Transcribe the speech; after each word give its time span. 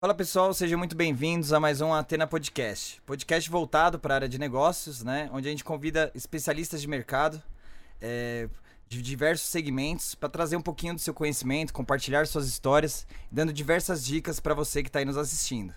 Fala 0.00 0.14
pessoal, 0.14 0.54
sejam 0.54 0.78
muito 0.78 0.96
bem-vindos 0.96 1.52
a 1.52 1.60
mais 1.60 1.82
um 1.82 1.92
Atena 1.92 2.26
Podcast. 2.26 3.02
Podcast 3.04 3.50
voltado 3.50 3.98
para 3.98 4.14
a 4.14 4.16
área 4.16 4.28
de 4.30 4.38
negócios, 4.38 5.02
né? 5.04 5.28
Onde 5.30 5.46
a 5.46 5.50
gente 5.50 5.62
convida 5.62 6.10
especialistas 6.14 6.80
de 6.80 6.88
mercado 6.88 7.42
é, 8.00 8.48
de 8.88 9.02
diversos 9.02 9.50
segmentos 9.50 10.14
para 10.14 10.30
trazer 10.30 10.56
um 10.56 10.62
pouquinho 10.62 10.94
do 10.94 11.00
seu 11.00 11.12
conhecimento, 11.12 11.74
compartilhar 11.74 12.26
suas 12.26 12.48
histórias, 12.48 13.06
dando 13.30 13.52
diversas 13.52 14.02
dicas 14.02 14.40
para 14.40 14.54
você 14.54 14.82
que 14.82 14.88
está 14.88 15.00
aí 15.00 15.04
nos 15.04 15.18
assistindo. 15.18 15.74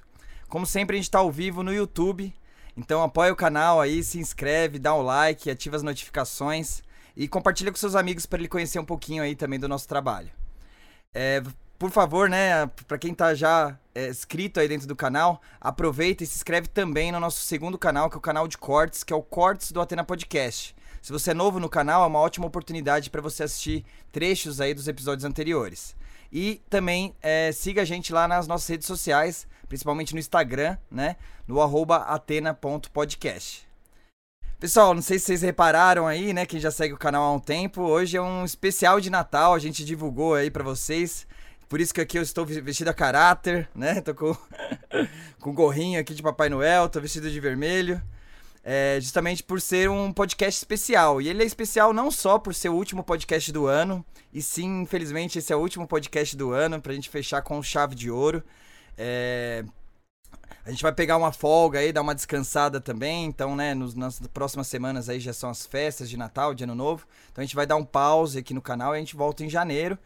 Como 0.48 0.66
sempre, 0.66 0.96
a 0.96 0.98
gente 1.00 1.10
está 1.10 1.20
ao 1.20 1.30
vivo 1.30 1.62
no 1.62 1.74
YouTube, 1.74 2.34
então 2.78 3.04
apoia 3.04 3.34
o 3.34 3.36
canal 3.36 3.82
aí, 3.82 4.02
se 4.02 4.20
inscreve, 4.20 4.80
dá 4.80 4.96
um 4.96 5.02
like, 5.02 5.52
ativa 5.52 5.76
as 5.76 5.84
notificações 5.84 6.82
e 7.14 7.28
compartilha 7.28 7.74
com 7.74 7.78
seus 7.78 7.94
amigos 7.94 8.25
para 8.25 8.39
ele 8.39 8.47
conhecer 8.47 8.80
um 8.80 8.86
pouquinho 8.86 9.21
aí 9.21 9.36
também 9.36 9.60
do 9.60 9.68
nosso 9.68 9.86
trabalho. 9.86 10.32
É, 11.14 11.44
por 11.83 11.92
favor, 11.92 12.29
né, 12.29 12.65
para 12.87 12.97
quem 12.97 13.14
tá 13.14 13.36
já 13.36 13.78
é, 13.93 14.07
inscrito 14.07 14.57
aí 14.57 14.69
dentro 14.69 14.87
do 14.87 14.96
canal, 14.96 15.41
aproveita 15.60 16.24
e 16.24 16.25
se 16.25 16.37
inscreve 16.37 16.69
também 16.69 17.11
no 17.11 17.19
nosso 17.19 17.41
segundo 17.41 17.78
canal, 17.78 18.10
que 18.10 18.15
é 18.15 18.19
o 18.19 18.21
canal 18.21 18.47
de 18.47 18.57
cortes, 18.57 19.04
que 19.04 19.11
é 19.11 19.15
o 19.18 19.21
Cortes 19.21 19.74
do 19.74 19.82
Atena 19.82 20.01
Podcast. 20.01 20.74
Se 21.01 21.11
você 21.11 21.32
é 21.32 21.33
novo 21.33 21.60
no 21.60 21.68
canal, 21.68 22.05
é 22.05 22.07
uma 22.07 22.19
ótima 22.19 22.47
oportunidade 22.47 23.10
para 23.10 23.21
você 23.21 23.43
assistir 23.43 23.83
trechos 24.14 24.61
aí 24.61 24.74
dos 24.74 24.88
episódios 24.88 25.25
anteriores. 25.25 25.93
E 26.32 26.61
também 26.69 27.14
é, 27.21 27.51
siga 27.51 27.82
a 27.82 27.86
gente 27.86 28.13
lá 28.13 28.29
nas 28.29 28.47
nossas 28.47 28.69
redes 28.69 28.88
sociais, 28.88 29.46
principalmente 29.68 30.13
no 30.13 30.21
Instagram, 30.21 30.77
né, 30.89 31.18
no 31.46 31.60
atena.podcast. 31.60 33.67
Pessoal, 34.58 34.94
não 34.94 35.02
sei 35.02 35.19
se 35.19 35.25
vocês 35.25 35.41
repararam 35.41 36.08
aí, 36.08 36.31
né, 36.31 36.45
quem 36.45 36.61
já 36.61 36.72
segue 36.72 36.94
o 36.94 36.97
canal 36.97 37.23
há 37.23 37.33
um 37.33 37.41
tempo, 37.41 37.81
hoje 37.81 38.16
é 38.16 38.22
um 38.22 38.45
especial 38.45 39.02
de 39.02 39.09
Natal, 39.09 39.53
a 39.53 39.59
gente 39.59 39.83
divulgou 39.83 40.33
aí 40.33 40.49
para 40.49 40.63
vocês 40.63 41.27
por 41.73 41.81
isso 41.81 41.91
que 41.91 42.02
aqui 42.02 42.19
eu 42.19 42.21
estou 42.21 42.45
vestido 42.45 42.89
a 42.89 42.93
caráter, 42.93 43.67
né? 43.73 43.99
Tô 44.05 44.13
com, 44.13 44.38
com 45.41 45.55
gorrinho 45.55 45.99
aqui 45.99 46.13
de 46.13 46.21
Papai 46.21 46.47
Noel, 46.47 46.88
tô 46.88 47.02
vestido 47.02 47.31
de 47.31 47.39
vermelho. 47.39 47.99
É, 48.63 48.99
justamente 49.02 49.41
por 49.41 49.59
ser 49.59 49.89
um 49.89 50.13
podcast 50.13 50.55
especial. 50.55 51.19
E 51.19 51.27
ele 51.27 51.41
é 51.41 51.45
especial 51.47 51.91
não 51.91 52.11
só 52.11 52.38
por 52.38 52.53
ser 52.53 52.69
o 52.69 52.75
último 52.75 53.03
podcast 53.03 53.52
do 53.52 53.65
ano, 53.65 54.05
e 54.31 54.39
sim, 54.39 54.83
infelizmente, 54.83 55.39
esse 55.39 55.52
é 55.52 55.55
o 55.55 55.59
último 55.59 55.88
podcast 55.88 56.38
do 56.38 56.52
ano, 56.52 56.80
pra 56.80 56.93
gente 56.93 57.09
fechar 57.09 57.41
com 57.41 57.59
chave 57.63 57.95
de 57.95 58.11
ouro. 58.11 58.43
É, 58.95 59.65
a 60.63 60.69
gente 60.69 60.83
vai 60.83 60.93
pegar 60.93 61.17
uma 61.17 61.31
folga 61.31 61.80
aí, 61.80 61.91
dar 61.91 62.03
uma 62.03 62.13
descansada 62.13 62.80
também. 62.80 63.25
Então, 63.25 63.55
né, 63.55 63.73
nos, 63.73 63.95
nas 63.95 64.19
próximas 64.27 64.67
semanas 64.67 65.09
aí 65.09 65.19
já 65.19 65.33
são 65.33 65.49
as 65.49 65.65
festas 65.65 66.08
de 66.08 66.17
Natal, 66.17 66.53
de 66.53 66.65
Ano 66.65 66.75
Novo. 66.75 67.08
Então 67.31 67.41
a 67.41 67.45
gente 67.45 67.55
vai 67.55 67.65
dar 67.65 67.77
um 67.77 67.83
pause 67.83 68.37
aqui 68.37 68.53
no 68.53 68.61
canal 68.61 68.93
e 68.93 68.97
a 68.97 68.99
gente 68.99 69.15
volta 69.15 69.43
em 69.43 69.49
janeiro. 69.49 69.97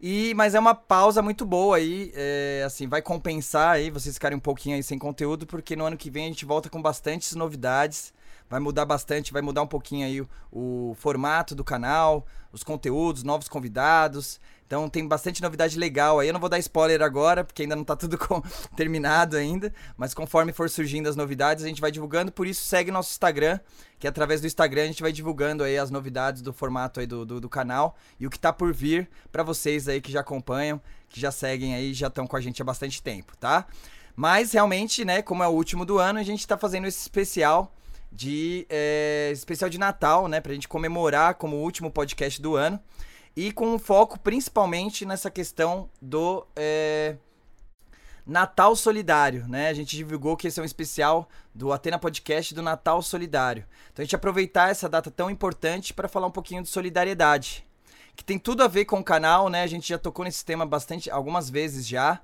E, 0.00 0.32
mas 0.34 0.54
é 0.54 0.60
uma 0.60 0.74
pausa 0.76 1.20
muito 1.20 1.44
boa 1.44 1.76
aí, 1.76 2.12
é, 2.14 2.62
assim, 2.64 2.86
vai 2.86 3.02
compensar 3.02 3.70
aí 3.70 3.90
vocês 3.90 4.14
ficarem 4.14 4.36
um 4.36 4.40
pouquinho 4.40 4.76
aí 4.76 4.82
sem 4.82 4.96
conteúdo, 4.96 5.44
porque 5.44 5.74
no 5.74 5.84
ano 5.84 5.96
que 5.96 6.08
vem 6.08 6.26
a 6.26 6.28
gente 6.28 6.44
volta 6.44 6.70
com 6.70 6.80
bastantes 6.80 7.34
novidades, 7.34 8.12
vai 8.48 8.60
mudar 8.60 8.84
bastante, 8.84 9.32
vai 9.32 9.42
mudar 9.42 9.62
um 9.62 9.66
pouquinho 9.66 10.06
aí 10.06 10.20
o, 10.20 10.28
o 10.52 10.94
formato 10.94 11.52
do 11.54 11.64
canal, 11.64 12.24
os 12.52 12.62
conteúdos, 12.62 13.24
novos 13.24 13.48
convidados. 13.48 14.40
Então 14.68 14.86
tem 14.86 15.08
bastante 15.08 15.40
novidade 15.40 15.78
legal 15.78 16.20
aí. 16.20 16.28
Eu 16.28 16.34
não 16.34 16.40
vou 16.40 16.50
dar 16.50 16.58
spoiler 16.58 17.00
agora, 17.00 17.42
porque 17.42 17.62
ainda 17.62 17.74
não 17.74 17.84
tá 17.84 17.96
tudo 17.96 18.18
com... 18.20 18.42
terminado 18.76 19.34
ainda. 19.34 19.72
Mas 19.96 20.12
conforme 20.12 20.52
for 20.52 20.68
surgindo 20.68 21.08
as 21.08 21.16
novidades, 21.16 21.64
a 21.64 21.68
gente 21.68 21.80
vai 21.80 21.90
divulgando. 21.90 22.30
Por 22.30 22.46
isso, 22.46 22.62
segue 22.66 22.90
nosso 22.90 23.10
Instagram, 23.10 23.58
que 23.98 24.06
através 24.06 24.42
do 24.42 24.46
Instagram 24.46 24.82
a 24.82 24.86
gente 24.86 25.00
vai 25.00 25.10
divulgando 25.10 25.64
aí 25.64 25.78
as 25.78 25.90
novidades 25.90 26.42
do 26.42 26.52
formato 26.52 27.00
aí 27.00 27.06
do, 27.06 27.24
do, 27.24 27.40
do 27.40 27.48
canal 27.48 27.96
e 28.20 28.26
o 28.26 28.30
que 28.30 28.38
tá 28.38 28.52
por 28.52 28.74
vir 28.74 29.08
para 29.32 29.42
vocês 29.42 29.88
aí 29.88 30.02
que 30.02 30.12
já 30.12 30.20
acompanham, 30.20 30.78
que 31.08 31.18
já 31.18 31.32
seguem 31.32 31.74
aí, 31.74 31.94
já 31.94 32.08
estão 32.08 32.26
com 32.26 32.36
a 32.36 32.40
gente 32.40 32.60
há 32.60 32.64
bastante 32.64 33.02
tempo, 33.02 33.34
tá? 33.38 33.66
Mas 34.14 34.52
realmente, 34.52 35.02
né, 35.02 35.22
como 35.22 35.42
é 35.42 35.48
o 35.48 35.52
último 35.52 35.86
do 35.86 35.98
ano, 35.98 36.18
a 36.18 36.22
gente 36.22 36.46
tá 36.46 36.58
fazendo 36.58 36.86
esse 36.86 37.00
especial 37.00 37.72
de 38.12 38.66
é, 38.68 39.30
especial 39.32 39.70
de 39.70 39.78
Natal, 39.78 40.28
né, 40.28 40.42
pra 40.42 40.52
gente 40.52 40.68
comemorar 40.68 41.36
como 41.36 41.56
o 41.56 41.60
último 41.60 41.90
podcast 41.90 42.42
do 42.42 42.54
ano 42.54 42.78
e 43.38 43.52
com 43.52 43.68
um 43.68 43.78
foco 43.78 44.18
principalmente 44.18 45.06
nessa 45.06 45.30
questão 45.30 45.88
do 46.02 46.44
é, 46.56 47.14
Natal 48.26 48.74
Solidário, 48.74 49.46
né? 49.46 49.68
A 49.68 49.74
gente 49.74 49.94
divulgou 49.94 50.36
que 50.36 50.48
esse 50.48 50.58
é 50.58 50.62
um 50.62 50.66
especial 50.66 51.28
do 51.54 51.72
Atena 51.72 52.00
Podcast 52.00 52.52
do 52.52 52.62
Natal 52.62 53.00
Solidário. 53.00 53.64
Então 53.92 54.02
a 54.02 54.04
gente 54.04 54.16
aproveitar 54.16 54.72
essa 54.72 54.88
data 54.88 55.08
tão 55.08 55.30
importante 55.30 55.94
para 55.94 56.08
falar 56.08 56.26
um 56.26 56.32
pouquinho 56.32 56.64
de 56.64 56.68
solidariedade, 56.68 57.64
que 58.16 58.24
tem 58.24 58.40
tudo 58.40 58.64
a 58.64 58.66
ver 58.66 58.86
com 58.86 58.98
o 58.98 59.04
canal, 59.04 59.48
né? 59.48 59.62
A 59.62 59.68
gente 59.68 59.88
já 59.88 59.98
tocou 59.98 60.24
nesse 60.24 60.44
tema 60.44 60.66
bastante 60.66 61.08
algumas 61.08 61.48
vezes 61.48 61.86
já, 61.86 62.20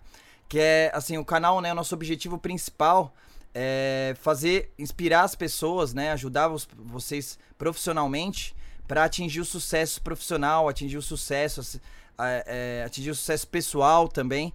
que 0.48 0.58
é 0.58 0.90
assim, 0.92 1.16
o 1.16 1.24
canal, 1.24 1.60
né, 1.60 1.70
o 1.70 1.76
nosso 1.76 1.94
objetivo 1.94 2.38
principal 2.38 3.14
é 3.54 4.16
fazer 4.20 4.74
inspirar 4.76 5.22
as 5.22 5.36
pessoas, 5.36 5.94
né, 5.94 6.10
ajudar 6.10 6.48
vocês 6.48 7.38
profissionalmente 7.56 8.52
para 8.86 9.04
atingir 9.04 9.40
o 9.40 9.44
sucesso 9.44 10.00
profissional, 10.02 10.68
atingir 10.68 10.96
o 10.96 11.02
sucesso, 11.02 11.80
é, 12.18 12.82
atingir 12.86 13.10
o 13.10 13.14
sucesso 13.14 13.46
pessoal 13.48 14.08
também. 14.08 14.52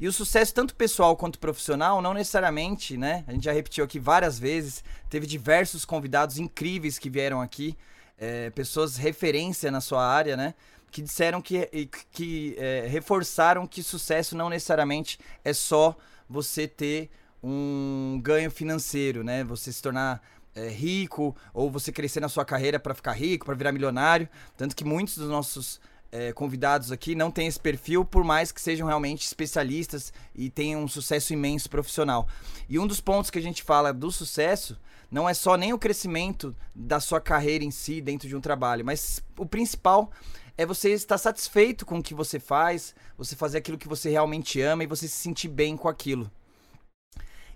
E 0.00 0.08
o 0.08 0.12
sucesso 0.12 0.52
tanto 0.52 0.74
pessoal 0.74 1.16
quanto 1.16 1.38
profissional, 1.38 2.02
não 2.02 2.12
necessariamente, 2.12 2.96
né? 2.96 3.24
A 3.26 3.32
gente 3.32 3.44
já 3.44 3.52
repetiu 3.52 3.84
aqui 3.84 4.00
várias 4.00 4.38
vezes, 4.38 4.82
teve 5.08 5.26
diversos 5.26 5.84
convidados 5.84 6.38
incríveis 6.38 6.98
que 6.98 7.08
vieram 7.08 7.40
aqui, 7.40 7.76
é, 8.18 8.50
pessoas 8.50 8.96
referência 8.96 9.70
na 9.70 9.80
sua 9.80 10.04
área, 10.04 10.36
né? 10.36 10.54
Que 10.90 11.02
disseram 11.02 11.40
que, 11.40 11.68
que 12.10 12.56
é, 12.58 12.86
reforçaram 12.88 13.66
que 13.66 13.82
sucesso 13.82 14.36
não 14.36 14.48
necessariamente 14.48 15.18
é 15.44 15.52
só 15.52 15.96
você 16.28 16.66
ter 16.66 17.08
um 17.42 18.20
ganho 18.22 18.50
financeiro, 18.50 19.22
né? 19.22 19.44
Você 19.44 19.72
se 19.72 19.82
tornar 19.82 20.20
é, 20.54 20.68
rico 20.68 21.36
ou 21.52 21.70
você 21.70 21.90
crescer 21.90 22.20
na 22.20 22.28
sua 22.28 22.44
carreira 22.44 22.78
para 22.78 22.94
ficar 22.94 23.12
rico, 23.12 23.46
para 23.46 23.54
virar 23.54 23.72
milionário. 23.72 24.28
Tanto 24.56 24.76
que 24.76 24.84
muitos 24.84 25.16
dos 25.16 25.28
nossos 25.28 25.80
é, 26.12 26.32
convidados 26.32 26.92
aqui 26.92 27.14
não 27.14 27.30
têm 27.30 27.46
esse 27.46 27.58
perfil, 27.58 28.04
por 28.04 28.22
mais 28.22 28.52
que 28.52 28.60
sejam 28.60 28.86
realmente 28.86 29.24
especialistas 29.24 30.12
e 30.34 30.50
tenham 30.50 30.82
um 30.82 30.88
sucesso 30.88 31.32
imenso 31.32 31.70
profissional. 31.70 32.28
E 32.68 32.78
um 32.78 32.86
dos 32.86 33.00
pontos 33.00 33.30
que 33.30 33.38
a 33.38 33.42
gente 33.42 33.62
fala 33.62 33.92
do 33.92 34.12
sucesso 34.12 34.78
não 35.10 35.28
é 35.28 35.34
só 35.34 35.56
nem 35.56 35.72
o 35.72 35.78
crescimento 35.78 36.54
da 36.74 37.00
sua 37.00 37.20
carreira 37.20 37.64
em 37.64 37.70
si 37.70 38.00
dentro 38.00 38.28
de 38.28 38.36
um 38.36 38.40
trabalho, 38.40 38.84
mas 38.84 39.22
o 39.38 39.46
principal 39.46 40.10
é 40.56 40.66
você 40.66 40.90
estar 40.92 41.18
satisfeito 41.18 41.86
com 41.86 41.98
o 41.98 42.02
que 42.02 42.14
você 42.14 42.38
faz, 42.38 42.94
você 43.16 43.34
fazer 43.34 43.58
aquilo 43.58 43.78
que 43.78 43.88
você 43.88 44.10
realmente 44.10 44.60
ama 44.60 44.84
e 44.84 44.86
você 44.86 45.08
se 45.08 45.16
sentir 45.16 45.48
bem 45.48 45.76
com 45.76 45.88
aquilo. 45.88 46.30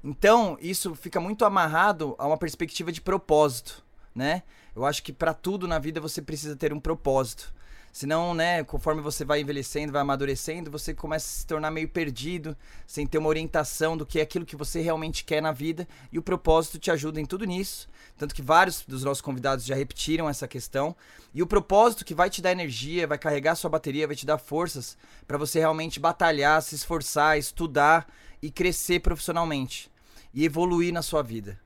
Então, 0.03 0.57
isso 0.61 0.95
fica 0.95 1.21
muito 1.21 1.45
amarrado 1.45 2.15
a 2.19 2.27
uma 2.27 2.39
perspectiva 2.39 2.93
de 2.93 3.01
propósito, 3.01 3.84
né? 4.15 4.43
Eu 4.75 4.84
acho 4.84 5.03
que 5.03 5.12
para 5.12 5.33
tudo 5.33 5.67
na 5.67 5.79
vida 5.79 6.01
você 6.01 6.21
precisa 6.21 6.55
ter 6.55 6.73
um 6.73 6.81
propósito. 6.81 7.55
Senão, 7.97 8.35
né, 8.35 8.62
conforme 8.62 9.01
você 9.01 9.25
vai 9.25 9.41
envelhecendo, 9.41 9.91
vai 9.91 10.03
amadurecendo, 10.03 10.71
você 10.71 10.93
começa 10.93 11.27
a 11.27 11.31
se 11.41 11.47
tornar 11.47 11.71
meio 11.71 11.89
perdido, 11.89 12.55
sem 12.87 13.06
ter 13.06 13.17
uma 13.17 13.31
orientação 13.31 13.97
do 13.97 14.05
que 14.05 14.19
é 14.19 14.23
aquilo 14.23 14.45
que 14.45 14.55
você 14.55 14.83
realmente 14.83 15.25
quer 15.25 15.41
na 15.41 15.51
vida, 15.51 15.89
e 16.12 16.19
o 16.19 16.23
propósito 16.23 16.79
te 16.79 16.91
ajuda 16.91 17.19
em 17.19 17.25
tudo 17.25 17.47
nisso. 17.47 17.89
Tanto 18.19 18.35
que 18.35 18.43
vários 18.43 18.85
dos 18.87 19.03
nossos 19.03 19.23
convidados 19.23 19.65
já 19.65 19.75
repetiram 19.75 20.29
essa 20.29 20.47
questão. 20.47 20.95
E 21.33 21.43
o 21.43 21.47
propósito 21.47 22.05
que 22.05 22.15
vai 22.15 22.29
te 22.29 22.43
dar 22.43 22.53
energia, 22.53 23.06
vai 23.06 23.17
carregar 23.17 23.55
sua 23.55 23.71
bateria, 23.71 24.06
vai 24.06 24.15
te 24.15 24.27
dar 24.27 24.37
forças 24.37 24.95
para 25.27 25.39
você 25.39 25.59
realmente 25.59 25.99
batalhar, 25.99 26.61
se 26.61 26.75
esforçar, 26.75 27.39
estudar 27.39 28.06
e 28.43 28.51
crescer 28.51 29.01
profissionalmente 29.01 29.91
e 30.33 30.45
evoluir 30.45 30.93
na 30.93 31.03
sua 31.03 31.23
vida. 31.23 31.59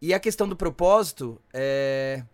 E 0.00 0.14
a 0.14 0.20
questão 0.20 0.48
do 0.48 0.56
propósito 0.56 1.40
é... 1.52 2.24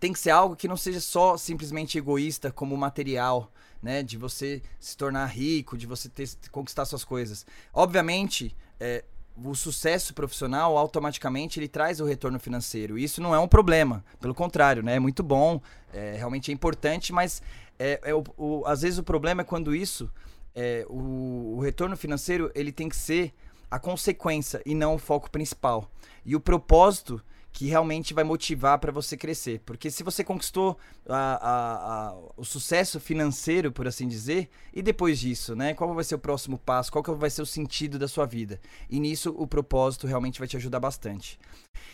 tem 0.00 0.12
que 0.12 0.18
ser 0.18 0.30
algo 0.30 0.56
que 0.56 0.66
não 0.66 0.76
seja 0.76 1.00
só 1.00 1.36
simplesmente 1.36 1.98
egoísta 1.98 2.50
como 2.50 2.76
material, 2.76 3.52
né? 3.82 4.02
De 4.02 4.16
você 4.16 4.62
se 4.80 4.96
tornar 4.96 5.26
rico, 5.26 5.76
de 5.76 5.86
você 5.86 6.08
ter, 6.08 6.28
conquistar 6.50 6.86
suas 6.86 7.04
coisas. 7.04 7.44
Obviamente, 7.74 8.56
é, 8.80 9.04
o 9.36 9.54
sucesso 9.54 10.14
profissional 10.14 10.78
automaticamente 10.78 11.60
ele 11.60 11.68
traz 11.68 12.00
o 12.00 12.06
retorno 12.06 12.40
financeiro. 12.40 12.98
E 12.98 13.04
isso 13.04 13.20
não 13.20 13.34
é 13.34 13.38
um 13.38 13.48
problema, 13.48 14.02
pelo 14.18 14.34
contrário, 14.34 14.82
né? 14.82 14.96
É 14.96 14.98
muito 14.98 15.22
bom, 15.22 15.60
é, 15.92 16.14
realmente 16.16 16.50
é 16.50 16.54
importante, 16.54 17.12
mas 17.12 17.42
é, 17.78 18.00
é 18.02 18.14
o, 18.14 18.24
o, 18.38 18.62
às 18.66 18.80
vezes 18.80 18.98
o 18.98 19.02
problema 19.02 19.42
é 19.42 19.44
quando 19.44 19.74
isso, 19.74 20.10
é, 20.56 20.86
o, 20.88 21.56
o 21.58 21.60
retorno 21.60 21.96
financeiro 21.96 22.50
ele 22.54 22.72
tem 22.72 22.88
que 22.88 22.96
ser 22.96 23.32
a 23.70 23.78
consequência 23.78 24.62
e 24.64 24.74
não 24.74 24.94
o 24.94 24.98
foco 24.98 25.30
principal. 25.30 25.90
E 26.24 26.34
o 26.34 26.40
propósito 26.40 27.22
que 27.52 27.66
realmente 27.66 28.12
vai 28.12 28.22
motivar 28.22 28.78
para 28.78 28.92
você 28.92 29.16
crescer. 29.16 29.62
Porque 29.64 29.90
se 29.90 30.02
você 30.02 30.22
conquistou 30.22 30.76
a, 31.08 31.16
a, 31.16 32.08
a, 32.08 32.14
o 32.36 32.44
sucesso 32.44 33.00
financeiro, 33.00 33.72
por 33.72 33.88
assim 33.88 34.06
dizer, 34.06 34.50
e 34.74 34.82
depois 34.82 35.18
disso, 35.18 35.56
né? 35.56 35.72
Qual 35.72 35.94
vai 35.94 36.04
ser 36.04 36.16
o 36.16 36.18
próximo 36.18 36.58
passo? 36.58 36.92
Qual 36.92 37.16
vai 37.16 37.30
ser 37.30 37.40
o 37.40 37.46
sentido 37.46 37.98
da 37.98 38.06
sua 38.06 38.26
vida? 38.26 38.60
E 38.90 39.00
nisso 39.00 39.34
o 39.38 39.46
propósito 39.46 40.06
realmente 40.06 40.38
vai 40.38 40.46
te 40.46 40.56
ajudar 40.58 40.80
bastante. 40.80 41.38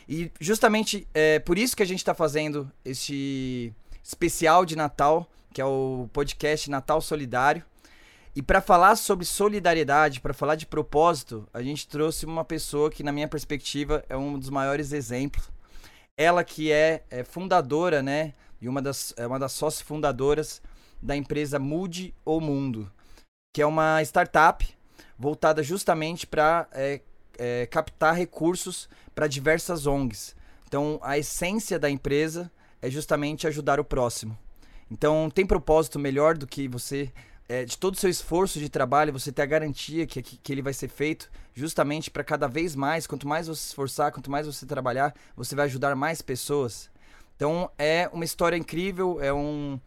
E 0.08 0.32
justamente 0.40 1.06
é 1.14 1.38
por 1.38 1.56
isso 1.56 1.76
que 1.76 1.82
a 1.84 1.86
gente 1.86 1.98
está 1.98 2.12
fazendo 2.12 2.68
este 2.84 3.72
especial 4.02 4.66
de 4.66 4.74
Natal, 4.74 5.30
que 5.54 5.60
é 5.60 5.64
o 5.64 6.08
podcast 6.12 6.68
Natal 6.68 7.00
Solidário. 7.00 7.64
E 8.34 8.40
para 8.40 8.62
falar 8.62 8.96
sobre 8.96 9.26
solidariedade, 9.26 10.20
para 10.20 10.32
falar 10.32 10.55
de 10.55 10.64
propósito, 10.64 11.46
a 11.52 11.62
gente 11.62 11.87
trouxe 11.87 12.25
uma 12.25 12.44
pessoa 12.44 12.90
que, 12.90 13.02
na 13.02 13.12
minha 13.12 13.29
perspectiva, 13.29 14.02
é 14.08 14.17
um 14.17 14.38
dos 14.38 14.49
maiores 14.49 14.93
exemplos. 14.93 15.50
Ela 16.17 16.43
que 16.43 16.73
é, 16.73 17.05
é 17.11 17.25
fundadora, 17.25 18.02
né? 18.02 18.32
E 18.61 18.69
uma 18.69 18.81
das, 18.81 19.12
é 19.19 19.26
uma 19.26 19.38
das 19.38 19.52
sócios 19.52 19.82
fundadoras 19.82 20.62
da 21.02 21.14
empresa 21.17 21.58
Mude 21.58 22.14
ou 22.25 22.40
Mundo, 22.40 22.90
que 23.52 23.61
é 23.61 23.67
uma 23.67 24.00
startup 24.02 24.67
voltada 25.19 25.62
justamente 25.62 26.26
para 26.26 26.69
é, 26.73 27.00
é, 27.38 27.67
captar 27.67 28.14
recursos 28.14 28.88
para 29.14 29.26
diversas 29.26 29.87
ONGs. 29.87 30.34
Então, 30.67 30.99
a 31.02 31.19
essência 31.19 31.79
da 31.79 31.90
empresa 31.90 32.50
é 32.81 32.88
justamente 32.88 33.46
ajudar 33.46 33.79
o 33.79 33.84
próximo. 33.84 34.38
Então, 34.90 35.29
tem 35.29 35.44
propósito 35.44 35.99
melhor 35.99 36.37
do 36.37 36.46
que 36.46 36.69
você, 36.69 37.12
é, 37.52 37.66
de 37.66 37.76
todo 37.76 37.93
o 37.93 37.99
seu 37.99 38.08
esforço 38.08 38.58
de 38.58 38.70
trabalho, 38.70 39.12
você 39.12 39.31
ter 39.31 39.43
a 39.43 39.46
garantia 39.46 40.06
que, 40.06 40.22
que, 40.22 40.38
que 40.38 40.52
ele 40.52 40.62
vai 40.62 40.72
ser 40.72 40.88
feito 40.88 41.31
justamente 41.52 42.10
para 42.10 42.25
cada 42.25 42.49
vez 42.49 42.75
mais, 42.75 43.06
quanto 43.06 43.28
mais 43.28 43.46
você 43.46 43.60
se 43.60 43.69
esforçar, 43.69 44.10
quanto 44.10 44.31
mais 44.31 44.46
você 44.46 44.64
trabalhar, 44.64 45.14
você 45.37 45.54
vai 45.54 45.66
ajudar 45.66 45.94
mais 45.94 46.22
pessoas. 46.22 46.90
Então, 47.37 47.70
é 47.76 48.08
uma 48.10 48.25
história 48.25 48.56
incrível, 48.56 49.20
é 49.20 49.34
um, 49.34 49.78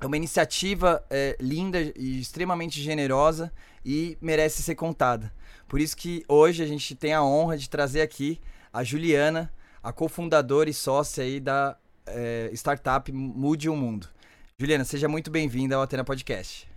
é 0.00 0.06
uma 0.06 0.16
iniciativa 0.16 1.04
é, 1.10 1.36
linda 1.38 1.78
e 1.94 2.18
extremamente 2.18 2.80
generosa 2.80 3.52
e 3.84 4.16
merece 4.18 4.62
ser 4.62 4.74
contada. 4.74 5.30
Por 5.68 5.80
isso 5.80 5.94
que 5.94 6.24
hoje 6.26 6.62
a 6.62 6.66
gente 6.66 6.94
tem 6.94 7.12
a 7.12 7.22
honra 7.22 7.58
de 7.58 7.68
trazer 7.68 8.00
aqui 8.00 8.40
a 8.72 8.82
Juliana, 8.82 9.52
a 9.82 9.92
cofundadora 9.92 10.70
e 10.70 10.74
sócia 10.74 11.24
aí 11.24 11.40
da 11.40 11.76
é, 12.06 12.48
startup 12.54 13.12
Mude 13.12 13.68
o 13.68 13.76
Mundo. 13.76 14.08
Juliana, 14.58 14.84
seja 14.86 15.06
muito 15.08 15.30
bem-vinda 15.30 15.76
ao 15.76 15.82
Atena 15.82 16.02
Podcast. 16.02 16.75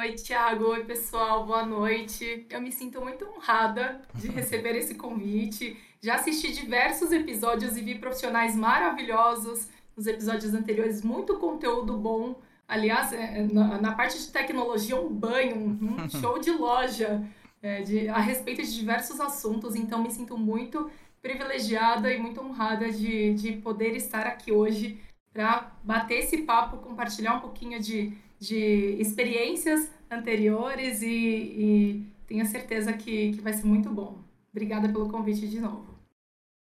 Oi, 0.00 0.12
Thiago. 0.12 0.66
Oi, 0.66 0.84
pessoal. 0.84 1.44
Boa 1.44 1.66
noite. 1.66 2.46
Eu 2.48 2.60
me 2.60 2.70
sinto 2.70 3.00
muito 3.00 3.24
honrada 3.24 4.00
de 4.14 4.28
receber 4.30 4.76
esse 4.76 4.94
convite. 4.94 5.76
Já 6.00 6.14
assisti 6.14 6.52
diversos 6.52 7.10
episódios 7.10 7.76
e 7.76 7.82
vi 7.82 7.96
profissionais 7.96 8.54
maravilhosos 8.54 9.68
nos 9.96 10.06
episódios 10.06 10.54
anteriores, 10.54 11.02
muito 11.02 11.36
conteúdo 11.38 11.96
bom. 11.96 12.40
Aliás, 12.68 13.12
é, 13.12 13.42
na, 13.52 13.80
na 13.80 13.92
parte 13.92 14.16
de 14.20 14.28
tecnologia, 14.28 14.94
um 14.94 15.12
banho, 15.12 15.56
um 15.56 16.08
show 16.20 16.38
de 16.38 16.52
loja 16.52 17.20
é, 17.60 17.82
de, 17.82 18.08
a 18.08 18.20
respeito 18.20 18.62
de 18.62 18.72
diversos 18.72 19.20
assuntos. 19.20 19.74
Então, 19.74 20.00
me 20.00 20.12
sinto 20.12 20.38
muito 20.38 20.88
privilegiada 21.20 22.12
e 22.14 22.20
muito 22.20 22.40
honrada 22.40 22.88
de, 22.92 23.34
de 23.34 23.54
poder 23.54 23.96
estar 23.96 24.28
aqui 24.28 24.52
hoje 24.52 25.00
para 25.32 25.72
bater 25.82 26.20
esse 26.20 26.38
papo, 26.38 26.76
compartilhar 26.76 27.34
um 27.34 27.40
pouquinho 27.40 27.80
de, 27.80 28.16
de 28.38 28.96
experiências 29.00 29.90
anteriores 30.10 31.02
e, 31.02 31.08
e 31.08 32.06
tenho 32.26 32.46
certeza 32.46 32.92
que, 32.92 33.32
que 33.32 33.40
vai 33.40 33.52
ser 33.52 33.66
muito 33.66 33.90
bom. 33.90 34.18
Obrigada 34.50 34.88
pelo 34.88 35.08
convite 35.08 35.46
de 35.48 35.60
novo. 35.60 35.97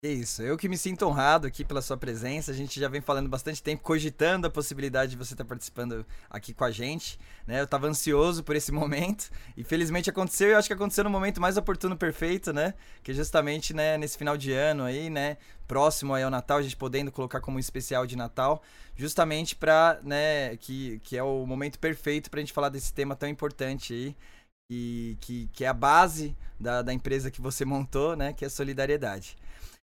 É 0.05 0.09
isso, 0.13 0.43
eu 0.43 0.59
que 0.59 0.69
me 0.69 0.77
sinto 0.77 1.07
honrado 1.07 1.47
aqui 1.47 1.65
pela 1.65 1.81
sua 1.81 1.97
presença. 1.97 2.51
A 2.51 2.55
gente 2.55 2.79
já 2.79 2.89
vem 2.89 3.01
falando 3.01 3.27
bastante 3.27 3.63
tempo, 3.63 3.83
cogitando 3.83 4.47
a 4.47 4.51
possibilidade 4.51 5.13
de 5.13 5.17
você 5.17 5.33
estar 5.33 5.47
participando 5.47 6.05
aqui 6.29 6.53
com 6.53 6.63
a 6.63 6.71
gente. 6.71 7.19
Né? 7.47 7.59
Eu 7.59 7.65
estava 7.65 7.87
ansioso 7.87 8.45
por 8.45 8.55
esse 8.55 8.69
momento 8.71 9.31
e 9.57 9.65
felizmente 9.65 10.11
aconteceu. 10.11 10.49
E 10.49 10.53
eu 10.53 10.59
acho 10.59 10.69
que 10.69 10.75
aconteceu 10.75 11.05
no 11.05 11.09
momento 11.09 11.41
mais 11.41 11.57
oportuno, 11.57 11.97
perfeito, 11.97 12.53
né? 12.53 12.75
Que 13.03 13.13
é 13.13 13.15
justamente 13.15 13.73
né, 13.73 13.97
nesse 13.97 14.19
final 14.19 14.37
de 14.37 14.53
ano 14.53 14.85
aí, 14.85 15.09
né? 15.09 15.39
Próximo 15.67 16.13
aí 16.13 16.23
ao 16.23 16.31
Natal, 16.31 16.59
a 16.59 16.63
gente 16.63 16.77
podendo 16.77 17.11
colocar 17.11 17.41
como 17.41 17.57
um 17.57 17.61
especial 17.61 18.07
de 18.07 18.15
Natal, 18.15 18.63
justamente 18.95 19.57
para, 19.57 20.01
né? 20.03 20.55
Que, 20.59 20.99
que 20.99 21.17
é 21.17 21.23
o 21.23 21.47
momento 21.47 21.79
perfeito 21.79 22.31
para 22.31 22.41
a 22.41 22.43
gente 22.43 22.53
falar 22.53 22.69
desse 22.69 22.93
tema 22.93 23.17
tão 23.17 23.27
importante 23.27 23.95
aí. 23.95 24.17
E 24.71 25.17
que, 25.23 25.49
que 25.51 25.65
é 25.65 25.69
a 25.69 25.73
base 25.73 26.37
da, 26.61 26.83
da 26.83 26.93
empresa 26.93 27.31
que 27.31 27.41
você 27.41 27.65
montou, 27.65 28.15
né? 28.15 28.35
Que 28.35 28.45
é 28.45 28.49
a 28.49 28.51
solidariedade. 28.51 29.35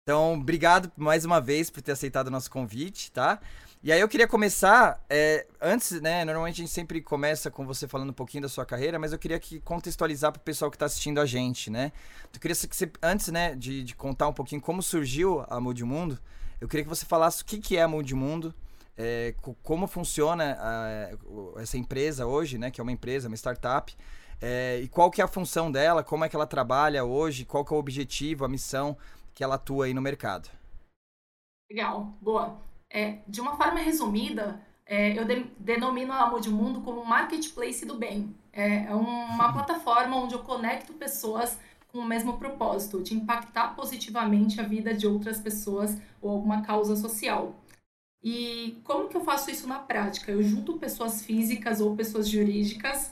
Então, 0.09 0.33
obrigado 0.33 0.91
mais 0.97 1.23
uma 1.23 1.39
vez 1.39 1.69
por 1.69 1.83
ter 1.83 1.91
aceitado 1.91 2.29
o 2.29 2.31
nosso 2.31 2.49
convite, 2.49 3.11
tá? 3.11 3.39
E 3.83 3.91
aí 3.91 3.99
eu 3.99 4.07
queria 4.09 4.27
começar, 4.27 4.99
é, 5.07 5.45
antes, 5.61 6.01
né, 6.01 6.25
normalmente 6.25 6.55
a 6.55 6.63
gente 6.65 6.73
sempre 6.73 6.99
começa 6.99 7.51
com 7.51 7.63
você 7.63 7.87
falando 7.87 8.09
um 8.09 8.13
pouquinho 8.13 8.41
da 8.41 8.49
sua 8.49 8.65
carreira, 8.65 8.97
mas 8.97 9.13
eu 9.13 9.19
queria 9.19 9.39
que 9.39 9.59
contextualizar 9.59 10.31
para 10.31 10.39
o 10.39 10.43
pessoal 10.43 10.71
que 10.71 10.77
está 10.77 10.87
assistindo 10.87 11.21
a 11.21 11.27
gente, 11.27 11.69
né? 11.69 11.91
Eu 12.33 12.39
queria 12.39 12.55
que 12.55 12.75
você, 12.75 12.91
antes, 13.03 13.27
né, 13.27 13.55
de, 13.55 13.83
de 13.83 13.95
contar 13.95 14.27
um 14.27 14.33
pouquinho 14.33 14.59
como 14.59 14.81
surgiu 14.81 15.45
a 15.47 15.59
Mude 15.59 15.83
Mundo, 15.83 16.17
eu 16.59 16.67
queria 16.67 16.83
que 16.83 16.89
você 16.89 17.05
falasse 17.05 17.43
o 17.43 17.45
que, 17.45 17.59
que 17.59 17.77
é 17.77 17.83
a 17.83 17.87
Mude 17.87 18.15
Mundo, 18.15 18.51
é, 18.97 19.35
como 19.61 19.85
funciona 19.85 20.57
a, 20.59 21.61
essa 21.61 21.77
empresa 21.77 22.25
hoje, 22.25 22.57
né, 22.57 22.71
que 22.71 22.81
é 22.81 22.83
uma 22.83 22.91
empresa, 22.91 23.27
uma 23.27 23.37
startup, 23.37 23.95
é, 24.41 24.79
e 24.81 24.87
qual 24.87 25.11
que 25.11 25.21
é 25.21 25.23
a 25.23 25.27
função 25.27 25.71
dela, 25.71 26.03
como 26.03 26.25
é 26.25 26.29
que 26.29 26.35
ela 26.35 26.47
trabalha 26.47 27.03
hoje, 27.03 27.45
qual 27.45 27.63
que 27.63 27.71
é 27.71 27.75
o 27.75 27.79
objetivo, 27.79 28.43
a 28.43 28.47
missão 28.47 28.97
que 29.33 29.43
ela 29.43 29.55
atua 29.55 29.85
aí 29.85 29.93
no 29.93 30.01
mercado. 30.01 30.49
Legal, 31.69 32.13
boa. 32.21 32.59
É, 32.89 33.19
de 33.27 33.39
uma 33.39 33.55
forma 33.55 33.79
resumida, 33.79 34.59
é, 34.85 35.17
eu 35.17 35.25
de, 35.25 35.43
denomino 35.59 36.11
a 36.11 36.23
Amor 36.23 36.41
de 36.41 36.49
Mundo 36.49 36.81
como 36.81 37.05
marketplace 37.05 37.85
do 37.85 37.95
bem. 37.95 38.35
É, 38.51 38.85
é 38.85 38.93
uma 38.93 39.51
plataforma 39.53 40.15
onde 40.17 40.33
eu 40.33 40.43
conecto 40.43 40.93
pessoas 40.93 41.59
com 41.91 41.99
o 41.99 42.05
mesmo 42.05 42.37
propósito, 42.37 43.01
de 43.01 43.15
impactar 43.15 43.75
positivamente 43.75 44.59
a 44.61 44.63
vida 44.63 44.93
de 44.93 45.07
outras 45.07 45.39
pessoas 45.39 45.97
ou 46.21 46.31
alguma 46.31 46.61
causa 46.61 46.95
social. 46.95 47.55
E 48.21 48.79
como 48.83 49.07
que 49.07 49.17
eu 49.17 49.23
faço 49.23 49.49
isso 49.49 49.67
na 49.67 49.79
prática? 49.79 50.31
Eu 50.31 50.43
junto 50.43 50.77
pessoas 50.77 51.23
físicas 51.23 51.79
ou 51.81 51.95
pessoas 51.95 52.27
jurídicas 52.27 53.11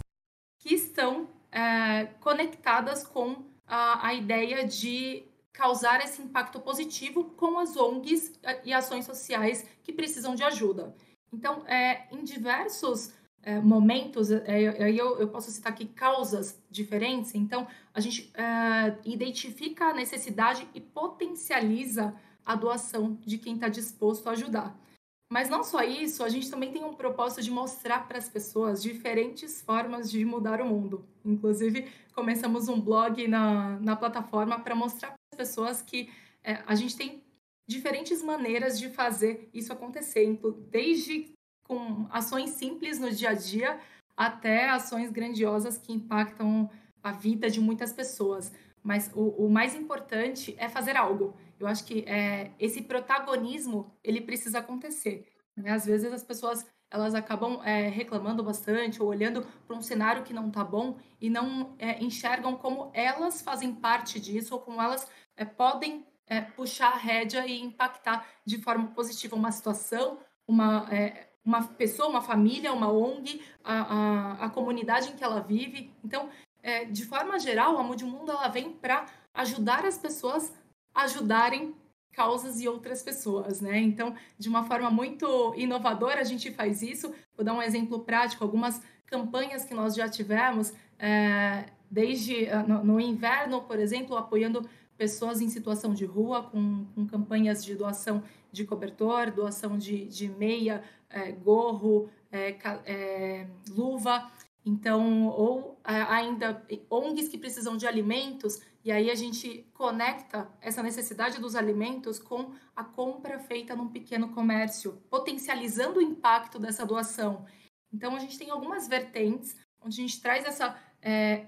que 0.59 0.75
estão 0.75 1.27
é, 1.51 2.05
conectadas 2.19 3.05
com 3.05 3.43
a, 3.65 4.07
a 4.07 4.13
ideia 4.13 4.65
de 4.67 5.23
causar 5.57 6.01
esse 6.01 6.21
impacto 6.21 6.59
positivo 6.59 7.23
com 7.35 7.57
as 7.57 7.75
ONGs 7.75 8.39
e 8.63 8.71
ações 8.71 9.05
sociais 9.05 9.65
que 9.81 9.91
precisam 9.91 10.35
de 10.35 10.43
ajuda. 10.43 10.95
Então, 11.33 11.63
é, 11.65 12.05
em 12.11 12.23
diversos 12.23 13.11
é, 13.41 13.59
momentos, 13.59 14.29
é, 14.29 14.83
aí 14.83 14.95
eu, 14.95 15.17
eu, 15.17 15.27
posso 15.27 15.49
citar 15.49 15.73
aqui 15.73 15.85
causas 15.85 16.61
diferentes, 16.69 17.33
então 17.33 17.67
a 17.91 17.99
gente 17.99 18.31
é, 18.35 18.95
identifica 19.03 19.85
a 19.85 19.93
necessidade 19.95 20.67
e 20.75 20.79
potencializa 20.79 22.13
a 22.45 22.53
doação 22.53 23.17
de 23.25 23.39
quem 23.39 23.55
está 23.55 23.67
disposto 23.67 24.27
a 24.27 24.33
ajudar. 24.33 24.79
Mas 25.29 25.49
não 25.49 25.63
só 25.63 25.81
isso, 25.81 26.23
a 26.23 26.29
gente 26.29 26.51
também 26.51 26.71
tem 26.71 26.85
um 26.85 26.93
propósito 26.93 27.41
de 27.41 27.49
mostrar 27.49 28.07
para 28.07 28.19
as 28.19 28.29
pessoas 28.29 28.81
diferentes 28.81 29.59
formas 29.61 30.09
de 30.09 30.23
mudar 30.23 30.61
o 30.61 30.65
mundo. 30.65 31.03
Inclusive, 31.25 31.91
começamos 32.13 32.69
um 32.69 32.79
blog 32.79 33.27
na, 33.27 33.79
na 33.79 33.95
plataforma 33.95 34.59
para 34.59 34.75
mostrar 34.75 35.17
pessoas 35.37 35.81
que 35.81 36.09
é, 36.43 36.63
a 36.65 36.75
gente 36.75 36.97
tem 36.97 37.23
diferentes 37.67 38.23
maneiras 38.23 38.79
de 38.79 38.89
fazer 38.89 39.49
isso 39.53 39.71
acontecer, 39.71 40.39
desde 40.69 41.31
com 41.63 42.07
ações 42.09 42.51
simples 42.51 42.97
no 42.97 43.11
dia 43.11 43.29
a 43.29 43.33
dia 43.33 43.79
até 44.15 44.69
ações 44.69 45.11
grandiosas 45.11 45.77
que 45.77 45.93
impactam 45.93 46.69
a 47.03 47.11
vida 47.11 47.49
de 47.49 47.61
muitas 47.61 47.93
pessoas. 47.93 48.51
Mas 48.81 49.11
o, 49.13 49.45
o 49.45 49.49
mais 49.49 49.75
importante 49.75 50.55
é 50.57 50.67
fazer 50.67 50.97
algo. 50.97 51.35
Eu 51.59 51.67
acho 51.67 51.83
que 51.83 52.03
é, 52.07 52.51
esse 52.57 52.81
protagonismo 52.81 53.91
ele 54.03 54.21
precisa 54.21 54.59
acontecer. 54.59 55.27
Né? 55.55 55.71
Às 55.71 55.85
vezes 55.85 56.11
as 56.11 56.23
pessoas 56.23 56.65
elas 56.89 57.13
acabam 57.13 57.61
é, 57.63 57.89
reclamando 57.89 58.41
bastante 58.41 59.01
ou 59.01 59.09
olhando 59.09 59.45
para 59.67 59.75
um 59.75 59.81
cenário 59.81 60.23
que 60.23 60.33
não 60.33 60.47
está 60.47 60.63
bom 60.63 60.97
e 61.19 61.29
não 61.29 61.75
é, 61.77 62.01
enxergam 62.01 62.55
como 62.55 62.89
elas 62.93 63.41
fazem 63.41 63.75
parte 63.75 64.19
disso 64.19 64.55
ou 64.55 64.61
como 64.61 64.81
elas 64.81 65.05
é, 65.37 65.45
podem 65.45 66.05
é, 66.27 66.41
puxar 66.41 66.89
a 66.89 66.97
rédea 66.97 67.45
e 67.47 67.61
impactar 67.61 68.27
de 68.45 68.57
forma 68.57 68.87
positiva 68.87 69.35
uma 69.35 69.51
situação, 69.51 70.19
uma, 70.47 70.87
é, 70.91 71.29
uma 71.45 71.63
pessoa, 71.63 72.09
uma 72.09 72.21
família, 72.21 72.73
uma 72.73 72.91
ONG, 72.91 73.41
a, 73.63 73.81
a, 73.81 74.45
a 74.45 74.49
comunidade 74.49 75.09
em 75.09 75.15
que 75.15 75.23
ela 75.23 75.39
vive. 75.39 75.93
Então, 76.03 76.29
é, 76.61 76.83
de 76.83 77.05
forma 77.05 77.39
geral, 77.39 77.77
a 77.77 77.83
Mude 77.83 78.03
Mundo 78.03 78.31
ela 78.31 78.49
vem 78.49 78.73
para 78.73 79.05
ajudar 79.33 79.85
as 79.85 79.97
pessoas 79.97 80.53
a 80.93 81.03
ajudarem 81.03 81.75
causas 82.11 82.59
e 82.59 82.67
outras 82.67 83.03
pessoas, 83.03 83.61
né? 83.61 83.79
Então, 83.79 84.15
de 84.39 84.49
uma 84.49 84.63
forma 84.63 84.89
muito 84.89 85.53
inovadora, 85.55 86.19
a 86.19 86.23
gente 86.23 86.51
faz 86.51 86.81
isso. 86.81 87.13
Vou 87.35 87.45
dar 87.45 87.53
um 87.53 87.61
exemplo 87.61 87.99
prático: 87.99 88.43
algumas 88.43 88.81
campanhas 89.05 89.63
que 89.63 89.75
nós 89.75 89.95
já 89.95 90.09
tivemos, 90.09 90.73
é, 90.97 91.65
desde 91.89 92.49
ah, 92.49 92.63
no, 92.63 92.83
no, 92.83 92.99
inverno, 92.99 93.61
por 93.61 93.79
exemplo, 93.79 94.17
apoiando 94.17 94.67
pessoas 94.97 95.41
em 95.41 95.49
situação 95.49 95.93
de 95.93 96.05
rua, 96.05 96.43
com, 96.43 96.85
com 96.95 97.05
campanhas 97.05 97.63
de 97.63 97.75
doação 97.75 98.23
de 98.51 98.65
cobertor, 98.65 99.31
doação 99.31 99.77
de, 99.77 100.05
de 100.05 100.27
meia, 100.27 100.83
é, 101.09 101.31
gorro, 101.31 102.09
é, 102.31 102.57
é 102.85 103.47
luva. 103.69 104.31
Então, 104.65 105.27
ou 105.27 105.79
ainda 105.83 106.61
ONGs 106.89 107.29
que 107.29 107.37
precisam 107.37 107.77
de 107.77 107.87
alimentos, 107.87 108.59
e 108.83 108.91
aí 108.91 109.09
a 109.09 109.15
gente 109.15 109.65
conecta 109.73 110.49
essa 110.59 110.83
necessidade 110.83 111.39
dos 111.39 111.55
alimentos 111.55 112.19
com 112.19 112.51
a 112.75 112.83
compra 112.83 113.39
feita 113.39 113.75
num 113.77 113.87
pequeno 113.87 114.33
comércio, 114.33 115.01
potencializando 115.09 115.99
o 115.99 116.01
impacto 116.01 116.59
dessa 116.59 116.85
doação. 116.85 117.45
Então, 117.93 118.13
a 118.13 118.19
gente 118.19 118.37
tem 118.37 118.49
algumas 118.49 118.89
vertentes 118.89 119.55
onde 119.81 120.01
a 120.01 120.05
gente 120.05 120.21
traz 120.21 120.43
essa, 120.43 120.75
é, 121.01 121.47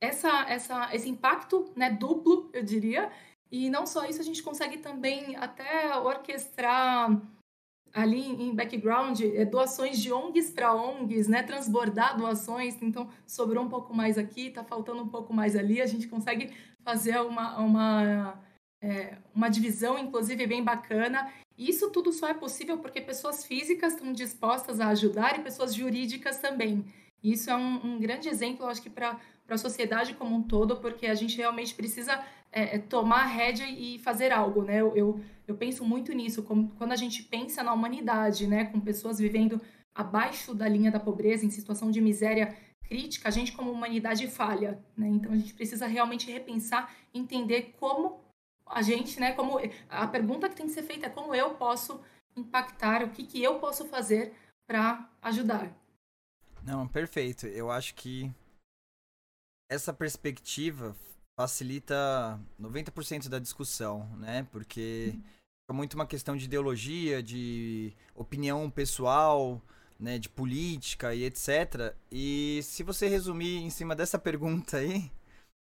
essa, 0.00 0.46
essa, 0.48 0.94
esse 0.94 1.08
impacto 1.08 1.70
né, 1.76 1.90
duplo, 1.90 2.48
eu 2.52 2.62
diria. 2.62 3.10
E 3.50 3.68
não 3.68 3.86
só 3.86 4.06
isso, 4.06 4.20
a 4.20 4.24
gente 4.24 4.42
consegue 4.42 4.78
também 4.78 5.36
até 5.36 5.96
orquestrar 5.98 7.20
ali 7.92 8.20
em 8.20 8.54
background 8.54 9.20
é, 9.20 9.44
doações 9.44 9.98
de 9.98 10.12
ONGs 10.12 10.52
para 10.52 10.72
ONGs, 10.72 11.26
né, 11.26 11.42
transbordar 11.42 12.16
doações. 12.16 12.80
Então, 12.80 13.08
sobrou 13.26 13.64
um 13.64 13.68
pouco 13.68 13.92
mais 13.92 14.16
aqui, 14.16 14.46
está 14.46 14.64
faltando 14.64 15.02
um 15.02 15.08
pouco 15.08 15.34
mais 15.34 15.56
ali. 15.56 15.82
A 15.82 15.86
gente 15.86 16.06
consegue 16.08 16.54
fazer 16.84 17.20
uma, 17.20 17.58
uma, 17.58 18.40
é, 18.82 19.18
uma 19.34 19.48
divisão, 19.48 19.98
inclusive, 19.98 20.46
bem 20.46 20.62
bacana. 20.62 21.30
Isso 21.58 21.90
tudo 21.90 22.12
só 22.12 22.28
é 22.28 22.34
possível 22.34 22.78
porque 22.78 23.00
pessoas 23.00 23.44
físicas 23.44 23.92
estão 23.92 24.12
dispostas 24.12 24.80
a 24.80 24.88
ajudar 24.88 25.38
e 25.38 25.42
pessoas 25.42 25.74
jurídicas 25.74 26.38
também. 26.38 26.84
Isso 27.22 27.50
é 27.50 27.56
um, 27.56 27.84
um 27.84 28.00
grande 28.00 28.28
exemplo, 28.28 28.64
eu 28.64 28.70
acho 28.70 28.80
que 28.80 28.88
para 28.88 29.20
a 29.54 29.58
sociedade 29.58 30.14
como 30.14 30.34
um 30.34 30.42
todo, 30.42 30.76
porque 30.76 31.06
a 31.06 31.14
gente 31.14 31.36
realmente 31.36 31.74
precisa 31.74 32.22
é, 32.52 32.76
é, 32.76 32.78
tomar 32.78 33.22
a 33.22 33.26
rédea 33.26 33.66
e 33.68 33.98
fazer 33.98 34.32
algo, 34.32 34.62
né? 34.62 34.80
Eu, 34.80 34.96
eu, 34.96 35.20
eu 35.46 35.56
penso 35.56 35.84
muito 35.84 36.12
nisso, 36.12 36.42
como, 36.42 36.70
quando 36.76 36.92
a 36.92 36.96
gente 36.96 37.22
pensa 37.22 37.62
na 37.62 37.72
humanidade, 37.72 38.46
né, 38.46 38.64
com 38.66 38.80
pessoas 38.80 39.18
vivendo 39.18 39.60
abaixo 39.94 40.54
da 40.54 40.68
linha 40.68 40.90
da 40.90 41.00
pobreza, 41.00 41.44
em 41.44 41.50
situação 41.50 41.90
de 41.90 42.00
miséria 42.00 42.56
crítica, 42.82 43.28
a 43.28 43.30
gente 43.30 43.52
como 43.52 43.70
humanidade 43.70 44.26
falha, 44.26 44.82
né? 44.96 45.08
Então 45.08 45.32
a 45.32 45.36
gente 45.36 45.54
precisa 45.54 45.86
realmente 45.86 46.30
repensar, 46.30 46.92
entender 47.14 47.74
como 47.78 48.20
a 48.66 48.82
gente, 48.82 49.18
né, 49.18 49.32
como 49.32 49.60
a 49.88 50.06
pergunta 50.06 50.48
que 50.48 50.56
tem 50.56 50.66
que 50.66 50.72
ser 50.72 50.82
feita 50.82 51.06
é 51.06 51.10
como 51.10 51.34
eu 51.34 51.50
posso 51.54 52.00
impactar, 52.36 53.02
o 53.02 53.10
que 53.10 53.24
que 53.24 53.42
eu 53.42 53.58
posso 53.58 53.84
fazer 53.86 54.32
para 54.66 55.08
ajudar. 55.22 55.72
Não, 56.64 56.86
perfeito. 56.86 57.46
Eu 57.46 57.70
acho 57.70 57.94
que 57.94 58.30
essa 59.70 59.92
perspectiva 59.92 60.96
facilita 61.38 62.38
90% 62.60 63.28
da 63.28 63.38
discussão, 63.38 64.06
né? 64.16 64.46
Porque 64.50 65.14
é 65.70 65.72
muito 65.72 65.94
uma 65.94 66.06
questão 66.06 66.36
de 66.36 66.44
ideologia, 66.44 67.22
de 67.22 67.94
opinião 68.14 68.68
pessoal, 68.68 69.62
né, 69.98 70.18
de 70.18 70.28
política 70.28 71.14
e 71.14 71.24
etc. 71.24 71.94
E 72.10 72.60
se 72.64 72.82
você 72.82 73.08
resumir 73.08 73.58
em 73.58 73.70
cima 73.70 73.94
dessa 73.94 74.18
pergunta 74.18 74.78
aí, 74.78 75.10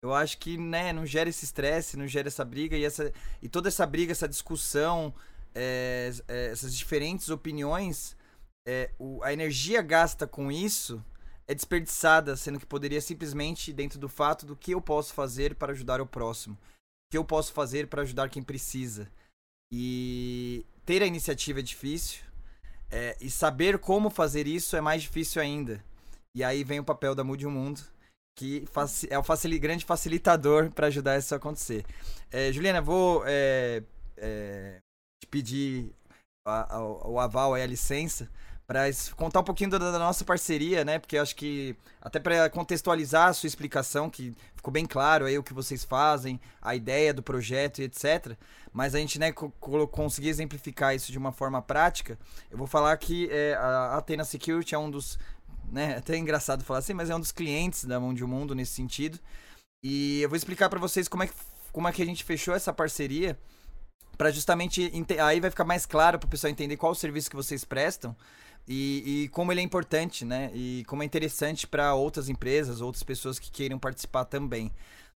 eu 0.02 0.14
acho 0.14 0.38
que, 0.38 0.56
né, 0.56 0.92
não 0.92 1.04
gera 1.04 1.28
esse 1.28 1.44
estresse, 1.44 1.96
não 1.96 2.08
gera 2.08 2.28
essa 2.28 2.44
briga 2.44 2.76
e 2.76 2.84
essa 2.84 3.12
e 3.42 3.48
toda 3.48 3.68
essa 3.68 3.86
briga, 3.86 4.12
essa 4.12 4.28
discussão, 4.28 5.14
é, 5.54 6.10
é, 6.26 6.46
essas 6.46 6.74
diferentes 6.74 7.28
opiniões, 7.28 8.16
é, 8.66 8.90
o, 8.98 9.22
a 9.22 9.32
energia 9.32 9.82
gasta 9.82 10.26
com 10.26 10.50
isso 10.50 11.04
é 11.52 11.54
desperdiçada, 11.54 12.34
sendo 12.36 12.58
que 12.58 12.66
poderia 12.66 13.00
simplesmente 13.00 13.72
dentro 13.72 13.98
do 13.98 14.08
fato 14.08 14.44
do 14.44 14.56
que 14.56 14.72
eu 14.72 14.80
posso 14.80 15.12
fazer 15.14 15.54
para 15.54 15.72
ajudar 15.72 16.00
o 16.00 16.06
próximo, 16.06 16.54
o 16.54 16.58
que 17.12 17.18
eu 17.18 17.24
posso 17.24 17.52
fazer 17.52 17.86
para 17.86 18.02
ajudar 18.02 18.30
quem 18.30 18.42
precisa. 18.42 19.08
E 19.72 20.66
ter 20.84 21.02
a 21.02 21.06
iniciativa 21.06 21.60
é 21.60 21.62
difícil, 21.62 22.22
é, 22.90 23.16
e 23.20 23.30
saber 23.30 23.78
como 23.78 24.10
fazer 24.10 24.46
isso 24.46 24.76
é 24.76 24.80
mais 24.80 25.02
difícil 25.02 25.40
ainda. 25.40 25.82
E 26.34 26.42
aí 26.42 26.64
vem 26.64 26.80
o 26.80 26.84
papel 26.84 27.14
da 27.14 27.22
Mude 27.22 27.46
o 27.46 27.50
Mundo, 27.50 27.80
que 28.38 28.66
é 29.10 29.18
o 29.18 29.22
facil, 29.22 29.60
grande 29.60 29.84
facilitador 29.84 30.70
para 30.70 30.86
ajudar 30.86 31.18
isso 31.18 31.34
a 31.34 31.36
acontecer. 31.36 31.84
É, 32.30 32.50
Juliana, 32.50 32.80
vou 32.80 33.22
é, 33.26 33.82
é, 34.16 34.78
te 35.22 35.26
pedir 35.26 35.94
a, 36.46 36.76
a, 36.76 36.82
o 36.82 37.20
aval 37.20 37.56
e 37.56 37.62
a 37.62 37.66
licença 37.66 38.30
para 38.72 38.90
contar 39.16 39.40
um 39.40 39.44
pouquinho 39.44 39.68
da, 39.68 39.76
da, 39.76 39.98
nossa 39.98 40.24
parceria, 40.24 40.82
né? 40.82 40.98
Porque 40.98 41.18
acho 41.18 41.36
que 41.36 41.76
até 42.00 42.18
para 42.18 42.48
contextualizar 42.48 43.28
a 43.28 43.32
sua 43.34 43.46
explicação, 43.46 44.08
que 44.08 44.34
ficou 44.56 44.72
bem 44.72 44.86
claro 44.86 45.26
aí 45.26 45.36
o 45.36 45.42
que 45.42 45.52
vocês 45.52 45.84
fazem, 45.84 46.40
a 46.60 46.74
ideia 46.74 47.12
do 47.12 47.22
projeto 47.22 47.80
e 47.80 47.84
etc. 47.84 48.34
Mas 48.72 48.94
a 48.94 48.98
gente 48.98 49.18
né, 49.18 49.30
conseguir 49.30 50.30
exemplificar 50.30 50.94
isso 50.94 51.12
de 51.12 51.18
uma 51.18 51.32
forma 51.32 51.60
prática. 51.60 52.18
Eu 52.50 52.56
vou 52.56 52.66
falar 52.66 52.96
que 52.96 53.28
é, 53.30 53.54
a 53.56 53.98
Athena 53.98 54.24
Security 54.24 54.74
é 54.74 54.78
um 54.78 54.90
dos 54.90 55.18
né? 55.70 55.96
Até 55.98 56.14
é 56.14 56.18
engraçado 56.18 56.64
falar 56.64 56.78
assim, 56.78 56.94
mas 56.94 57.10
é 57.10 57.14
um 57.14 57.20
dos 57.20 57.32
clientes 57.32 57.84
da 57.84 58.00
Mão 58.00 58.14
de 58.14 58.24
Mundo 58.24 58.54
nesse 58.54 58.72
sentido. 58.72 59.18
E 59.84 60.22
eu 60.22 60.30
vou 60.30 60.36
explicar 60.36 60.70
para 60.70 60.80
vocês 60.80 61.08
como 61.08 61.24
é, 61.24 61.26
que, 61.26 61.34
como 61.72 61.88
é 61.88 61.92
que 61.92 62.00
a 62.00 62.06
gente 62.06 62.24
fechou 62.24 62.54
essa 62.54 62.72
parceria 62.72 63.38
para 64.16 64.30
justamente 64.30 64.90
aí 65.20 65.40
vai 65.40 65.50
ficar 65.50 65.64
mais 65.64 65.84
claro 65.84 66.18
para 66.18 66.26
o 66.26 66.30
pessoal 66.30 66.50
entender 66.50 66.76
qual 66.76 66.92
o 66.92 66.94
serviço 66.94 67.28
que 67.28 67.36
vocês 67.36 67.64
prestam 67.64 68.16
e, 68.66 69.24
e, 69.24 69.28
como 69.28 69.52
ele 69.52 69.60
é 69.60 69.64
importante, 69.64 70.24
né? 70.24 70.50
E 70.54 70.84
como 70.86 71.02
é 71.02 71.06
interessante 71.06 71.66
para 71.66 71.94
outras 71.94 72.28
empresas, 72.28 72.80
outras 72.80 73.02
pessoas 73.02 73.38
que 73.38 73.50
queiram 73.50 73.78
participar 73.78 74.24
também. 74.24 74.72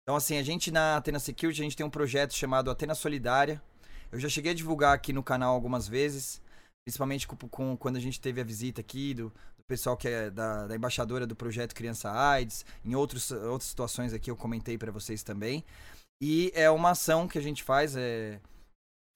Então, 0.03 0.15
assim, 0.15 0.37
a 0.37 0.43
gente 0.43 0.71
na 0.71 0.97
Atena 0.97 1.19
Security, 1.19 1.61
a 1.61 1.63
gente 1.63 1.77
tem 1.77 1.85
um 1.85 1.89
projeto 1.89 2.33
chamado 2.33 2.69
Atena 2.69 2.95
Solidária. 2.95 3.61
Eu 4.11 4.19
já 4.19 4.29
cheguei 4.29 4.51
a 4.51 4.55
divulgar 4.55 4.93
aqui 4.93 5.11
no 5.11 5.23
canal 5.23 5.53
algumas 5.53 5.87
vezes, 5.87 6.41
principalmente 6.85 7.27
com, 7.27 7.35
com 7.35 7.77
quando 7.77 7.97
a 7.97 7.99
gente 7.99 8.19
teve 8.19 8.39
a 8.39 8.43
visita 8.43 8.81
aqui 8.81 9.13
do, 9.13 9.29
do 9.29 9.63
pessoal 9.67 9.97
que 9.97 10.07
é 10.07 10.29
da, 10.29 10.67
da, 10.67 10.75
embaixadora 10.75 11.25
do 11.25 11.35
projeto 11.35 11.73
Criança 11.73 12.11
AIDS, 12.11 12.65
em 12.83 12.95
outros, 12.95 13.31
outras 13.31 13.69
situações 13.69 14.13
aqui 14.13 14.29
eu 14.29 14.35
comentei 14.35 14.77
para 14.77 14.91
vocês 14.91 15.23
também. 15.23 15.63
E 16.21 16.51
é 16.53 16.69
uma 16.69 16.91
ação 16.91 17.27
que 17.27 17.37
a 17.37 17.41
gente 17.41 17.63
faz, 17.63 17.95
é, 17.95 18.39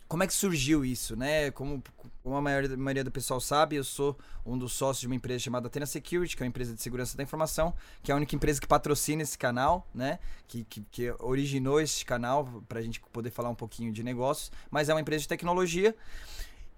como 0.07 0.23
é 0.23 0.27
que 0.27 0.33
surgiu 0.33 0.85
isso, 0.85 1.15
né? 1.15 1.51
Como, 1.51 1.83
como 2.23 2.35
a 2.35 2.41
maioria, 2.41 3.03
do 3.03 3.11
pessoal 3.11 3.39
sabe, 3.39 3.75
eu 3.75 3.83
sou 3.83 4.17
um 4.45 4.57
dos 4.57 4.73
sócios 4.73 5.01
de 5.01 5.07
uma 5.07 5.15
empresa 5.15 5.39
chamada 5.39 5.67
Atena 5.67 5.85
Security, 5.85 6.35
que 6.35 6.43
é 6.43 6.45
uma 6.45 6.49
empresa 6.49 6.73
de 6.73 6.81
segurança 6.81 7.17
da 7.17 7.23
informação, 7.23 7.73
que 8.01 8.11
é 8.11 8.13
a 8.13 8.17
única 8.17 8.35
empresa 8.35 8.61
que 8.61 8.67
patrocina 8.67 9.21
esse 9.21 9.37
canal, 9.37 9.87
né? 9.93 10.19
Que, 10.47 10.63
que, 10.63 10.81
que 10.89 11.13
originou 11.19 11.81
esse 11.81 12.05
canal 12.05 12.63
para 12.67 12.79
a 12.79 12.81
gente 12.81 13.01
poder 13.11 13.31
falar 13.31 13.49
um 13.49 13.55
pouquinho 13.55 13.91
de 13.91 14.03
negócios, 14.03 14.51
mas 14.71 14.87
é 14.87 14.93
uma 14.93 15.01
empresa 15.01 15.23
de 15.23 15.27
tecnologia. 15.27 15.95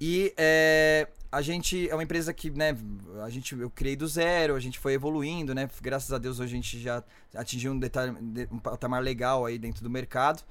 E 0.02 0.34
é, 0.38 1.08
a 1.32 1.42
gente 1.42 1.90
é 1.90 1.94
uma 1.94 2.04
empresa 2.04 2.34
que, 2.34 2.50
né, 2.50 2.76
a 3.24 3.30
gente, 3.30 3.54
eu 3.54 3.70
criei 3.70 3.96
do 3.96 4.08
zero, 4.08 4.56
a 4.56 4.60
gente 4.60 4.80
foi 4.80 4.94
evoluindo, 4.94 5.54
né? 5.54 5.70
Graças 5.82 6.12
a 6.12 6.18
Deus 6.18 6.40
hoje 6.40 6.54
a 6.54 6.56
gente 6.56 6.80
já 6.80 7.04
atingiu 7.36 7.74
um, 7.74 7.80
detalhe, 7.80 8.16
um 8.50 8.58
patamar 8.58 9.04
legal 9.04 9.46
aí 9.46 9.60
dentro 9.60 9.84
do 9.84 9.90
mercado. 9.90 10.44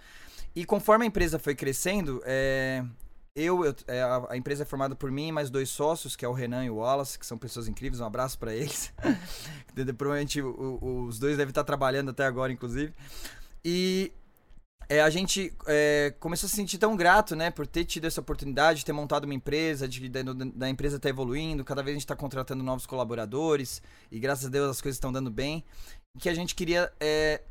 E 0.59 0.65
conforme 0.65 1.05
a 1.05 1.07
empresa 1.07 1.39
foi 1.39 1.55
crescendo, 1.55 2.21
é, 2.27 2.85
eu, 3.37 3.65
eu 3.65 3.73
é, 3.87 4.03
a, 4.03 4.27
a, 4.31 4.37
empresa 4.37 4.65
é 4.65 4.67
formada 4.67 4.97
por 4.97 5.09
mim 5.09 5.29
e 5.29 5.33
mais 5.33 5.51
dois 5.51 5.69
sócios, 5.69 6.17
que 6.17 6.25
é 6.25 6.29
o 6.29 6.33
Renan 6.33 6.65
e 6.65 6.71
o 6.71 6.79
Wallace, 6.79 7.17
que 7.17 7.25
são 7.25 7.39
pessoas 7.39 7.69
incríveis. 7.69 8.01
Um 8.01 8.07
abraço 8.07 8.37
para 8.41 8.53
eles. 8.53 8.93
Provavelmente 9.97 10.43
o, 10.43 10.81
o, 10.83 11.05
os 11.05 11.21
dois 11.21 11.37
devem 11.37 11.53
estar 11.53 11.63
trabalhando 11.63 12.11
até 12.11 12.27
agora, 12.27 12.53
inclusive. 12.53 12.93
E 13.65 14.11
é, 14.89 15.01
a 15.01 15.09
gente 15.11 15.55
é, 15.69 16.13
começou 16.19 16.49
a 16.49 16.51
se 16.51 16.57
sentir 16.57 16.79
tão 16.79 16.97
grato, 16.97 17.37
né, 17.37 17.53
por 17.53 17.65
ter 17.65 17.85
tido 17.85 18.07
essa 18.07 18.21
oportunidade 18.21 18.81
de 18.81 18.85
ter 18.85 18.93
montado 18.93 19.27
uma 19.27 19.35
empresa, 19.35 19.87
de, 19.87 20.09
da, 20.09 20.23
da 20.25 20.69
empresa 20.69 20.97
estar 20.97 21.07
tá 21.07 21.11
evoluindo, 21.11 21.65
cada 21.65 21.85
vez 21.85 21.93
a 21.93 21.99
gente 21.99 22.05
está 22.05 22.17
contratando 22.17 22.65
novos 22.65 22.85
colaboradores 22.85 23.81
e 24.11 24.19
graças 24.19 24.47
a 24.47 24.49
Deus 24.49 24.71
as 24.71 24.81
coisas 24.81 24.97
estão 24.97 25.13
dando 25.13 25.31
bem, 25.31 25.63
que 26.19 26.29
a 26.29 26.35
gente 26.35 26.57
queria 26.57 26.93
é, 26.99 27.43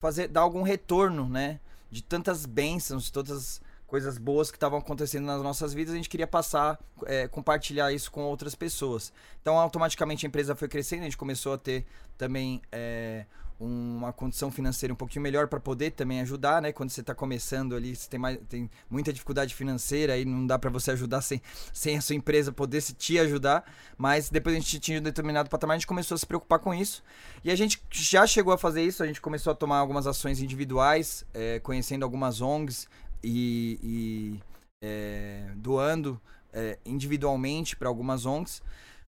fazer 0.00 0.28
dar 0.28 0.40
algum 0.40 0.62
retorno, 0.62 1.28
né, 1.28 1.60
de 1.92 2.02
tantas 2.02 2.46
bênçãos, 2.46 3.04
de 3.04 3.12
todas 3.12 3.30
as 3.30 3.60
coisas 3.86 4.16
boas 4.16 4.50
que 4.50 4.56
estavam 4.56 4.78
acontecendo 4.78 5.26
nas 5.26 5.42
nossas 5.42 5.74
vidas, 5.74 5.92
a 5.92 5.96
gente 5.96 6.08
queria 6.08 6.26
passar, 6.26 6.80
é, 7.04 7.28
compartilhar 7.28 7.92
isso 7.92 8.10
com 8.10 8.22
outras 8.22 8.54
pessoas. 8.54 9.12
Então, 9.42 9.58
automaticamente 9.58 10.24
a 10.24 10.28
empresa 10.28 10.56
foi 10.56 10.66
crescendo, 10.66 11.00
a 11.00 11.04
gente 11.04 11.18
começou 11.18 11.52
a 11.52 11.58
ter 11.58 11.84
também 12.16 12.62
é, 12.72 13.26
uma 13.58 14.12
condição 14.12 14.50
financeira 14.50 14.92
um 14.92 14.96
pouquinho 14.96 15.22
melhor 15.22 15.48
para 15.48 15.60
poder 15.60 15.92
também 15.92 16.20
ajudar, 16.20 16.60
né? 16.60 16.72
Quando 16.72 16.90
você 16.90 17.00
está 17.00 17.14
começando 17.14 17.74
ali, 17.74 17.94
você 17.94 18.08
tem, 18.08 18.18
mais, 18.18 18.38
tem 18.48 18.70
muita 18.90 19.12
dificuldade 19.12 19.54
financeira 19.54 20.18
e 20.18 20.24
não 20.24 20.46
dá 20.46 20.58
para 20.58 20.70
você 20.70 20.90
ajudar 20.90 21.20
sem, 21.20 21.40
sem 21.72 21.96
a 21.96 22.00
sua 22.00 22.16
empresa 22.16 22.52
poder 22.52 22.80
se 22.80 22.92
te 22.92 23.18
ajudar. 23.18 23.64
Mas 23.96 24.30
depois 24.30 24.56
a 24.56 24.58
gente 24.58 24.80
tinha 24.80 24.98
um 24.98 25.02
determinado 25.02 25.48
patamar, 25.48 25.74
a 25.74 25.78
gente 25.78 25.86
começou 25.86 26.14
a 26.14 26.18
se 26.18 26.26
preocupar 26.26 26.58
com 26.58 26.74
isso. 26.74 27.02
E 27.44 27.50
a 27.50 27.56
gente 27.56 27.82
já 27.90 28.26
chegou 28.26 28.52
a 28.52 28.58
fazer 28.58 28.82
isso, 28.82 29.02
a 29.02 29.06
gente 29.06 29.20
começou 29.20 29.52
a 29.52 29.54
tomar 29.54 29.78
algumas 29.78 30.06
ações 30.06 30.40
individuais, 30.40 31.24
é, 31.32 31.60
conhecendo 31.60 32.02
algumas 32.02 32.40
ONGs 32.40 32.88
e, 33.22 33.78
e 33.82 34.40
é, 34.82 35.50
doando 35.56 36.20
é, 36.52 36.78
individualmente 36.84 37.76
para 37.76 37.88
algumas 37.88 38.26
ONGs. 38.26 38.62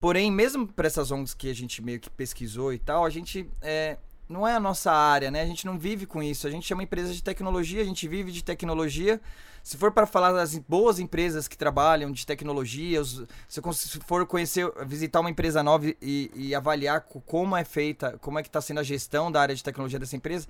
Porém, 0.00 0.30
mesmo 0.30 0.66
para 0.66 0.86
essas 0.86 1.10
ONGs 1.10 1.34
que 1.34 1.50
a 1.50 1.54
gente 1.54 1.82
meio 1.82 1.98
que 1.98 2.10
pesquisou 2.10 2.72
e 2.72 2.78
tal, 2.78 3.04
a 3.04 3.10
gente 3.10 3.48
é, 3.62 3.96
não 4.28 4.46
é 4.46 4.54
a 4.54 4.60
nossa 4.60 4.92
área, 4.92 5.30
né? 5.30 5.42
A 5.42 5.46
gente 5.46 5.64
não 5.64 5.78
vive 5.78 6.06
com 6.06 6.22
isso. 6.22 6.46
A 6.46 6.50
gente 6.50 6.72
é 6.72 6.74
uma 6.76 6.82
empresa 6.82 7.12
de 7.12 7.22
tecnologia, 7.22 7.82
a 7.82 7.84
gente 7.84 8.06
vive 8.08 8.32
de 8.32 8.42
tecnologia. 8.42 9.20
Se 9.62 9.76
for 9.76 9.90
para 9.90 10.06
falar 10.06 10.32
das 10.32 10.56
boas 10.56 11.00
empresas 11.00 11.48
que 11.48 11.58
trabalham 11.58 12.12
de 12.12 12.24
tecnologia, 12.24 13.02
se 13.04 13.60
for 14.06 14.24
conhecer, 14.24 14.70
visitar 14.86 15.20
uma 15.20 15.30
empresa 15.30 15.60
nova 15.60 15.86
e, 16.00 16.30
e 16.34 16.54
avaliar 16.54 17.00
como 17.00 17.56
é 17.56 17.64
feita, 17.64 18.16
como 18.20 18.38
é 18.38 18.42
que 18.42 18.48
está 18.48 18.60
sendo 18.60 18.78
a 18.78 18.84
gestão 18.84 19.30
da 19.30 19.40
área 19.40 19.54
de 19.54 19.64
tecnologia 19.64 19.98
dessa 19.98 20.14
empresa, 20.14 20.46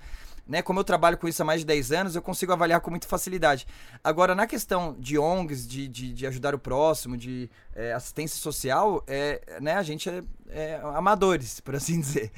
né? 0.47 0.61
Como 0.61 0.80
eu 0.80 0.85
trabalho 0.85 1.16
com 1.16 1.26
isso 1.26 1.40
há 1.40 1.45
mais 1.47 1.61
de 1.61 1.66
10 1.66 1.92
anos, 1.92 2.14
eu 2.14 2.21
consigo 2.21 2.52
avaliar 2.52 2.80
com 2.80 2.90
muita 2.90 3.09
facilidade. 3.09 3.66
Agora, 4.04 4.35
na 4.35 4.47
questão 4.47 4.95
de 4.99 5.18
ONGs, 5.18 5.66
de, 5.66 5.88
de, 5.88 6.12
de 6.12 6.26
ajudar 6.26 6.54
o 6.54 6.59
próximo, 6.59 7.16
de 7.16 7.50
é, 7.75 7.95
assistência 7.95 8.38
social, 8.38 9.02
é, 9.06 9.59
né? 9.62 9.76
A 9.76 9.83
gente 9.83 10.11
é, 10.11 10.23
é 10.49 10.80
amadores, 10.95 11.59
por 11.61 11.75
assim 11.75 12.00
dizer. 12.00 12.30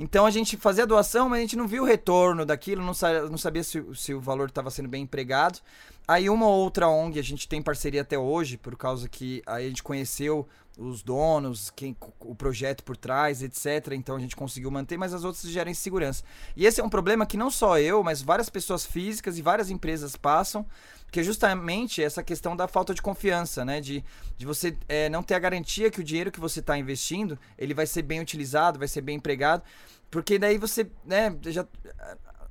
Então 0.00 0.24
a 0.24 0.30
gente 0.30 0.56
fazia 0.56 0.84
a 0.84 0.86
doação, 0.86 1.28
mas 1.28 1.38
a 1.38 1.42
gente 1.42 1.56
não 1.56 1.68
viu 1.68 1.82
o 1.82 1.86
retorno 1.86 2.46
daquilo, 2.46 2.82
não, 2.82 2.94
sa 2.94 3.28
não 3.28 3.36
sabia 3.36 3.62
se, 3.62 3.84
se 3.94 4.14
o 4.14 4.20
valor 4.20 4.48
estava 4.48 4.70
sendo 4.70 4.88
bem 4.88 5.02
empregado. 5.02 5.60
Aí 6.08 6.30
uma 6.30 6.46
outra 6.46 6.88
ONG 6.88 7.18
a 7.18 7.22
gente 7.22 7.46
tem 7.46 7.60
parceria 7.60 8.00
até 8.00 8.18
hoje, 8.18 8.56
por 8.56 8.78
causa 8.78 9.06
que 9.10 9.42
aí 9.46 9.66
a 9.66 9.68
gente 9.68 9.82
conheceu 9.82 10.48
os 10.78 11.02
donos, 11.02 11.68
quem 11.68 11.94
o 12.20 12.34
projeto 12.34 12.82
por 12.82 12.96
trás, 12.96 13.42
etc. 13.42 13.92
Então 13.92 14.16
a 14.16 14.18
gente 14.18 14.34
conseguiu 14.34 14.70
manter, 14.70 14.96
mas 14.96 15.12
as 15.12 15.22
outras 15.22 15.44
geram 15.44 15.70
insegurança. 15.70 16.24
E 16.56 16.64
esse 16.64 16.80
é 16.80 16.84
um 16.84 16.88
problema 16.88 17.26
que 17.26 17.36
não 17.36 17.50
só 17.50 17.78
eu, 17.78 18.02
mas 18.02 18.22
várias 18.22 18.48
pessoas 18.48 18.86
físicas 18.86 19.36
e 19.36 19.42
várias 19.42 19.68
empresas 19.68 20.16
passam, 20.16 20.64
que 21.10 21.20
é 21.20 21.22
justamente 21.22 22.02
essa 22.02 22.22
questão 22.22 22.56
da 22.56 22.68
falta 22.68 22.94
de 22.94 23.02
confiança, 23.02 23.64
né? 23.64 23.80
De, 23.80 24.04
de 24.36 24.46
você 24.46 24.76
é, 24.88 25.08
não 25.08 25.22
ter 25.22 25.34
a 25.34 25.38
garantia 25.38 25.90
que 25.90 26.00
o 26.00 26.04
dinheiro 26.04 26.30
que 26.30 26.40
você 26.40 26.60
está 26.60 26.78
investindo 26.78 27.38
ele 27.58 27.74
vai 27.74 27.86
ser 27.86 28.02
bem 28.02 28.20
utilizado, 28.20 28.78
vai 28.78 28.88
ser 28.88 29.00
bem 29.00 29.16
empregado, 29.16 29.62
porque 30.10 30.38
daí 30.38 30.58
você, 30.58 30.90
né? 31.04 31.36
Já 31.46 31.66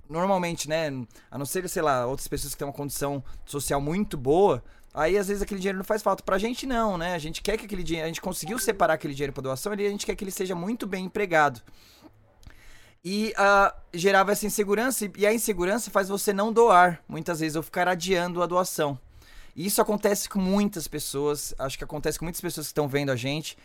normalmente, 0.10 0.68
né? 0.68 0.88
A 1.30 1.38
não 1.38 1.46
ser, 1.46 1.68
sei 1.70 1.82
lá, 1.82 2.06
outras 2.06 2.28
pessoas 2.28 2.54
que 2.54 2.60
têm 2.60 2.68
uma 2.68 2.74
condição 2.74 3.24
social 3.46 3.80
muito 3.80 4.18
boa, 4.18 4.64
aí 4.94 5.18
às 5.18 5.28
vezes 5.28 5.44
aquele 5.44 5.60
dinheiro 5.60 5.78
não 5.78 5.86
faz 5.86 6.02
falta. 6.02 6.24
Pra 6.24 6.38
gente 6.38 6.66
não, 6.66 6.98
né? 6.98 7.14
A 7.14 7.20
gente 7.20 7.42
quer 7.42 7.58
que 7.58 7.66
aquele 7.66 7.84
dinheiro, 7.84 8.06
a 8.06 8.08
gente 8.08 8.22
conseguiu 8.22 8.58
separar 8.58 8.96
aquele 8.96 9.14
dinheiro 9.14 9.34
para 9.34 9.44
doação 9.44 9.74
e 9.76 9.86
a 9.86 9.90
gente 9.90 10.06
quer 10.06 10.16
que 10.16 10.24
ele 10.24 10.32
seja 10.32 10.56
muito 10.56 10.88
bem 10.88 11.06
empregado. 11.06 11.62
E 13.04 13.34
uh, 13.38 13.74
gerava 13.94 14.32
essa 14.32 14.46
insegurança, 14.46 15.10
e 15.18 15.26
a 15.26 15.34
insegurança 15.34 15.90
faz 15.90 16.10
você 16.10 16.34
não 16.34 16.52
doar, 16.52 17.02
muitas 17.08 17.40
vezes, 17.40 17.56
ou 17.56 17.64
ficar 17.64 17.88
adiando 17.88 18.44
a 18.44 18.46
doação. 18.46 19.00
E 19.56 19.66
isso 19.66 19.82
acontece 19.82 20.28
com 20.28 20.40
muitas 20.40 20.88
pessoas, 20.88 21.54
acho 21.58 21.78
que 21.78 21.84
acontece 21.84 22.20
com 22.20 22.26
muitas 22.26 22.42
pessoas 22.42 22.68
que 22.68 22.72
estão 22.72 22.88
vendo 22.88 23.12
a 23.12 23.16
gente 23.16 23.58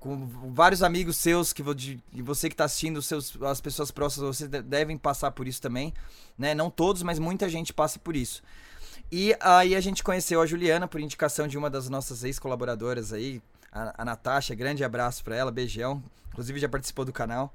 com 0.00 0.26
vários 0.54 0.82
amigos 0.82 1.18
seus 1.18 1.52
que 1.52 1.62
você 1.62 2.48
que 2.48 2.54
está 2.54 2.64
assistindo, 2.64 3.02
seus, 3.02 3.40
as 3.42 3.60
pessoas 3.60 3.90
próximas, 3.90 4.34
vocês 4.34 4.50
devem 4.64 4.96
passar 4.96 5.30
por 5.30 5.46
isso 5.46 5.60
também, 5.60 5.92
né? 6.38 6.54
Não 6.54 6.70
todos, 6.70 7.02
mas 7.02 7.18
muita 7.18 7.50
gente 7.50 7.70
passa 7.70 7.98
por 7.98 8.16
isso. 8.16 8.42
E 9.12 9.36
aí 9.40 9.76
a 9.76 9.80
gente 9.80 10.02
conheceu 10.02 10.40
a 10.40 10.46
Juliana 10.46 10.88
por 10.88 11.00
indicação 11.00 11.46
de 11.46 11.58
uma 11.58 11.68
das 11.68 11.90
nossas 11.90 12.24
ex-colaboradoras 12.24 13.12
aí, 13.12 13.42
a, 13.70 14.02
a 14.02 14.04
Natasha, 14.04 14.54
grande 14.54 14.82
abraço 14.82 15.22
para 15.22 15.36
ela, 15.36 15.52
beijão. 15.52 16.02
Inclusive 16.30 16.58
já 16.58 16.68
participou 16.68 17.04
do 17.04 17.12
canal. 17.12 17.52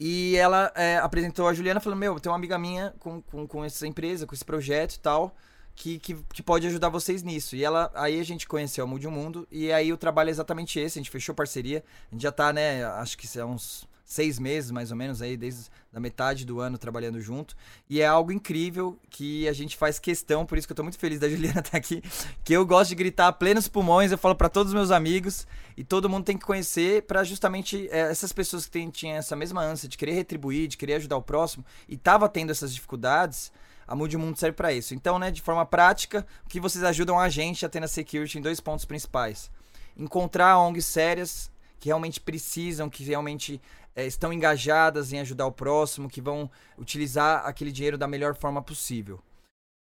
E 0.00 0.34
ela 0.36 0.72
é, 0.74 0.96
apresentou 0.96 1.46
a 1.46 1.52
Juliana 1.52 1.78
falando, 1.78 1.98
meu, 1.98 2.18
tem 2.18 2.32
uma 2.32 2.36
amiga 2.36 2.58
minha 2.58 2.94
com, 2.98 3.20
com, 3.20 3.46
com 3.46 3.62
essa 3.62 3.86
empresa, 3.86 4.26
com 4.26 4.34
esse 4.34 4.44
projeto 4.44 4.94
e 4.94 4.98
tal 4.98 5.36
que, 5.80 5.98
que, 5.98 6.14
que, 6.32 6.42
pode 6.42 6.66
ajudar 6.66 6.88
vocês 6.88 7.22
nisso. 7.22 7.56
E 7.56 7.64
ela, 7.64 7.90
aí 7.94 8.20
a 8.20 8.22
gente 8.22 8.46
conheceu 8.46 8.84
a 8.84 8.86
Mude 8.86 9.06
o 9.06 9.10
Mundo, 9.10 9.46
e 9.50 9.72
aí 9.72 9.92
o 9.92 9.96
trabalho 9.96 10.28
é 10.28 10.30
exatamente 10.30 10.78
esse, 10.78 10.98
a 10.98 11.02
gente 11.02 11.10
fechou 11.10 11.34
parceria, 11.34 11.82
a 12.10 12.14
gente 12.14 12.22
já 12.22 12.32
tá, 12.32 12.52
né, 12.52 12.84
acho 12.84 13.16
que 13.16 13.26
são 13.26 13.52
uns 13.52 13.88
seis 14.10 14.40
meses, 14.40 14.72
mais 14.72 14.90
ou 14.90 14.96
menos, 14.96 15.22
aí, 15.22 15.36
desde 15.36 15.70
a 15.94 16.00
metade 16.00 16.44
do 16.44 16.58
ano 16.58 16.76
trabalhando 16.76 17.20
junto, 17.20 17.56
e 17.88 18.00
é 18.00 18.06
algo 18.06 18.32
incrível 18.32 18.98
que 19.08 19.46
a 19.46 19.52
gente 19.52 19.76
faz 19.76 20.00
questão, 20.00 20.44
por 20.44 20.58
isso 20.58 20.66
que 20.66 20.72
eu 20.72 20.76
tô 20.76 20.82
muito 20.82 20.98
feliz 20.98 21.20
da 21.20 21.28
Juliana 21.30 21.60
estar 21.60 21.70
tá 21.70 21.78
aqui, 21.78 22.02
que 22.42 22.52
eu 22.52 22.66
gosto 22.66 22.88
de 22.88 22.96
gritar 22.96 23.28
a 23.28 23.32
plenos 23.32 23.68
pulmões, 23.68 24.10
eu 24.10 24.18
falo 24.18 24.34
para 24.34 24.48
todos 24.48 24.72
os 24.72 24.74
meus 24.74 24.90
amigos, 24.90 25.46
e 25.76 25.84
todo 25.84 26.08
mundo 26.08 26.24
tem 26.24 26.36
que 26.36 26.44
conhecer 26.44 27.02
para 27.02 27.22
justamente 27.22 27.88
é, 27.92 28.10
essas 28.10 28.32
pessoas 28.32 28.64
que 28.64 28.72
tem, 28.72 28.90
tinham 28.90 29.16
essa 29.16 29.36
mesma 29.36 29.62
ânsia 29.62 29.88
de 29.88 29.96
querer 29.96 30.12
retribuir, 30.12 30.66
de 30.66 30.76
querer 30.76 30.94
ajudar 30.94 31.16
o 31.16 31.22
próximo, 31.22 31.64
e 31.88 31.96
tava 31.96 32.28
tendo 32.28 32.50
essas 32.50 32.74
dificuldades, 32.74 33.52
a 33.86 33.94
Mude 33.94 34.16
Mundo 34.16 34.36
serve 34.36 34.56
para 34.56 34.72
isso. 34.72 34.92
Então, 34.92 35.20
né, 35.20 35.30
de 35.30 35.40
forma 35.40 35.64
prática, 35.64 36.26
que 36.48 36.58
vocês 36.58 36.82
ajudam 36.82 37.16
a 37.16 37.28
gente 37.28 37.64
a 37.64 37.68
ter 37.68 37.78
na 37.78 37.86
Security 37.86 38.38
em 38.38 38.42
dois 38.42 38.58
pontos 38.58 38.84
principais. 38.84 39.52
Encontrar 39.96 40.58
ONGs 40.58 40.86
sérias 40.86 41.50
que 41.80 41.88
realmente 41.88 42.20
precisam, 42.20 42.90
que 42.90 43.02
realmente 43.02 43.60
é, 43.94 44.06
estão 44.06 44.32
engajadas 44.32 45.12
em 45.12 45.20
ajudar 45.20 45.46
o 45.46 45.52
próximo, 45.52 46.08
que 46.08 46.20
vão 46.20 46.50
utilizar 46.78 47.44
aquele 47.46 47.72
dinheiro 47.72 47.98
da 47.98 48.06
melhor 48.06 48.34
forma 48.34 48.62
possível. 48.62 49.20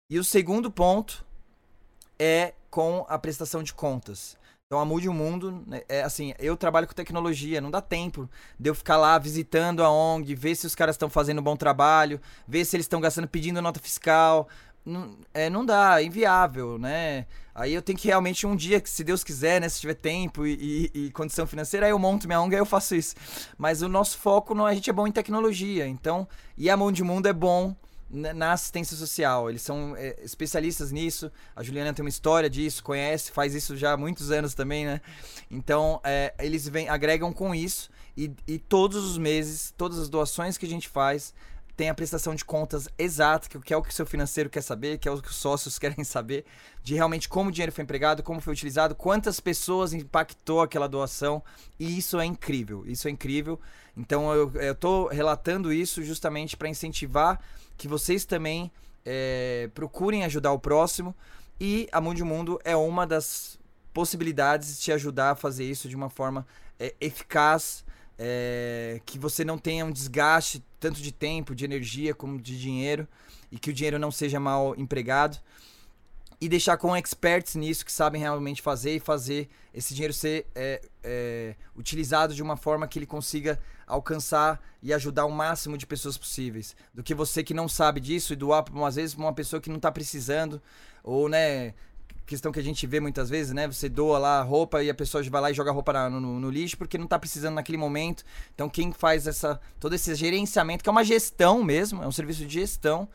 E 0.10 0.20
o 0.20 0.24
segundo 0.24 0.70
ponto 0.70 1.26
é 2.20 2.54
com 2.70 3.06
a 3.08 3.18
prestação 3.18 3.64
de 3.64 3.74
contas. 3.74 4.38
Então 4.66 4.82
a 4.82 4.86
Mude 4.86 5.08
o 5.08 5.14
Mundo, 5.14 5.64
né, 5.68 5.84
é 5.88 6.02
assim, 6.02 6.34
eu 6.40 6.58
trabalho 6.58 6.88
com 6.88 6.94
tecnologia, 6.94 7.62
não 7.62 7.70
dá 7.70 7.82
tempo 7.82 8.30
de 8.60 8.70
eu 8.70 8.74
ficar 8.74 8.98
lá 8.98 9.18
visitando 9.20 9.84
a 9.84 9.92
ONG, 9.92 10.34
ver 10.34 10.56
se 10.56 10.66
os 10.66 10.74
caras 10.74 10.96
estão 10.96 11.10
fazendo 11.10 11.40
um 11.40 11.44
bom 11.44 11.56
trabalho, 11.56 12.20
ver 12.48 12.66
se 12.66 12.76
eles 12.76 12.86
estão 12.86 13.00
gastando, 13.00 13.28
pedindo 13.28 13.62
nota 13.62 13.80
fiscal. 13.80 14.48
Não, 14.86 15.16
é, 15.34 15.50
não 15.50 15.66
dá, 15.66 16.02
é 16.02 16.06
inviável, 16.06 16.78
né? 16.78 17.26
Aí 17.56 17.74
eu 17.74 17.82
tenho 17.82 17.98
que 17.98 18.08
realmente 18.08 18.48
um 18.48 18.56
dia, 18.56 18.82
que 18.82 18.90
se 18.90 19.04
Deus 19.04 19.24
quiser, 19.24 19.62
né? 19.62 19.70
Se 19.70 19.80
tiver 19.80 19.94
tempo 19.94 20.46
e, 20.46 20.90
e, 20.94 21.06
e 21.06 21.12
condição 21.12 21.46
financeira, 21.46 21.86
aí 21.86 21.92
eu 21.92 22.00
monto 22.00 22.28
minha 22.28 22.42
ONG 22.42 22.56
e 22.56 22.60
eu 22.60 22.66
faço 22.66 22.96
isso. 22.96 23.16
Mas 23.58 23.82
o 23.82 23.90
nosso 23.90 24.18
foco, 24.18 24.56
não, 24.56 24.66
a 24.66 24.74
gente 24.74 24.90
é 24.90 24.94
bom 24.94 25.06
em 25.06 25.12
tecnologia, 25.12 25.88
então, 25.88 26.28
e 26.58 26.70
a 26.70 26.78
Mão 26.78 26.92
de 26.92 27.04
Mundo 27.04 27.28
é 27.28 27.34
bom 27.34 27.76
na 28.14 28.52
assistência 28.52 28.96
social. 28.96 29.50
Eles 29.50 29.62
são 29.62 29.96
é, 29.98 30.16
especialistas 30.22 30.92
nisso. 30.92 31.32
A 31.56 31.64
Juliana 31.64 31.94
tem 31.94 32.04
uma 32.04 32.10
história 32.10 32.50
disso, 32.50 32.84
conhece, 32.84 33.32
faz 33.32 33.56
isso 33.56 33.76
já 33.76 33.94
há 33.94 33.98
muitos 33.98 34.32
anos 34.32 34.54
também, 34.54 34.86
né? 34.86 35.02
Então, 35.50 36.00
é, 36.04 36.34
eles 36.40 36.68
vem, 36.68 36.88
agregam 36.88 37.34
com 37.34 37.56
isso 37.56 37.90
e, 38.16 38.32
e, 38.48 38.60
todos 38.60 39.04
os 39.04 39.18
meses, 39.18 39.74
todas 39.76 39.98
as 39.98 40.10
doações 40.10 40.58
que 40.58 40.66
a 40.66 40.70
gente 40.70 40.88
faz, 40.88 41.34
tem 41.76 41.90
a 41.90 41.94
prestação 41.94 42.36
de 42.36 42.46
contas 42.46 42.88
exata, 42.98 43.50
que 43.60 43.74
é 43.74 43.78
o 43.78 43.82
que 43.82 43.90
o 43.90 43.94
seu 43.94 44.06
financeiro 44.06 44.50
quer 44.50 44.62
saber, 44.62 45.00
que 45.00 45.08
é 45.08 45.12
o 45.12 45.22
que 45.22 45.30
os 45.30 45.36
sócios 45.36 45.78
querem 45.80 46.04
saber, 46.04 46.46
de 46.84 46.94
realmente 46.94 47.28
como 47.28 47.50
o 47.50 47.52
dinheiro 47.52 47.72
foi 47.72 47.84
empregado, 47.84 48.22
como 48.22 48.40
foi 48.40 48.54
utilizado, 48.54 48.94
quantas 48.96 49.40
pessoas 49.40 49.94
impactou 49.94 50.62
aquela 50.62 50.88
doação. 50.88 51.42
E 51.80 51.98
isso 51.98 52.20
é 52.20 52.26
incrível, 52.26 52.84
isso 52.86 53.08
é 53.08 53.12
incrível. 53.12 53.60
Então, 53.98 54.34
eu 54.34 54.72
estou 54.72 55.08
relatando 55.08 55.72
isso 55.72 56.04
justamente 56.04 56.56
para 56.56 56.70
incentivar 56.70 57.40
que 57.78 57.88
vocês 57.88 58.26
também 58.26 58.72
é, 59.06 59.70
procurem 59.74 60.24
ajudar 60.24 60.52
o 60.52 60.60
próximo. 60.60 61.16
E 61.60 61.88
a 61.92 62.02
Mundo 62.02 62.26
Mundo 62.26 62.60
é 62.64 62.76
uma 62.76 63.06
das 63.06 63.60
possibilidades 63.94 64.76
de 64.76 64.84
te 64.84 64.92
ajudar 64.92 65.32
a 65.32 65.36
fazer 65.36 65.66
isso 65.66 65.88
de 65.88 65.96
uma 65.96 66.10
forma 66.10 66.46
é, 66.80 66.94
eficaz, 67.00 67.86
é, 68.26 69.02
que 69.06 69.20
você 69.20 69.44
não 69.44 69.58
tenha 69.58 69.86
um 69.86 69.92
desgaste 69.92 70.64
tanto 70.80 71.02
de 71.02 71.12
tempo, 71.12 71.54
de 71.54 71.66
energia 71.66 72.16
como 72.16 72.42
de 72.42 72.58
dinheiro 72.58 73.06
e 73.52 73.60
que 73.60 73.70
o 73.70 73.74
dinheiro 73.74 74.00
não 74.00 74.12
seja 74.12 74.40
mal 74.40 74.74
empregado 74.78 75.38
e 76.40 76.48
deixar 76.48 76.78
com 76.78 76.96
experts 76.96 77.56
nisso 77.56 77.86
que 77.86 77.92
sabem 77.92 78.22
realmente 78.22 78.62
fazer 78.62 78.96
e 78.96 79.00
fazer 79.00 79.50
esse 79.74 79.94
dinheiro 79.94 80.14
ser 80.14 80.46
é, 80.56 80.82
é, 81.04 81.56
utilizado 81.76 82.34
de 82.34 82.42
uma 82.42 82.56
forma 82.56 82.88
que 82.88 82.98
ele 82.98 83.06
consiga 83.06 83.60
alcançar 83.86 84.62
e 84.82 84.94
ajudar 84.94 85.26
o 85.26 85.32
máximo 85.32 85.78
de 85.78 85.86
pessoas 85.86 86.18
possíveis. 86.18 86.78
Do 86.94 87.04
que 87.04 87.14
você 87.14 87.44
que 87.44 87.54
não 87.54 87.68
sabe 87.68 88.00
disso 88.00 88.32
e 88.32 88.38
doar, 88.38 88.64
às 88.88 88.96
vezes, 88.96 89.16
para 89.16 89.26
uma 89.26 89.34
pessoa 89.34 89.62
que 89.62 89.70
não 89.70 89.78
está 89.78 89.92
precisando, 89.92 90.62
ou, 91.04 91.28
né, 91.28 91.74
questão 92.26 92.52
que 92.52 92.60
a 92.60 92.64
gente 92.64 92.86
vê 92.88 93.00
muitas 93.00 93.30
vezes, 93.30 93.54
né? 93.54 93.68
Você 93.68 93.90
doa 93.90 94.18
lá 94.18 94.42
roupa 94.42 94.82
e 94.84 94.90
a 94.90 94.94
pessoa 94.94 95.24
vai 95.30 95.42
lá 95.42 95.52
e 95.52 95.54
joga 95.54 95.70
a 95.70 95.74
roupa 95.74 96.10
no, 96.10 96.20
no, 96.20 96.40
no, 96.40 96.50
lixo 96.50 96.78
porque 96.78 96.98
não 96.98 97.08
tá 97.08 97.20
precisando 97.20 97.56
naquele 97.56 97.78
momento. 97.78 98.24
Então, 98.54 98.70
quem 98.70 98.92
faz 98.92 99.28
essa 99.28 99.60
todo 99.80 99.94
esse 99.94 100.14
gerenciamento, 100.16 100.84
que 100.84 100.90
é 100.90 100.92
uma 100.92 101.04
gestão 101.04 101.64
mesmo, 101.64 102.04
é 102.04 102.08
um 102.08 102.12
serviço 102.12 102.46
de 102.46 102.54
gestão, 102.54 103.08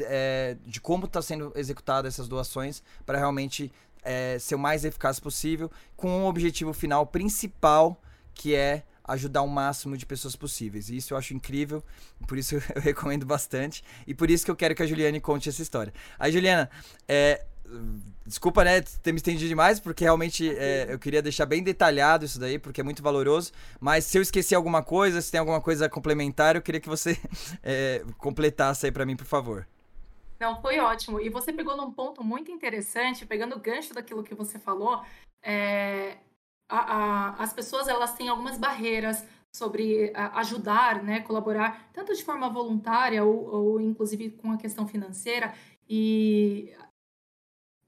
é, 0.00 0.56
de 0.64 0.80
como 0.80 1.06
está 1.06 1.22
sendo 1.22 1.52
executada 1.54 2.08
essas 2.08 2.28
doações 2.28 2.82
para 3.04 3.18
realmente 3.18 3.72
é, 4.02 4.38
ser 4.38 4.54
o 4.54 4.58
mais 4.58 4.84
eficaz 4.84 5.20
possível, 5.20 5.70
com 5.96 6.08
um 6.08 6.26
objetivo 6.26 6.72
final 6.72 7.06
principal 7.06 8.00
que 8.34 8.54
é 8.54 8.84
ajudar 9.06 9.42
o 9.42 9.48
máximo 9.48 9.96
de 9.96 10.04
pessoas 10.04 10.34
possíveis. 10.34 10.88
E 10.88 10.96
isso 10.96 11.14
eu 11.14 11.18
acho 11.18 11.32
incrível, 11.32 11.82
por 12.26 12.36
isso 12.36 12.56
eu 12.74 12.82
recomendo 12.82 13.24
bastante 13.24 13.84
e 14.06 14.14
por 14.14 14.30
isso 14.30 14.44
que 14.44 14.50
eu 14.50 14.56
quero 14.56 14.74
que 14.74 14.82
a 14.82 14.86
Juliane 14.86 15.20
conte 15.20 15.48
essa 15.48 15.62
história. 15.62 15.92
Aí, 16.18 16.32
Juliana, 16.32 16.70
é, 17.08 17.44
Desculpa, 18.24 18.64
né, 18.64 18.80
ter 18.80 19.12
me 19.12 19.18
estendido 19.18 19.48
demais, 19.48 19.78
porque 19.78 20.04
realmente 20.04 20.48
é, 20.56 20.92
eu 20.92 20.98
queria 20.98 21.22
deixar 21.22 21.46
bem 21.46 21.62
detalhado 21.62 22.24
isso 22.24 22.40
daí, 22.40 22.58
porque 22.58 22.80
é 22.80 22.84
muito 22.84 23.02
valoroso. 23.02 23.52
Mas 23.80 24.04
se 24.04 24.18
eu 24.18 24.22
esqueci 24.22 24.54
alguma 24.54 24.82
coisa, 24.82 25.20
se 25.22 25.30
tem 25.30 25.38
alguma 25.38 25.60
coisa 25.60 25.88
complementar, 25.88 26.56
eu 26.56 26.62
queria 26.62 26.80
que 26.80 26.88
você 26.88 27.18
é, 27.62 28.04
completasse 28.18 28.86
aí 28.86 28.92
para 28.92 29.06
mim, 29.06 29.16
por 29.16 29.26
favor. 29.26 29.66
Não, 30.40 30.60
foi 30.60 30.78
ótimo. 30.78 31.20
E 31.20 31.28
você 31.28 31.52
pegou 31.52 31.76
num 31.76 31.92
ponto 31.92 32.22
muito 32.22 32.50
interessante, 32.50 33.24
pegando 33.24 33.56
o 33.56 33.60
gancho 33.60 33.94
daquilo 33.94 34.24
que 34.24 34.34
você 34.34 34.58
falou. 34.58 35.02
É, 35.42 36.16
a, 36.68 36.78
a, 36.78 37.42
as 37.42 37.52
pessoas 37.52 37.88
elas 37.88 38.14
têm 38.14 38.28
algumas 38.28 38.58
barreiras 38.58 39.24
sobre 39.54 40.12
ajudar, 40.34 41.02
né, 41.02 41.20
colaborar, 41.20 41.88
tanto 41.94 42.14
de 42.14 42.22
forma 42.22 42.50
voluntária 42.50 43.24
ou, 43.24 43.46
ou 43.46 43.80
inclusive 43.80 44.30
com 44.30 44.52
a 44.52 44.58
questão 44.58 44.86
financeira. 44.86 45.54
E 45.88 46.74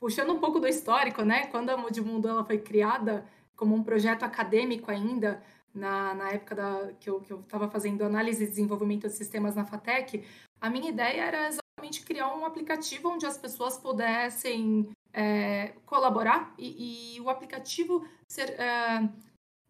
puxando 0.00 0.30
um 0.30 0.38
pouco 0.38 0.60
do 0.60 0.66
histórico, 0.66 1.22
né, 1.22 1.46
quando 1.46 1.70
a 1.70 1.76
Mundo 1.76 2.28
ela 2.28 2.44
foi 2.44 2.58
criada 2.58 3.26
como 3.56 3.74
um 3.74 3.82
projeto 3.82 4.22
acadêmico 4.22 4.90
ainda, 4.90 5.42
na, 5.74 6.14
na 6.14 6.30
época 6.30 6.54
da, 6.54 6.92
que 6.98 7.10
eu 7.10 7.22
estava 7.40 7.68
fazendo 7.68 8.02
análise 8.02 8.44
e 8.44 8.48
desenvolvimento 8.48 9.06
de 9.08 9.14
sistemas 9.14 9.54
na 9.54 9.64
FATEC, 9.64 10.24
a 10.60 10.70
minha 10.70 10.88
ideia 10.88 11.22
era 11.22 11.48
exatamente 11.48 12.04
criar 12.04 12.34
um 12.34 12.44
aplicativo 12.44 13.08
onde 13.08 13.26
as 13.26 13.38
pessoas 13.38 13.78
pudessem 13.78 14.90
é, 15.12 15.74
colaborar 15.86 16.52
e, 16.58 17.16
e, 17.16 17.20
o 17.20 17.30
aplicativo 17.30 18.06
ser, 18.28 18.50
é, 18.50 19.08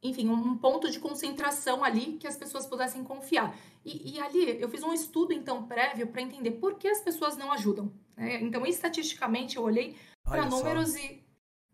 enfim, 0.03 0.29
um 0.29 0.57
ponto 0.57 0.91
de 0.91 0.99
concentração 0.99 1.85
ali 1.85 2.17
que 2.19 2.27
as 2.27 2.37
pessoas 2.37 2.67
pudessem 2.67 3.05
confiar. 3.05 3.55
E, 3.85 4.15
e 4.15 4.21
ali 4.21 4.61
eu 4.61 4.69
fiz 4.69 4.83
um 4.83 4.93
estudo, 4.93 5.33
então, 5.33 5.67
prévio 5.67 6.07
para 6.07 6.23
entender 6.23 6.53
por 6.53 6.75
que 6.75 6.89
as 6.89 7.01
pessoas 7.01 7.37
não 7.37 7.53
ajudam. 7.53 7.93
Né? 8.17 8.41
Então, 8.43 8.67
estatisticamente, 8.67 9.57
eu 9.57 9.63
olhei 9.63 9.97
para 10.29 10.47
números 10.47 10.95
e, 10.97 11.25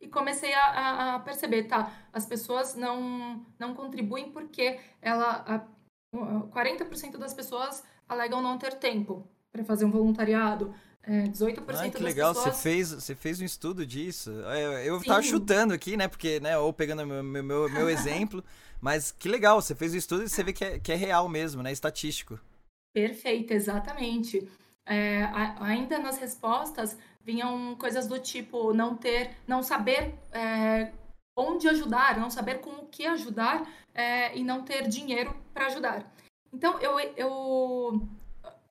e 0.00 0.08
comecei 0.08 0.54
a, 0.54 1.14
a, 1.14 1.18
perceber, 1.20 1.64
tá, 1.64 1.92
as 2.12 2.26
pessoas 2.26 2.74
não, 2.74 3.44
não 3.58 3.74
contribuem 3.74 4.30
porque 4.30 4.78
ela, 5.02 5.44
a, 5.46 5.66
40% 6.16 7.16
das 7.16 7.34
pessoas 7.34 7.82
alegam 8.08 8.40
não 8.40 8.58
ter 8.58 8.74
tempo 8.74 9.28
para 9.50 9.64
fazer 9.64 9.84
um 9.84 9.90
voluntariado. 9.90 10.74
É, 11.02 11.24
18% 11.24 11.62
ah, 11.68 11.90
que 11.90 12.02
legal, 12.02 12.34
pessoas... 12.34 12.56
você 12.56 12.62
fez, 12.62 12.90
você 12.90 13.14
fez 13.14 13.40
um 13.40 13.44
estudo 13.44 13.84
disso. 13.86 14.30
Eu, 14.30 14.72
eu 14.78 15.04
tava 15.04 15.22
chutando 15.22 15.74
aqui, 15.74 15.96
né? 15.96 16.08
Porque, 16.08 16.40
né, 16.40 16.56
ou 16.56 16.72
pegando 16.72 17.06
meu, 17.06 17.22
meu, 17.22 17.42
meu, 17.42 17.68
meu 17.68 17.88
exemplo, 17.90 18.42
mas 18.80 19.12
que 19.12 19.28
legal, 19.28 19.60
você 19.60 19.74
fez 19.74 19.92
o 19.92 19.94
um 19.96 19.98
estudo 19.98 20.24
e 20.24 20.28
você 20.28 20.42
vê 20.42 20.52
que 20.52 20.64
é, 20.64 20.78
que 20.78 20.92
é 20.92 20.96
real 20.96 21.28
mesmo, 21.28 21.62
né? 21.62 21.70
Estatístico. 21.72 22.40
Perfeito, 22.94 23.52
exatamente. 23.52 24.48
É, 24.86 25.24
ainda 25.60 25.98
nas 25.98 26.18
respostas 26.18 26.96
vinham 27.24 27.74
coisas 27.76 28.06
do 28.06 28.18
tipo 28.18 28.72
não 28.72 28.94
ter, 28.96 29.30
não 29.46 29.62
saber 29.62 30.14
é, 30.30 30.92
onde 31.36 31.68
ajudar, 31.68 32.18
não 32.18 32.30
saber 32.30 32.60
com 32.60 32.70
o 32.70 32.86
que 32.86 33.06
ajudar 33.06 33.68
é, 33.94 34.36
e 34.36 34.44
não 34.44 34.62
ter 34.62 34.86
dinheiro 34.86 35.34
para 35.52 35.66
ajudar. 35.66 36.12
Então 36.52 36.78
eu, 36.78 37.00
eu 37.16 38.08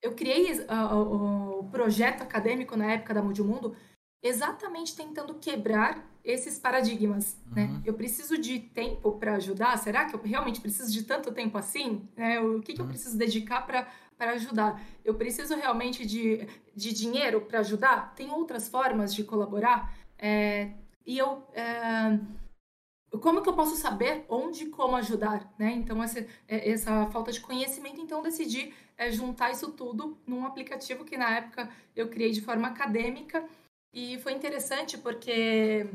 eu 0.01 0.13
criei 0.13 0.51
uh, 0.51 1.59
o 1.59 1.69
projeto 1.71 2.21
acadêmico 2.21 2.75
na 2.75 2.91
época 2.91 3.13
da 3.13 3.21
Mundo 3.21 3.73
exatamente 4.21 4.95
tentando 4.95 5.33
quebrar 5.35 6.05
esses 6.23 6.57
paradigmas, 6.57 7.37
né? 7.51 7.63
uhum. 7.63 7.73
né? 7.73 7.81
Eu 7.85 7.93
preciso 7.93 8.37
de 8.37 8.59
tempo 8.59 9.11
para 9.13 9.35
ajudar? 9.35 9.77
Será 9.77 10.05
que 10.05 10.15
eu 10.15 10.21
realmente 10.21 10.61
preciso 10.61 10.91
de 10.91 11.03
tanto 11.03 11.33
tempo 11.33 11.57
assim? 11.57 12.07
É, 12.15 12.39
o 12.39 12.61
que, 12.61 12.73
que 12.73 12.79
uhum. 12.79 12.87
eu 12.87 12.89
preciso 12.89 13.17
dedicar 13.17 13.65
para 13.65 13.87
ajudar? 14.19 14.82
Eu 15.04 15.15
preciso 15.15 15.56
realmente 15.56 16.06
de, 16.06 16.47
de 16.76 16.93
dinheiro 16.93 17.41
para 17.41 17.60
ajudar? 17.60 18.13
Tem 18.15 18.32
outras 18.32 18.69
formas 18.69 19.13
de 19.13 19.23
colaborar? 19.23 19.93
É, 20.17 20.71
e 21.06 21.17
eu... 21.17 21.43
É, 21.54 22.19
como 23.21 23.43
que 23.43 23.49
eu 23.49 23.54
posso 23.54 23.76
saber 23.76 24.26
onde 24.28 24.63
e 24.63 24.69
como 24.69 24.95
ajudar, 24.95 25.54
né? 25.60 25.71
Então, 25.71 26.02
essa, 26.02 26.26
é, 26.47 26.71
essa 26.71 27.06
falta 27.12 27.32
de 27.32 27.41
conhecimento, 27.41 28.02
então, 28.02 28.23
decidi 28.23 28.73
é, 28.97 29.12
juntar 29.12 29.52
isso 29.52 29.71
tudo 29.71 30.17
num 30.26 30.45
aplicativo 30.45 31.06
que, 31.06 31.15
na 31.17 31.30
época, 31.30 31.69
eu 31.95 32.10
criei 32.10 32.32
de 32.32 32.41
forma 32.41 32.67
acadêmica. 32.67 33.47
E 33.93 34.17
foi 34.19 34.34
interessante 34.34 34.97
porque 34.97 35.86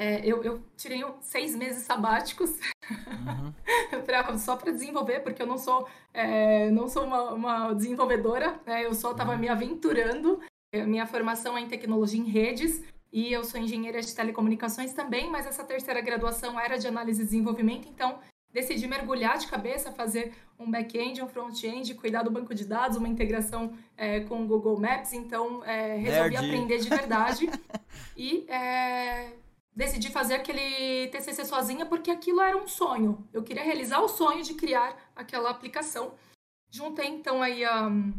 é, 0.00 0.22
eu, 0.24 0.42
eu, 0.42 0.62
tirei 0.78 1.04
seis 1.20 1.54
meses 1.54 1.82
sabáticos 1.82 2.48
uhum. 2.90 3.52
pra, 4.06 4.38
só 4.38 4.56
para 4.56 4.72
desenvolver, 4.72 5.20
porque 5.20 5.42
eu 5.42 5.46
não 5.46 5.58
sou, 5.58 5.86
é, 6.14 6.70
não 6.70 6.88
sou 6.88 7.04
uma, 7.04 7.34
uma 7.34 7.72
desenvolvedora, 7.74 8.58
né? 8.64 8.86
eu 8.86 8.94
só 8.94 9.10
estava 9.10 9.32
uhum. 9.32 9.38
me 9.38 9.48
aventurando. 9.50 10.40
Minha 10.72 11.06
formação 11.06 11.58
é 11.58 11.60
em 11.60 11.68
tecnologia 11.68 12.18
em 12.18 12.30
redes, 12.30 12.82
e 13.12 13.30
eu 13.30 13.44
sou 13.44 13.60
engenheira 13.60 14.00
de 14.00 14.14
telecomunicações 14.14 14.94
também, 14.94 15.28
mas 15.28 15.46
essa 15.46 15.64
terceira 15.64 16.00
graduação 16.00 16.58
era 16.58 16.78
de 16.78 16.86
análise 16.86 17.20
e 17.20 17.24
desenvolvimento, 17.26 17.86
então 17.86 18.20
decidi 18.52 18.86
mergulhar 18.86 19.36
de 19.36 19.48
cabeça, 19.48 19.92
fazer 19.92 20.32
um 20.58 20.70
back-end, 20.70 21.22
um 21.22 21.28
front-end, 21.28 21.94
cuidar 21.94 22.22
do 22.22 22.30
banco 22.30 22.54
de 22.54 22.64
dados, 22.64 22.96
uma 22.96 23.08
integração 23.08 23.72
é, 23.96 24.20
com 24.20 24.42
o 24.42 24.46
Google 24.46 24.80
Maps, 24.80 25.12
então 25.12 25.62
é, 25.64 25.96
resolvi 25.96 26.30
Nerd. 26.30 26.46
aprender 26.46 26.78
de 26.78 26.88
verdade 26.88 27.50
e 28.16 28.46
é, 28.48 29.32
decidi 29.80 30.10
fazer 30.10 30.34
aquele 30.34 31.08
TCC 31.08 31.44
sozinha 31.44 31.86
porque 31.86 32.10
aquilo 32.10 32.40
era 32.40 32.56
um 32.56 32.68
sonho. 32.68 33.26
Eu 33.32 33.42
queria 33.42 33.64
realizar 33.64 34.00
o 34.00 34.08
sonho 34.08 34.42
de 34.42 34.54
criar 34.54 35.10
aquela 35.16 35.50
aplicação. 35.50 36.14
Juntei 36.70 37.08
então 37.08 37.42
aí 37.42 37.66
um, 37.66 38.12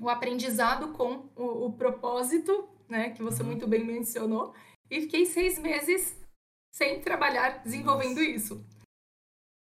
o 0.00 0.08
aprendizado 0.08 0.92
com 0.92 1.28
o, 1.36 1.66
o 1.66 1.72
propósito 1.72 2.68
né, 2.92 3.10
que 3.10 3.22
você 3.22 3.42
uhum. 3.42 3.48
muito 3.48 3.66
bem 3.66 3.82
mencionou, 3.84 4.54
e 4.90 5.00
fiquei 5.00 5.24
seis 5.24 5.58
meses 5.58 6.14
sem 6.70 7.00
trabalhar 7.00 7.62
desenvolvendo 7.62 8.18
Nossa. 8.18 8.30
isso. 8.30 8.66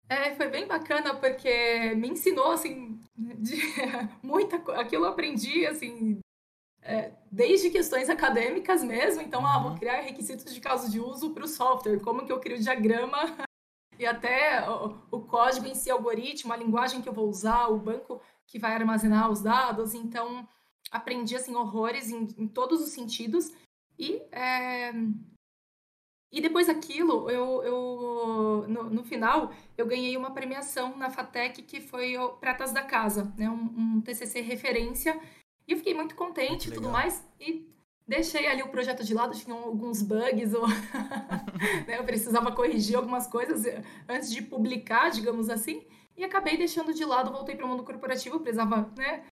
É, 0.07 0.35
foi 0.35 0.49
bem 0.49 0.67
bacana 0.67 1.15
porque 1.15 1.95
me 1.95 2.09
ensinou 2.09 2.51
assim 2.51 3.01
de, 3.15 3.55
muita 4.21 4.57
aquilo 4.79 5.05
eu 5.05 5.09
aprendi 5.09 5.65
assim 5.65 6.19
é, 6.85 7.11
desde 7.31 7.71
questões 7.71 8.09
acadêmicas 8.09 8.83
mesmo. 8.83 9.21
Então, 9.21 9.41
uhum. 9.41 9.47
ah, 9.47 9.59
vou 9.59 9.71
uhum. 9.71 9.77
criar 9.77 10.01
requisitos 10.01 10.53
de 10.53 10.61
caso 10.61 10.89
de 10.89 10.99
uso 10.99 11.31
para 11.31 11.43
o 11.43 11.47
software, 11.47 11.99
como 11.99 12.25
que 12.25 12.31
eu 12.31 12.39
crio 12.39 12.57
o 12.57 12.61
diagrama 12.61 13.17
e 13.97 14.05
até 14.05 14.69
o, 14.69 15.01
o, 15.11 15.21
código 15.21 15.65
em 15.65 15.73
si, 15.73 15.89
algoritmo, 15.89 16.53
a 16.53 16.57
linguagem 16.57 17.01
que 17.01 17.09
eu 17.09 17.13
vou 17.13 17.27
usar, 17.27 17.67
o 17.67 17.79
banco 17.79 18.21
que 18.45 18.59
vai 18.59 18.73
armazenar 18.73 19.31
os 19.31 19.41
dados. 19.41 19.95
Então, 19.95 20.47
aprendi 20.91 21.35
assim 21.35 21.55
horrores 21.55 22.11
em, 22.11 22.27
em 22.37 22.47
todos 22.47 22.79
os 22.81 22.89
sentidos 22.89 23.51
e 23.97 24.21
é... 24.31 24.91
e 26.31 26.41
depois 26.41 26.67
daquilo 26.67 27.29
eu, 27.29 27.63
eu 27.63 28.65
no, 28.67 28.83
no, 28.89 29.03
final 29.03 29.51
eu 29.77 29.87
ganhei 29.87 30.15
uma 30.15 30.31
premiação 30.31 30.95
na 30.97 31.09
Fatec 31.09 31.63
que 31.63 31.81
foi 31.81 32.15
Pratas 32.39 32.71
da 32.71 32.83
Casa 32.83 33.33
né 33.37 33.49
um, 33.49 33.97
um 33.97 34.01
TCC 34.01 34.41
referência 34.41 35.19
e 35.67 35.73
eu 35.73 35.77
fiquei 35.77 35.93
muito 35.93 36.15
contente 36.15 36.69
e 36.69 36.71
tudo 36.71 36.89
mais 36.89 37.25
e 37.39 37.67
deixei 38.07 38.47
ali 38.47 38.61
o 38.61 38.69
projeto 38.69 39.03
de 39.03 39.13
lado 39.13 39.37
tinha 39.37 39.55
alguns 39.55 40.01
bugs 40.01 40.53
ou 40.53 40.67
né, 41.87 41.97
eu 41.97 42.03
precisava 42.03 42.51
corrigir 42.51 42.95
algumas 42.95 43.27
coisas 43.27 43.65
eh, 43.65 43.83
antes 44.07 44.31
de 44.31 44.41
publicar 44.41 45.09
digamos 45.09 45.49
assim 45.49 45.83
e 46.15 46.23
acabei 46.23 46.55
deixando 46.57 46.93
de 46.93 47.03
lado 47.03 47.31
voltei 47.31 47.55
para 47.55 47.65
o 47.65 47.69
mundo 47.69 47.83
corporativo 47.83 48.39
precisava 48.39 48.91
né 48.95 49.25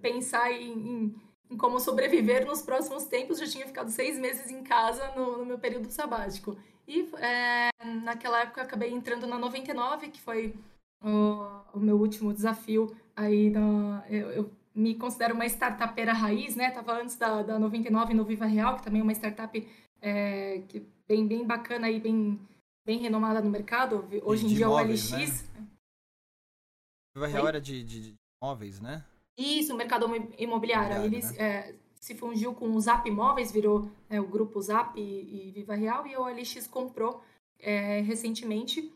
pensar 0.00 0.50
em, 0.52 0.72
em, 0.72 1.14
em, 1.50 1.56
como 1.56 1.78
sobreviver 1.80 2.46
nos 2.46 2.62
próximos 2.62 3.04
tempos. 3.04 3.38
Já 3.38 3.46
tinha 3.46 3.66
ficado 3.66 3.90
seis 3.90 4.18
meses 4.18 4.50
em 4.50 4.62
casa 4.62 5.12
no, 5.14 5.38
no 5.38 5.46
meu 5.46 5.58
período 5.58 5.90
sabático. 5.90 6.56
E 6.86 7.08
é, 7.18 7.68
naquela 8.02 8.40
época 8.42 8.62
acabei 8.62 8.92
entrando 8.92 9.26
na 9.26 9.38
99, 9.38 10.08
que 10.08 10.20
foi 10.20 10.54
o, 11.02 11.44
o 11.74 11.80
meu 11.80 11.98
último 11.98 12.32
desafio. 12.32 12.96
Aí 13.14 13.52
eu, 14.08 14.30
eu, 14.30 14.50
me 14.78 14.94
considero 14.94 15.34
uma 15.34 15.44
startupeira 15.46 16.12
raiz, 16.12 16.54
né? 16.54 16.70
Tava 16.70 16.92
antes 16.92 17.16
da, 17.16 17.42
da 17.42 17.58
99 17.58 18.14
no 18.14 18.24
Viva 18.24 18.46
Real, 18.46 18.76
que 18.76 18.84
também 18.84 19.00
é 19.00 19.02
uma 19.02 19.12
startup 19.12 19.68
é, 20.00 20.62
que 20.68 20.86
bem, 21.08 21.26
bem 21.26 21.44
bacana 21.44 21.90
e 21.90 21.98
bem, 21.98 22.40
bem 22.86 22.98
renomada 22.98 23.40
no 23.40 23.50
mercado. 23.50 24.08
Hoje 24.22 24.46
em 24.46 24.48
dia 24.48 24.66
é 24.66 24.68
o 24.68 24.78
LX. 24.78 25.10
Né? 25.10 25.66
Viva 27.16 27.26
Real 27.26 27.48
era 27.48 27.60
de, 27.60 27.82
de, 27.82 28.12
de 28.12 28.14
móveis, 28.40 28.80
né? 28.80 29.04
Isso, 29.36 29.74
o 29.74 29.76
mercado 29.76 30.06
imobiliário. 30.38 31.04
Ele 31.04 31.20
né? 31.20 31.36
é, 31.38 31.74
se 31.96 32.14
fundiu 32.14 32.54
com 32.54 32.70
o 32.70 32.80
Zap 32.80 33.08
Imóveis, 33.08 33.50
virou 33.50 33.90
é, 34.08 34.20
o 34.20 34.28
grupo 34.28 34.60
Zap 34.62 34.98
e, 34.98 35.48
e, 35.48 35.50
Viva 35.50 35.74
Real, 35.74 36.06
e 36.06 36.16
o 36.16 36.22
OLX 36.22 36.68
comprou 36.68 37.20
é, 37.58 38.00
recentemente. 38.02 38.92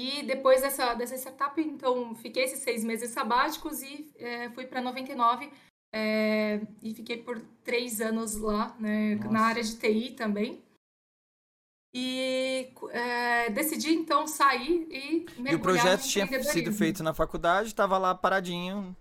E 0.00 0.22
depois 0.22 0.60
dessa, 0.60 0.94
dessa 0.94 1.16
startup, 1.16 1.60
então, 1.60 2.14
fiquei 2.14 2.44
esses 2.44 2.60
seis 2.60 2.84
meses 2.84 3.10
sabáticos 3.10 3.82
e 3.82 4.08
é, 4.16 4.48
fui 4.50 4.64
para 4.64 4.80
99 4.80 5.50
é, 5.92 6.60
e 6.80 6.94
fiquei 6.94 7.16
por 7.16 7.40
três 7.64 8.00
anos 8.00 8.36
lá, 8.36 8.76
né, 8.78 9.16
na 9.28 9.40
área 9.40 9.60
de 9.60 9.76
TI 9.76 10.10
também. 10.10 10.62
E 11.92 12.72
é, 12.90 13.50
decidi 13.50 13.92
então 13.92 14.24
sair 14.28 14.86
e 14.88 15.26
mergulhar 15.30 15.52
E 15.52 15.54
o 15.56 15.58
projeto 15.58 16.02
tinha 16.02 16.44
sido 16.44 16.72
feito 16.72 17.02
na 17.02 17.12
faculdade, 17.12 17.70
estava 17.70 17.98
lá 17.98 18.14
paradinho, 18.14 18.96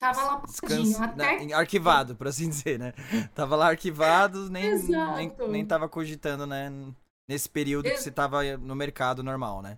Tava 0.00 0.22
lá 0.22 0.42
paradinho, 0.62 1.02
até... 1.02 1.44
Né, 1.44 1.52
arquivado, 1.52 2.16
por 2.16 2.26
assim 2.26 2.48
dizer, 2.48 2.78
né? 2.78 2.94
Tava 3.34 3.54
lá 3.54 3.68
arquivado, 3.68 4.48
nem, 4.48 4.82
nem, 4.82 5.32
nem 5.50 5.66
tava 5.66 5.90
cogitando, 5.90 6.46
né? 6.46 6.72
Nesse 7.28 7.50
período 7.50 7.84
Ex 7.84 7.98
que 7.98 8.04
você 8.04 8.10
tava 8.10 8.42
no 8.56 8.74
mercado 8.74 9.22
normal, 9.22 9.60
né? 9.60 9.76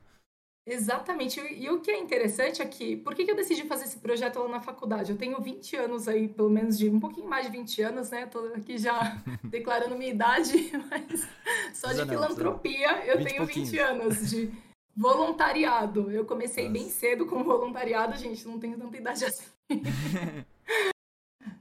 Exatamente. 0.67 1.41
E, 1.41 1.69
o 1.69 1.81
que 1.81 1.91
é 1.91 1.99
interessante 1.99 2.63
é 2.63 2.67
que, 2.67 2.97
por 2.97 3.15
que, 3.15 3.31
eu 3.31 3.37
decidi 3.37 3.65
fazer 3.65 3.85
esse 3.85 3.99
projeto 3.99 4.39
lá 4.39 4.49
na 4.49 4.61
faculdade? 4.61 5.13
Eu 5.13 5.19
tenho 5.19 5.39
20 5.41 5.77
anos 5.77 6.09
aí, 6.09 6.27
pelo 6.27 6.49
menos 6.49 6.79
de 6.79 6.89
um 6.89 6.99
pouquinho 6.99 7.29
mais 7.29 7.47
de 7.47 7.53
20 7.53 7.83
anos, 7.83 8.11
né? 8.11 8.25
Tô 8.27 8.39
aqui 8.55 8.79
já 8.79 9.23
declarando 9.45 9.97
minha 9.97 10.11
idade, 10.11 10.73
mas 10.91 11.29
só 11.75 11.93
de 11.93 12.07
filantropia 12.07 13.05
eu 13.07 13.23
tenho 13.23 13.45
20 13.45 13.79
anos 13.79 14.31
de, 14.31 14.51
Voluntariado. 14.97 16.11
Eu 16.11 16.25
comecei 16.25 16.65
Nossa. 16.69 16.73
bem 16.73 16.89
cedo 16.89 17.27
com 17.27 17.43
voluntariado, 17.43 18.17
gente, 18.17 18.47
não 18.47 18.61
tenho 18.61 18.79
tanta 18.79 18.97
idade 18.97 19.25
assim. 19.25 19.45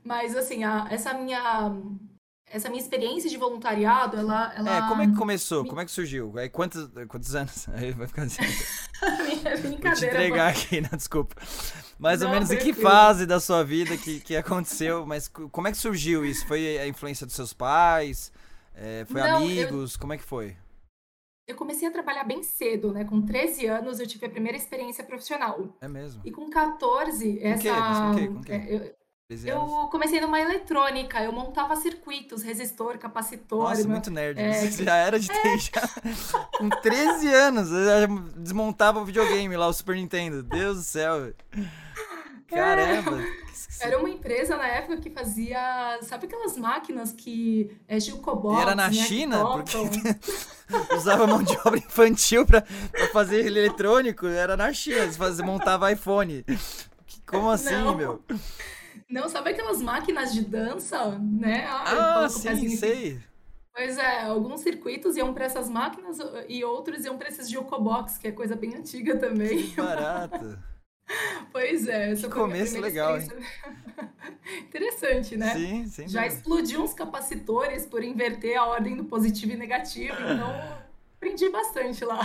Mas 0.03 0.35
assim, 0.35 0.63
a, 0.63 0.87
essa 0.91 1.13
minha 1.13 1.71
essa 2.53 2.69
minha 2.69 2.79
experiência 2.79 3.27
de 3.27 3.35
voluntariado, 3.35 4.15
ela, 4.15 4.53
ela... 4.55 4.77
É, 4.77 4.87
como 4.87 5.01
é 5.01 5.07
que 5.07 5.15
começou? 5.15 5.65
Como 5.65 5.81
é 5.81 5.85
que 5.85 5.89
surgiu? 5.89 6.37
É, 6.37 6.47
quantos, 6.47 6.87
quantos 7.07 7.33
anos? 7.33 7.67
Aí 7.73 7.91
vai 7.91 8.05
ficar 8.05 8.21
assim. 8.21 8.43
brincadeira. 9.59 9.81
Vou 9.81 9.93
te 9.93 10.05
entregar 10.05 10.49
aqui, 10.51 10.79
não, 10.91 10.95
desculpa. 10.95 11.35
Mais 11.97 12.19
não, 12.19 12.27
ou 12.27 12.33
menos 12.33 12.51
em 12.51 12.57
que 12.59 12.71
fase 12.71 13.25
da 13.25 13.39
sua 13.39 13.63
vida 13.63 13.97
que, 13.97 14.19
que 14.19 14.35
aconteceu, 14.35 15.03
mas 15.03 15.27
como 15.27 15.67
é 15.67 15.71
que 15.71 15.77
surgiu 15.77 16.23
isso? 16.23 16.45
Foi 16.45 16.77
a 16.77 16.87
influência 16.87 17.25
dos 17.25 17.35
seus 17.35 17.53
pais? 17.53 18.31
É, 18.75 19.03
foi 19.09 19.21
não, 19.21 19.37
amigos? 19.37 19.95
Eu... 19.95 19.99
Como 19.99 20.13
é 20.13 20.17
que 20.17 20.23
foi? 20.23 20.55
Eu 21.47 21.55
comecei 21.55 21.87
a 21.87 21.91
trabalhar 21.91 22.23
bem 22.23 22.43
cedo, 22.43 22.93
né? 22.93 23.03
Com 23.03 23.19
13 23.19 23.65
anos 23.65 23.99
eu 23.99 24.05
tive 24.05 24.27
a 24.27 24.29
primeira 24.29 24.57
experiência 24.57 25.03
profissional. 25.03 25.75
É 25.81 25.87
mesmo? 25.87 26.21
E 26.23 26.31
com 26.31 26.47
14, 26.51 27.33
com 27.33 27.47
essa... 27.47 28.11
Com 28.11 28.15
quê? 28.15 28.27
Com 28.27 28.41
quê? 28.43 28.51
É, 28.51 28.75
eu 28.75 29.02
eu 29.29 29.87
comecei 29.89 30.19
numa 30.19 30.39
eletrônica, 30.39 31.21
eu 31.23 31.31
montava 31.31 31.75
circuitos, 31.75 32.43
resistor, 32.43 32.97
capacitor. 32.97 33.69
Nossa, 33.69 33.87
muito 33.87 34.11
nerd. 34.11 34.39
É, 34.39 34.53
Você 34.53 34.83
já 34.83 34.95
era 34.95 35.19
de 35.19 35.31
é. 35.31 35.41
ter 35.41 35.59
já. 35.59 35.81
Com 36.57 36.69
13 36.69 37.27
anos, 37.33 37.71
eu 37.71 37.85
já 37.85 38.07
desmontava 38.35 38.99
o 38.99 39.05
videogame 39.05 39.55
lá, 39.55 39.67
o 39.67 39.73
Super 39.73 39.95
Nintendo. 39.95 40.43
Deus 40.43 40.77
do 40.77 40.83
céu. 40.83 41.33
Caramba. 42.47 43.23
É. 43.79 43.87
Era 43.87 43.99
uma 43.99 44.09
empresa 44.09 44.55
na 44.55 44.67
época 44.67 44.97
que 44.97 45.09
fazia. 45.09 45.99
Sabe 46.03 46.25
aquelas 46.25 46.57
máquinas 46.57 47.11
que. 47.11 47.75
É 47.87 47.99
Gilcobox? 47.99 48.61
Era 48.61 48.75
na 48.75 48.87
né, 48.87 48.93
China? 48.93 49.45
Porque 49.45 49.77
usava 50.95 51.27
mão 51.27 51.43
de 51.43 51.55
obra 51.65 51.77
infantil 51.77 52.45
pra, 52.45 52.61
pra 52.61 53.07
fazer 53.09 53.45
eletrônico. 53.45 54.25
Era 54.25 54.55
na 54.55 54.71
China. 54.73 55.05
Você 55.07 55.43
montava 55.43 55.91
iPhone. 55.91 56.45
Como 57.27 57.49
assim, 57.49 57.75
Não. 57.75 57.95
meu? 57.95 58.23
Não, 59.13 59.29
sabe 59.29 59.51
aquelas 59.51 59.79
máquinas 59.79 60.33
de 60.33 60.43
dança, 60.43 61.19
né? 61.19 61.67
Ah, 61.67 62.23
ah 62.23 62.29
sim, 62.29 62.75
sei. 62.75 63.21
Pois 63.71 63.99
é, 63.99 64.23
alguns 64.23 64.61
circuitos 64.61 65.15
iam 65.15 65.35
para 65.35 65.45
essas 65.45 65.69
máquinas 65.69 66.17
e 66.49 66.63
outros 66.63 67.05
iam 67.05 67.15
para 67.15 67.27
esses 67.27 67.47
Jocobox, 67.47 68.17
que 68.17 68.27
é 68.27 68.31
coisa 68.31 68.55
bem 68.55 68.73
antiga 68.73 69.15
também. 69.15 69.69
Que 69.69 69.75
barato. 69.75 70.57
pois 71.53 71.87
é, 71.87 72.13
essa 72.13 72.27
que 72.27 72.33
começo 72.33 72.79
legal, 72.79 73.19
hein? 73.19 73.29
Interessante, 74.67 75.37
né? 75.37 75.53
Sim, 75.53 75.85
sim. 75.85 76.07
Já 76.07 76.25
explodiu 76.25 76.81
uns 76.81 76.95
capacitores 76.95 77.85
por 77.85 78.03
inverter 78.03 78.57
a 78.57 78.65
ordem 78.65 78.95
do 78.95 79.03
positivo 79.05 79.51
e 79.51 79.55
negativo, 79.55 80.15
então 80.25 80.81
aprendi 81.17 81.49
bastante 81.49 82.03
lá. 82.03 82.19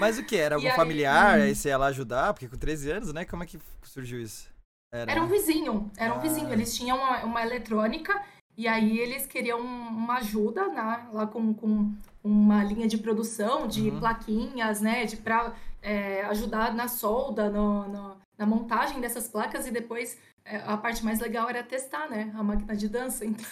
Mas 0.00 0.18
o 0.18 0.24
que? 0.24 0.36
Era 0.36 0.54
algum 0.54 0.70
familiar? 0.70 1.38
Hum. 1.38 1.42
Aí 1.42 1.54
você 1.54 1.68
ia 1.68 1.76
lá 1.76 1.88
ajudar? 1.88 2.32
Porque 2.32 2.48
com 2.48 2.56
13 2.56 2.90
anos, 2.90 3.12
né? 3.12 3.26
Como 3.26 3.42
é 3.42 3.46
que 3.46 3.58
surgiu 3.82 4.18
isso? 4.18 4.56
Era, 4.92 5.12
era 5.12 5.22
um 5.22 5.26
vizinho, 5.26 5.90
era 5.96 6.14
um 6.14 6.20
vizinho. 6.20 6.48
Ah. 6.48 6.52
Eles 6.52 6.76
tinham 6.76 6.96
uma, 6.96 7.24
uma 7.24 7.42
eletrônica 7.42 8.20
e 8.56 8.66
aí 8.66 8.98
eles 8.98 9.26
queriam 9.26 9.60
uma 9.60 10.16
ajuda 10.16 10.68
né, 10.68 11.06
lá 11.12 11.26
com, 11.26 11.54
com 11.54 11.92
uma 12.24 12.64
linha 12.64 12.88
de 12.88 12.98
produção 12.98 13.68
de 13.68 13.90
uhum. 13.90 14.00
plaquinhas, 14.00 14.80
né? 14.80 15.04
De 15.04 15.16
pra 15.16 15.52
é, 15.82 16.22
ajudar 16.24 16.74
na 16.74 16.88
solda, 16.88 17.50
no, 17.50 17.86
no, 17.88 18.16
na 18.36 18.46
montagem 18.46 19.00
dessas 19.00 19.28
placas 19.28 19.66
e 19.66 19.70
depois 19.70 20.18
é, 20.44 20.56
a 20.56 20.76
parte 20.76 21.04
mais 21.04 21.20
legal 21.20 21.48
era 21.48 21.62
testar, 21.62 22.08
né? 22.08 22.32
A 22.34 22.42
máquina 22.42 22.74
de 22.74 22.88
dança. 22.88 23.24
Então... 23.24 23.46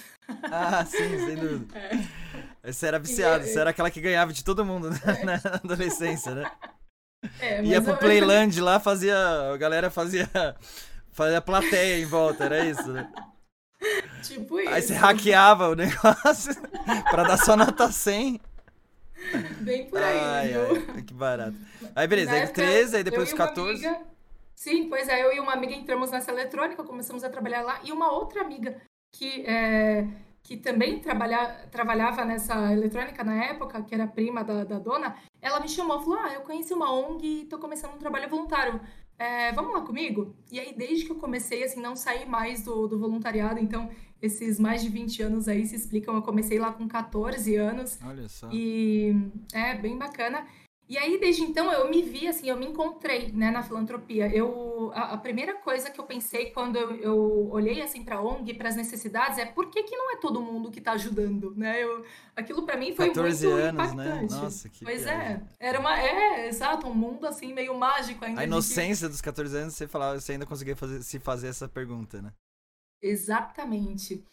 Ah, 0.51 0.85
sim, 0.85 1.19
sem 1.27 1.37
dúvida. 1.37 1.67
É. 2.63 2.73
Você 2.73 2.87
era 2.87 2.99
viciado, 2.99 3.45
e, 3.45 3.49
você 3.49 3.61
era 3.61 3.71
aquela 3.71 3.93
que 3.93 4.01
ganhava 4.01 4.33
de 4.33 4.43
todo 4.43 4.65
mundo 4.65 4.91
né, 4.91 4.99
é. 5.07 5.23
na 5.25 5.35
adolescência, 5.35 6.35
né? 6.35 6.51
É, 7.39 7.63
Ia 7.63 7.81
pro 7.81 7.93
eu... 7.93 7.97
Playland 7.97 8.61
lá, 8.61 8.81
fazia. 8.81 9.17
A 9.53 9.57
galera 9.57 9.89
fazia 9.89 10.29
Fazia 11.17 11.41
plateia 11.41 11.99
em 11.99 12.05
volta, 12.05 12.45
era 12.45 12.63
isso, 12.67 12.93
né? 12.93 13.11
Tipo 14.23 14.61
isso. 14.61 14.69
Aí 14.69 14.83
você 14.83 14.93
hackeava 14.93 15.71
o 15.71 15.75
negócio 15.75 16.55
pra 17.11 17.23
dar 17.23 17.39
só 17.39 17.57
nota 17.57 17.91
100. 17.91 18.39
Bem 19.61 19.87
por 19.89 20.03
aí, 20.03 20.19
ai, 20.19 20.49
viu? 20.49 20.85
Ai, 20.95 21.03
que 21.03 21.15
barato. 21.15 21.57
Aí 21.95 22.07
beleza, 22.07 22.33
aí 22.33 22.47
13, 22.47 22.97
aí 22.99 23.03
depois 23.03 23.31
os 23.31 23.35
14. 23.35 23.87
Amiga, 23.87 24.07
sim, 24.55 24.91
pois 24.91 25.09
é, 25.09 25.25
eu 25.25 25.33
e 25.33 25.41
uma 25.41 25.55
amiga 25.55 25.73
entramos 25.73 26.11
nessa 26.11 26.31
eletrônica, 26.31 26.85
começamos 26.85 27.25
a 27.25 27.31
trabalhar 27.31 27.63
lá, 27.63 27.81
e 27.83 27.93
uma 27.93 28.13
outra 28.13 28.43
amiga 28.43 28.77
que, 29.11 29.43
é, 29.47 30.07
que 30.43 30.59
também 30.59 31.01
trabalha, 31.01 31.67
trabalhava 31.71 32.27
nessa 32.27 32.71
eletrônica 32.75 33.25
na 33.25 33.43
época, 33.43 33.83
que 33.83 33.95
era 33.95 34.07
prima 34.07 34.45
da, 34.45 34.65
da 34.65 34.79
dona, 34.79 35.17
ela 35.41 35.61
me 35.61 35.69
chamou, 35.69 35.99
falou, 35.99 36.19
ah, 36.19 36.35
eu 36.35 36.43
conheci 36.43 36.75
uma 36.75 36.93
ONG 36.93 37.27
e 37.27 37.45
tô 37.47 37.59
começando 37.59 37.95
um 37.95 37.99
trabalho 37.99 38.29
voluntário 38.29 38.79
é, 39.19 39.53
vamos 39.53 39.73
lá 39.73 39.81
comigo? 39.81 40.35
E 40.51 40.61
aí, 40.61 40.75
desde 40.77 41.07
que 41.07 41.13
eu 41.13 41.17
comecei, 41.17 41.65
assim, 41.65 41.81
não 41.81 41.97
saí 41.97 42.27
mais 42.27 42.63
do, 42.63 42.87
do 42.87 42.99
voluntariado, 42.99 43.59
então 43.59 43.89
esses 44.21 44.59
mais 44.59 44.83
de 44.83 44.89
20 44.89 45.23
anos 45.23 45.49
aí 45.49 45.67
se 45.67 45.75
explicam. 45.77 46.15
Eu 46.15 46.23
comecei 46.23 46.59
lá 46.59 46.73
com 46.73 46.87
14 46.87 47.55
anos. 47.57 47.99
Olha 48.05 48.29
só. 48.29 48.49
E 48.53 49.15
é 49.53 49.75
bem 49.75 49.97
bacana. 49.97 50.47
E 50.89 50.97
aí, 50.97 51.19
desde 51.19 51.43
então, 51.43 51.73
eu 51.73 51.91
me 51.91 52.01
vi, 52.01 52.29
assim, 52.29 52.49
eu 52.49 52.57
me 52.57 52.65
encontrei, 52.65 53.33
né, 53.33 53.51
na 53.51 53.61
filantropia. 53.61 54.29
Eu, 54.33 54.93
a, 54.95 55.15
a 55.15 55.19
primeira 55.19 55.55
coisa 55.55 55.91
que 55.91 56.01
eu 56.01 56.05
pensei 56.05 56.51
quando 56.51 56.77
eu, 56.77 56.95
eu 56.97 57.49
olhei, 57.51 57.83
assim, 57.83 58.05
para 58.05 58.17
a 58.17 58.23
ONG, 58.23 58.55
para 58.55 58.69
as 58.69 58.77
necessidades, 58.77 59.37
é 59.39 59.45
por 59.45 59.69
que, 59.69 59.83
que 59.83 59.97
não 59.97 60.13
é 60.13 60.17
todo 60.17 60.41
mundo 60.41 60.71
que 60.71 60.79
está 60.79 60.93
ajudando, 60.93 61.53
né? 61.57 61.83
Eu, 61.83 62.05
aquilo 62.37 62.65
para 62.65 62.77
mim 62.77 62.95
foi 62.95 63.09
14 63.09 63.47
muito 63.47 63.59
anos, 63.61 63.95
né? 63.95 64.05
impactante. 64.05 64.35
né? 64.35 64.41
Nossa, 64.41 64.69
que 64.69 64.85
Pois 64.85 65.07
é, 65.07 65.43
era 65.59 65.81
uma, 65.81 65.99
é, 65.99 66.47
exato, 66.47 66.87
um 66.87 66.95
mundo, 66.95 67.27
assim, 67.27 67.53
meio 67.53 67.77
mágico 67.77 68.25
ainda. 68.25 68.43
A 68.43 68.45
inocência 68.45 69.09
que... 69.09 69.13
dos 69.13 69.21
14 69.21 69.57
anos, 69.57 69.75
você 69.75 69.89
falava, 69.89 70.21
você 70.21 70.33
ainda 70.33 70.47
conseguia 70.47 70.77
fazer, 70.77 71.03
se 71.03 71.19
fazer 71.19 71.49
essa 71.49 71.69
pergunta, 71.69 72.23
né? 72.23 72.33
Exatamente. 73.03 74.25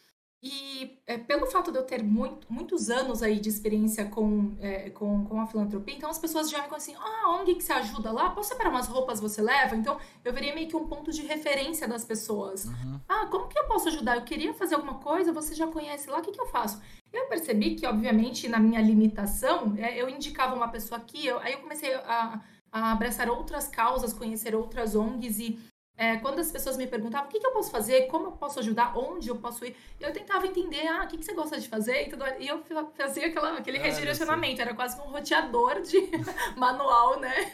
E 0.46 1.00
é, 1.08 1.18
pelo 1.18 1.46
fato 1.46 1.72
de 1.72 1.78
eu 1.78 1.84
ter 1.84 2.04
muito, 2.04 2.52
muitos 2.52 2.90
anos 2.90 3.24
aí 3.24 3.40
de 3.40 3.48
experiência 3.48 4.04
com, 4.04 4.58
é, 4.60 4.90
com, 4.90 5.24
com 5.24 5.40
a 5.40 5.48
filantropia, 5.48 5.96
então 5.96 6.10
as 6.10 6.20
pessoas 6.20 6.50
já 6.50 6.62
me 6.62 6.68
conhecem, 6.68 6.94
ah, 7.00 7.38
onde 7.40 7.56
que 7.56 7.64
você 7.64 7.72
ajuda 7.72 8.12
lá? 8.12 8.30
Posso 8.32 8.50
separar 8.50 8.70
umas 8.70 8.88
roupas 8.88 9.22
você 9.22 9.42
leva? 9.42 9.74
Então 9.74 9.98
eu 10.22 10.34
veria 10.34 10.54
meio 10.54 10.68
que 10.68 10.76
um 10.76 10.86
ponto 10.86 11.14
de 11.14 11.22
referência 11.22 11.88
das 11.88 12.04
pessoas. 12.04 12.66
Uhum. 12.66 13.00
Ah, 13.08 13.26
como 13.28 13.48
que 13.48 13.58
eu 13.58 13.68
posso 13.68 13.88
ajudar? 13.88 14.18
Eu 14.18 14.24
queria 14.24 14.54
fazer 14.54 14.76
alguma 14.76 14.96
coisa, 14.96 15.32
você 15.32 15.56
já 15.56 15.66
conhece 15.66 16.10
lá, 16.10 16.18
o 16.18 16.22
que, 16.22 16.34
que 16.34 16.42
eu 16.42 16.48
faço? 16.48 16.82
Eu 17.14 17.28
percebi 17.28 17.76
que, 17.76 17.88
obviamente, 17.88 18.50
na 18.50 18.60
minha 18.60 18.82
limitação, 18.82 19.76
é, 19.78 19.96
eu 19.96 20.10
indicava 20.10 20.54
uma 20.54 20.68
pessoa 20.68 21.00
aqui, 21.00 21.26
eu, 21.26 21.40
aí 21.40 21.54
eu 21.54 21.60
comecei 21.60 21.94
a, 21.94 22.42
a 22.70 22.92
abraçar 22.92 23.30
outras 23.30 23.70
causas, 23.70 24.12
conhecer 24.12 24.54
outras 24.54 24.94
ONGs 24.94 25.40
e 25.40 25.58
é, 25.96 26.18
quando 26.18 26.40
as 26.40 26.52
pessoas 26.52 26.76
me 26.76 26.88
perguntavam 26.88 27.28
o 27.28 27.32
que, 27.32 27.40
que, 27.40 27.46
eu 27.46 27.52
posso 27.52 27.70
fazer, 27.70 28.08
como 28.08 28.28
eu 28.28 28.32
posso 28.32 28.60
ajudar, 28.60 28.98
onde 28.98 29.30
eu 29.30 29.36
posso 29.36 29.64
ir, 29.64 29.76
eu 30.00 30.12
tentava 30.12 30.48
entender, 30.48 30.88
ah, 30.88 31.04
o 31.04 31.08
que, 31.08 31.18
que 31.18 31.24
você 31.24 31.34
gosta 31.34 31.60
de 31.60 31.70
fazer 31.70 32.08
e 32.08 32.10
tudo 32.10 32.24
E 32.40 32.48
eu 32.48 32.64
fazia 32.96 33.28
aquela, 33.28 33.58
aquele 33.58 33.78
ah, 33.78 33.84
redirecionamento, 33.84 34.62
era 34.62 34.74
quase 34.74 35.00
um 35.00 35.12
roteador 35.12 35.82
de 35.82 35.98
manual, 36.58 37.20
né? 37.20 37.54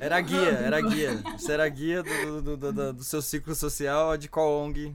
Era 0.00 0.20
guia, 0.20 0.50
era 0.66 0.80
guia. 0.80 1.22
Você 1.38 1.52
era 1.52 1.68
guia 1.68 2.02
do, 2.02 2.42
do, 2.42 2.56
do, 2.56 2.72
do, 2.72 2.92
do 2.94 3.04
seu 3.04 3.22
ciclo 3.22 3.54
social 3.54 4.16
de 4.16 4.28
qual 4.28 4.50
ONG? 4.50 4.94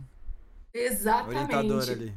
Exatamente. 0.74 1.54
Orientador 1.54 1.90
ali. 1.90 2.14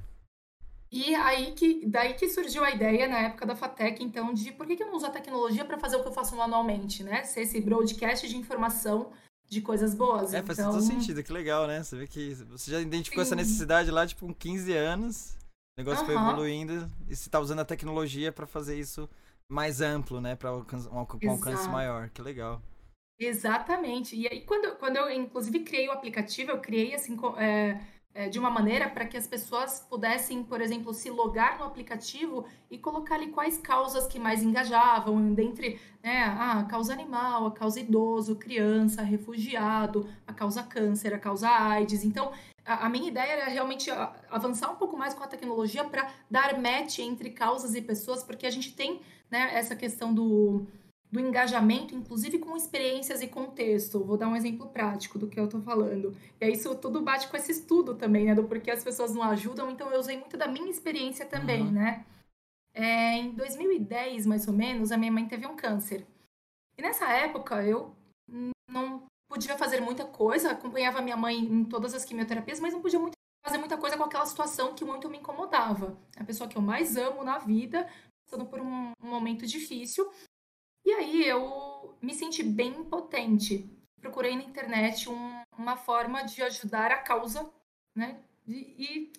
E 0.90 1.14
aí 1.14 1.52
que, 1.52 1.86
daí 1.86 2.12
que 2.14 2.28
surgiu 2.28 2.62
a 2.62 2.70
ideia 2.70 3.08
na 3.08 3.18
época 3.20 3.46
da 3.46 3.56
FATEC, 3.56 4.04
então, 4.04 4.34
de 4.34 4.52
por 4.52 4.66
que, 4.66 4.76
que 4.76 4.82
eu 4.82 4.88
não 4.88 4.96
uso 4.96 5.06
a 5.06 5.10
tecnologia 5.10 5.64
para 5.64 5.78
fazer 5.78 5.96
o 5.96 6.02
que 6.02 6.08
eu 6.08 6.12
faço 6.12 6.36
manualmente, 6.36 7.02
né? 7.02 7.22
Ser 7.22 7.42
esse 7.42 7.60
broadcast 7.62 8.28
de 8.28 8.36
informação 8.36 9.10
de 9.52 9.60
coisas 9.60 9.94
boas. 9.94 10.32
É, 10.32 10.38
então... 10.38 10.54
faz 10.54 10.66
todo 10.66 10.80
sentido, 10.80 11.22
que 11.22 11.32
legal, 11.32 11.66
né? 11.66 11.82
Você 11.82 11.96
vê 11.96 12.06
que 12.06 12.34
você 12.34 12.70
já 12.70 12.80
identificou 12.80 13.22
Sim. 13.22 13.28
essa 13.28 13.36
necessidade 13.36 13.90
lá, 13.90 14.06
tipo, 14.06 14.26
com 14.26 14.34
15 14.34 14.72
anos, 14.72 15.36
o 15.76 15.82
negócio 15.82 16.06
foi 16.06 16.14
evoluindo 16.14 16.90
e 17.06 17.14
você 17.14 17.28
tá 17.28 17.38
usando 17.38 17.60
a 17.60 17.64
tecnologia 17.64 18.32
para 18.32 18.46
fazer 18.46 18.78
isso 18.78 19.08
mais 19.50 19.82
amplo, 19.82 20.22
né? 20.22 20.36
Para 20.36 20.54
um 20.54 20.98
alcance 20.98 21.68
maior. 21.68 22.08
Que 22.08 22.22
legal. 22.22 22.62
Exatamente. 23.20 24.16
E 24.16 24.26
aí, 24.26 24.40
quando, 24.40 24.74
quando 24.76 24.96
eu, 24.96 25.10
inclusive, 25.10 25.60
criei 25.60 25.86
o 25.86 25.92
aplicativo, 25.92 26.50
eu 26.50 26.58
criei, 26.58 26.94
assim, 26.94 27.16
é, 27.36 27.78
de 28.30 28.38
uma 28.38 28.50
maneira 28.50 28.90
para 28.90 29.06
que 29.06 29.16
as 29.16 29.26
pessoas 29.26 29.80
pudessem, 29.88 30.42
por 30.42 30.60
exemplo, 30.60 30.92
se 30.92 31.08
logar 31.08 31.58
no 31.58 31.64
aplicativo 31.64 32.44
e 32.70 32.76
colocar 32.76 33.14
ali 33.14 33.28
quais 33.28 33.56
causas 33.56 34.06
que 34.06 34.18
mais 34.18 34.42
engajavam, 34.42 35.32
dentre 35.32 35.80
né, 36.02 36.24
a 36.24 36.62
causa 36.64 36.92
animal, 36.92 37.46
a 37.46 37.52
causa 37.52 37.80
idoso, 37.80 38.36
criança, 38.36 39.02
refugiado, 39.02 40.06
a 40.26 40.32
causa 40.32 40.62
câncer, 40.62 41.14
a 41.14 41.18
causa 41.18 41.48
AIDS. 41.48 42.04
Então, 42.04 42.32
a, 42.66 42.86
a 42.86 42.88
minha 42.88 43.08
ideia 43.08 43.32
era 43.32 43.44
realmente 43.46 43.90
avançar 44.30 44.70
um 44.70 44.76
pouco 44.76 44.96
mais 44.96 45.14
com 45.14 45.24
a 45.24 45.26
tecnologia 45.26 45.84
para 45.84 46.10
dar 46.30 46.60
match 46.60 46.98
entre 46.98 47.30
causas 47.30 47.74
e 47.74 47.80
pessoas, 47.80 48.22
porque 48.22 48.46
a 48.46 48.50
gente 48.50 48.74
tem 48.74 49.00
né, 49.30 49.50
essa 49.54 49.74
questão 49.74 50.12
do 50.12 50.66
do 51.12 51.20
engajamento, 51.20 51.94
inclusive 51.94 52.38
com 52.38 52.56
experiências 52.56 53.20
e 53.20 53.28
contexto. 53.28 54.02
Vou 54.02 54.16
dar 54.16 54.28
um 54.28 54.34
exemplo 54.34 54.66
prático 54.68 55.18
do 55.18 55.28
que 55.28 55.38
eu 55.38 55.44
estou 55.44 55.60
falando. 55.60 56.16
E 56.40 56.44
aí 56.46 56.54
isso 56.54 56.74
tudo 56.76 57.02
bate 57.02 57.28
com 57.28 57.36
esse 57.36 57.52
estudo 57.52 57.94
também, 57.94 58.24
né? 58.24 58.34
Do 58.34 58.44
porquê 58.44 58.70
as 58.70 58.82
pessoas 58.82 59.14
não 59.14 59.22
ajudam. 59.24 59.70
Então 59.70 59.92
eu 59.92 60.00
usei 60.00 60.16
muito 60.16 60.38
da 60.38 60.48
minha 60.48 60.70
experiência 60.70 61.26
também, 61.26 61.64
uhum. 61.64 61.72
né? 61.72 62.06
É, 62.74 63.18
em 63.18 63.32
2010, 63.32 64.24
mais 64.24 64.48
ou 64.48 64.54
menos, 64.54 64.90
a 64.90 64.96
minha 64.96 65.12
mãe 65.12 65.28
teve 65.28 65.46
um 65.46 65.54
câncer. 65.54 66.06
E 66.78 66.80
nessa 66.80 67.06
época 67.12 67.62
eu 67.62 67.94
não 68.66 69.02
podia 69.28 69.58
fazer 69.58 69.82
muita 69.82 70.06
coisa, 70.06 70.52
acompanhava 70.52 71.02
minha 71.02 71.16
mãe 71.16 71.38
em 71.38 71.64
todas 71.66 71.92
as 71.92 72.06
quimioterapias, 72.06 72.58
mas 72.58 72.72
não 72.72 72.80
podia 72.80 72.98
muito, 72.98 73.12
fazer 73.44 73.58
muita 73.58 73.76
coisa 73.76 73.98
com 73.98 74.04
aquela 74.04 74.24
situação 74.24 74.74
que 74.74 74.82
muito 74.82 75.10
me 75.10 75.18
incomodava. 75.18 75.94
A 76.16 76.24
pessoa 76.24 76.48
que 76.48 76.56
eu 76.56 76.62
mais 76.62 76.96
amo 76.96 77.22
na 77.22 77.36
vida, 77.36 77.86
passando 78.24 78.46
por 78.46 78.60
um, 78.60 78.92
um 79.02 79.10
momento 79.10 79.46
difícil. 79.46 80.10
E 80.84 80.92
aí 80.92 81.26
eu 81.26 81.96
me 82.00 82.14
senti 82.14 82.42
bem 82.42 82.80
impotente. 82.80 83.68
Procurei 84.00 84.34
na 84.34 84.42
internet 84.42 85.08
um, 85.08 85.42
uma 85.56 85.76
forma 85.76 86.22
de 86.22 86.42
ajudar 86.42 86.90
a 86.90 86.98
causa, 86.98 87.50
né? 87.94 88.20
E, 88.46 89.12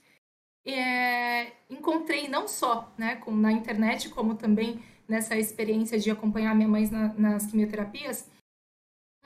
e 0.66 0.72
é, 0.72 1.56
encontrei 1.70 2.28
não 2.28 2.48
só 2.48 2.94
né, 2.98 3.16
com, 3.18 3.32
na 3.32 3.52
internet, 3.52 4.10
como 4.10 4.36
também 4.36 4.84
nessa 5.08 5.38
experiência 5.38 6.00
de 6.00 6.10
acompanhar 6.10 6.56
minha 6.56 6.68
mãe 6.68 6.90
na, 6.90 7.14
nas 7.14 7.46
quimioterapias, 7.46 8.30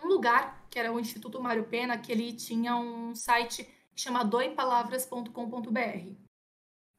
um 0.04 0.08
lugar 0.08 0.68
que 0.70 0.80
era 0.80 0.92
o 0.92 1.00
Instituto 1.00 1.42
Mário 1.42 1.66
Pena, 1.66 1.98
que 1.98 2.12
ele 2.12 2.34
tinha 2.34 2.76
um 2.76 3.16
site 3.16 3.64
que 3.96 4.02
chama 4.02 4.24
doipalavras.com.br. 4.24 6.28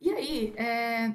E 0.01 0.11
aí, 0.11 0.55
é, 0.57 1.15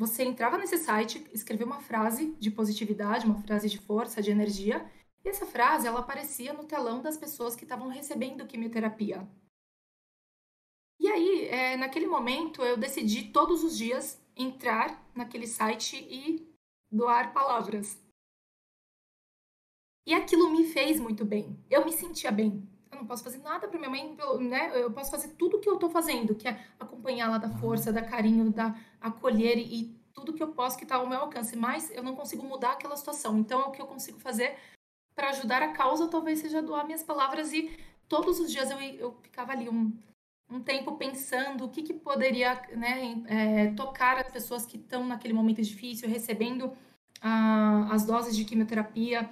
você 0.00 0.24
entrava 0.24 0.56
nesse 0.56 0.78
site, 0.78 1.28
escrevia 1.30 1.66
uma 1.66 1.78
frase 1.78 2.34
de 2.36 2.50
positividade, 2.50 3.26
uma 3.26 3.42
frase 3.42 3.68
de 3.68 3.76
força, 3.76 4.22
de 4.22 4.30
energia, 4.30 4.90
e 5.22 5.28
essa 5.28 5.44
frase 5.44 5.86
ela 5.86 6.00
aparecia 6.00 6.54
no 6.54 6.64
telão 6.64 7.02
das 7.02 7.18
pessoas 7.18 7.54
que 7.54 7.64
estavam 7.64 7.86
recebendo 7.86 8.46
quimioterapia. 8.46 9.28
E 10.98 11.06
aí, 11.06 11.48
é, 11.48 11.76
naquele 11.76 12.06
momento, 12.06 12.62
eu 12.62 12.78
decidi 12.78 13.30
todos 13.30 13.62
os 13.62 13.76
dias 13.76 14.18
entrar 14.34 15.06
naquele 15.14 15.46
site 15.46 15.96
e 15.96 16.50
doar 16.90 17.34
palavras. 17.34 18.02
E 20.06 20.14
aquilo 20.14 20.48
me 20.50 20.64
fez 20.64 20.98
muito 20.98 21.26
bem. 21.26 21.62
Eu 21.68 21.84
me 21.84 21.92
sentia 21.92 22.32
bem. 22.32 22.66
Não 23.00 23.06
posso 23.06 23.24
fazer 23.24 23.38
nada 23.38 23.66
para 23.66 23.78
minha 23.78 23.90
mãe, 23.90 24.14
né? 24.40 24.70
Eu 24.74 24.90
posso 24.90 25.10
fazer 25.10 25.28
tudo 25.28 25.58
que 25.58 25.68
eu 25.68 25.78
tô 25.78 25.88
fazendo, 25.88 26.34
que 26.34 26.46
é 26.46 26.62
acompanhá-la 26.78 27.38
da 27.38 27.48
força, 27.48 27.90
da 27.90 28.02
carinho, 28.02 28.52
da 28.52 28.78
acolher 29.00 29.56
e 29.56 29.98
tudo 30.12 30.34
que 30.34 30.42
eu 30.42 30.48
posso 30.48 30.76
que 30.76 30.84
está 30.84 30.96
ao 30.96 31.08
meu 31.08 31.20
alcance, 31.20 31.56
mas 31.56 31.90
eu 31.90 32.02
não 32.02 32.14
consigo 32.14 32.44
mudar 32.44 32.72
aquela 32.72 32.96
situação. 32.96 33.38
Então, 33.38 33.68
o 33.68 33.70
que 33.70 33.80
eu 33.80 33.86
consigo 33.86 34.20
fazer 34.20 34.54
para 35.14 35.30
ajudar 35.30 35.62
a 35.62 35.72
causa 35.72 36.08
talvez 36.08 36.40
seja 36.40 36.60
doar 36.60 36.84
minhas 36.84 37.02
palavras 37.02 37.54
e 37.54 37.70
todos 38.06 38.38
os 38.38 38.52
dias 38.52 38.70
eu, 38.70 38.78
eu 38.78 39.18
ficava 39.22 39.52
ali 39.52 39.68
um, 39.68 39.96
um 40.50 40.60
tempo 40.60 40.96
pensando 40.96 41.64
o 41.64 41.70
que, 41.70 41.82
que 41.82 41.94
poderia 41.94 42.60
né, 42.76 43.22
é, 43.28 43.72
tocar 43.72 44.18
as 44.18 44.30
pessoas 44.30 44.66
que 44.66 44.76
estão 44.76 45.06
naquele 45.06 45.32
momento 45.32 45.62
difícil, 45.62 46.06
recebendo 46.06 46.76
ah, 47.22 47.88
as 47.90 48.04
doses 48.04 48.36
de 48.36 48.44
quimioterapia. 48.44 49.30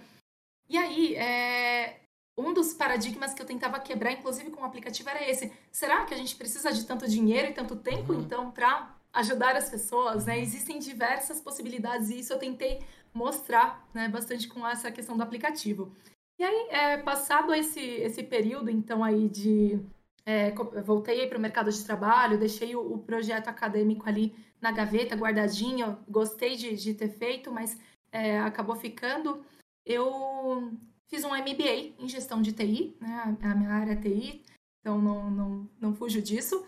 E 0.69 0.79
aí, 0.79 1.15
é, 1.17 2.01
um 2.39 2.55
dos 2.55 2.73
paradigmas 2.73 3.35
que 3.35 3.43
eu 3.43 3.47
tentava 3.47 3.81
quebrar, 3.81 4.13
inclusive 4.13 4.51
com 4.51 4.63
o 4.63 4.65
aplicativo, 4.65 5.09
era 5.11 5.29
esse. 5.29 5.53
Será 5.73 6.05
que 6.05 6.15
a 6.15 6.17
gente 6.17 6.37
precisa 6.37 6.73
de 6.73 6.85
tanto 6.87 7.09
dinheiro 7.09 7.49
e 7.49 7.53
tanto 7.53 7.75
tempo, 7.75 8.13
uhum. 8.13 8.21
então, 8.21 8.51
para 8.53 8.95
ajudar 9.13 9.57
as 9.57 9.69
pessoas? 9.69 10.27
Né? 10.27 10.41
Existem 10.41 10.79
diversas 10.79 11.41
possibilidades 11.41 12.11
e 12.11 12.21
isso 12.21 12.33
eu 12.33 12.39
tentei 12.39 12.81
mostrar 13.13 13.85
né, 13.93 14.09
bastante 14.09 14.47
com 14.47 14.67
essa 14.67 14.93
questão 14.93 15.17
do 15.17 15.23
aplicativo. 15.23 15.93
E 16.39 16.45
aí, 16.45 16.69
é, 16.71 16.97
passado 16.99 17.53
esse, 17.53 17.81
esse 17.81 18.23
período, 18.23 18.71
então, 18.71 19.03
aí 19.03 19.29
de... 19.29 19.81
É, 20.25 20.53
voltei 20.83 21.27
para 21.27 21.39
o 21.39 21.41
mercado 21.41 21.73
de 21.73 21.83
trabalho, 21.83 22.39
deixei 22.39 22.77
o, 22.77 22.81
o, 22.93 22.99
projeto 22.99 23.49
acadêmico 23.49 24.07
ali 24.07 24.35
na 24.61 24.71
gaveta, 24.71 25.17
guardadinho, 25.17 25.99
gostei 26.07 26.55
de, 26.55 26.77
de 26.77 26.93
ter 26.93 27.09
feito, 27.09 27.51
mas 27.51 27.81
é, 28.13 28.39
acabou 28.39 28.77
ficando. 28.77 29.43
Eu 29.87 30.71
Fiz 31.09 31.25
um 31.25 31.31
MBA 31.31 31.95
em 31.99 32.09
gestão 32.09 32.43
de 32.43 32.53
TI, 32.53 32.97
né? 33.01 33.37
A 33.43 33.55
minha 33.55 33.71
área 33.71 33.93
é 33.93 33.97
TI, 33.97 34.45
então 34.81 35.01
não, 35.01 35.31
não, 35.31 35.71
não 35.81 35.95
fujo 35.95 36.21
disso. 36.21 36.67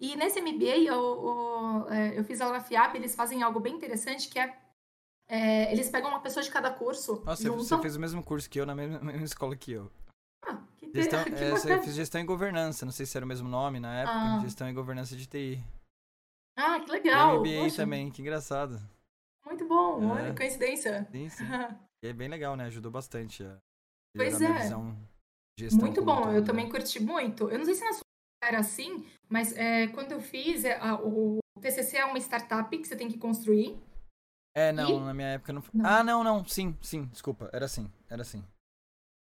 E 0.00 0.16
nesse 0.16 0.40
MBA 0.40 0.78
eu, 0.78 0.94
eu, 0.94 1.86
é, 1.90 2.18
eu 2.18 2.24
fiz 2.24 2.40
a 2.40 2.50
UFAP, 2.50 2.96
eles 2.96 3.14
fazem 3.14 3.42
algo 3.42 3.60
bem 3.60 3.74
interessante 3.74 4.28
que 4.28 4.38
é, 4.38 4.58
é 5.28 5.72
eles 5.72 5.88
pegam 5.88 6.10
uma 6.10 6.20
pessoa 6.20 6.42
de 6.42 6.50
cada 6.50 6.70
curso. 6.70 7.22
Nossa, 7.24 7.42
juntam... 7.42 7.62
você 7.62 7.78
fez 7.78 7.96
o 7.96 8.00
mesmo 8.00 8.24
curso 8.24 8.48
que 8.50 8.58
eu 8.58 8.66
na 8.66 8.74
mesma, 8.74 8.98
mesma 8.98 9.24
escola 9.24 9.54
que 9.54 9.72
eu. 9.72 9.90
Ah, 10.42 10.58
que 10.76 10.90
gestão, 10.92 11.22
que 11.24 11.34
é, 11.34 11.50
eu 11.52 11.82
fiz 11.82 11.94
gestão 11.94 12.20
e 12.20 12.24
governança, 12.24 12.84
não 12.84 12.92
sei 12.92 13.06
se 13.06 13.16
era 13.16 13.24
o 13.24 13.28
mesmo 13.28 13.48
nome 13.48 13.78
na 13.78 14.00
época, 14.00 14.18
ah. 14.18 14.40
gestão 14.40 14.68
e 14.68 14.72
governança 14.72 15.14
de 15.14 15.26
TI. 15.26 15.62
Ah, 16.56 16.80
que 16.80 16.90
legal. 16.90 17.36
E 17.36 17.38
MBA 17.38 17.64
Poxa. 17.64 17.76
também, 17.76 18.10
que 18.10 18.20
engraçado. 18.20 18.80
Muito 19.46 19.68
bom, 19.68 20.02
é. 20.02 20.06
olha, 20.06 20.34
coincidência. 20.34 21.06
Sim, 21.12 21.28
sim. 21.28 21.44
E 22.02 22.08
é 22.08 22.12
bem 22.12 22.28
legal, 22.28 22.56
né? 22.56 22.64
Ajudou 22.64 22.90
bastante 22.90 23.44
a 23.44 23.58
pois 24.16 24.40
é. 24.40 24.74
Muito 25.74 26.02
bom, 26.02 26.32
eu 26.32 26.44
também 26.44 26.68
curti 26.68 27.00
muito. 27.00 27.50
Eu 27.50 27.58
não 27.58 27.64
sei 27.64 27.74
se 27.74 27.84
na 27.84 27.92
sua 27.92 28.02
era 28.42 28.58
assim, 28.58 29.06
mas 29.28 29.52
é, 29.52 29.88
quando 29.88 30.12
eu 30.12 30.20
fiz, 30.20 30.64
é, 30.64 30.78
a, 30.78 30.94
o 30.94 31.38
TCC 31.60 31.98
é 31.98 32.04
uma 32.06 32.18
startup 32.18 32.76
que 32.76 32.88
você 32.88 32.96
tem 32.96 33.08
que 33.08 33.18
construir. 33.18 33.78
É, 34.56 34.72
não, 34.72 34.90
e... 34.90 35.00
na 35.00 35.14
minha 35.14 35.28
época 35.28 35.52
não... 35.52 35.62
não. 35.72 35.86
Ah, 35.86 36.02
não, 36.02 36.24
não, 36.24 36.44
sim, 36.46 36.76
sim, 36.80 37.04
desculpa, 37.06 37.50
era 37.52 37.66
assim, 37.66 37.90
era 38.08 38.22
assim. 38.22 38.42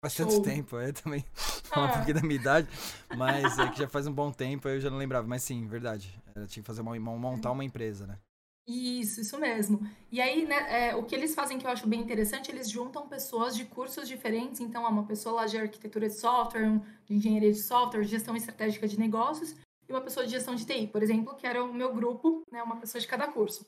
Faz 0.03 0.15
tanto 0.15 0.33
Show. 0.33 0.43
tempo, 0.43 0.79
é 0.79 0.93
também 0.93 1.25
falar 1.65 1.89
ah. 1.89 1.91
um 1.91 1.95
pouquinho 1.97 2.15
da 2.15 2.23
minha 2.23 2.41
idade, 2.41 2.69
mas 3.17 3.59
é 3.59 3.69
que 3.69 3.79
já 3.81 3.89
faz 3.89 4.07
um 4.07 4.13
bom 4.13 4.33
tempo, 4.33 4.69
eu 4.69 4.81
já 4.81 4.89
não 4.89 4.97
lembrava, 4.97 5.27
mas 5.27 5.43
sim, 5.43 5.67
verdade. 5.67 6.19
Era, 6.35 6.47
tinha 6.47 6.63
que 6.63 6.67
fazer 6.67 6.81
uma, 6.81 6.99
montar 6.99 7.51
uma 7.51 7.65
empresa, 7.65 8.07
né? 8.07 8.19
Isso, 8.67 9.21
isso 9.21 9.39
mesmo. 9.39 9.81
E 10.13 10.21
aí, 10.21 10.47
né, 10.47 10.89
é, 10.91 10.97
o 10.97 11.05
que 11.05 11.15
eles 11.15 11.35
fazem 11.35 11.59
que 11.59 11.67
eu 11.67 11.71
acho 11.71 11.87
bem 11.89 12.01
interessante, 12.01 12.51
eles 12.51 12.71
juntam 12.71 13.09
pessoas 13.09 13.57
de 13.57 13.65
cursos 13.65 14.07
diferentes. 14.07 14.61
Então, 14.61 14.85
é 14.85 14.89
uma 14.89 15.07
pessoa 15.07 15.37
lá 15.37 15.47
de 15.47 15.59
arquitetura 15.59 16.09
de 16.09 16.15
software, 16.15 16.81
de 17.07 17.15
engenharia 17.15 17.53
de 17.53 17.61
software, 17.61 18.05
gestão 18.05 18.37
estratégica 18.37 18.87
de 18.87 18.99
negócios, 18.99 19.57
e 19.89 19.93
uma 19.93 20.01
pessoa 20.01 20.25
de 20.25 20.33
gestão 20.33 20.55
de 20.55 20.65
TI, 20.65 20.87
por 20.87 21.03
exemplo, 21.03 21.35
que 21.35 21.47
era 21.47 21.65
o 21.65 21.75
meu 21.75 21.93
grupo, 21.93 22.45
né, 22.51 22.63
uma 22.63 22.77
pessoa 22.77 23.01
de 23.01 23.09
cada 23.09 23.27
curso. 23.27 23.67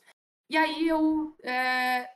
E 0.48 0.57
aí 0.57 0.87
eu 0.87 1.35
é, 1.42 2.09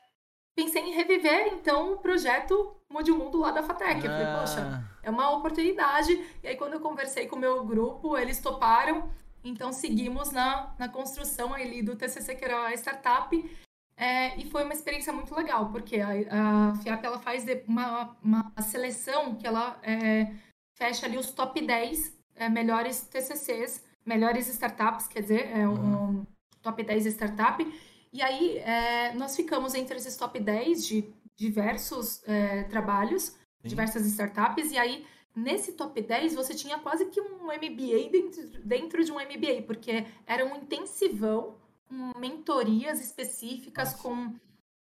pensei 0.55 0.83
em 0.83 0.93
reviver, 0.93 1.49
então, 1.55 1.95
o 1.95 1.99
projeto 1.99 2.77
Mude 2.89 3.11
o 3.11 3.19
Mundo 3.19 3.39
lá 3.39 3.51
da 3.51 3.63
FATEC. 3.63 4.05
Eu 4.05 4.11
falei, 4.11 4.27
poxa, 4.39 4.61
ah. 4.61 4.99
é 5.03 5.11
uma 5.11 5.31
oportunidade. 5.31 6.13
E 6.43 6.49
aí, 6.49 6.57
quando 6.57 6.75
eu 6.75 6.81
conversei 6.81 7.27
com 7.27 7.37
o 7.37 7.39
meu 7.39 7.65
grupo, 7.65 8.17
eles 8.17 8.41
toparam. 8.41 9.11
Então, 9.49 9.73
seguimos 9.73 10.33
na, 10.33 10.75
na 10.79 10.89
construção 10.89 11.55
ali 11.55 11.83
do 11.83 11.95
TCC, 11.97 12.35
que 12.35 12.45
era 12.45 12.67
a 12.67 12.75
startup, 12.75 13.51
é, 13.97 14.39
e 14.39 14.51
foi 14.51 14.65
uma 14.65 14.75
experiência 14.75 15.13
muito 15.13 15.35
legal, 15.35 15.71
porque 15.71 16.01
a, 16.01 16.11
a 16.11 16.75
FIAP 16.77 17.05
ela 17.05 17.19
faz 17.19 17.45
uma, 17.67 18.17
uma 18.23 18.53
seleção 18.61 19.37
que 19.37 19.47
ela 19.47 19.79
é, 19.83 20.33
fecha 20.77 21.07
ali 21.07 21.17
os 21.17 21.31
top 21.31 21.65
10 21.65 22.15
é, 22.35 22.49
melhores 22.49 23.01
TCCs, 23.03 23.83
melhores 24.05 24.49
startups, 24.49 25.09
quer 25.09 25.23
dizer, 25.23 25.51
é 25.51 25.67
um, 25.67 26.19
um 26.21 26.27
top 26.61 26.83
10 26.83 27.07
startup. 27.07 27.65
E 28.13 28.23
aí 28.23 28.59
é, 28.59 29.15
nós 29.15 29.35
ficamos 29.35 29.75
entre 29.75 29.97
esses 29.97 30.17
top 30.17 30.39
10 30.39 30.87
de 30.87 31.13
diversos 31.37 32.23
é, 32.27 32.65
trabalhos, 32.65 33.25
Sim. 33.25 33.37
diversas 33.69 34.07
startups, 34.07 34.73
e 34.73 34.79
aí 34.79 35.07
nesse 35.37 35.73
top 35.73 36.01
10 36.01 36.35
você 36.35 36.55
tinha 36.55 36.79
quase 36.79 37.07
que 37.07 37.21
um 37.21 37.45
MBA 37.45 38.11
dentro, 38.11 38.49
dentro 38.65 39.05
de 39.05 39.13
um 39.13 39.17
MBA, 39.17 39.63
porque 39.67 40.07
era 40.27 40.45
um 40.45 40.57
intensivão 40.57 41.55
com 41.87 42.19
mentorias 42.19 43.01
específicas, 43.01 43.95
com, 43.95 44.35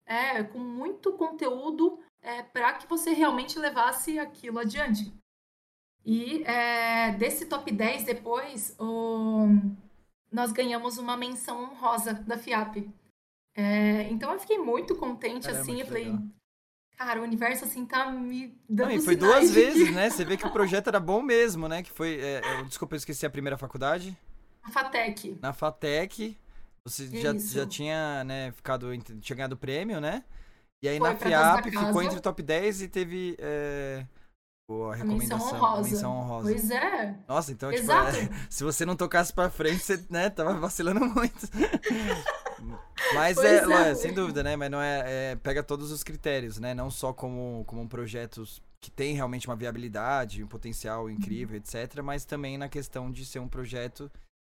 é, 0.04 0.42
com 0.42 0.58
muito 0.58 1.12
conteúdo 1.12 2.00
é, 2.20 2.42
para 2.42 2.74
que 2.74 2.88
você 2.88 3.12
realmente 3.12 3.58
levasse 3.58 4.18
aquilo 4.18 4.58
adiante. 4.58 5.12
E 6.04 6.42
é, 6.42 7.12
desse 7.12 7.46
top 7.46 7.70
10 7.70 8.04
depois, 8.04 8.74
o, 8.78 9.46
nós 10.30 10.50
ganhamos 10.50 10.98
uma 10.98 11.16
menção 11.16 11.62
honrosa 11.62 12.14
da 12.14 12.36
FIAP. 12.36 12.90
É, 13.54 14.08
então 14.10 14.32
eu 14.32 14.40
fiquei 14.40 14.58
muito 14.58 14.96
contente, 14.96 15.46
Caramba, 15.46 15.60
assim, 15.60 15.80
eu 15.80 15.86
falei, 15.86 16.04
legal. 16.06 16.22
Cara, 16.96 17.20
o 17.20 17.24
universo, 17.24 17.64
assim, 17.64 17.84
tá 17.84 18.10
me 18.10 18.56
dando 18.68 18.88
Não, 18.88 18.94
e 18.96 19.00
foi 19.00 19.16
duas 19.16 19.50
vezes, 19.50 19.88
que... 19.88 19.94
né? 19.94 20.08
Você 20.08 20.24
vê 20.24 20.36
que 20.36 20.46
o 20.46 20.52
projeto 20.52 20.88
era 20.88 21.00
bom 21.00 21.22
mesmo, 21.22 21.68
né? 21.68 21.82
Que 21.82 21.90
foi... 21.90 22.20
É, 22.20 22.40
é, 22.44 22.62
desculpa, 22.62 22.94
eu 22.94 22.98
esqueci 22.98 23.26
a 23.26 23.30
primeira 23.30 23.58
faculdade. 23.58 24.16
Na 24.62 24.70
FATEC. 24.70 25.38
Na 25.42 25.52
FATEC. 25.52 26.38
Você 26.84 27.06
já, 27.20 27.36
já 27.36 27.66
tinha, 27.66 28.22
né, 28.24 28.52
ficado... 28.52 28.96
Tinha 29.20 29.36
ganhado 29.36 29.56
prêmio, 29.56 30.00
né? 30.00 30.24
E 30.82 30.88
aí 30.88 30.98
foi 30.98 31.08
na 31.08 31.16
FIAP 31.16 31.70
ficou 31.70 32.02
entre 32.02 32.18
o 32.18 32.22
top 32.22 32.42
10 32.42 32.82
e 32.82 32.88
teve... 32.88 33.36
É... 33.38 34.06
a 34.68 34.94
recomendação. 34.94 35.38
Menção 35.38 35.56
honrosa. 35.56 35.90
menção 35.90 36.16
honrosa. 36.16 36.50
Pois 36.50 36.70
é. 36.70 37.14
Nossa, 37.28 37.52
então, 37.52 37.72
Exato. 37.72 38.18
tipo, 38.18 38.32
é, 38.32 38.38
se 38.48 38.64
você 38.64 38.86
não 38.86 38.96
tocasse 38.96 39.32
pra 39.32 39.50
frente, 39.50 39.82
você, 39.82 40.04
né, 40.08 40.30
tava 40.30 40.54
vacilando 40.54 41.00
muito. 41.00 41.48
Mas 43.14 43.36
é, 43.38 43.90
é, 43.90 43.94
sem 43.94 44.14
dúvida, 44.14 44.42
né? 44.42 44.56
Mas 44.56 44.70
não 44.70 44.80
é, 44.80 45.32
é, 45.32 45.36
Pega 45.36 45.62
todos 45.62 45.90
os 45.90 46.02
critérios, 46.02 46.58
né? 46.58 46.72
Não 46.74 46.90
só 46.90 47.12
como, 47.12 47.64
como 47.66 47.82
um 47.82 47.88
projeto 47.88 48.44
que 48.80 48.90
tem 48.90 49.14
realmente 49.14 49.48
uma 49.48 49.56
viabilidade, 49.56 50.42
um 50.42 50.48
potencial 50.48 51.10
incrível, 51.10 51.56
uhum. 51.56 51.62
etc. 51.62 52.02
Mas 52.02 52.24
também 52.24 52.56
na 52.56 52.68
questão 52.68 53.10
de 53.10 53.26
ser 53.26 53.40
um 53.40 53.48
projeto 53.48 54.10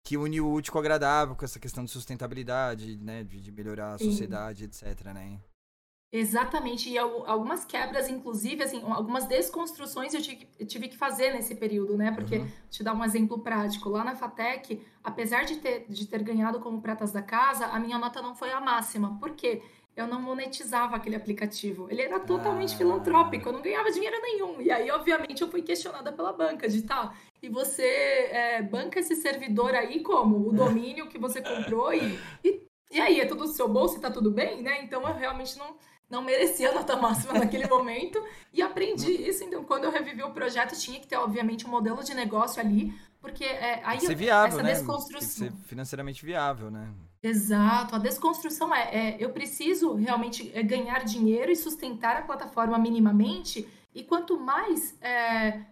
que 0.05 0.17
une 0.17 0.41
o 0.41 0.53
útil 0.53 0.73
com 0.73 0.79
o 0.79 0.81
agradável, 0.81 1.37
com 1.37 1.45
essa 1.45 1.61
questão 1.61 1.85
de 1.85 1.91
sustentabilidade, 1.91 2.97
né? 2.97 3.23
De, 3.23 3.41
de 3.41 3.53
melhorar 3.53 3.95
a 3.95 3.99
Sim. 3.99 4.11
sociedade, 4.11 4.65
etc, 4.65 5.05
né? 5.15 5.39
Exatamente, 6.15 6.91
e 6.91 6.99
algumas 6.99 7.65
quebras, 7.65 8.07
inclusive, 8.07 8.63
assim, 8.63 8.83
algumas 8.85 9.25
desconstruções 9.25 10.13
eu 10.13 10.21
tive, 10.21 10.89
que 10.89 10.97
fazer 10.99 11.33
nesse 11.33 11.55
período, 11.55 11.97
né? 11.97 12.13
Porque, 12.13 12.37
uhum. 12.37 12.49
te 12.69 12.85
dar 12.85 12.93
um 12.93 13.03
exemplo 13.03 13.39
prático, 13.39 13.89
lá 13.89 14.05
na 14.05 14.15
FATEC, 14.15 14.83
apesar 15.03 15.45
de 15.45 15.57
ter, 15.57 15.87
de 15.89 16.07
ter 16.07 16.23
ganhado 16.23 16.61
como 16.61 16.83
pratas 16.83 17.13
da 17.13 17.23
casa, 17.23 17.65
a 17.65 17.81
minha 17.81 17.97
nota 17.97 18.21
não 18.21 18.35
foi 18.35 18.53
a 18.53 18.61
máxima. 18.61 19.17
Por 19.19 19.31
quê? 19.31 19.63
Eu 19.97 20.07
não 20.07 20.21
monetizava 20.21 20.97
aquele 20.97 21.17
aplicativo. 21.17 21.91
Ele 21.91 22.03
era 22.03 22.21
totalmente 22.21 22.75
ah. 22.75 22.77
filantrópico, 22.77 23.49
eu 23.49 23.53
não 23.55 23.63
ganhava 23.63 23.91
dinheiro 23.91 24.21
nenhum. 24.21 24.61
E 24.61 24.71
aí, 24.71 24.91
obviamente, 24.91 25.41
eu 25.41 25.51
fui 25.51 25.63
questionada 25.63 26.13
pela 26.13 26.35
banca 26.35 26.69
de 26.69 26.83
tá. 26.83 27.15
E 27.43 27.49
você 27.49 27.87
é, 27.87 28.63
banca 28.63 29.01
esse 29.01 29.17
servidor 29.17 29.75
aí 29.75 30.03
como? 30.03 30.47
O 30.47 30.53
domínio 30.53 31.09
que 31.09 31.19
você 31.19 31.41
comprou 31.41 31.91
e, 31.95 32.19
e, 32.45 32.63
e 32.91 33.01
aí, 33.01 33.19
é 33.19 33.25
tudo 33.25 33.45
do 33.45 33.53
seu 33.53 33.67
bolso 33.67 33.97
e 33.97 34.01
tá 34.01 34.11
tudo 34.11 34.31
bem, 34.31 34.63
né? 34.63 34.83
Então 34.83 35.09
eu 35.09 35.15
realmente 35.15 35.59
não 35.59 35.75
não 36.13 36.23
merecia 36.23 36.69
a 36.69 36.75
nota 36.77 36.95
máxima 36.95 37.33
naquele 37.33 37.67
momento 37.67 38.23
e 38.53 38.61
aprendi 38.61 39.11
isso. 39.11 39.43
Então, 39.43 39.65
quando 39.65 39.85
eu 39.85 39.91
revivi 39.91 40.23
o 40.23 40.31
projeto, 40.31 40.79
tinha 40.79 41.01
que 41.01 41.07
ter, 41.07 41.17
obviamente, 41.17 41.67
um 41.67 41.71
modelo 41.71 42.05
de 42.05 42.13
negócio 42.13 42.61
ali, 42.61 42.95
porque 43.19 43.45
é, 43.45 43.81
aí 43.83 43.99
ser 43.99 44.15
viável, 44.15 44.59
essa 44.59 44.63
né? 44.63 44.75
desconstrução. 44.75 45.49
Tem 45.49 45.57
que 45.57 45.57
ser 45.57 45.67
financeiramente 45.67 46.25
viável, 46.25 46.71
né? 46.71 46.87
Exato. 47.23 47.97
A 47.97 47.99
desconstrução 47.99 48.75
é, 48.75 48.83
é 48.93 49.17
eu 49.19 49.31
preciso 49.31 49.95
realmente 49.95 50.51
é, 50.55 50.63
ganhar 50.63 51.03
dinheiro 51.05 51.51
e 51.51 51.57
sustentar 51.57 52.17
a 52.17 52.23
plataforma 52.23 52.79
minimamente. 52.79 53.67
E 53.95 54.03
quanto 54.03 54.39
mais 54.39 54.95
é, 55.01 55.11
é, 55.11 55.67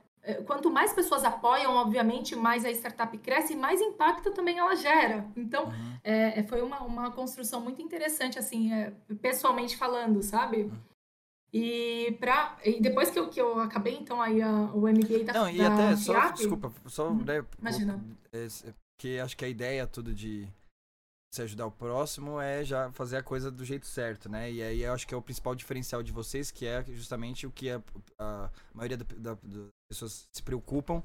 quanto 0.46 0.70
mais 0.70 0.92
pessoas 0.92 1.24
apoiam, 1.24 1.74
obviamente, 1.74 2.36
mais 2.36 2.64
a 2.64 2.70
startup 2.70 3.16
cresce 3.18 3.54
e 3.54 3.56
mais 3.56 3.80
impacto 3.80 4.30
também 4.32 4.58
ela 4.58 4.74
gera. 4.76 5.26
Então, 5.36 5.64
uhum. 5.66 5.98
é, 6.04 6.40
é 6.40 6.42
foi 6.42 6.60
uma, 6.62 6.80
uma 6.82 7.10
construção 7.10 7.60
muito 7.60 7.80
interessante, 7.80 8.38
assim, 8.38 8.72
é, 8.72 8.92
pessoalmente 9.20 9.76
falando, 9.76 10.22
sabe? 10.22 10.64
Uhum. 10.64 10.78
E, 11.52 12.16
pra, 12.20 12.56
e 12.64 12.80
depois 12.80 13.10
que 13.10 13.18
eu, 13.18 13.28
que 13.28 13.40
eu 13.40 13.58
acabei, 13.60 13.96
então, 13.96 14.22
aí 14.22 14.40
a, 14.40 14.52
o 14.72 14.82
MBA 14.82 15.24
da 15.24 15.32
Não, 15.32 15.50
e 15.50 15.58
da 15.58 15.72
até, 15.72 15.96
só, 15.96 16.30
desculpa, 16.30 16.72
só, 16.86 17.08
uhum. 17.08 17.24
né, 17.24 17.44
Imagina. 17.58 18.00
Porque 18.96 19.18
acho 19.18 19.36
que 19.36 19.44
a 19.44 19.48
ideia 19.48 19.86
tudo 19.86 20.14
de 20.14 20.46
se 21.32 21.42
ajudar 21.42 21.66
o 21.66 21.70
próximo 21.70 22.40
é 22.40 22.64
já 22.64 22.90
fazer 22.92 23.18
a 23.18 23.22
coisa 23.22 23.50
do 23.50 23.64
jeito 23.64 23.86
certo, 23.86 24.28
né? 24.28 24.50
E 24.50 24.62
aí 24.62 24.82
eu 24.82 24.92
acho 24.92 25.06
que 25.06 25.14
é 25.14 25.16
o 25.16 25.22
principal 25.22 25.54
diferencial 25.54 26.02
de 26.02 26.10
vocês, 26.10 26.50
que 26.50 26.66
é 26.66 26.82
justamente 26.84 27.46
o 27.46 27.52
que 27.52 27.70
a, 27.70 27.80
a 28.18 28.50
maioria 28.74 28.96
das 28.96 29.06
da, 29.16 29.34
da 29.34 29.68
pessoas 29.88 30.28
se 30.32 30.42
preocupam, 30.42 31.02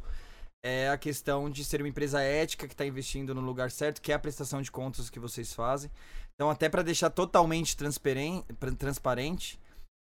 é 0.64 0.90
a 0.90 0.98
questão 0.98 1.50
de 1.50 1.64
ser 1.64 1.82
uma 1.82 1.90
empresa 1.90 2.22
ética 2.22 2.68
que 2.68 2.74
está 2.74 2.86
investindo 2.86 3.36
no 3.36 3.42
lugar 3.42 3.70
certo, 3.70 4.02
que 4.02 4.12
é 4.12 4.16
a 4.16 4.20
prestação 4.20 4.62
de 4.62 4.72
contas 4.72 5.10
que 5.12 5.20
vocês 5.20 5.54
fazem. 5.54 5.92
Então, 6.34 6.50
até 6.50 6.68
para 6.70 6.82
deixar 6.82 7.12
totalmente 7.12 7.78
transparente, 7.78 9.60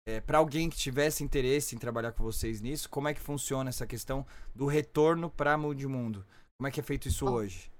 é, 0.06 0.20
para 0.20 0.38
alguém 0.38 0.68
que 0.68 0.76
tivesse 0.76 1.24
interesse 1.24 1.74
em 1.74 1.78
trabalhar 1.78 2.12
com 2.12 2.22
vocês 2.22 2.60
nisso, 2.60 2.90
como 2.90 3.08
é 3.08 3.14
que 3.14 3.20
funciona 3.20 3.70
essa 3.70 3.86
questão 3.86 4.26
do 4.54 4.66
retorno 4.66 5.30
para 5.30 5.56
Mundo? 5.56 6.26
Como 6.58 6.68
é 6.68 6.70
que 6.70 6.80
é 6.80 6.82
feito 6.82 7.08
isso 7.08 7.26
hoje? 7.26 7.70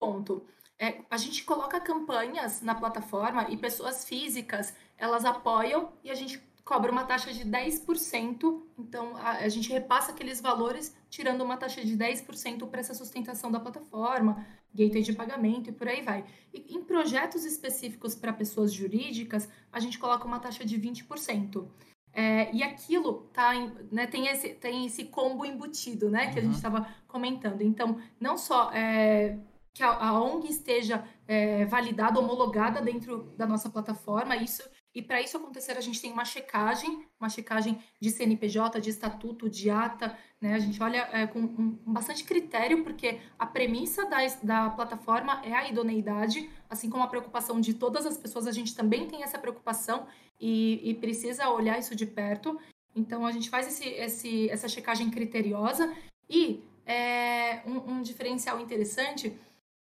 Ponto. 0.00 0.44
É, 0.82 1.02
a 1.10 1.18
gente 1.18 1.44
coloca 1.44 1.78
campanhas 1.78 2.62
na 2.62 2.74
plataforma 2.74 3.46
e 3.50 3.56
pessoas 3.58 4.02
físicas, 4.02 4.72
elas 4.96 5.26
apoiam 5.26 5.92
e 6.02 6.10
a 6.10 6.14
gente 6.14 6.42
cobra 6.64 6.90
uma 6.90 7.04
taxa 7.04 7.32
de 7.34 7.44
10%. 7.44 8.62
Então, 8.78 9.14
a, 9.18 9.32
a 9.32 9.48
gente 9.50 9.70
repassa 9.70 10.10
aqueles 10.10 10.40
valores, 10.40 10.96
tirando 11.10 11.42
uma 11.42 11.58
taxa 11.58 11.84
de 11.84 11.94
10% 11.94 12.66
para 12.70 12.80
essa 12.80 12.94
sustentação 12.94 13.50
da 13.50 13.60
plataforma, 13.60 14.46
gateway 14.74 15.02
de 15.02 15.12
pagamento 15.12 15.68
e 15.68 15.72
por 15.72 15.86
aí 15.86 16.00
vai. 16.00 16.24
E 16.54 16.74
em 16.74 16.82
projetos 16.82 17.44
específicos 17.44 18.14
para 18.14 18.32
pessoas 18.32 18.72
jurídicas, 18.72 19.48
a 19.70 19.80
gente 19.80 19.98
coloca 19.98 20.26
uma 20.26 20.38
taxa 20.38 20.64
de 20.64 20.80
20%. 20.80 21.68
É, 22.12 22.52
e 22.54 22.62
aquilo 22.62 23.28
tá, 23.32 23.52
né, 23.92 24.06
tem, 24.06 24.28
esse, 24.28 24.48
tem 24.54 24.86
esse 24.86 25.04
combo 25.04 25.44
embutido, 25.44 26.10
né, 26.10 26.32
que 26.32 26.32
uhum. 26.32 26.38
a 26.38 26.42
gente 26.42 26.56
estava 26.56 26.78
uhum. 26.80 26.86
comentando. 27.06 27.60
Então, 27.62 28.00
não 28.18 28.38
só 28.38 28.72
é, 28.72 29.38
que 29.72 29.82
a, 29.82 29.90
a 29.90 30.20
ONG 30.20 30.48
esteja 30.48 31.04
é, 31.26 31.64
validada, 31.66 32.18
homologada 32.18 32.80
dentro 32.80 33.32
da 33.36 33.46
nossa 33.46 33.70
plataforma. 33.70 34.36
Isso 34.36 34.62
e 34.92 35.00
para 35.00 35.22
isso 35.22 35.36
acontecer, 35.36 35.72
a 35.78 35.80
gente 35.80 36.00
tem 36.00 36.12
uma 36.12 36.24
checagem, 36.24 37.06
uma 37.18 37.28
checagem 37.28 37.78
de 38.00 38.10
CNPJ, 38.10 38.80
de 38.80 38.90
estatuto, 38.90 39.48
de 39.48 39.70
ata, 39.70 40.18
né? 40.40 40.54
A 40.54 40.58
gente 40.58 40.82
olha 40.82 41.08
é, 41.12 41.28
com, 41.28 41.38
um, 41.38 41.78
bastante 41.86 42.24
critério, 42.24 42.82
porque 42.82 43.20
a 43.38 43.46
premissa 43.46 44.04
da, 44.06 44.18
da 44.42 44.70
plataforma 44.70 45.40
é 45.44 45.52
a 45.52 45.68
idoneidade, 45.68 46.50
assim 46.68 46.90
como 46.90 47.04
a 47.04 47.06
preocupação 47.06 47.60
de 47.60 47.74
todas 47.74 48.04
as 48.04 48.18
pessoas, 48.18 48.48
a 48.48 48.52
gente 48.52 48.74
também 48.74 49.06
tem 49.06 49.22
essa 49.22 49.38
preocupação 49.38 50.08
e, 50.40 50.80
e 50.82 50.94
precisa 50.94 51.48
olhar 51.50 51.78
isso 51.78 51.94
de 51.94 52.06
perto. 52.06 52.58
Então, 52.94 53.24
a 53.24 53.30
gente 53.30 53.48
faz 53.48 53.68
esse, 53.68 53.88
esse, 53.88 54.50
essa 54.50 54.66
checagem 54.66 55.08
criteriosa 55.08 55.94
e 56.28 56.64
é, 56.84 57.62
um, 57.64 57.92
um 57.92 58.02
diferencial 58.02 58.58
interessante 58.58 59.38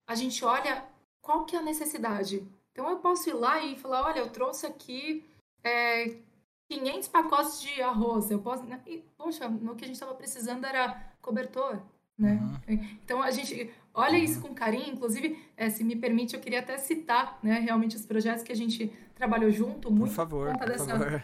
a 0.08 0.16
gente 0.16 0.43
olha 0.43 0.84
qual 1.22 1.45
que 1.45 1.56
é 1.56 1.60
a 1.60 1.64
necessidade. 1.64 2.45
Então 2.72 2.89
eu 2.89 2.97
posso 2.97 3.30
ir 3.30 3.34
lá 3.34 3.64
e 3.64 3.78
falar, 3.78 4.06
olha, 4.06 4.20
eu 4.20 4.30
trouxe 4.30 4.66
aqui 4.66 5.26
é, 5.64 6.18
500 6.70 7.08
pacotes 7.08 7.62
de 7.62 7.82
arroz. 7.82 8.30
Eu 8.30 8.39
posso, 8.39 8.64
né? 8.64 8.82
e, 8.86 9.03
poxa, 9.18 9.47
no 9.47 9.76
que 9.76 9.86
a 9.86 9.88
gente 9.88 9.95
estava 9.95 10.14
precisando 10.14 10.66
era 10.66 11.01
cobertor, 11.22 11.82
né? 12.18 12.39
Uhum. 12.68 12.88
Então 13.03 13.22
a 13.22 13.32
gente 13.32 13.74
olha 13.93 14.18
isso 14.18 14.41
com 14.41 14.53
carinho. 14.53 14.93
Inclusive, 14.93 15.39
é, 15.56 15.70
se 15.70 15.84
me 15.84 15.95
permite, 15.95 16.36
eu 16.36 16.41
queria 16.41 16.60
até 16.60 16.78
citar, 16.78 17.39
né, 17.41 17.60
realmente 17.60 17.95
os 17.95 18.06
projetos 18.06 18.43
que 18.43 18.51
a 18.51 18.56
gente 18.56 18.91
trabalhou 19.16 19.49
junto. 19.51 19.89
Muito 19.89 20.10
por 20.10 20.16
favor, 20.16 20.58
por 20.58 20.68
dessa... 20.68 20.86
favor. 20.86 21.24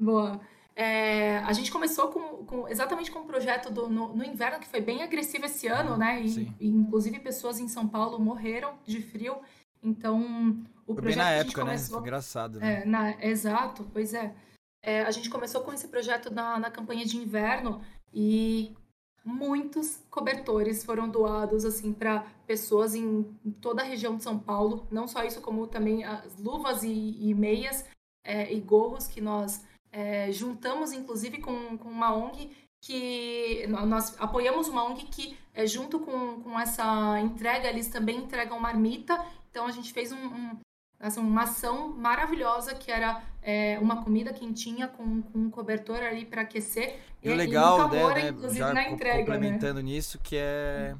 Boa. 0.00 0.40
É, 0.80 1.38
a 1.38 1.52
gente 1.52 1.72
começou 1.72 2.06
com, 2.06 2.44
com, 2.44 2.68
exatamente 2.68 3.10
com 3.10 3.18
um 3.18 3.26
projeto 3.26 3.68
do, 3.68 3.88
no, 3.88 4.14
no, 4.14 4.24
inverno, 4.24 4.60
que 4.60 4.68
foi 4.68 4.80
bem 4.80 5.02
agressivo 5.02 5.44
esse 5.46 5.66
ano, 5.66 5.96
né? 5.96 6.22
E, 6.22 6.54
e, 6.60 6.68
inclusive 6.68 7.18
pessoas 7.18 7.58
em 7.58 7.66
São 7.66 7.88
Paulo 7.88 8.16
morreram 8.20 8.78
de 8.86 9.02
frio. 9.02 9.38
Então, 9.82 10.56
o 10.86 10.94
foi 10.94 11.02
projeto 11.02 11.16
bem 11.16 11.24
na 11.24 11.30
época, 11.32 11.62
começou, 11.62 11.96
né? 11.96 12.00
Foi 12.00 12.00
engraçado. 12.02 12.60
Né? 12.60 12.82
É, 12.82 12.84
na, 12.86 13.24
exato, 13.24 13.90
pois 13.92 14.14
é. 14.14 14.32
é. 14.80 15.02
A 15.02 15.10
gente 15.10 15.28
começou 15.28 15.62
com 15.62 15.72
esse 15.72 15.88
projeto 15.88 16.32
na, 16.32 16.60
na 16.60 16.70
campanha 16.70 17.04
de 17.04 17.16
inverno 17.16 17.82
e 18.14 18.76
muitos 19.24 20.04
cobertores 20.08 20.84
foram 20.84 21.08
doados 21.08 21.64
assim 21.64 21.92
para 21.92 22.24
pessoas 22.46 22.94
em 22.94 23.24
toda 23.60 23.82
a 23.82 23.84
região 23.84 24.16
de 24.16 24.22
São 24.22 24.38
Paulo. 24.38 24.86
Não 24.92 25.08
só 25.08 25.24
isso, 25.24 25.40
como 25.40 25.66
também 25.66 26.04
as 26.04 26.38
luvas 26.38 26.84
e, 26.84 27.16
e 27.18 27.34
meias 27.34 27.84
é, 28.22 28.54
e 28.54 28.60
gorros 28.60 29.08
que 29.08 29.20
nós 29.20 29.66
é, 29.98 30.30
juntamos, 30.30 30.92
inclusive, 30.92 31.38
com, 31.38 31.76
com 31.76 31.88
uma 31.88 32.14
ONG 32.14 32.52
que 32.80 33.66
nós 33.66 34.14
apoiamos 34.20 34.68
uma 34.68 34.84
ONG 34.84 35.06
que, 35.06 35.36
é, 35.52 35.66
junto 35.66 35.98
com, 35.98 36.40
com 36.40 36.60
essa 36.60 37.18
entrega, 37.20 37.68
eles 37.68 37.88
também 37.88 38.18
entregam 38.18 38.60
marmita. 38.60 39.20
Então 39.50 39.66
a 39.66 39.72
gente 39.72 39.92
fez 39.92 40.12
um, 40.12 40.16
um 40.16 40.58
assim, 41.00 41.18
uma 41.18 41.42
ação 41.42 41.88
maravilhosa 41.88 42.76
que 42.76 42.92
era 42.92 43.20
é, 43.42 43.76
uma 43.80 44.04
comida 44.04 44.32
quentinha 44.32 44.86
com, 44.86 45.20
com 45.20 45.36
um 45.36 45.50
cobertor 45.50 45.96
ali 45.96 46.24
para 46.24 46.42
aquecer. 46.42 47.00
E, 47.20 47.28
o 47.28 47.34
legal, 47.34 47.92
e 47.92 47.96
né, 47.96 48.30
né, 48.30 48.54
já 48.54 48.72
na 48.72 48.88
entrega, 48.88 49.18
né? 49.18 49.24
complementando 49.24 49.82
né? 49.82 49.90
nisso, 49.90 50.16
que 50.22 50.36
é 50.36 50.94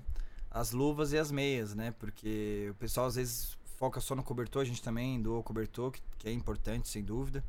as 0.51 0.73
luvas 0.73 1.13
e 1.13 1.19
as 1.19 1.31
meias, 1.31 1.73
né? 1.73 1.95
Porque 2.01 2.67
o 2.73 2.75
pessoal 2.75 3.07
às 3.07 3.15
vezes 3.15 3.57
foca 3.77 4.01
só 4.01 4.17
no 4.17 4.25
cobertor, 4.25 4.63
a 4.63 4.65
gente 4.65 4.83
também 4.83 5.23
doa 5.23 5.39
o 5.39 5.43
cobertor, 5.45 5.93
que, 5.93 6.03
que 6.19 6.29
é 6.29 6.33
importante, 6.33 6.89
sem 6.89 7.05
dúvida. 7.05 7.45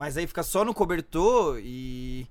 Mas 0.00 0.16
aí 0.16 0.26
fica 0.26 0.42
só 0.42 0.64
no 0.64 0.72
cobertor 0.72 1.58
e. 1.60 2.26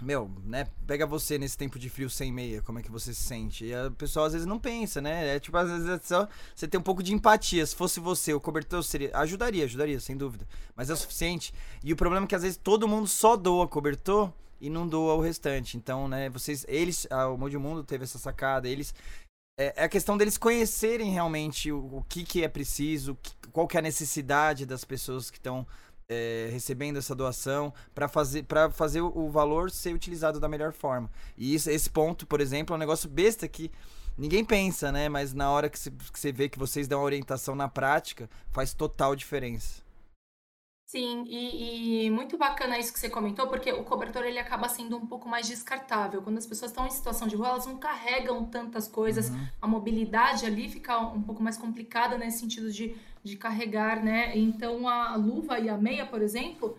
Meu, 0.00 0.30
né? 0.44 0.66
Pega 0.86 1.06
você 1.06 1.38
nesse 1.38 1.58
tempo 1.58 1.76
de 1.78 1.88
frio 1.88 2.08
sem 2.08 2.32
meia, 2.32 2.62
como 2.62 2.78
é 2.78 2.82
que 2.82 2.90
você 2.90 3.12
se 3.12 3.22
sente? 3.22 3.64
E 3.64 3.74
o 3.74 3.90
pessoal 3.90 4.26
às 4.26 4.32
vezes 4.32 4.46
não 4.46 4.58
pensa, 4.58 5.00
né? 5.00 5.36
É 5.36 5.40
tipo, 5.40 5.56
às 5.56 5.68
vezes 5.68 5.88
é 5.88 5.98
só 5.98 6.28
você 6.54 6.68
tem 6.68 6.78
um 6.78 6.82
pouco 6.82 7.02
de 7.02 7.12
empatia. 7.12 7.66
Se 7.66 7.74
fosse 7.74 7.98
você, 7.98 8.32
o 8.32 8.40
cobertor 8.40 8.82
seria. 8.82 9.10
Ajudaria, 9.16 9.64
ajudaria, 9.64 9.98
sem 9.98 10.16
dúvida. 10.16 10.46
Mas 10.76 10.90
é 10.90 10.92
o 10.92 10.96
suficiente. 10.96 11.52
E 11.82 11.92
o 11.92 11.96
problema 11.96 12.26
é 12.26 12.28
que 12.28 12.34
às 12.34 12.42
vezes 12.42 12.56
todo 12.56 12.86
mundo 12.86 13.08
só 13.08 13.36
doa 13.36 13.66
cobertor 13.66 14.32
e 14.60 14.70
não 14.70 14.86
doa 14.86 15.14
o 15.14 15.20
restante. 15.20 15.76
Então, 15.76 16.08
né, 16.08 16.28
vocês. 16.30 16.64
Eles. 16.68 17.06
o 17.10 17.36
Mundo 17.36 17.60
Mundo 17.60 17.84
teve 17.84 18.04
essa 18.04 18.18
sacada, 18.18 18.68
eles. 18.68 18.94
É, 19.58 19.82
é 19.82 19.84
a 19.84 19.88
questão 19.88 20.16
deles 20.16 20.38
conhecerem 20.38 21.10
realmente 21.10 21.72
o, 21.72 21.96
o 21.96 22.04
que, 22.08 22.22
que 22.24 22.44
é 22.44 22.48
preciso, 22.48 23.18
que, 23.20 23.32
qual 23.52 23.66
que 23.66 23.76
é 23.76 23.80
a 23.80 23.82
necessidade 23.82 24.64
das 24.64 24.84
pessoas 24.84 25.28
que 25.28 25.38
estão 25.38 25.66
é, 26.08 26.48
recebendo 26.50 26.96
essa 26.96 27.14
doação 27.14 27.72
para 27.94 28.08
fazer 28.08 28.44
para 28.44 28.70
fazer 28.70 29.02
o, 29.02 29.28
valor 29.30 29.70
ser 29.70 29.94
utilizado 29.94 30.40
da 30.40 30.48
melhor 30.48 30.72
forma. 30.72 31.10
E 31.36 31.54
isso, 31.54 31.70
esse 31.70 31.90
ponto, 31.90 32.26
por 32.26 32.40
exemplo, 32.40 32.74
é 32.74 32.76
um 32.76 32.80
negócio 32.80 33.08
besta 33.08 33.46
que 33.46 33.70
ninguém 34.16 34.44
pensa, 34.44 34.90
né? 34.90 35.08
Mas 35.08 35.34
na 35.34 35.50
hora 35.50 35.68
que 35.68 35.78
você 35.78 36.32
vê 36.32 36.48
que 36.48 36.58
vocês 36.58 36.88
dão 36.88 37.02
orientação 37.02 37.54
na 37.54 37.68
prática, 37.68 38.28
faz 38.50 38.72
total 38.72 39.14
diferença. 39.14 39.86
Sim, 40.90 41.24
e, 41.26 42.06
e, 42.06 42.10
muito 42.10 42.38
bacana 42.38 42.78
isso 42.78 42.90
que 42.90 42.98
você 42.98 43.10
comentou, 43.10 43.46
porque 43.46 43.70
o 43.70 43.84
cobertor 43.84 44.24
ele 44.24 44.38
acaba 44.38 44.70
sendo 44.70 44.96
um 44.96 45.06
pouco 45.06 45.28
mais 45.28 45.46
descartável. 45.46 46.22
Quando 46.22 46.38
as 46.38 46.46
pessoas 46.46 46.70
estão 46.70 46.86
em 46.86 46.90
situação 46.90 47.28
de 47.28 47.36
rua, 47.36 47.48
elas 47.48 47.66
não 47.66 47.76
carregam 47.76 48.46
tantas 48.46 48.88
coisas, 48.88 49.28
uhum. 49.28 49.48
a 49.60 49.68
mobilidade 49.68 50.46
ali 50.46 50.66
fica 50.66 50.98
um 50.98 51.20
pouco 51.20 51.42
mais 51.42 51.58
complicada 51.58 52.16
nesse 52.16 52.38
sentido 52.38 52.72
de, 52.72 52.96
de 53.22 53.36
carregar, 53.36 54.02
né? 54.02 54.36
Então 54.36 54.88
a 54.88 55.16
luva 55.16 55.58
e 55.58 55.68
a 55.68 55.76
meia, 55.76 56.06
por 56.06 56.22
exemplo, 56.22 56.76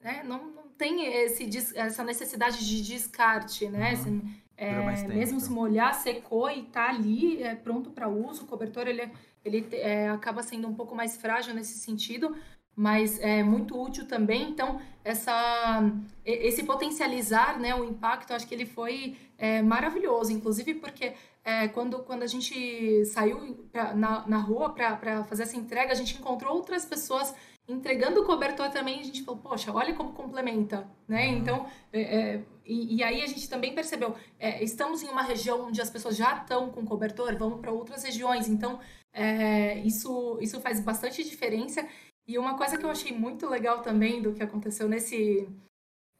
né, 0.00 0.22
não, 0.24 0.50
não 0.50 0.68
tem 0.70 1.04
esse, 1.06 1.48
essa 1.76 2.02
necessidade 2.02 2.66
de 2.66 2.82
descarte, 2.82 3.68
né? 3.68 3.94
Uhum. 4.06 4.22
é, 4.56 5.08
mesmo 5.08 5.40
se 5.40 5.50
molhar, 5.50 5.94
secou 5.94 6.50
e 6.50 6.62
tá 6.62 6.88
ali, 6.88 7.42
é 7.42 7.54
pronto 7.54 7.90
para 7.90 8.08
uso, 8.08 8.44
o 8.44 8.46
cobertor 8.46 8.88
ele, 8.88 9.10
ele 9.44 9.66
é, 9.72 10.08
acaba 10.08 10.42
sendo 10.42 10.68
um 10.68 10.74
pouco 10.74 10.94
mais 10.94 11.16
frágil 11.16 11.54
nesse 11.54 11.78
sentido, 11.78 12.36
mas 12.80 13.20
é 13.20 13.42
muito 13.42 13.78
útil 13.78 14.08
também. 14.08 14.48
Então, 14.48 14.80
essa, 15.04 15.82
esse 16.24 16.62
potencializar 16.62 17.60
né, 17.60 17.74
o 17.74 17.84
impacto, 17.84 18.32
acho 18.32 18.46
que 18.46 18.54
ele 18.54 18.64
foi 18.64 19.18
é, 19.36 19.60
maravilhoso, 19.60 20.32
inclusive 20.32 20.76
porque 20.76 21.12
é, 21.44 21.68
quando, 21.68 21.98
quando 21.98 22.22
a 22.22 22.26
gente 22.26 23.04
saiu 23.04 23.68
pra, 23.70 23.92
na, 23.92 24.26
na 24.26 24.38
rua 24.38 24.70
para 24.70 25.24
fazer 25.24 25.42
essa 25.42 25.58
entrega, 25.58 25.92
a 25.92 25.94
gente 25.94 26.16
encontrou 26.16 26.54
outras 26.54 26.86
pessoas 26.86 27.34
entregando 27.68 28.22
o 28.22 28.24
cobertor 28.24 28.70
também, 28.70 29.00
a 29.00 29.04
gente 29.04 29.24
falou, 29.24 29.42
poxa, 29.42 29.70
olha 29.70 29.94
como 29.94 30.14
complementa, 30.14 30.88
né? 31.06 31.26
Uhum. 31.26 31.36
Então, 31.36 31.66
é, 31.92 32.00
é, 32.00 32.40
e, 32.64 32.96
e, 32.96 33.04
aí 33.04 33.20
a 33.20 33.26
gente 33.26 33.46
também 33.46 33.74
percebeu, 33.74 34.14
é, 34.38 34.64
estamos 34.64 35.02
em 35.02 35.08
uma 35.08 35.22
região 35.22 35.66
onde 35.66 35.82
as 35.82 35.90
pessoas 35.90 36.16
já 36.16 36.38
estão 36.38 36.70
com 36.70 36.84
cobertor, 36.86 37.36
vamos 37.36 37.60
para 37.60 37.70
outras 37.70 38.02
regiões, 38.04 38.48
então 38.48 38.80
é, 39.12 39.78
isso, 39.80 40.38
isso 40.40 40.60
faz 40.60 40.80
bastante 40.80 41.22
diferença. 41.22 41.86
E 42.30 42.38
uma 42.38 42.56
coisa 42.56 42.78
que 42.78 42.84
eu 42.84 42.90
achei 42.90 43.10
muito 43.10 43.48
legal 43.48 43.82
também 43.82 44.22
do 44.22 44.32
que 44.32 44.40
aconteceu 44.40 44.88
nesse, 44.88 45.48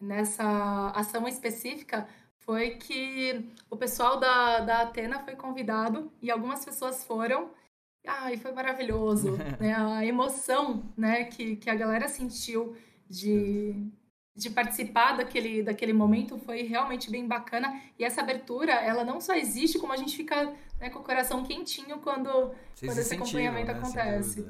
nessa 0.03 0.91
ação 0.91 1.29
específica 1.29 2.09
foi 2.41 2.71
que 2.71 3.49
o 3.71 3.77
pessoal 3.77 4.19
da, 4.19 4.59
da 4.59 4.83
Atena 4.83 5.21
foi 5.21 5.37
convidado 5.37 6.11
e 6.21 6.29
algumas 6.29 6.65
pessoas 6.65 7.05
foram. 7.05 7.53
Ai, 8.05 8.37
foi 8.39 8.51
maravilhoso, 8.51 9.37
né? 9.61 9.73
A 9.73 10.05
emoção, 10.05 10.83
né, 10.97 11.27
que, 11.27 11.55
que 11.55 11.71
a 11.71 11.77
galera 11.77 12.09
sentiu 12.09 12.77
de, 13.09 13.89
de 14.37 14.51
participar 14.51 15.17
daquele, 15.17 15.63
daquele 15.63 15.93
momento 15.93 16.37
foi 16.39 16.63
realmente 16.63 17.09
bem 17.09 17.29
bacana. 17.29 17.81
E 17.97 18.05
essa 18.05 18.21
abertura, 18.21 18.73
ela 18.73 19.05
não 19.05 19.21
só 19.21 19.37
existe, 19.37 19.79
como 19.79 19.93
a 19.93 19.97
gente 19.97 20.17
fica 20.17 20.53
né, 20.81 20.91
com 20.91 20.99
o 20.99 21.05
coração 21.05 21.45
quentinho 21.45 22.01
quando, 22.01 22.53
quando 22.85 22.99
esse 22.99 23.15
acompanhamento 23.15 23.71
né, 23.71 23.79
acontece. 23.79 24.45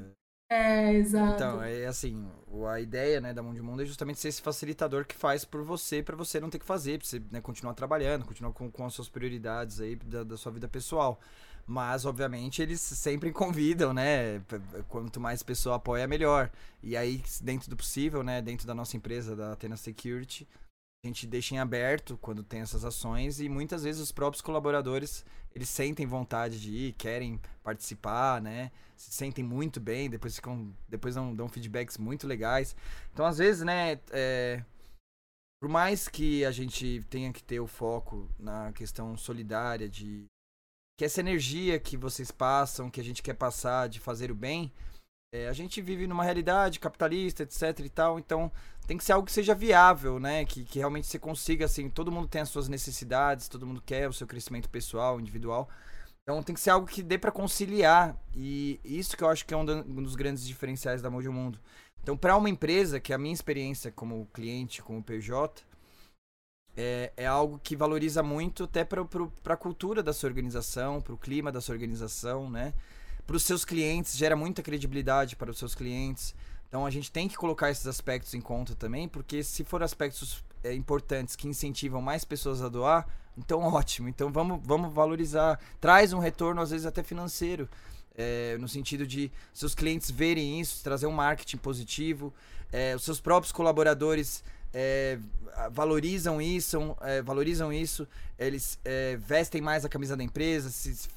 É, 0.51 0.95
exato. 0.95 1.35
Então, 1.35 1.63
é 1.63 1.85
assim, 1.85 2.29
a 2.69 2.77
ideia, 2.77 3.21
né, 3.21 3.33
da 3.33 3.41
Mão 3.41 3.53
de 3.53 3.61
Mundo 3.61 3.83
é 3.83 3.85
justamente 3.85 4.19
ser 4.19 4.27
esse 4.27 4.41
facilitador 4.41 5.05
que 5.05 5.15
faz 5.15 5.45
por 5.45 5.63
você, 5.63 6.03
para 6.03 6.13
você 6.13 6.41
não 6.41 6.49
ter 6.49 6.59
que 6.59 6.65
fazer, 6.65 6.99
pra 6.99 7.07
você 7.07 7.21
né, 7.31 7.39
continuar 7.39 7.73
trabalhando, 7.73 8.25
continuar 8.25 8.51
com, 8.51 8.69
com 8.69 8.85
as 8.85 8.93
suas 8.93 9.07
prioridades 9.07 9.79
aí 9.79 9.95
da, 9.95 10.25
da 10.25 10.35
sua 10.35 10.51
vida 10.51 10.67
pessoal. 10.67 11.21
Mas, 11.65 12.03
obviamente, 12.03 12.61
eles 12.61 12.81
sempre 12.81 13.31
convidam, 13.31 13.93
né? 13.93 14.41
Quanto 14.89 15.21
mais 15.21 15.41
pessoa 15.41 15.77
apoia, 15.77 16.05
melhor. 16.05 16.51
E 16.83 16.97
aí, 16.97 17.23
dentro 17.39 17.69
do 17.69 17.77
possível, 17.77 18.21
né? 18.21 18.41
Dentro 18.41 18.67
da 18.67 18.73
nossa 18.75 18.97
empresa, 18.97 19.37
da 19.37 19.53
Athena 19.53 19.77
Security, 19.77 20.45
a 21.03 21.07
gente 21.07 21.25
deixa 21.25 21.55
em 21.55 21.57
aberto 21.57 22.15
quando 22.17 22.43
tem 22.43 22.61
essas 22.61 22.85
ações 22.85 23.39
e 23.39 23.49
muitas 23.49 23.83
vezes 23.83 23.99
os 23.99 24.11
próprios 24.11 24.41
colaboradores 24.41 25.25
eles 25.53 25.67
sentem 25.67 26.05
vontade 26.05 26.61
de 26.61 26.71
ir, 26.71 26.93
querem 26.93 27.39
participar, 27.63 28.39
né? 28.39 28.71
Se 28.95 29.11
sentem 29.11 29.43
muito 29.43 29.79
bem, 29.79 30.09
depois 30.09 30.35
ficam, 30.35 30.71
depois 30.87 31.15
dão, 31.15 31.35
dão 31.35 31.49
feedbacks 31.49 31.97
muito 31.97 32.27
legais. 32.27 32.75
Então, 33.11 33.25
às 33.25 33.39
vezes, 33.39 33.63
né, 33.63 33.99
é, 34.11 34.63
por 35.59 35.67
mais 35.67 36.07
que 36.07 36.45
a 36.45 36.51
gente 36.51 37.03
tenha 37.09 37.33
que 37.33 37.43
ter 37.43 37.59
o 37.59 37.67
foco 37.67 38.29
na 38.37 38.71
questão 38.71 39.17
solidária 39.17 39.89
de 39.89 40.25
que 40.97 41.03
essa 41.03 41.19
energia 41.19 41.79
que 41.79 41.97
vocês 41.97 42.29
passam, 42.29 42.91
que 42.91 43.01
a 43.01 43.03
gente 43.03 43.23
quer 43.23 43.33
passar 43.33 43.89
de 43.89 43.99
fazer 43.99 44.31
o 44.31 44.35
bem, 44.35 44.71
é, 45.33 45.47
a 45.47 45.53
gente 45.53 45.81
vive 45.81 46.07
numa 46.07 46.23
realidade 46.23 46.79
capitalista, 46.79 47.43
etc 47.43 47.79
e 47.79 47.89
tal, 47.89 48.19
então 48.19 48.51
tem 48.85 48.97
que 48.97 49.03
ser 49.03 49.13
algo 49.13 49.25
que 49.25 49.31
seja 49.31 49.55
viável, 49.55 50.19
né? 50.19 50.43
Que, 50.43 50.65
que 50.65 50.79
realmente 50.79 51.07
você 51.07 51.17
consiga, 51.17 51.65
assim, 51.65 51.89
todo 51.89 52.11
mundo 52.11 52.27
tem 52.27 52.41
as 52.41 52.49
suas 52.49 52.67
necessidades, 52.67 53.47
todo 53.47 53.65
mundo 53.65 53.81
quer 53.85 54.09
o 54.09 54.13
seu 54.13 54.27
crescimento 54.27 54.69
pessoal, 54.69 55.19
individual. 55.19 55.69
Então 56.23 56.43
tem 56.43 56.53
que 56.53 56.61
ser 56.61 56.71
algo 56.71 56.85
que 56.85 57.01
dê 57.01 57.17
para 57.17 57.31
conciliar. 57.31 58.17
E 58.35 58.79
isso 58.83 59.15
que 59.15 59.23
eu 59.23 59.29
acho 59.29 59.45
que 59.45 59.53
é 59.53 59.57
um, 59.57 59.65
dos 59.65 60.15
grandes 60.15 60.45
diferenciais 60.45 61.01
da 61.01 61.09
Mojo 61.09 61.31
Mundo. 61.31 61.59
Então, 62.03 62.17
para 62.17 62.35
uma 62.35 62.49
empresa, 62.49 62.99
que 62.99 63.13
é 63.13 63.15
a 63.15 63.19
minha 63.19 63.33
experiência 63.33 63.91
como 63.91 64.27
cliente, 64.33 64.81
como 64.81 65.03
PJ, 65.03 65.63
é, 66.75 67.13
é 67.15 67.27
algo 67.27 67.59
que 67.59 67.75
valoriza 67.75 68.23
muito 68.23 68.63
até 68.65 68.83
para 68.83 69.05
a 69.45 69.57
cultura 69.57 70.01
da 70.03 70.11
sua 70.11 70.27
organização, 70.27 71.01
para 71.01 71.13
o 71.13 71.17
clima 71.17 71.51
da 71.51 71.61
sua 71.61 71.73
organização, 71.73 72.49
né? 72.49 72.73
Para 73.25 73.35
os 73.35 73.43
seus 73.43 73.63
clientes, 73.63 74.17
gera 74.17 74.35
muita 74.35 74.61
credibilidade 74.61 75.35
para 75.35 75.51
os 75.51 75.57
seus 75.57 75.75
clientes. 75.75 76.35
Então 76.67 76.85
a 76.85 76.89
gente 76.89 77.11
tem 77.11 77.27
que 77.27 77.35
colocar 77.35 77.69
esses 77.69 77.85
aspectos 77.85 78.33
em 78.33 78.41
conta 78.41 78.73
também, 78.73 79.07
porque 79.07 79.43
se 79.43 79.63
for 79.63 79.83
aspectos 79.83 80.43
é, 80.63 80.73
importantes 80.73 81.35
que 81.35 81.47
incentivam 81.47 82.01
mais 82.01 82.23
pessoas 82.23 82.61
a 82.61 82.69
doar, 82.69 83.07
então 83.37 83.61
ótimo. 83.73 84.07
Então 84.07 84.31
vamos, 84.31 84.61
vamos 84.63 84.93
valorizar. 84.93 85.59
Traz 85.79 86.13
um 86.13 86.19
retorno, 86.19 86.61
às 86.61 86.71
vezes 86.71 86.85
até 86.85 87.03
financeiro. 87.03 87.69
É, 88.15 88.57
no 88.59 88.67
sentido 88.67 89.07
de 89.07 89.31
seus 89.53 89.73
clientes 89.73 90.11
verem 90.11 90.59
isso, 90.59 90.83
trazer 90.83 91.07
um 91.07 91.13
marketing 91.13 91.57
positivo, 91.57 92.33
é, 92.71 92.93
os 92.93 93.03
seus 93.03 93.21
próprios 93.21 93.53
colaboradores 93.53 94.43
é, 94.73 95.17
valorizam 95.71 96.41
isso, 96.41 96.95
é, 97.01 97.21
valorizam 97.21 97.71
isso, 97.71 98.07
eles 98.37 98.79
é, 98.85 99.17
vestem 99.17 99.61
mais 99.61 99.85
a 99.85 99.89
camisa 99.89 100.15
da 100.15 100.23
empresa, 100.23 100.69
se, 100.69 101.09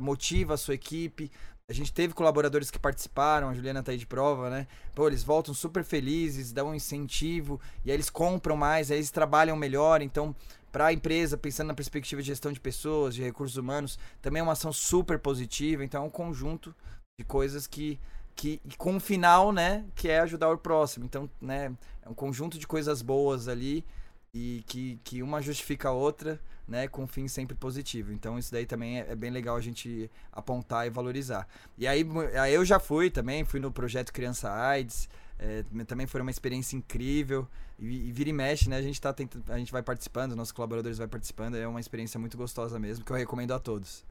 motiva 0.00 0.54
a 0.54 0.56
sua 0.56 0.74
equipe, 0.74 1.30
a 1.70 1.74
gente 1.74 1.92
teve 1.92 2.14
colaboradores 2.14 2.70
que 2.70 2.78
participaram, 2.78 3.50
a 3.50 3.54
Juliana 3.54 3.82
tá 3.82 3.92
aí 3.92 3.98
de 3.98 4.06
prova, 4.06 4.48
né? 4.48 4.66
Pô, 4.94 5.06
eles 5.06 5.22
voltam 5.22 5.52
super 5.52 5.84
felizes, 5.84 6.50
dão 6.50 6.68
um 6.68 6.74
incentivo, 6.74 7.60
e 7.84 7.90
aí 7.90 7.96
eles 7.96 8.08
compram 8.08 8.56
mais, 8.56 8.90
aí 8.90 8.96
eles 8.96 9.10
trabalham 9.10 9.54
melhor. 9.54 10.00
Então, 10.00 10.34
para 10.72 10.86
a 10.86 10.92
empresa, 10.94 11.36
pensando 11.36 11.66
na 11.66 11.74
perspectiva 11.74 12.22
de 12.22 12.28
gestão 12.28 12.50
de 12.52 12.58
pessoas, 12.58 13.14
de 13.14 13.22
recursos 13.22 13.58
humanos, 13.58 13.98
também 14.22 14.40
é 14.40 14.42
uma 14.42 14.52
ação 14.52 14.72
super 14.72 15.18
positiva. 15.18 15.84
Então, 15.84 16.04
é 16.04 16.06
um 16.06 16.10
conjunto 16.10 16.74
de 17.20 17.24
coisas 17.26 17.66
que, 17.66 18.00
que 18.34 18.62
com 18.78 18.94
um 18.94 19.00
final, 19.00 19.52
né, 19.52 19.84
que 19.94 20.08
é 20.08 20.20
ajudar 20.20 20.48
o 20.50 20.56
próximo. 20.56 21.04
Então, 21.04 21.28
né, 21.38 21.70
um 22.08 22.14
conjunto 22.14 22.58
de 22.58 22.66
coisas 22.66 23.02
boas 23.02 23.48
ali 23.48 23.84
e 24.32 24.62
que, 24.66 25.00
que 25.04 25.22
uma 25.22 25.40
justifica 25.40 25.88
a 25.88 25.92
outra, 25.92 26.40
né, 26.66 26.86
com 26.86 27.04
um 27.04 27.06
fim 27.06 27.26
sempre 27.28 27.56
positivo. 27.56 28.12
Então 28.12 28.38
isso 28.38 28.52
daí 28.52 28.66
também 28.66 29.00
é, 29.00 29.06
é, 29.10 29.14
bem 29.16 29.30
legal 29.30 29.56
a 29.56 29.60
gente 29.60 30.10
apontar 30.32 30.86
e 30.86 30.90
valorizar. 30.90 31.48
E 31.76 31.86
aí, 31.86 32.06
aí 32.40 32.54
eu 32.54 32.64
já 32.64 32.78
fui 32.78 33.10
também, 33.10 33.44
fui 33.44 33.60
no 33.60 33.72
projeto 33.72 34.12
Criança 34.12 34.50
AIDS, 34.50 35.08
é, 35.38 35.64
também 35.86 36.06
foi 36.06 36.20
uma 36.20 36.30
experiência 36.30 36.76
incrível. 36.76 37.48
E, 37.78 38.08
e, 38.08 38.12
vira 38.12 38.30
e 38.30 38.32
mexe, 38.32 38.68
né? 38.68 38.76
A 38.76 38.82
gente 38.82 39.00
tá 39.00 39.12
tentando, 39.12 39.44
a 39.52 39.58
gente 39.58 39.70
vai 39.70 39.82
participando, 39.82 40.34
nossos 40.34 40.52
colaboradores 40.52 40.98
vai 40.98 41.06
participando, 41.06 41.54
é 41.56 41.66
uma 41.66 41.78
experiência 41.78 42.18
muito 42.18 42.36
gostosa 42.36 42.78
mesmo, 42.78 43.04
que 43.04 43.12
eu 43.12 43.16
recomendo 43.16 43.54
a 43.54 43.58
todos. 43.58 44.04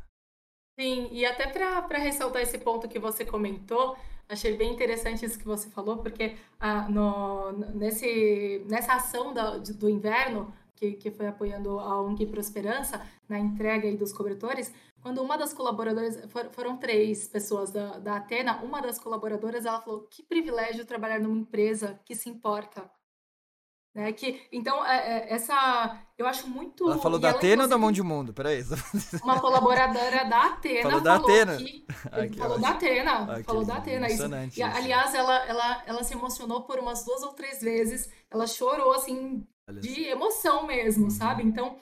Sim, 0.79 1.07
e 1.11 1.25
até 1.25 1.47
para 1.47 1.97
ressaltar 1.97 2.41
esse 2.41 2.59
ponto 2.59 2.87
que 2.87 2.99
você 2.99 3.25
comentou, 3.25 3.97
achei 4.29 4.55
bem 4.55 4.71
interessante 4.71 5.25
isso 5.25 5.39
que 5.39 5.45
você 5.45 5.69
falou, 5.71 5.97
porque 5.97 6.37
ah, 6.59 6.87
no, 6.87 7.51
nesse, 7.73 8.63
nessa 8.69 8.93
ação 8.93 9.33
da, 9.33 9.57
do 9.57 9.89
inverno, 9.89 10.53
que, 10.75 10.93
que 10.93 11.09
foi 11.09 11.25
apoiando 11.27 11.79
a 11.79 11.99
ONG 11.99 12.27
Prosperança 12.27 13.01
na 13.27 13.39
entrega 13.39 13.91
dos 13.97 14.13
cobertores, 14.13 14.71
quando 15.01 15.19
uma 15.19 15.35
das 15.35 15.51
colaboradoras, 15.51 16.23
for, 16.29 16.47
foram 16.51 16.77
três 16.77 17.27
pessoas 17.27 17.71
da, 17.71 17.97
da 17.97 18.17
Atena, 18.17 18.61
uma 18.63 18.79
das 18.79 18.99
colaboradoras, 18.99 19.65
ela 19.65 19.81
falou, 19.81 20.01
que 20.01 20.21
privilégio 20.21 20.85
trabalhar 20.85 21.19
numa 21.19 21.37
empresa 21.39 21.99
que 22.05 22.13
se 22.13 22.29
importa 22.29 22.87
né? 23.97 24.13
Que, 24.13 24.39
então, 24.51 24.85
é, 24.85 24.97
é, 24.97 25.33
essa. 25.33 25.99
Eu 26.15 26.27
acho 26.27 26.47
muito. 26.47 26.85
Ela 26.85 26.99
falou 26.99 27.17
da 27.17 27.29
ela, 27.29 27.37
Atena 27.37 27.63
ou 27.63 27.69
da 27.69 27.79
Mão 27.79 27.91
de 27.91 28.03
Mundo? 28.03 28.31
Peraí. 28.31 28.61
Uma 29.23 29.39
colaboradora 29.39 30.23
da 30.25 30.45
Atena 30.49 30.83
falou 30.83 31.01
da 31.01 31.15
Atena. 31.15 31.57
Que, 31.57 31.85
Ai, 32.11 32.29
falou 32.29 32.59
da 32.59 32.69
Atena. 32.69 33.33
Ai, 33.33 33.43
falou 33.43 33.65
da 33.65 33.77
Atena. 33.77 34.07
Isso. 34.07 34.23
E, 34.55 34.61
aliás, 34.61 35.15
ela, 35.15 35.43
ela, 35.47 35.83
ela 35.87 36.03
se 36.03 36.13
emocionou 36.13 36.61
por 36.61 36.77
umas 36.77 37.03
duas 37.03 37.23
ou 37.23 37.33
três 37.33 37.59
vezes. 37.59 38.07
Ela 38.29 38.45
chorou, 38.45 38.93
assim, 38.93 39.43
de 39.81 40.03
emoção 40.03 40.67
mesmo, 40.67 41.05
uhum. 41.05 41.09
sabe? 41.09 41.41
Então. 41.41 41.79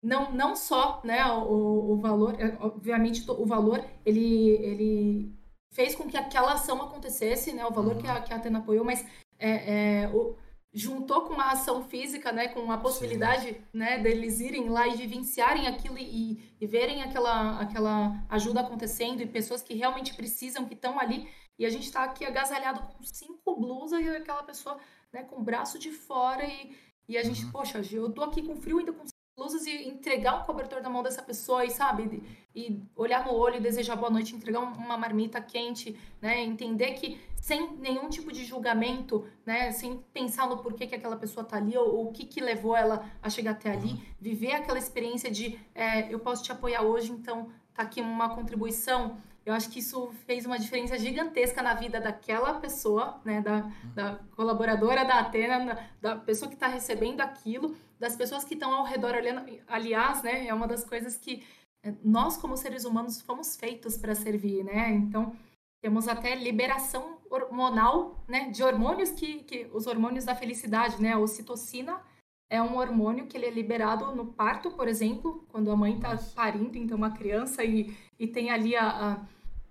Não, 0.00 0.30
não 0.30 0.54
só 0.54 1.00
né, 1.02 1.26
o, 1.26 1.94
o 1.94 2.00
valor, 2.00 2.40
é, 2.40 2.56
obviamente 2.60 3.28
o 3.28 3.44
valor 3.44 3.84
ele, 4.04 4.50
ele 4.50 5.34
fez 5.72 5.96
com 5.96 6.06
que 6.06 6.16
aquela 6.16 6.52
ação 6.52 6.80
acontecesse, 6.80 7.52
né, 7.52 7.66
o 7.66 7.72
valor 7.72 7.96
uhum. 7.96 8.02
que, 8.02 8.06
a, 8.06 8.20
que 8.20 8.32
a 8.32 8.36
Atena 8.36 8.60
apoiou, 8.60 8.84
mas 8.84 9.04
é, 9.38 10.02
é, 10.04 10.08
o, 10.08 10.36
juntou 10.76 11.22
com 11.22 11.40
a 11.40 11.52
ação 11.52 11.82
física, 11.84 12.30
né, 12.30 12.48
com 12.48 12.70
a 12.70 12.76
possibilidade, 12.76 13.46
Sim. 13.46 13.62
né, 13.72 13.98
deles 13.98 14.40
irem 14.40 14.68
lá 14.68 14.86
e 14.86 14.94
vivenciarem 14.94 15.66
aquilo 15.66 15.96
e, 15.98 16.54
e 16.60 16.66
verem 16.66 17.02
aquela, 17.02 17.58
aquela 17.58 18.22
ajuda 18.28 18.60
acontecendo 18.60 19.22
e 19.22 19.26
pessoas 19.26 19.62
que 19.62 19.72
realmente 19.72 20.14
precisam, 20.14 20.66
que 20.66 20.74
estão 20.74 21.00
ali. 21.00 21.26
E 21.58 21.64
a 21.64 21.70
gente 21.70 21.84
está 21.84 22.04
aqui 22.04 22.26
agasalhado 22.26 22.82
com 22.82 23.02
5 23.02 23.56
blusa 23.56 23.98
e 23.98 24.16
aquela 24.16 24.42
pessoa 24.42 24.76
né, 25.10 25.22
com 25.22 25.36
o 25.36 25.42
braço 25.42 25.78
de 25.78 25.90
fora 25.90 26.44
e, 26.44 26.76
e 27.08 27.16
a 27.16 27.22
gente, 27.22 27.46
uhum. 27.46 27.52
poxa, 27.52 27.80
eu 27.90 28.12
tô 28.12 28.22
aqui 28.22 28.42
com 28.42 28.54
frio 28.54 28.78
ainda 28.78 28.92
com 28.92 29.06
blusas 29.34 29.64
e 29.66 29.88
entregar 29.88 30.42
um 30.42 30.44
cobertor 30.44 30.82
na 30.82 30.90
mão 30.90 31.02
dessa 31.02 31.22
pessoa 31.22 31.64
e, 31.64 31.70
sabe, 31.70 32.22
e 32.54 32.82
olhar 32.94 33.24
no 33.24 33.32
olho 33.32 33.56
e 33.56 33.60
desejar 33.60 33.96
boa 33.96 34.10
noite, 34.10 34.36
entregar 34.36 34.60
uma 34.60 34.98
marmita 34.98 35.40
quente, 35.40 35.98
né, 36.20 36.42
entender 36.42 36.92
que 36.92 37.18
sem 37.46 37.76
nenhum 37.76 38.08
tipo 38.08 38.32
de 38.32 38.44
julgamento, 38.44 39.24
né, 39.46 39.70
sem 39.70 39.98
pensar 40.12 40.48
no 40.48 40.58
porquê 40.58 40.84
que 40.84 40.96
aquela 40.96 41.14
pessoa 41.14 41.46
tá 41.46 41.58
ali 41.58 41.78
ou, 41.78 41.94
ou 41.94 42.08
o 42.08 42.12
que 42.12 42.26
que 42.26 42.40
levou 42.40 42.76
ela 42.76 43.08
a 43.22 43.30
chegar 43.30 43.52
até 43.52 43.70
ali, 43.70 43.90
uhum. 43.90 44.00
viver 44.20 44.50
aquela 44.50 44.80
experiência 44.80 45.30
de 45.30 45.56
é, 45.72 46.12
eu 46.12 46.18
posso 46.18 46.42
te 46.42 46.50
apoiar 46.50 46.82
hoje, 46.82 47.12
então 47.12 47.48
tá 47.72 47.84
aqui 47.84 48.00
uma 48.00 48.34
contribuição, 48.34 49.18
eu 49.44 49.54
acho 49.54 49.70
que 49.70 49.78
isso 49.78 50.10
fez 50.26 50.44
uma 50.44 50.58
diferença 50.58 50.98
gigantesca 50.98 51.62
na 51.62 51.74
vida 51.74 52.00
daquela 52.00 52.54
pessoa, 52.54 53.20
né, 53.24 53.40
da, 53.40 53.70
da 53.94 54.18
colaboradora 54.34 55.04
da 55.04 55.20
Atena, 55.20 55.78
da 56.02 56.16
pessoa 56.16 56.48
que 56.48 56.56
está 56.56 56.66
recebendo 56.66 57.20
aquilo, 57.20 57.76
das 57.96 58.16
pessoas 58.16 58.42
que 58.42 58.54
estão 58.54 58.74
ao 58.74 58.84
redor 58.84 59.14
olhando. 59.14 59.46
Aliás, 59.68 60.20
né, 60.20 60.48
é 60.48 60.52
uma 60.52 60.66
das 60.66 60.82
coisas 60.82 61.16
que 61.16 61.44
é, 61.80 61.94
nós, 62.02 62.36
como 62.36 62.56
seres 62.56 62.84
humanos, 62.84 63.20
fomos 63.22 63.54
feitos 63.54 63.96
para 63.96 64.16
servir, 64.16 64.64
né? 64.64 64.90
Então, 64.90 65.36
temos 65.80 66.08
até 66.08 66.34
liberação 66.34 67.18
hormonal, 67.30 68.24
né, 68.28 68.50
de 68.50 68.62
hormônios 68.62 69.10
que, 69.10 69.42
que 69.44 69.68
os 69.72 69.86
hormônios 69.86 70.24
da 70.24 70.34
felicidade, 70.34 71.00
né, 71.00 71.12
a 71.12 71.18
ocitocina 71.18 72.00
é 72.48 72.62
um 72.62 72.76
hormônio 72.76 73.26
que 73.26 73.36
ele 73.36 73.46
é 73.46 73.50
liberado 73.50 74.14
no 74.14 74.26
parto, 74.26 74.70
por 74.70 74.86
exemplo, 74.86 75.44
quando 75.48 75.70
a 75.70 75.76
mãe 75.76 75.96
está 75.96 76.16
parindo, 76.34 76.78
então 76.78 76.96
uma 76.96 77.10
criança 77.10 77.64
e, 77.64 77.96
e 78.18 78.26
tem 78.26 78.50
ali 78.50 78.76
a, 78.76 78.86
a 78.88 79.26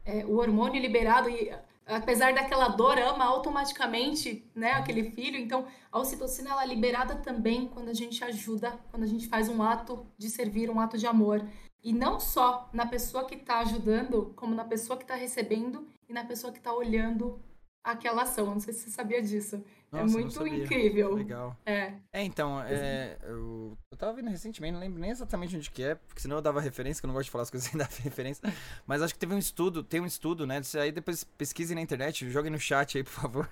é, 0.06 0.24
o 0.26 0.38
hormônio 0.38 0.80
liberado 0.80 1.30
e 1.30 1.52
apesar 1.86 2.34
daquela 2.34 2.68
dor 2.70 2.98
ama 2.98 3.26
automaticamente 3.26 4.50
né 4.54 4.74
aquele 4.74 5.12
filho. 5.12 5.38
Então 5.38 5.66
a 5.92 6.00
ocitocina 6.00 6.52
ela 6.52 6.64
é 6.64 6.68
liberada 6.68 7.16
também 7.16 7.68
quando 7.68 7.90
a 7.90 7.94
gente 7.94 8.24
ajuda 8.24 8.78
quando 8.92 9.04
a 9.04 9.08
gente 9.08 9.28
faz 9.28 9.50
um 9.50 9.62
ato 9.64 10.06
de 10.18 10.30
servir 10.30 10.70
um 10.70 10.80
ato 10.80 10.98
de 10.98 11.08
amor 11.08 11.44
e 11.86 11.94
não 11.94 12.20
só 12.20 12.70
na 12.74 12.86
pessoa 12.86 13.26
que 13.26 13.36
está 13.36 13.60
ajudando 13.60 14.34
como 14.36 14.54
na 14.54 14.66
pessoa 14.66 14.98
que 14.98 15.04
está 15.04 15.16
recebendo 15.16 15.88
e 16.10 16.14
na 16.14 16.26
pessoa 16.26 16.52
que 16.52 16.60
está 16.60 16.74
olhando 16.74 17.40
aquela 17.84 18.24
ação 18.24 18.48
não 18.48 18.60
sei 18.60 18.74
se 18.74 18.82
você 18.82 18.90
sabia 18.90 19.22
disso 19.22 19.64
é 19.94 20.02
Nossa, 20.02 20.18
é 20.18 20.22
muito 20.22 20.48
incrível. 20.48 21.14
Legal. 21.16 21.58
É. 21.66 21.94
É, 22.12 22.24
então, 22.24 22.62
é, 22.62 23.18
eu, 23.24 23.78
eu 23.92 23.98
tava 23.98 24.14
vendo 24.14 24.30
recentemente, 24.30 24.74
não 24.74 24.80
lembro 24.80 25.00
nem 25.00 25.12
exatamente 25.12 25.56
onde 25.56 25.72
que 25.72 25.84
é, 25.84 25.96
porque 25.96 26.22
senão 26.22 26.38
eu 26.38 26.42
dava 26.42 26.60
referência, 26.60 27.02
que 27.02 27.06
eu 27.06 27.08
não 27.08 27.14
gosto 27.14 27.26
de 27.26 27.32
falar 27.32 27.44
as 27.44 27.50
coisas 27.50 27.70
sem 27.70 27.78
dar 27.78 27.90
referência. 28.04 28.42
Mas 28.86 29.02
acho 29.02 29.14
que 29.14 29.20
teve 29.20 29.34
um 29.34 29.38
estudo, 29.38 29.84
tem 29.84 30.02
um 30.02 30.06
estudo, 30.06 30.46
né? 30.46 30.62
Aí 30.82 30.92
depois 30.92 31.24
pesquise 31.24 31.74
na 31.74 31.82
internet, 31.82 32.30
jogue 32.30 32.50
no 32.50 32.60
chat 32.60 32.98
aí, 32.98 33.04
por 33.06 33.12
favor. 33.14 33.50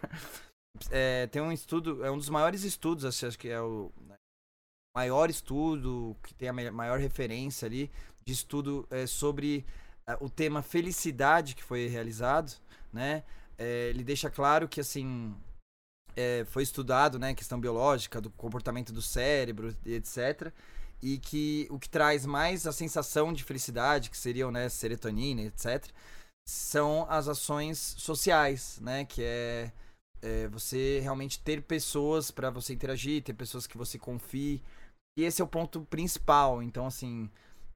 É, 0.89 1.27
tem 1.27 1.41
um 1.41 1.51
estudo, 1.51 2.03
é 2.03 2.11
um 2.11 2.17
dos 2.17 2.29
maiores 2.29 2.63
estudos, 2.63 3.05
acho 3.05 3.38
que 3.38 3.47
é 3.47 3.61
o 3.61 3.91
maior 4.95 5.29
estudo, 5.29 6.15
que 6.23 6.34
tem 6.34 6.49
a 6.49 6.53
maior 6.53 6.99
referência 6.99 7.65
ali, 7.65 7.89
de 8.26 8.34
estudo 8.34 8.88
é, 8.89 9.05
sobre 9.05 9.65
é, 10.07 10.17
o 10.19 10.30
tema 10.30 10.61
felicidade 10.61 11.55
que 11.55 11.63
foi 11.63 11.88
realizado, 11.88 12.53
né? 12.91 13.24
É, 13.57 13.89
ele 13.89 14.03
deixa 14.03 14.30
claro 14.30 14.67
que, 14.67 14.80
assim, 14.80 15.36
é, 16.15 16.45
foi 16.45 16.63
estudado, 16.63 17.19
né, 17.19 17.34
questão 17.34 17.59
biológica, 17.59 18.21
do 18.21 18.30
comportamento 18.32 18.91
do 18.93 19.01
cérebro, 19.01 19.76
etc. 19.86 20.51
E 21.01 21.17
que 21.17 21.67
o 21.69 21.80
que 21.80 21.89
traz 21.89 22.26
mais 22.26 22.65
a 22.65 22.71
sensação 22.71 23.34
de 23.34 23.43
felicidade, 23.43 24.09
que 24.09 24.17
seriam, 24.17 24.51
né, 24.51 24.69
serotonina, 24.69 25.41
etc., 25.41 25.91
são 26.45 27.05
as 27.09 27.28
ações 27.28 27.78
sociais, 27.97 28.80
né, 28.82 29.05
que 29.05 29.24
é, 29.24 29.71
é 30.21 30.47
você 30.49 30.99
realmente 30.99 31.39
ter 31.39 31.61
pessoas 31.61 32.32
para 32.32 32.49
você 32.49 32.74
interagir, 32.74 33.24
ter 33.24 33.34
pessoas 33.34 33.65
que 33.65 33.78
você 33.78 33.97
confie. 33.97 34.61
E 35.17 35.24
esse 35.24 35.41
é 35.41 35.45
o 35.45 35.47
ponto 35.47 35.86
principal. 35.86 36.61
Então, 36.61 36.88
assim, 36.88 37.30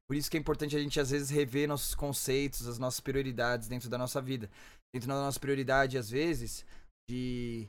por 0.07 0.15
isso 0.15 0.31
que 0.31 0.37
é 0.37 0.39
importante 0.39 0.75
a 0.75 0.79
gente 0.79 0.99
às 0.99 1.11
vezes 1.11 1.29
rever 1.29 1.67
nossos 1.67 1.93
conceitos, 1.93 2.67
as 2.67 2.79
nossas 2.79 2.99
prioridades 2.99 3.67
dentro 3.67 3.89
da 3.89 3.97
nossa 3.97 4.21
vida. 4.21 4.49
Dentro 4.93 5.09
da 5.09 5.15
nossa 5.15 5.39
prioridade, 5.39 5.97
às 5.97 6.09
vezes, 6.09 6.65
de 7.09 7.67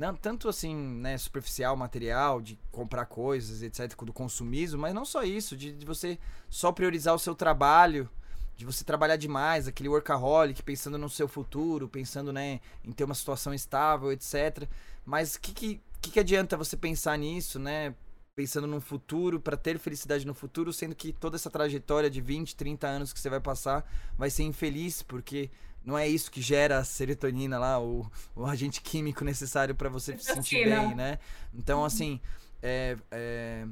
não, 0.00 0.16
tanto 0.16 0.48
assim, 0.48 0.74
né, 0.74 1.18
superficial, 1.18 1.76
material, 1.76 2.40
de 2.40 2.58
comprar 2.70 3.04
coisas, 3.04 3.62
etc, 3.62 3.94
do 4.02 4.14
consumismo, 4.14 4.80
mas 4.80 4.94
não 4.94 5.04
só 5.04 5.22
isso, 5.24 5.54
de, 5.54 5.72
de, 5.72 5.84
você 5.84 6.18
só 6.48 6.72
priorizar 6.72 7.14
o 7.14 7.18
seu 7.18 7.34
trabalho, 7.34 8.08
de 8.56 8.64
você 8.64 8.82
trabalhar 8.82 9.16
demais, 9.16 9.68
aquele 9.68 9.90
workaholic, 9.90 10.62
pensando 10.62 10.96
no 10.96 11.10
seu 11.10 11.28
futuro, 11.28 11.86
pensando, 11.86 12.32
né, 12.32 12.60
em 12.82 12.92
ter 12.92 13.04
uma 13.04 13.14
situação 13.14 13.52
estável, 13.52 14.10
etc. 14.10 14.66
Mas 15.04 15.34
o 15.34 15.40
que, 15.40 15.52
que, 15.52 15.80
que, 16.00 16.10
que 16.12 16.20
adianta 16.20 16.56
você 16.56 16.78
pensar 16.78 17.18
nisso, 17.18 17.58
né? 17.58 17.94
Pensando 18.40 18.66
no 18.66 18.80
futuro, 18.80 19.38
para 19.38 19.54
ter 19.54 19.78
felicidade 19.78 20.26
no 20.26 20.32
futuro, 20.32 20.72
sendo 20.72 20.94
que 20.94 21.12
toda 21.12 21.36
essa 21.36 21.50
trajetória 21.50 22.08
de 22.08 22.22
20, 22.22 22.56
30 22.56 22.86
anos 22.86 23.12
que 23.12 23.20
você 23.20 23.28
vai 23.28 23.38
passar 23.38 23.86
vai 24.16 24.30
ser 24.30 24.44
infeliz, 24.44 25.02
porque 25.02 25.50
não 25.84 25.98
é 25.98 26.08
isso 26.08 26.30
que 26.30 26.40
gera 26.40 26.78
a 26.78 26.84
serotonina 26.84 27.58
lá, 27.58 27.78
o, 27.78 28.10
o 28.34 28.46
agente 28.46 28.80
químico 28.80 29.26
necessário 29.26 29.74
para 29.74 29.90
você 29.90 30.16
se 30.16 30.24
sentir 30.24 30.64
bem, 30.64 30.94
né? 30.94 31.18
Então, 31.52 31.84
assim, 31.84 32.18
é, 32.62 32.96
é, 33.10 33.66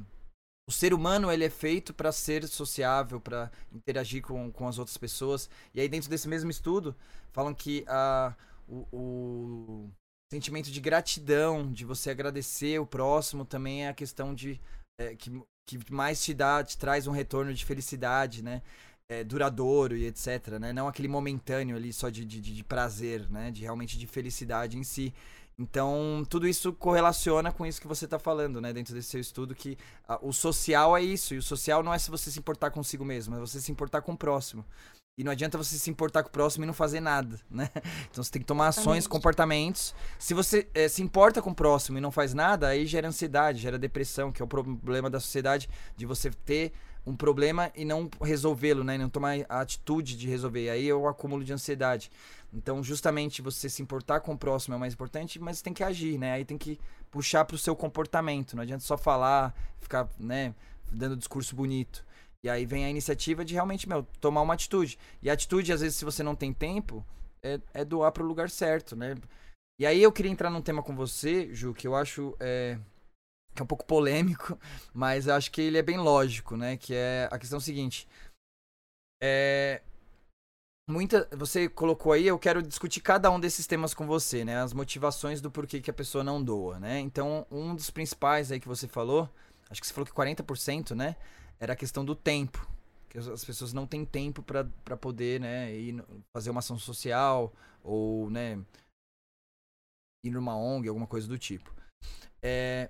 o 0.67 0.71
ser 0.71 0.93
humano 0.93 1.31
ele 1.31 1.45
é 1.45 1.49
feito 1.49 1.91
para 1.91 2.11
ser 2.11 2.47
sociável, 2.47 3.19
para 3.19 3.49
interagir 3.73 4.21
com, 4.21 4.51
com 4.51 4.67
as 4.67 4.77
outras 4.77 4.97
pessoas. 4.97 5.49
E 5.73 5.81
aí, 5.81 5.89
dentro 5.89 6.11
desse 6.11 6.27
mesmo 6.27 6.51
estudo, 6.51 6.95
falam 7.31 7.55
que 7.55 7.83
a, 7.87 8.35
o, 8.67 8.85
o 8.91 9.89
sentimento 10.31 10.71
de 10.71 10.79
gratidão, 10.79 11.71
de 11.71 11.85
você 11.85 12.09
agradecer 12.09 12.79
o 12.79 12.85
próximo, 12.85 13.45
também 13.45 13.85
é 13.85 13.89
a 13.89 13.93
questão 13.93 14.33
de 14.33 14.59
é, 14.99 15.15
que, 15.15 15.31
que 15.65 15.91
mais 15.91 16.23
te 16.23 16.33
dá, 16.33 16.63
te 16.63 16.77
traz 16.77 17.07
um 17.07 17.11
retorno 17.11 17.53
de 17.53 17.65
felicidade, 17.65 18.43
né? 18.43 18.61
é, 19.09 19.23
duradouro 19.23 19.97
e 19.97 20.05
etc, 20.05 20.59
né? 20.59 20.71
Não 20.71 20.87
aquele 20.87 21.07
momentâneo 21.07 21.75
ali 21.75 21.91
só 21.91 22.09
de, 22.09 22.23
de, 22.23 22.39
de, 22.39 22.63
prazer, 22.63 23.27
né? 23.29 23.49
De 23.49 23.63
realmente 23.63 23.97
de 23.97 24.05
felicidade 24.05 24.77
em 24.77 24.83
si. 24.83 25.13
Então, 25.57 26.25
tudo 26.29 26.47
isso 26.47 26.71
correlaciona 26.71 27.51
com 27.51 27.65
isso 27.65 27.81
que 27.81 27.87
você 27.87 28.05
está 28.05 28.19
falando, 28.19 28.61
né? 28.61 28.71
Dentro 28.71 28.93
desse 28.93 29.09
seu 29.09 29.19
estudo, 29.19 29.55
que 29.55 29.77
a, 30.07 30.19
o 30.21 30.31
social 30.31 30.95
é 30.95 31.01
isso. 31.01 31.33
E 31.33 31.39
o 31.39 31.43
social 31.43 31.81
não 31.83 31.93
é 31.93 31.97
se 31.97 32.11
você 32.11 32.29
se 32.31 32.39
importar 32.39 32.69
consigo 32.69 33.03
mesmo, 33.03 33.35
é 33.35 33.39
você 33.39 33.59
se 33.59 33.71
importar 33.71 34.01
com 34.01 34.13
o 34.13 34.17
próximo. 34.17 34.63
E 35.17 35.23
não 35.23 35.31
adianta 35.31 35.57
você 35.57 35.77
se 35.77 35.89
importar 35.89 36.23
com 36.23 36.29
o 36.29 36.31
próximo 36.31 36.63
e 36.63 36.67
não 36.67 36.73
fazer 36.73 37.01
nada, 37.01 37.37
né? 37.51 37.69
Então 38.09 38.23
você 38.23 38.31
tem 38.31 38.41
que 38.41 38.47
tomar 38.47 38.67
ações, 38.67 39.05
comportamentos. 39.05 39.93
Se 40.17 40.33
você 40.33 40.67
é, 40.73 40.87
se 40.87 41.01
importa 41.01 41.41
com 41.41 41.49
o 41.49 41.55
próximo 41.55 41.97
e 41.97 42.01
não 42.01 42.11
faz 42.11 42.33
nada, 42.33 42.67
aí 42.69 42.85
gera 42.85 43.07
ansiedade, 43.07 43.59
gera 43.59 43.77
depressão, 43.77 44.31
que 44.31 44.41
é 44.41 44.45
o 44.45 44.47
problema 44.47 45.09
da 45.09 45.19
sociedade 45.19 45.69
de 45.97 46.05
você 46.05 46.31
ter 46.31 46.71
um 47.05 47.15
problema 47.15 47.71
e 47.75 47.83
não 47.83 48.09
resolvê-lo, 48.21 48.83
né? 48.83 48.95
E 48.95 48.97
não 48.97 49.09
tomar 49.09 49.35
a 49.49 49.61
atitude 49.61 50.15
de 50.15 50.27
resolver. 50.27 50.65
E 50.65 50.69
aí 50.69 50.89
é 50.89 50.93
o 50.93 51.07
acúmulo 51.07 51.43
de 51.43 51.51
ansiedade. 51.51 52.11
Então, 52.53 52.83
justamente 52.83 53.41
você 53.41 53.69
se 53.69 53.81
importar 53.81 54.21
com 54.21 54.33
o 54.33 54.37
próximo 54.37 54.73
é 54.73 54.77
o 54.77 54.79
mais 54.79 54.93
importante, 54.93 55.39
mas 55.39 55.61
tem 55.61 55.73
que 55.73 55.83
agir, 55.83 56.17
né? 56.17 56.33
Aí 56.33 56.45
tem 56.45 56.57
que 56.57 56.79
puxar 57.11 57.45
para 57.45 57.55
o 57.55 57.57
seu 57.57 57.75
comportamento. 57.75 58.55
Não 58.55 58.63
adianta 58.63 58.83
só 58.83 58.97
falar, 58.97 59.53
ficar, 59.79 60.07
né, 60.19 60.53
dando 60.91 61.15
discurso 61.15 61.55
bonito. 61.55 62.05
E 62.43 62.49
aí 62.49 62.65
vem 62.65 62.85
a 62.85 62.89
iniciativa 62.89 63.43
de 63.43 63.53
realmente, 63.53 63.87
meu, 63.87 64.03
tomar 64.21 64.41
uma 64.41 64.53
atitude. 64.53 64.97
E 65.21 65.29
a 65.29 65.33
atitude, 65.33 65.73
às 65.73 65.81
vezes, 65.81 65.97
se 65.97 66.05
você 66.05 66.23
não 66.23 66.35
tem 66.35 66.53
tempo, 66.53 67.05
é, 67.43 67.59
é 67.73 67.85
doar 67.85 68.11
para 68.11 68.23
o 68.23 68.27
lugar 68.27 68.49
certo, 68.49 68.95
né? 68.95 69.15
E 69.79 69.85
aí 69.85 70.01
eu 70.01 70.11
queria 70.11 70.31
entrar 70.31 70.49
num 70.49 70.61
tema 70.61 70.83
com 70.83 70.95
você, 70.95 71.53
Ju, 71.53 71.73
que 71.73 71.87
eu 71.87 71.95
acho 71.95 72.35
é, 72.39 72.77
que 73.53 73.61
é 73.61 73.63
um 73.63 73.67
pouco 73.67 73.85
polêmico, 73.85 74.57
mas 74.93 75.27
eu 75.27 75.35
acho 75.35 75.51
que 75.51 75.61
ele 75.61 75.77
é 75.77 75.81
bem 75.81 75.97
lógico, 75.97 76.55
né? 76.55 76.77
Que 76.77 76.93
é 76.93 77.27
a 77.31 77.37
questão 77.37 77.59
seguinte. 77.59 78.07
É, 79.21 79.81
muita 80.89 81.27
você 81.31 81.67
colocou 81.67 82.11
aí, 82.13 82.25
eu 82.25 82.39
quero 82.39 82.63
discutir 82.63 83.01
cada 83.01 83.29
um 83.29 83.39
desses 83.39 83.67
temas 83.67 83.93
com 83.93 84.07
você, 84.07 84.43
né? 84.45 84.61
As 84.61 84.73
motivações 84.73 85.41
do 85.41 85.51
porquê 85.51 85.81
que 85.81 85.91
a 85.91 85.93
pessoa 85.93 86.23
não 86.23 86.43
doa, 86.43 86.79
né? 86.79 86.99
Então, 86.99 87.45
um 87.51 87.75
dos 87.75 87.89
principais 87.89 88.51
aí 88.51 88.59
que 88.59 88.67
você 88.67 88.87
falou, 88.87 89.29
acho 89.69 89.81
que 89.81 89.87
você 89.87 89.93
falou 89.93 90.05
que 90.05 90.13
40%, 90.13 90.95
né? 90.95 91.15
Era 91.59 91.73
a 91.73 91.75
questão 91.75 92.03
do 92.05 92.15
tempo. 92.15 92.67
Que 93.09 93.17
as 93.17 93.43
pessoas 93.43 93.73
não 93.73 93.87
têm 93.87 94.05
tempo 94.05 94.43
para 94.43 94.97
poder, 94.97 95.39
né, 95.39 95.75
ir 95.75 96.03
fazer 96.31 96.51
uma 96.51 96.59
ação 96.59 96.77
social 96.77 97.51
ou, 97.83 98.29
né, 98.29 98.63
ir 100.23 100.29
numa 100.29 100.55
ONG, 100.55 100.87
alguma 100.87 101.07
coisa 101.07 101.27
do 101.27 101.37
tipo. 101.37 101.73
É, 102.41 102.89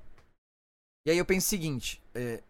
e 1.07 1.11
aí 1.11 1.17
eu 1.17 1.25
penso 1.25 1.47
o 1.47 1.49
seguinte: 1.49 2.01
é, 2.13 2.43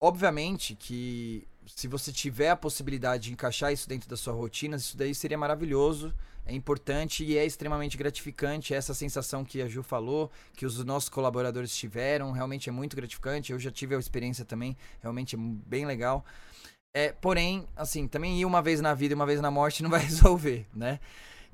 obviamente 0.00 0.74
que 0.76 1.46
se 1.66 1.88
você 1.88 2.12
tiver 2.12 2.50
a 2.50 2.56
possibilidade 2.56 3.24
de 3.24 3.32
encaixar 3.32 3.72
isso 3.72 3.88
dentro 3.88 4.08
da 4.08 4.16
sua 4.16 4.32
rotina, 4.32 4.76
isso 4.76 4.96
daí 4.96 5.14
seria 5.14 5.38
maravilhoso, 5.38 6.14
é 6.44 6.54
importante 6.54 7.24
e 7.24 7.38
é 7.38 7.44
extremamente 7.44 7.96
gratificante. 7.96 8.74
Essa 8.74 8.94
sensação 8.94 9.44
que 9.44 9.62
a 9.62 9.68
Ju 9.68 9.82
falou, 9.82 10.30
que 10.54 10.66
os 10.66 10.84
nossos 10.84 11.08
colaboradores 11.08 11.74
tiveram, 11.74 12.32
realmente 12.32 12.68
é 12.68 12.72
muito 12.72 12.96
gratificante. 12.96 13.52
Eu 13.52 13.58
já 13.58 13.70
tive 13.70 13.94
a 13.94 13.98
experiência 13.98 14.44
também, 14.44 14.76
realmente 15.00 15.36
é 15.36 15.38
bem 15.38 15.86
legal. 15.86 16.24
É, 16.94 17.10
porém, 17.12 17.66
assim, 17.74 18.06
também 18.06 18.40
ir 18.40 18.44
uma 18.44 18.60
vez 18.60 18.80
na 18.80 18.92
vida 18.92 19.14
e 19.14 19.16
uma 19.16 19.24
vez 19.24 19.40
na 19.40 19.50
morte 19.50 19.82
não 19.82 19.90
vai 19.90 20.00
resolver, 20.04 20.66
né? 20.74 21.00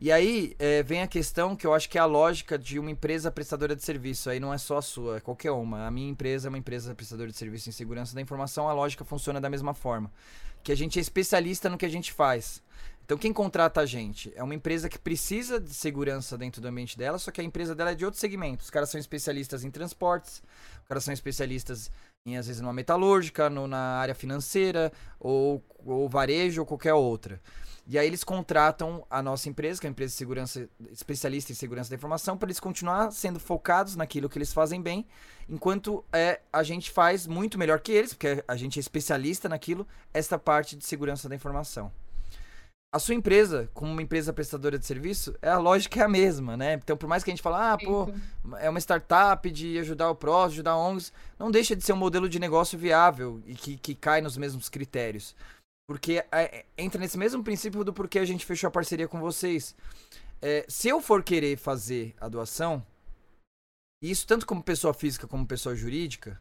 E 0.01 0.13
aí 0.13 0.55
é, 0.61 0.81
vem 0.85 1.03
a 1.03 1.09
questão 1.09 1.57
que 1.57 1.67
eu 1.67 1.75
acho 1.75 1.89
que 1.89 1.99
é 1.99 2.01
a 2.01 2.05
lógica 2.05 2.57
de 2.57 2.79
uma 2.79 2.89
empresa 2.89 3.33
prestadora 3.33 3.75
de 3.75 3.83
serviço. 3.83 4.31
Aí 4.31 4.39
não 4.39 4.55
é 4.55 4.59
só 4.59 4.79
a 4.79 4.83
sua, 4.83 5.17
é 5.17 5.21
qualquer 5.21 5.51
uma. 5.51 5.87
A 5.87 5.91
minha 5.91 6.09
empresa 6.09 6.47
é 6.47 6.51
uma 6.51 6.59
empresa 6.59 6.95
prestadora 6.95 7.31
de 7.31 7.37
serviço 7.37 7.69
em 7.69 7.73
segurança 7.73 8.15
da 8.15 8.21
informação, 8.21 8.69
a 8.69 8.73
lógica 8.73 9.05
funciona 9.05 9.41
da 9.41 9.51
mesma 9.51 9.75
forma. 9.75 10.11
Que 10.63 10.71
a 10.71 10.77
gente 10.77 11.01
é 11.01 11.03
especialista 11.03 11.69
no 11.69 11.77
que 11.77 11.85
a 11.85 11.89
gente 11.89 12.13
faz. 12.13 12.63
Então 13.09 13.17
quem 13.17 13.33
contrata 13.33 13.81
a 13.81 13.87
gente 13.87 14.31
é 14.37 14.43
uma 14.43 14.55
empresa 14.55 14.87
que 14.87 14.99
precisa 14.99 15.59
de 15.59 15.73
segurança 15.73 16.37
dentro 16.37 16.61
do 16.61 16.69
ambiente 16.69 16.99
dela, 16.99 17.19
só 17.19 17.31
que 17.31 17.41
a 17.41 17.45
empresa 17.45 17.75
dela 17.75 17.93
é 17.93 17.95
de 17.95 18.05
outro 18.05 18.21
segmento. 18.21 18.63
Os 18.63 18.69
caras 18.69 18.91
são 18.91 19.01
especialistas 19.01 19.65
em 19.65 19.71
transportes, 19.71 20.43
os 20.83 20.87
caras 20.87 21.05
são 21.05 21.15
especialistas 21.15 21.91
em, 22.27 22.37
às 22.37 22.47
vezes, 22.47 22.61
numa 22.61 22.75
metalúrgica, 22.75 23.49
no, 23.49 23.67
na 23.67 23.97
área 23.97 24.15
financeira, 24.15 24.93
ou, 25.19 25.65
ou 25.87 26.07
varejo, 26.07 26.61
ou 26.61 26.67
qualquer 26.67 26.93
outra. 26.93 27.41
E 27.87 27.99
aí 27.99 28.07
eles 28.07 28.23
contratam 28.23 29.07
a 29.09 29.23
nossa 29.23 29.49
empresa, 29.49 29.81
que 29.81 29.87
é 29.87 29.89
uma 29.89 29.93
empresa 29.93 30.13
de 30.13 30.19
segurança, 30.19 30.69
especialista 30.91 31.51
em 31.51 31.55
segurança 31.55 31.89
da 31.89 31.97
informação, 31.97 32.37
para 32.37 32.49
eles 32.49 32.61
continuar 32.61 33.11
sendo 33.11 33.41
focados 33.41 33.97
naquilo 33.97 34.29
que 34.29 34.37
eles 34.37 34.53
fazem 34.53 34.83
bem, 34.83 35.07
enquanto 35.49 36.05
é, 36.13 36.43
a 36.53 36.63
gente 36.63 36.91
faz 36.91 37.27
muito 37.27 37.59
melhor 37.59 37.81
que 37.81 37.91
eles, 37.91 38.13
porque 38.13 38.45
a 38.47 38.55
gente 38.55 38.79
é 38.79 38.81
especialista 38.81 39.49
naquilo, 39.49 39.89
esta 40.13 40.39
parte 40.39 40.77
de 40.77 40.85
segurança 40.85 41.27
da 41.27 41.35
informação. 41.35 41.91
A 42.91 42.99
sua 42.99 43.15
empresa, 43.15 43.69
como 43.75 43.93
uma 43.93 44.03
empresa 44.03 44.33
prestadora 44.33 44.79
de 44.79 44.87
serviço, 44.87 45.37
é 45.43 45.51
a 45.51 45.59
lógica 45.59 46.01
é 46.01 46.05
a 46.05 46.09
mesma, 46.09 46.57
né? 46.57 46.75
Então, 46.75 46.97
por 46.97 47.07
mais 47.07 47.23
que 47.23 47.31
a 47.31 47.33
gente 47.33 47.43
fale, 47.43 47.57
ah, 47.57 47.77
pô, 47.77 48.11
é 48.59 48.71
uma 48.71 48.81
startup 48.81 49.51
de 49.51 49.79
ajudar 49.79 50.11
o 50.11 50.15
próximo, 50.15 50.55
ajudar 50.55 50.77
ONGs, 50.77 51.13
não 51.39 51.51
deixa 51.51 51.77
de 51.77 51.85
ser 51.85 51.93
um 51.93 51.97
modelo 51.97 52.31
de 52.31 52.39
negócio 52.39 52.79
viável 52.79 53.43
e 53.45 53.55
que, 53.55 53.77
que 53.77 53.95
cai 53.95 54.23
nos 54.23 54.39
mesmos 54.39 54.71
critérios. 54.71 55.37
Porque 55.87 56.25
é, 56.33 56.65
entra 56.79 56.99
nesse 56.99 57.19
mesmo 57.19 57.45
princípio 57.45 57.85
do 57.85 57.93
porquê 57.93 58.19
a 58.21 58.25
gente 58.25 58.47
fechou 58.47 58.69
a 58.69 58.71
parceria 58.71 59.07
com 59.07 59.21
vocês. 59.21 59.77
É, 60.41 60.65
se 60.67 60.89
eu 60.89 61.01
for 61.01 61.23
querer 61.23 61.59
fazer 61.59 62.15
a 62.19 62.27
doação, 62.27 62.85
e 64.03 64.11
isso 64.11 64.27
tanto 64.27 64.47
como 64.47 64.63
pessoa 64.63 64.95
física 64.95 65.27
como 65.27 65.47
pessoa 65.47 65.75
jurídica, 65.75 66.41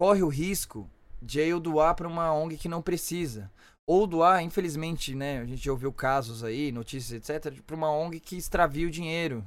corre 0.00 0.22
o 0.24 0.28
risco 0.28 0.90
de 1.22 1.40
eu 1.40 1.60
doar 1.60 1.94
para 1.94 2.08
uma 2.08 2.32
ONG 2.32 2.56
que 2.56 2.68
não 2.68 2.82
precisa. 2.82 3.50
Ou 3.86 4.06
doar, 4.06 4.42
infelizmente, 4.42 5.14
né? 5.14 5.40
A 5.40 5.44
gente 5.44 5.64
já 5.64 5.70
ouviu 5.70 5.92
casos 5.92 6.42
aí, 6.42 6.72
notícias, 6.72 7.12
etc., 7.12 7.60
para 7.62 7.76
uma 7.76 7.90
ONG 7.90 8.18
que 8.18 8.36
extravia 8.36 8.86
o 8.86 8.90
dinheiro, 8.90 9.44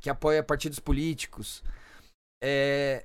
que 0.00 0.10
apoia 0.10 0.42
partidos 0.42 0.80
políticos. 0.80 1.62
É, 2.42 3.04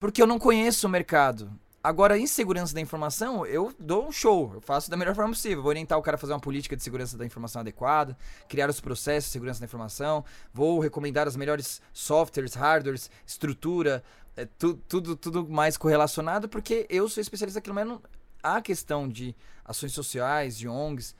porque 0.00 0.22
eu 0.22 0.26
não 0.26 0.38
conheço 0.38 0.86
o 0.86 0.90
mercado. 0.90 1.50
Agora, 1.82 2.18
em 2.18 2.26
segurança 2.26 2.74
da 2.74 2.80
informação, 2.80 3.46
eu 3.46 3.72
dou 3.78 4.06
um 4.06 4.12
show. 4.12 4.52
Eu 4.54 4.60
faço 4.60 4.90
da 4.90 4.96
melhor 4.96 5.14
forma 5.14 5.30
possível. 5.30 5.62
Vou 5.62 5.70
orientar 5.70 5.98
o 5.98 6.02
cara 6.02 6.16
a 6.16 6.18
fazer 6.18 6.32
uma 6.32 6.40
política 6.40 6.76
de 6.76 6.82
segurança 6.82 7.16
da 7.16 7.24
informação 7.24 7.60
adequada, 7.60 8.16
criar 8.48 8.68
os 8.68 8.80
processos 8.80 9.30
de 9.30 9.32
segurança 9.32 9.60
da 9.60 9.66
informação, 9.66 10.24
vou 10.52 10.80
recomendar 10.80 11.26
os 11.26 11.36
melhores 11.36 11.80
softwares, 11.92 12.54
hardwares, 12.54 13.10
estrutura, 13.26 14.02
é, 14.36 14.44
tu, 14.44 14.74
tudo, 14.88 15.16
tudo 15.16 15.48
mais 15.48 15.76
correlacionado, 15.76 16.48
porque 16.48 16.86
eu 16.88 17.08
sou 17.08 17.20
especialista 17.20 17.58
naquilo, 17.58 17.74
mas 17.74 17.86
não, 17.86 18.02
a 18.42 18.60
questão 18.60 19.08
de 19.08 19.34
ações 19.64 19.92
sociais, 19.92 20.56
de 20.56 20.68
ONGs, 20.68 21.14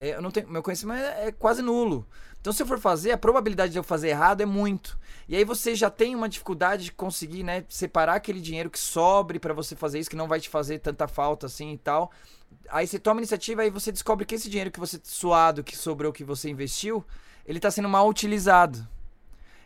é, 0.00 0.14
eu 0.14 0.20
não 0.20 0.30
tenho, 0.30 0.48
meu 0.48 0.62
conhecimento 0.62 1.02
é, 1.02 1.28
é, 1.28 1.32
quase 1.32 1.62
nulo. 1.62 2.06
Então, 2.40 2.52
se 2.52 2.62
eu 2.62 2.66
for 2.66 2.78
fazer, 2.78 3.12
a 3.12 3.18
probabilidade 3.18 3.72
de 3.72 3.78
eu 3.78 3.82
fazer 3.82 4.08
errado 4.08 4.42
é 4.42 4.46
muito. 4.46 4.98
E 5.28 5.34
aí 5.34 5.44
você 5.44 5.74
já 5.74 5.90
tem 5.90 6.14
uma 6.14 6.28
dificuldade 6.28 6.84
de 6.84 6.92
conseguir, 6.92 7.42
né, 7.42 7.64
separar 7.68 8.14
aquele 8.14 8.40
dinheiro 8.40 8.70
que 8.70 8.78
sobre 8.78 9.38
para 9.38 9.54
você 9.54 9.74
fazer 9.74 9.98
isso, 9.98 10.10
que 10.10 10.16
não 10.16 10.28
vai 10.28 10.38
te 10.38 10.48
fazer 10.48 10.78
tanta 10.78 11.08
falta 11.08 11.46
assim 11.46 11.72
e 11.72 11.78
tal. 11.78 12.12
Aí 12.68 12.86
você 12.86 12.98
toma 12.98 13.20
iniciativa 13.20 13.64
e 13.64 13.70
você 13.70 13.90
descobre 13.90 14.24
que 14.24 14.34
esse 14.34 14.48
dinheiro 14.48 14.70
que 14.70 14.78
você 14.78 15.00
suado, 15.02 15.64
que 15.64 15.76
sobrou, 15.76 16.12
que 16.12 16.22
você 16.22 16.48
investiu, 16.48 17.04
ele 17.44 17.58
tá 17.58 17.70
sendo 17.70 17.88
mal 17.88 18.08
utilizado. 18.08 18.86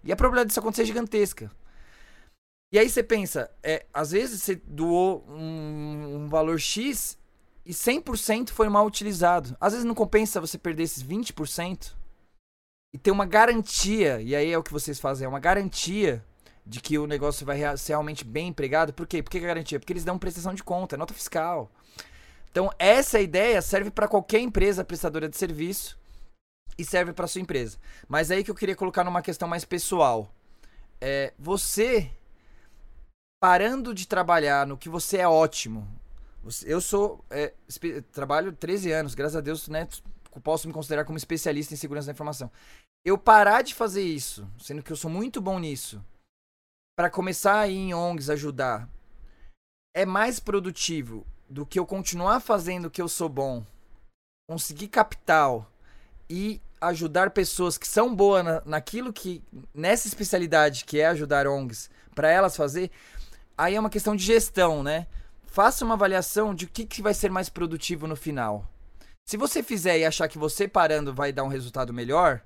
E 0.03 0.13
a 0.13 0.17
probabilidade 0.17 0.49
disso 0.49 0.61
acontecer 0.61 0.83
é 0.83 0.87
gigantesca. 0.87 1.51
E 2.73 2.79
aí 2.79 2.89
você 2.89 3.03
pensa, 3.03 3.51
é, 3.63 3.85
às 3.93 4.13
vezes 4.13 4.43
você 4.43 4.55
doou 4.55 5.25
um, 5.29 6.23
um 6.23 6.29
valor 6.29 6.59
X 6.61 7.19
e 7.67 7.73
100% 7.73 8.51
foi 8.51 8.69
mal 8.69 8.87
utilizado. 8.87 9.57
Às 9.61 9.73
vezes 9.73 9.85
não 9.85 9.95
compensa 9.95 10.41
você 10.41 10.57
perder 10.57 10.85
esses 10.85 11.03
20% 11.03 11.95
e 12.93 12.99
ter 12.99 13.11
uma 13.11 13.27
garantia, 13.27 14.21
e 14.21 14.35
aí 14.35 14.53
é 14.53 14.59
o 14.59 14.63
que 14.63 14.73
vocês 14.73 14.99
fazem, 14.99 15.25
é 15.25 15.29
uma 15.29 15.41
garantia 15.41 16.25
de 16.65 16.81
que 16.81 16.99
o 16.99 17.07
negócio 17.07 17.45
vai 17.45 17.59
ser 17.77 17.93
realmente 17.93 18.25
bem 18.25 18.49
empregado. 18.49 18.93
Por 18.93 19.07
quê? 19.07 19.23
Por 19.23 19.31
que 19.31 19.39
é 19.39 19.41
garantia? 19.41 19.79
Porque 19.79 19.93
eles 19.93 20.05
dão 20.05 20.19
prestação 20.19 20.55
de 20.55 20.63
conta, 20.63 20.95
é 20.95 20.99
nota 20.99 21.15
fiscal. 21.15 21.71
Então, 22.51 22.71
essa 22.79 23.21
ideia 23.21 23.63
serve 23.63 23.91
para 23.91 24.09
qualquer 24.09 24.41
empresa 24.41 24.85
prestadora 24.85 25.29
de 25.29 25.37
serviço 25.37 25.99
e 26.77 26.85
serve 26.85 27.13
para 27.13 27.27
sua 27.27 27.41
empresa. 27.41 27.79
Mas 28.09 28.31
aí 28.31 28.43
que 28.43 28.51
eu 28.51 28.55
queria 28.55 28.77
colocar 28.77 29.05
numa 29.05 29.23
questão 29.23 29.49
mais 29.49 29.65
pessoal. 29.65 30.33
É, 31.01 31.33
você 31.39 32.11
parando 33.41 33.95
de 33.95 34.07
trabalhar 34.07 34.67
no 34.67 34.77
que 34.77 34.89
você 34.89 35.17
é 35.17 35.27
ótimo, 35.27 35.89
eu 36.65 36.81
sou. 36.81 37.25
É, 37.31 37.53
trabalho 38.13 38.53
13 38.53 38.93
anos, 38.93 39.15
graças 39.15 39.37
a 39.37 39.41
Deus, 39.41 39.69
né? 39.69 39.89
Posso 40.43 40.69
me 40.69 40.75
considerar 40.75 41.05
como 41.05 41.19
especialista 41.19 41.75
em 41.75 41.77
segurança 41.77 42.07
da 42.07 42.13
informação. 42.13 42.51
Eu 43.05 43.19
parar 43.19 43.63
de 43.63 43.75
fazer 43.75 44.03
isso, 44.03 44.47
sendo 44.59 44.83
que 44.83 44.93
eu 44.93 44.97
sou 44.97 45.11
muito 45.11 45.41
bom 45.41 45.59
nisso, 45.59 46.05
para 46.97 47.11
começar 47.11 47.59
a 47.61 47.69
ir 47.69 47.77
em 47.77 47.95
ONGs 47.95 48.31
ajudar, 48.31 48.89
é 49.95 50.07
mais 50.07 50.39
produtivo 50.39 51.27
do 51.49 51.67
que 51.67 51.79
eu 51.79 51.87
continuar 51.87 52.41
fazendo 52.41 52.87
o 52.87 52.91
que 52.91 53.03
eu 53.03 53.09
sou 53.09 53.29
bom, 53.29 53.65
conseguir 54.49 54.89
capital 54.89 55.71
e 56.29 56.61
ajudar 56.81 57.31
pessoas 57.31 57.77
que 57.77 57.89
são 57.89 58.15
boas 58.15 58.45
na, 58.45 58.63
naquilo 58.65 59.13
que. 59.13 59.43
nessa 59.75 60.07
especialidade 60.07 60.85
que 60.85 61.01
é 61.01 61.07
ajudar 61.07 61.47
ONGs, 61.47 61.91
para 62.15 62.31
elas 62.31 62.57
fazer. 62.57 62.91
Aí 63.61 63.75
é 63.75 63.81
uma 63.81 63.91
questão 63.91 64.17
de 64.17 64.25
gestão, 64.25 64.83
né? 64.83 65.07
faça 65.51 65.85
uma 65.85 65.95
avaliação 65.95 66.55
de 66.55 66.65
o 66.65 66.69
que, 66.69 66.87
que 66.87 67.03
vai 67.03 67.13
ser 67.13 67.31
mais 67.31 67.49
produtivo 67.49 68.07
no 68.07 68.17
final. 68.17 68.65
Se 69.29 69.37
você 69.37 69.63
fizer 69.63 69.99
e 69.99 70.05
achar 70.05 70.29
que 70.29 70.39
você 70.39 70.67
parando 70.67 71.13
vai 71.13 71.33
dar 71.33 71.43
um 71.43 71.49
resultado 71.49 71.93
melhor, 71.93 72.41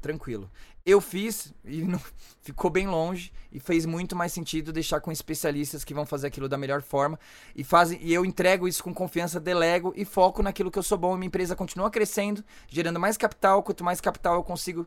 tranquilo. 0.00 0.50
Eu 0.84 1.00
fiz 1.00 1.52
e 1.64 1.82
não, 1.82 2.00
ficou 2.42 2.70
bem 2.70 2.86
longe 2.86 3.32
e 3.50 3.58
fez 3.58 3.86
muito 3.86 4.14
mais 4.14 4.32
sentido 4.32 4.72
deixar 4.72 5.00
com 5.00 5.10
especialistas 5.10 5.82
que 5.82 5.94
vão 5.94 6.06
fazer 6.06 6.26
aquilo 6.26 6.48
da 6.48 6.58
melhor 6.58 6.82
forma 6.82 7.18
e 7.56 7.64
fazem 7.64 7.98
e 8.02 8.12
eu 8.12 8.24
entrego 8.24 8.68
isso 8.68 8.84
com 8.84 8.94
confiança, 8.94 9.40
delego 9.40 9.92
e 9.96 10.04
foco 10.04 10.42
naquilo 10.42 10.70
que 10.70 10.78
eu 10.78 10.82
sou 10.82 10.96
bom 10.98 11.14
e 11.14 11.18
minha 11.18 11.26
empresa 11.26 11.56
continua 11.56 11.90
crescendo, 11.90 12.44
gerando 12.68 13.00
mais 13.00 13.16
capital, 13.16 13.62
quanto 13.62 13.82
mais 13.82 14.00
capital 14.00 14.36
eu 14.36 14.44
consigo 14.44 14.86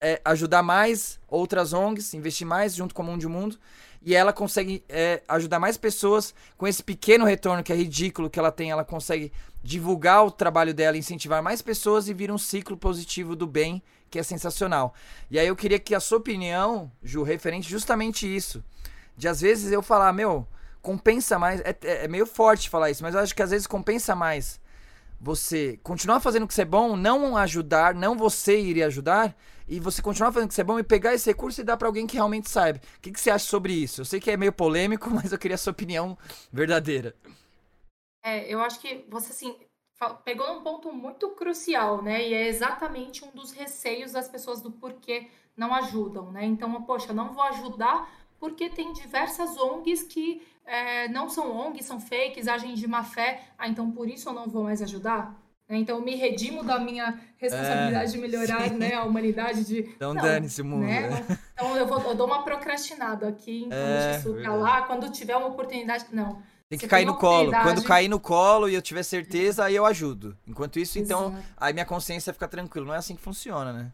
é, 0.00 0.20
ajudar 0.24 0.62
mais 0.62 1.18
outras 1.28 1.72
ONGs, 1.72 2.14
investir 2.14 2.46
mais 2.46 2.74
junto 2.74 2.94
com 2.94 3.02
o 3.02 3.04
Mundo 3.06 3.28
Mundo 3.28 3.58
e 4.02 4.14
ela 4.14 4.32
consegue 4.32 4.84
é, 4.88 5.22
ajudar 5.26 5.58
mais 5.58 5.76
pessoas 5.76 6.34
com 6.56 6.66
esse 6.66 6.82
pequeno 6.82 7.24
retorno 7.24 7.62
que 7.62 7.72
é 7.72 7.76
ridículo 7.76 8.30
que 8.30 8.38
ela 8.38 8.52
tem. 8.52 8.70
Ela 8.70 8.84
consegue 8.84 9.32
divulgar 9.62 10.24
o 10.24 10.30
trabalho 10.30 10.72
dela, 10.72 10.96
incentivar 10.96 11.42
mais 11.42 11.60
pessoas 11.60 12.08
e 12.08 12.14
vir 12.14 12.30
um 12.30 12.38
ciclo 12.38 12.76
positivo 12.76 13.34
do 13.34 13.46
bem 13.46 13.82
que 14.08 14.18
é 14.18 14.22
sensacional. 14.22 14.94
E 15.28 15.38
aí 15.38 15.48
eu 15.48 15.56
queria 15.56 15.80
que 15.80 15.94
a 15.94 15.98
sua 15.98 16.18
opinião, 16.18 16.90
Ju, 17.02 17.24
referente 17.24 17.68
justamente 17.68 18.32
isso, 18.32 18.62
de 19.16 19.26
às 19.26 19.40
vezes 19.40 19.72
eu 19.72 19.82
falar, 19.82 20.12
meu, 20.12 20.46
compensa 20.80 21.36
mais, 21.36 21.60
é, 21.62 21.76
é, 21.82 22.04
é 22.04 22.08
meio 22.08 22.26
forte 22.26 22.70
falar 22.70 22.90
isso, 22.90 23.02
mas 23.02 23.14
eu 23.14 23.20
acho 23.20 23.34
que 23.34 23.42
às 23.42 23.50
vezes 23.50 23.66
compensa 23.66 24.14
mais 24.14 24.60
você 25.20 25.78
continuar 25.82 26.20
fazendo 26.20 26.44
o 26.44 26.48
que 26.48 26.54
você 26.54 26.62
é 26.62 26.66
bom, 26.66 26.96
não 26.96 27.36
ajudar, 27.36 27.94
não 27.94 28.16
você 28.16 28.60
ir 28.60 28.82
ajudar, 28.82 29.36
e 29.68 29.80
você 29.80 30.00
continuar 30.00 30.32
fazendo 30.32 30.46
o 30.46 30.48
que 30.48 30.54
você 30.54 30.60
é 30.60 30.64
bom 30.64 30.78
e 30.78 30.82
pegar 30.82 31.14
esse 31.14 31.28
recurso 31.28 31.60
e 31.60 31.64
dar 31.64 31.76
para 31.76 31.88
alguém 31.88 32.06
que 32.06 32.16
realmente 32.16 32.48
sabe. 32.48 32.78
O 32.78 33.00
que, 33.00 33.10
que 33.10 33.20
você 33.20 33.30
acha 33.30 33.46
sobre 33.46 33.72
isso? 33.72 34.00
Eu 34.00 34.04
sei 34.04 34.20
que 34.20 34.30
é 34.30 34.36
meio 34.36 34.52
polêmico, 34.52 35.10
mas 35.10 35.32
eu 35.32 35.38
queria 35.38 35.56
a 35.56 35.58
sua 35.58 35.72
opinião 35.72 36.16
verdadeira. 36.52 37.14
É, 38.24 38.52
eu 38.52 38.60
acho 38.60 38.80
que 38.80 39.04
você, 39.08 39.32
assim, 39.32 39.56
pegou 40.24 40.46
num 40.54 40.62
ponto 40.62 40.92
muito 40.92 41.30
crucial, 41.30 42.02
né? 42.02 42.28
E 42.28 42.34
é 42.34 42.48
exatamente 42.48 43.24
um 43.24 43.30
dos 43.30 43.52
receios 43.52 44.12
das 44.12 44.28
pessoas 44.28 44.60
do 44.60 44.70
porquê 44.70 45.28
não 45.56 45.74
ajudam, 45.74 46.30
né? 46.30 46.44
Então, 46.44 46.82
poxa, 46.82 47.12
não 47.12 47.32
vou 47.32 47.42
ajudar 47.44 48.08
porque 48.38 48.68
tem 48.68 48.92
diversas 48.92 49.56
ONGs 49.56 50.02
que 50.02 50.42
é, 50.66 51.08
não 51.08 51.28
são 51.28 51.56
ONGs, 51.56 51.86
são 51.86 52.00
fakes, 52.00 52.48
agem 52.48 52.74
de 52.74 52.86
má 52.86 53.04
fé. 53.04 53.40
Ah, 53.56 53.68
então 53.68 53.90
por 53.90 54.08
isso 54.08 54.28
eu 54.28 54.32
não 54.32 54.48
vou 54.48 54.64
mais 54.64 54.82
ajudar? 54.82 55.34
Né? 55.68 55.78
Então 55.78 55.98
eu 55.98 56.04
me 56.04 56.14
redimo 56.14 56.64
da 56.64 56.78
minha 56.78 57.18
responsabilidade 57.36 58.10
é, 58.10 58.12
de 58.12 58.18
melhorar 58.18 58.70
né, 58.70 58.94
a 58.94 59.04
humanidade. 59.04 59.64
De... 59.64 59.80
Então 59.80 60.14
dane-se 60.14 60.62
o 60.62 60.64
mundo. 60.64 60.86
Né? 60.86 61.08
né? 61.08 61.38
Então 61.54 61.76
eu, 61.76 61.86
vou, 61.86 62.00
eu 62.02 62.14
dou 62.14 62.26
uma 62.26 62.42
procrastinada 62.42 63.28
aqui, 63.28 63.64
então 63.64 63.78
é, 63.78 64.12
deixa 64.12 64.18
isso 64.18 64.34
pra 64.34 64.54
lá. 64.54 64.82
Quando 64.82 65.10
tiver 65.10 65.36
uma 65.36 65.46
oportunidade. 65.46 66.06
Não. 66.12 66.42
Tem 66.68 66.78
que 66.78 66.88
cair 66.88 67.04
no 67.04 67.16
colo. 67.16 67.52
Quando 67.62 67.82
cair 67.84 68.08
no 68.08 68.18
colo 68.18 68.68
e 68.68 68.74
eu 68.74 68.82
tiver 68.82 69.04
certeza, 69.04 69.64
aí 69.64 69.76
eu 69.76 69.86
ajudo. 69.86 70.36
Enquanto 70.48 70.80
isso, 70.80 70.98
então, 70.98 71.28
Exato. 71.28 71.38
então, 71.38 71.52
aí 71.56 71.72
minha 71.72 71.86
consciência 71.86 72.32
fica 72.32 72.48
tranquila. 72.48 72.86
Não 72.86 72.94
é 72.94 72.98
assim 72.98 73.14
que 73.14 73.22
funciona, 73.22 73.72
né? 73.72 73.92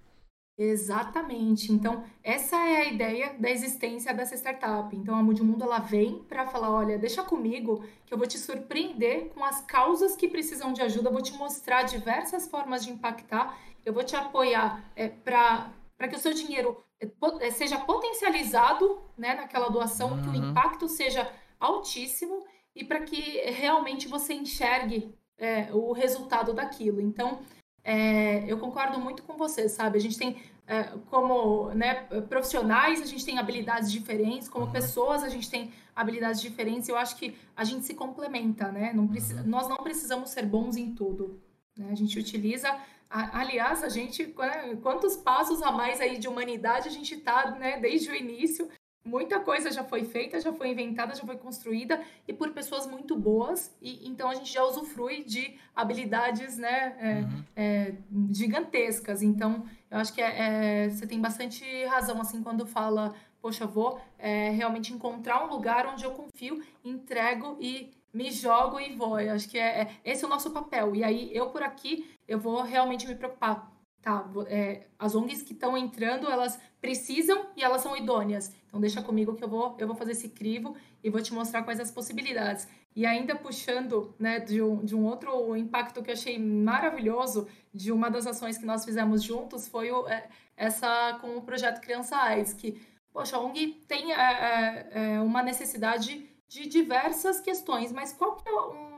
Exatamente. 0.56 1.72
Então, 1.72 2.04
essa 2.22 2.56
é 2.56 2.82
a 2.82 2.84
ideia 2.84 3.34
da 3.38 3.50
existência 3.50 4.12
dessa 4.12 4.36
startup. 4.36 4.94
Então, 4.94 5.14
a 5.14 5.22
Mundo 5.22 5.64
ela 5.64 5.78
vem 5.78 6.22
para 6.24 6.46
falar, 6.46 6.70
olha, 6.70 6.98
deixa 6.98 7.22
comigo 7.22 7.82
que 8.06 8.12
eu 8.12 8.18
vou 8.18 8.26
te 8.26 8.38
surpreender 8.38 9.30
com 9.30 9.42
as 9.44 9.62
causas 9.62 10.14
que 10.14 10.28
precisam 10.28 10.72
de 10.72 10.82
ajuda, 10.82 11.10
vou 11.10 11.22
te 11.22 11.32
mostrar 11.34 11.84
diversas 11.84 12.46
formas 12.48 12.84
de 12.84 12.92
impactar 12.92 13.58
eu 13.84 13.92
vou 13.92 14.04
te 14.04 14.16
apoiar 14.16 14.90
é, 14.94 15.08
para 15.08 15.72
que 16.08 16.16
o 16.16 16.18
seu 16.18 16.32
dinheiro 16.32 16.76
é, 17.00 17.08
é, 17.40 17.50
seja 17.50 17.78
potencializado 17.78 19.02
né, 19.16 19.34
naquela 19.34 19.68
doação, 19.68 20.12
uhum. 20.12 20.22
que 20.22 20.28
o 20.28 20.32
uhum. 20.32 20.50
impacto 20.50 20.88
seja 20.88 21.30
altíssimo 21.58 22.44
e 22.74 22.84
para 22.84 23.00
que 23.02 23.40
realmente 23.50 24.08
você 24.08 24.34
enxergue 24.34 25.14
é, 25.36 25.68
o 25.72 25.92
resultado 25.92 26.52
daquilo. 26.52 27.00
Então, 27.00 27.40
é, 27.84 28.44
eu 28.50 28.58
concordo 28.58 29.00
muito 29.00 29.22
com 29.22 29.36
você, 29.36 29.68
sabe? 29.68 29.98
A 29.98 30.00
gente 30.00 30.16
tem, 30.16 30.40
é, 30.66 30.84
como 31.10 31.70
né, 31.70 31.94
profissionais, 32.28 33.00
a 33.00 33.06
gente 33.06 33.24
tem 33.24 33.38
habilidades 33.38 33.90
diferentes, 33.90 34.48
como 34.48 34.66
uhum. 34.66 34.72
pessoas, 34.72 35.22
a 35.22 35.28
gente 35.28 35.50
tem 35.50 35.72
habilidades 35.94 36.40
diferentes. 36.40 36.88
Eu 36.88 36.96
acho 36.96 37.16
que 37.16 37.36
a 37.56 37.64
gente 37.64 37.84
se 37.84 37.94
complementa, 37.94 38.70
né? 38.70 38.92
Não 38.92 39.08
precisa, 39.08 39.42
uhum. 39.42 39.48
nós 39.48 39.68
não 39.68 39.78
precisamos 39.78 40.30
ser 40.30 40.46
bons 40.46 40.76
em 40.76 40.94
tudo. 40.94 41.40
Né? 41.76 41.88
A 41.90 41.94
gente 41.94 42.18
utiliza. 42.18 42.68
A, 43.10 43.40
aliás, 43.40 43.82
a 43.82 43.88
gente. 43.88 44.34
Quantos 44.82 45.16
passos 45.16 45.62
a 45.62 45.70
mais 45.72 46.00
aí 46.00 46.18
de 46.18 46.28
humanidade 46.28 46.88
a 46.88 46.92
gente 46.92 47.14
está, 47.14 47.50
né, 47.52 47.78
desde 47.80 48.10
o 48.10 48.14
início? 48.14 48.68
Muita 49.04 49.40
coisa 49.40 49.70
já 49.70 49.82
foi 49.82 50.04
feita, 50.04 50.40
já 50.40 50.52
foi 50.52 50.70
inventada, 50.70 51.14
já 51.14 51.24
foi 51.24 51.36
construída 51.36 52.00
e 52.26 52.32
por 52.32 52.50
pessoas 52.50 52.86
muito 52.86 53.16
boas 53.16 53.74
e 53.80 54.08
então 54.08 54.30
a 54.30 54.34
gente 54.34 54.52
já 54.52 54.62
usufrui 54.64 55.24
de 55.24 55.56
habilidades 55.74 56.56
né 56.56 56.96
é, 56.98 57.14
uhum. 57.20 57.44
é, 57.56 57.94
gigantescas. 58.30 59.22
Então 59.22 59.64
eu 59.90 59.98
acho 59.98 60.12
que 60.12 60.22
é, 60.22 60.84
é, 60.84 60.88
você 60.88 61.06
tem 61.06 61.20
bastante 61.20 61.64
razão 61.86 62.20
assim 62.20 62.42
quando 62.42 62.66
fala 62.66 63.14
poxa 63.40 63.66
vou 63.66 64.00
é, 64.18 64.50
realmente 64.50 64.92
encontrar 64.92 65.44
um 65.44 65.50
lugar 65.50 65.86
onde 65.86 66.04
eu 66.04 66.12
confio 66.12 66.62
entrego 66.84 67.56
e 67.60 67.90
me 68.12 68.30
jogo 68.30 68.78
e 68.78 68.94
vou. 68.94 69.18
Eu 69.18 69.34
acho 69.34 69.48
que 69.48 69.58
é, 69.58 69.82
é, 69.82 69.96
esse 70.04 70.22
é 70.22 70.26
o 70.26 70.30
nosso 70.30 70.50
papel. 70.50 70.94
E 70.94 71.02
aí 71.02 71.30
eu 71.34 71.50
por 71.50 71.62
aqui 71.62 72.10
eu 72.28 72.38
vou 72.38 72.62
realmente 72.62 73.06
me 73.06 73.14
preocupar 73.14 73.72
tá, 74.02 74.28
é, 74.48 74.86
as 74.98 75.14
ONGs 75.14 75.42
que 75.42 75.52
estão 75.52 75.76
entrando, 75.78 76.28
elas 76.28 76.60
precisam 76.80 77.46
e 77.56 77.62
elas 77.62 77.80
são 77.80 77.96
idôneas. 77.96 78.52
Então 78.66 78.80
deixa 78.80 79.00
comigo 79.00 79.34
que 79.34 79.44
eu 79.44 79.48
vou, 79.48 79.76
eu 79.78 79.86
vou 79.86 79.96
fazer 79.96 80.12
esse 80.12 80.28
crivo 80.28 80.76
e 81.02 81.08
vou 81.08 81.22
te 81.22 81.32
mostrar 81.32 81.62
quais 81.62 81.78
as 81.78 81.90
possibilidades. 81.90 82.66
E 82.94 83.06
ainda 83.06 83.34
puxando 83.34 84.14
né, 84.18 84.40
de, 84.40 84.60
um, 84.60 84.84
de 84.84 84.94
um 84.94 85.06
outro 85.06 85.56
impacto 85.56 86.02
que 86.02 86.10
eu 86.10 86.14
achei 86.14 86.38
maravilhoso 86.38 87.48
de 87.72 87.90
uma 87.90 88.10
das 88.10 88.26
ações 88.26 88.58
que 88.58 88.66
nós 88.66 88.84
fizemos 88.84 89.22
juntos 89.22 89.66
foi 89.68 89.90
o, 89.90 90.06
é, 90.08 90.28
essa 90.56 91.18
com 91.20 91.36
o 91.36 91.42
projeto 91.42 91.80
Criança 91.80 92.16
AIDS, 92.16 92.52
que, 92.52 92.80
poxa, 93.12 93.36
a 93.36 93.40
ONG 93.40 93.84
tem 93.88 94.12
é, 94.12 94.16
é, 94.16 94.88
é, 95.14 95.20
uma 95.20 95.42
necessidade 95.42 96.28
de 96.48 96.66
diversas 96.66 97.40
questões, 97.40 97.92
mas 97.92 98.12
qual 98.12 98.36
que 98.36 98.46
é 98.46 98.52
um 98.52 98.91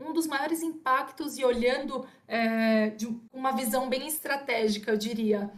um 0.00 0.12
dos 0.12 0.26
maiores 0.26 0.62
impactos 0.62 1.38
e 1.38 1.44
olhando 1.44 2.06
é, 2.26 2.90
de 2.90 3.06
uma 3.32 3.52
visão 3.52 3.88
bem 3.88 4.06
estratégica, 4.06 4.90
eu 4.90 4.96
diria. 4.96 5.52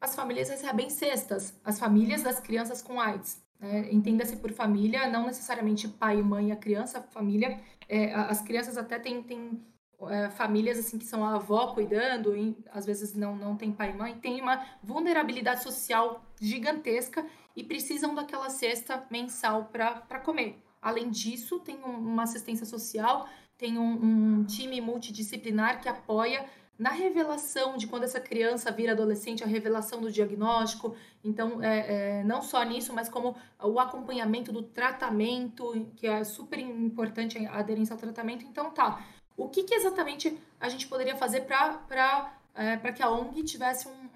As 0.00 0.14
famílias 0.14 0.48
recebem 0.48 0.88
cestas, 0.88 1.58
as 1.64 1.78
famílias 1.78 2.22
das 2.22 2.40
crianças 2.40 2.80
com 2.80 3.00
AIDS. 3.00 3.42
Né? 3.58 3.92
Entenda-se 3.92 4.36
por 4.36 4.52
família, 4.52 5.08
não 5.08 5.26
necessariamente 5.26 5.86
pai, 5.86 6.22
mãe, 6.22 6.52
a 6.52 6.56
criança, 6.56 6.98
a 6.98 7.02
família. 7.02 7.60
É, 7.88 8.14
as 8.14 8.40
crianças 8.40 8.78
até 8.78 8.98
têm, 8.98 9.22
têm 9.22 9.60
é, 10.08 10.30
famílias 10.30 10.78
assim 10.78 10.96
que 10.96 11.04
são 11.04 11.24
a 11.24 11.34
avó 11.34 11.74
cuidando, 11.74 12.34
e 12.34 12.56
às 12.72 12.86
vezes 12.86 13.14
não, 13.14 13.36
não 13.36 13.56
tem 13.56 13.72
pai 13.72 13.90
e 13.90 13.94
mãe, 13.94 14.14
tem 14.18 14.40
uma 14.40 14.64
vulnerabilidade 14.82 15.62
social 15.62 16.24
gigantesca 16.40 17.26
e 17.54 17.62
precisam 17.62 18.14
daquela 18.14 18.48
cesta 18.48 19.04
mensal 19.10 19.66
para 19.66 20.20
comer. 20.20 20.62
Além 20.80 21.10
disso, 21.10 21.60
tem 21.60 21.76
uma 21.84 22.22
assistência 22.22 22.64
social, 22.64 23.28
tem 23.60 23.78
um, 23.78 24.38
um 24.40 24.44
time 24.44 24.80
multidisciplinar 24.80 25.82
que 25.82 25.88
apoia 25.88 26.48
na 26.78 26.88
revelação 26.88 27.76
de 27.76 27.86
quando 27.86 28.04
essa 28.04 28.18
criança 28.18 28.72
vira 28.72 28.92
adolescente, 28.92 29.44
a 29.44 29.46
revelação 29.46 30.00
do 30.00 30.10
diagnóstico. 30.10 30.96
Então, 31.22 31.62
é, 31.62 32.20
é, 32.20 32.24
não 32.24 32.40
só 32.40 32.62
nisso, 32.62 32.94
mas 32.94 33.10
como 33.10 33.36
o 33.62 33.78
acompanhamento 33.78 34.50
do 34.50 34.62
tratamento, 34.62 35.92
que 35.94 36.06
é 36.06 36.24
super 36.24 36.58
importante 36.58 37.36
a 37.46 37.58
aderência 37.58 37.92
ao 37.92 38.00
tratamento. 38.00 38.46
Então, 38.46 38.70
tá. 38.70 39.04
O 39.36 39.46
que, 39.50 39.62
que 39.62 39.74
exatamente 39.74 40.38
a 40.58 40.70
gente 40.70 40.88
poderia 40.88 41.16
fazer 41.16 41.42
para 41.42 42.32
é, 42.54 42.78
que 42.92 43.02
a 43.02 43.10
ONG 43.10 43.42
tivesse 43.42 43.86
um, 43.86 44.08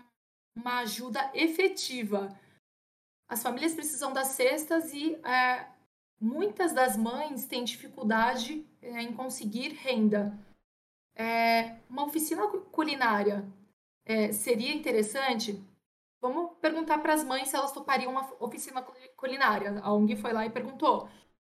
uma 0.57 0.79
ajuda 0.79 1.31
efetiva? 1.35 2.35
As 3.29 3.43
famílias 3.43 3.75
precisam 3.75 4.11
das 4.11 4.29
cestas 4.29 4.91
e 4.95 5.17
é, 5.17 5.67
muitas 6.19 6.73
das 6.73 6.97
mães 6.97 7.45
têm 7.45 7.63
dificuldade 7.63 8.65
é, 8.85 9.03
em 9.03 9.13
conseguir 9.13 9.71
renda. 9.75 10.39
É, 11.17 11.77
uma 11.89 12.05
oficina 12.05 12.47
culinária 12.71 13.45
é, 14.05 14.33
seria 14.33 14.75
interessante? 14.75 15.63
Vamos 16.21 16.53
perguntar 16.61 16.99
para 16.99 17.15
as 17.15 17.25
mães 17.25 17.49
se 17.49 17.57
elas 17.57 17.73
topariam 17.73 18.11
uma 18.11 18.31
oficina 18.41 18.83
culinária. 19.17 19.81
A 19.83 19.93
ONG 19.93 20.17
foi 20.17 20.33
lá 20.33 20.47
e 20.47 20.51
perguntou. 20.51 21.09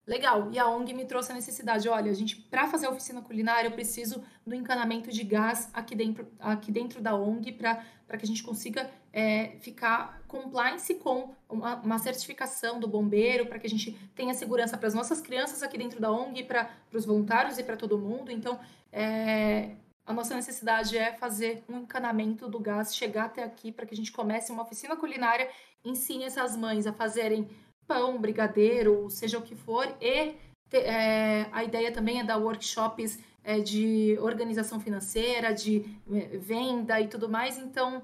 Legal. 0.06 0.50
E 0.52 0.58
a 0.58 0.68
ONG 0.68 0.94
me 0.94 1.04
trouxe 1.04 1.32
a 1.32 1.34
necessidade. 1.34 1.88
Olha, 1.88 2.10
a 2.10 2.14
gente, 2.14 2.36
para 2.36 2.68
fazer 2.68 2.86
a 2.86 2.90
oficina 2.90 3.22
culinária, 3.22 3.68
eu 3.68 3.72
preciso 3.72 4.24
do 4.46 4.54
encanamento 4.54 5.10
de 5.10 5.24
gás 5.24 5.68
aqui 5.72 5.94
dentro, 5.96 6.28
aqui 6.38 6.70
dentro 6.70 7.00
da 7.00 7.14
ONG 7.14 7.52
para 7.52 8.18
que 8.18 8.24
a 8.24 8.26
gente 8.26 8.42
consiga 8.42 8.90
é, 9.16 9.56
ficar 9.60 10.20
compliance 10.28 10.94
com 10.96 11.34
uma, 11.48 11.76
uma, 11.76 11.98
certificação 11.98 12.78
do 12.78 12.86
bombeiro, 12.86 13.46
para 13.46 13.58
que 13.58 13.66
a 13.66 13.70
gente 13.70 13.92
tenha 14.14 14.34
segurança 14.34 14.76
para 14.76 14.88
as 14.88 14.92
nossas 14.92 15.22
crianças 15.22 15.62
aqui 15.62 15.78
dentro 15.78 15.98
da 15.98 16.12
ONG, 16.12 16.42
para 16.42 16.68
os 16.92 17.06
voluntários 17.06 17.58
e 17.58 17.64
para 17.64 17.78
todo 17.78 17.96
mundo. 17.96 18.30
Então, 18.30 18.60
é, 18.92 19.70
a 20.04 20.12
nossa 20.12 20.34
necessidade 20.34 20.98
é 20.98 21.14
fazer 21.14 21.64
um 21.66 21.78
encanamento 21.78 22.46
do 22.46 22.60
gás, 22.60 22.94
chegar 22.94 23.24
até 23.24 23.42
aqui 23.42 23.72
para 23.72 23.86
que 23.86 23.94
a 23.94 23.96
gente 23.96 24.12
comece 24.12 24.52
uma 24.52 24.64
oficina 24.64 24.94
culinária, 24.94 25.48
ensine 25.82 26.24
essas 26.24 26.54
mães 26.54 26.86
a 26.86 26.92
fazerem 26.92 27.48
pão, 27.86 28.18
brigadeiro, 28.18 29.08
seja 29.08 29.38
o 29.38 29.42
que 29.42 29.56
for, 29.56 29.88
e 29.98 30.34
é, 30.72 31.46
a 31.52 31.64
ideia 31.64 31.90
também 31.90 32.20
é 32.20 32.24
dar 32.24 32.36
workshops 32.36 33.18
é, 33.42 33.60
de 33.60 34.18
organização 34.20 34.78
financeira, 34.78 35.54
de 35.54 35.86
é, 36.12 36.36
venda 36.36 37.00
e 37.00 37.08
tudo 37.08 37.30
mais, 37.30 37.56
então 37.56 38.02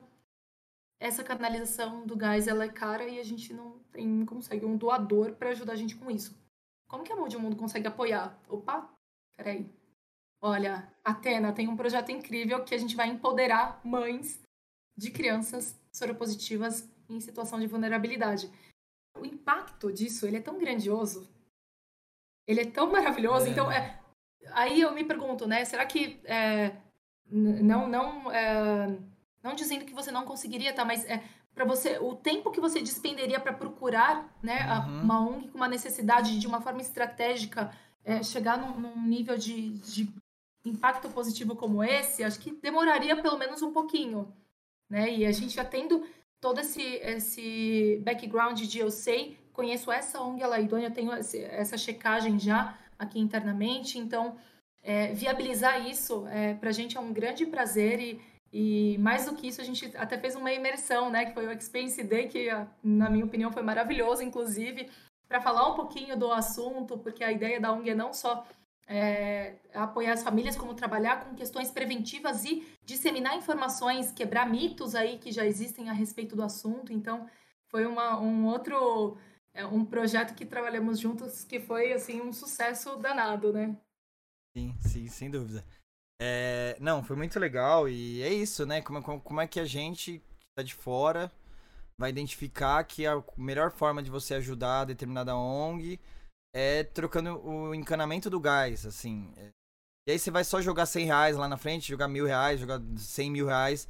essa 1.02 1.24
canalização 1.24 2.06
do 2.06 2.16
gás 2.16 2.46
ela 2.46 2.64
é 2.64 2.68
cara 2.68 3.06
e 3.08 3.18
a 3.18 3.22
gente 3.22 3.52
não 3.52 3.78
tem, 3.90 4.24
consegue 4.24 4.64
um 4.64 4.76
doador 4.76 5.34
para 5.34 5.50
ajudar 5.50 5.72
a 5.72 5.76
gente 5.76 5.96
com 5.96 6.10
isso. 6.10 6.36
Como 6.88 7.04
que 7.04 7.12
a 7.12 7.16
Mão 7.16 7.28
de 7.28 7.36
Mundo 7.36 7.56
consegue 7.56 7.86
apoiar? 7.86 8.38
Opa, 8.48 8.88
peraí. 9.36 9.68
Olha, 10.40 10.92
Atena 11.04 11.52
tem 11.52 11.68
um 11.68 11.76
projeto 11.76 12.10
incrível 12.10 12.64
que 12.64 12.74
a 12.74 12.78
gente 12.78 12.96
vai 12.96 13.08
empoderar 13.08 13.80
mães 13.84 14.40
de 14.96 15.10
crianças 15.10 15.78
soropositivas 15.92 16.88
em 17.08 17.20
situação 17.20 17.58
de 17.58 17.66
vulnerabilidade 17.66 18.50
o 19.18 19.26
impacto 19.26 19.92
disso, 19.92 20.26
ele 20.26 20.36
é 20.36 20.40
tão 20.40 20.58
grandioso, 20.58 21.28
ele 22.46 22.60
é 22.60 22.66
tão 22.66 22.90
maravilhoso. 22.90 23.46
É. 23.46 23.50
Então, 23.50 23.70
é, 23.70 24.00
aí 24.52 24.80
eu 24.80 24.92
me 24.92 25.04
pergunto, 25.04 25.46
né? 25.46 25.64
Será 25.64 25.86
que 25.86 26.20
é, 26.24 26.76
não, 27.26 27.88
não, 27.88 28.32
é, 28.32 28.98
não 29.42 29.54
dizendo 29.54 29.84
que 29.84 29.94
você 29.94 30.10
não 30.10 30.24
conseguiria, 30.24 30.72
tá? 30.72 30.84
Mas 30.84 31.04
é, 31.04 31.22
para 31.54 31.64
você, 31.64 31.98
o 31.98 32.14
tempo 32.14 32.50
que 32.50 32.60
você 32.60 32.80
despenderia 32.80 33.40
para 33.40 33.52
procurar, 33.52 34.32
né, 34.42 34.66
uhum. 34.86 35.02
uma 35.02 35.20
ONG 35.20 35.48
com 35.48 35.58
uma 35.58 35.68
necessidade 35.68 36.38
de 36.38 36.46
uma 36.46 36.60
forma 36.60 36.80
estratégica 36.80 37.72
é, 38.04 38.22
chegar 38.22 38.56
num, 38.58 38.78
num 38.78 39.02
nível 39.02 39.36
de, 39.36 39.70
de 39.70 40.08
impacto 40.64 41.08
positivo 41.10 41.56
como 41.56 41.82
esse, 41.82 42.24
acho 42.24 42.38
que 42.38 42.52
demoraria 42.52 43.20
pelo 43.20 43.38
menos 43.38 43.62
um 43.62 43.72
pouquinho, 43.72 44.32
né? 44.88 45.12
E 45.12 45.26
a 45.26 45.32
gente 45.32 45.54
já 45.54 45.64
tendo 45.64 46.06
todo 46.40 46.60
esse, 46.60 46.82
esse 46.82 48.00
background 48.04 48.60
de 48.60 48.78
eu 48.78 48.90
sei, 48.90 49.38
conheço 49.52 49.92
essa 49.92 50.20
ONG 50.20 50.42
ela 50.42 50.60
idônea, 50.60 50.88
eu 50.88 50.94
tenho 50.94 51.12
essa 51.12 51.76
checagem 51.76 52.38
já 52.38 52.76
aqui 52.98 53.18
internamente, 53.18 53.98
então 53.98 54.36
é, 54.82 55.12
viabilizar 55.12 55.86
isso 55.88 56.26
é, 56.28 56.54
para 56.54 56.70
a 56.70 56.72
gente 56.72 56.96
é 56.96 57.00
um 57.00 57.12
grande 57.12 57.46
prazer 57.46 58.00
e, 58.00 58.20
e 58.52 58.98
mais 58.98 59.24
do 59.24 59.34
que 59.34 59.48
isso 59.48 59.60
a 59.60 59.64
gente 59.64 59.90
até 59.96 60.18
fez 60.18 60.36
uma 60.36 60.52
imersão, 60.52 61.10
né, 61.10 61.24
que 61.24 61.32
foi 61.32 61.46
o 61.46 61.52
Experience 61.52 62.02
Day, 62.02 62.28
que 62.28 62.48
na 62.82 63.08
minha 63.08 63.24
opinião 63.24 63.50
foi 63.50 63.62
maravilhoso, 63.62 64.22
inclusive, 64.22 64.90
para 65.26 65.40
falar 65.40 65.70
um 65.70 65.74
pouquinho 65.74 66.16
do 66.18 66.30
assunto, 66.30 66.98
porque 66.98 67.24
a 67.24 67.32
ideia 67.32 67.58
da 67.58 67.72
ONG 67.72 67.90
é 67.90 67.94
não 67.94 68.12
só 68.12 68.46
é, 68.86 69.54
apoiar 69.72 70.12
as 70.12 70.22
famílias, 70.22 70.56
como 70.56 70.74
trabalhar 70.74 71.24
com 71.24 71.34
questões 71.34 71.70
preventivas 71.70 72.44
e 72.44 72.66
disseminar 72.84 73.36
informações, 73.36 74.12
quebrar 74.12 74.46
mitos 74.46 74.94
aí 74.94 75.18
que 75.18 75.32
já 75.32 75.46
existem 75.46 75.88
a 75.88 75.94
respeito 75.94 76.36
do 76.36 76.42
assunto. 76.42 76.92
Então, 76.92 77.26
foi 77.70 77.86
uma, 77.86 78.20
um 78.20 78.44
outro 78.44 79.16
é, 79.54 79.64
um 79.64 79.84
projeto 79.84 80.34
que 80.34 80.44
trabalhamos 80.44 80.98
juntos 80.98 81.44
que 81.44 81.58
foi 81.58 81.92
assim 81.92 82.20
um 82.20 82.32
sucesso 82.32 82.96
danado, 82.96 83.52
né? 83.52 83.74
Sim, 84.54 84.74
sim, 84.80 85.08
sem 85.08 85.30
dúvida. 85.30 85.64
É, 86.24 86.76
não, 86.78 87.02
foi 87.02 87.16
muito 87.16 87.40
legal 87.40 87.88
e 87.88 88.22
é 88.22 88.32
isso, 88.32 88.64
né? 88.64 88.80
Como, 88.80 89.02
como, 89.02 89.20
como 89.20 89.40
é 89.40 89.46
que 89.48 89.58
a 89.58 89.64
gente 89.64 90.20
que 90.38 90.46
tá 90.56 90.62
de 90.62 90.72
fora 90.72 91.32
vai 91.98 92.10
identificar 92.10 92.84
que 92.84 93.04
a 93.04 93.20
melhor 93.36 93.72
forma 93.72 94.00
de 94.00 94.08
você 94.08 94.34
ajudar 94.34 94.84
determinada 94.84 95.34
ONG 95.36 95.98
é 96.54 96.84
trocando 96.84 97.44
o 97.44 97.74
encanamento 97.74 98.30
do 98.30 98.38
gás, 98.38 98.86
assim. 98.86 99.32
É, 99.36 99.48
E 100.08 100.12
aí 100.12 100.18
você 100.18 100.30
vai 100.30 100.44
só 100.44 100.62
jogar 100.62 100.86
100 100.86 101.06
reais 101.06 101.36
lá 101.36 101.48
na 101.48 101.56
frente, 101.56 101.88
jogar 101.88 102.06
mil 102.06 102.26
reais, 102.26 102.60
jogar 102.60 102.80
100 102.96 103.30
mil 103.30 103.46
reais 103.46 103.88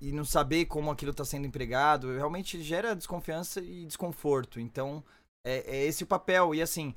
e 0.00 0.10
não 0.10 0.24
saber 0.24 0.66
como 0.66 0.90
aquilo 0.90 1.12
está 1.12 1.24
sendo 1.24 1.46
empregado, 1.46 2.12
realmente 2.16 2.60
gera 2.62 2.96
desconfiança 2.96 3.60
e 3.60 3.86
desconforto. 3.86 4.58
Então, 4.58 5.04
é, 5.46 5.58
é 5.76 5.84
esse 5.86 6.02
o 6.04 6.08
papel. 6.08 6.54
E 6.56 6.62
assim, 6.62 6.92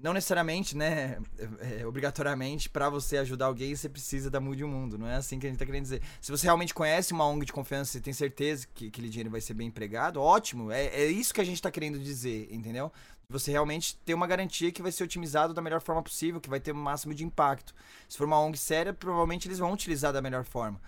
não 0.00 0.12
necessariamente, 0.12 0.76
né, 0.76 1.18
é, 1.38 1.80
é, 1.80 1.86
obrigatoriamente, 1.86 2.68
para 2.68 2.88
você 2.88 3.18
ajudar 3.18 3.46
alguém, 3.46 3.74
você 3.74 3.88
precisa 3.88 4.30
da 4.30 4.40
Mude 4.40 4.62
o 4.62 4.68
Mundo. 4.68 4.96
Não 4.96 5.08
é 5.08 5.16
assim 5.16 5.38
que 5.38 5.46
a 5.46 5.50
gente 5.50 5.58
tá 5.58 5.66
querendo 5.66 5.82
dizer. 5.82 6.02
Se 6.20 6.30
você 6.30 6.46
realmente 6.46 6.72
conhece 6.72 7.12
uma 7.12 7.26
ONG 7.26 7.46
de 7.46 7.52
confiança 7.52 7.98
e 7.98 8.00
tem 8.00 8.12
certeza 8.12 8.66
que 8.74 8.88
aquele 8.88 9.08
dinheiro 9.08 9.30
vai 9.30 9.40
ser 9.40 9.54
bem 9.54 9.68
empregado, 9.68 10.20
ótimo. 10.20 10.70
É, 10.70 10.86
é 10.86 11.06
isso 11.06 11.34
que 11.34 11.40
a 11.40 11.44
gente 11.44 11.60
tá 11.60 11.70
querendo 11.70 11.98
dizer, 11.98 12.48
entendeu? 12.50 12.92
Você 13.28 13.50
realmente 13.50 13.96
ter 14.06 14.14
uma 14.14 14.26
garantia 14.26 14.72
que 14.72 14.80
vai 14.80 14.92
ser 14.92 15.04
otimizado 15.04 15.52
da 15.52 15.60
melhor 15.60 15.82
forma 15.82 16.02
possível, 16.02 16.40
que 16.40 16.48
vai 16.48 16.60
ter 16.60 16.72
o 16.72 16.76
máximo 16.76 17.12
de 17.12 17.24
impacto. 17.24 17.74
Se 18.08 18.16
for 18.16 18.26
uma 18.26 18.40
ONG 18.40 18.56
séria, 18.56 18.94
provavelmente 18.94 19.48
eles 19.48 19.58
vão 19.58 19.72
utilizar 19.72 20.12
da 20.12 20.22
melhor 20.22 20.44
forma. 20.44 20.80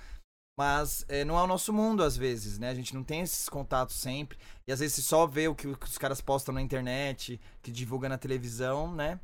Mas 0.61 1.07
é, 1.09 1.25
não 1.25 1.39
é 1.39 1.43
o 1.43 1.47
nosso 1.47 1.73
mundo, 1.73 2.03
às 2.03 2.19
vezes, 2.19 2.59
né? 2.59 2.69
A 2.69 2.75
gente 2.75 2.95
não 2.95 3.03
tem 3.03 3.23
esses 3.23 3.49
contatos 3.49 3.97
sempre. 3.97 4.37
E 4.69 4.73
às 4.73 4.79
vezes 4.81 4.97
você 4.97 5.01
só 5.01 5.27
vê 5.27 5.49
o 5.49 5.55
que, 5.55 5.67
os 5.67 5.97
caras 5.97 6.21
postam 6.21 6.55
na 6.55 6.61
internet, 6.61 7.41
que 7.63 7.73
divulga 7.73 8.11
na 8.11 8.19
televisão, 8.19 8.95
né? 8.95 9.19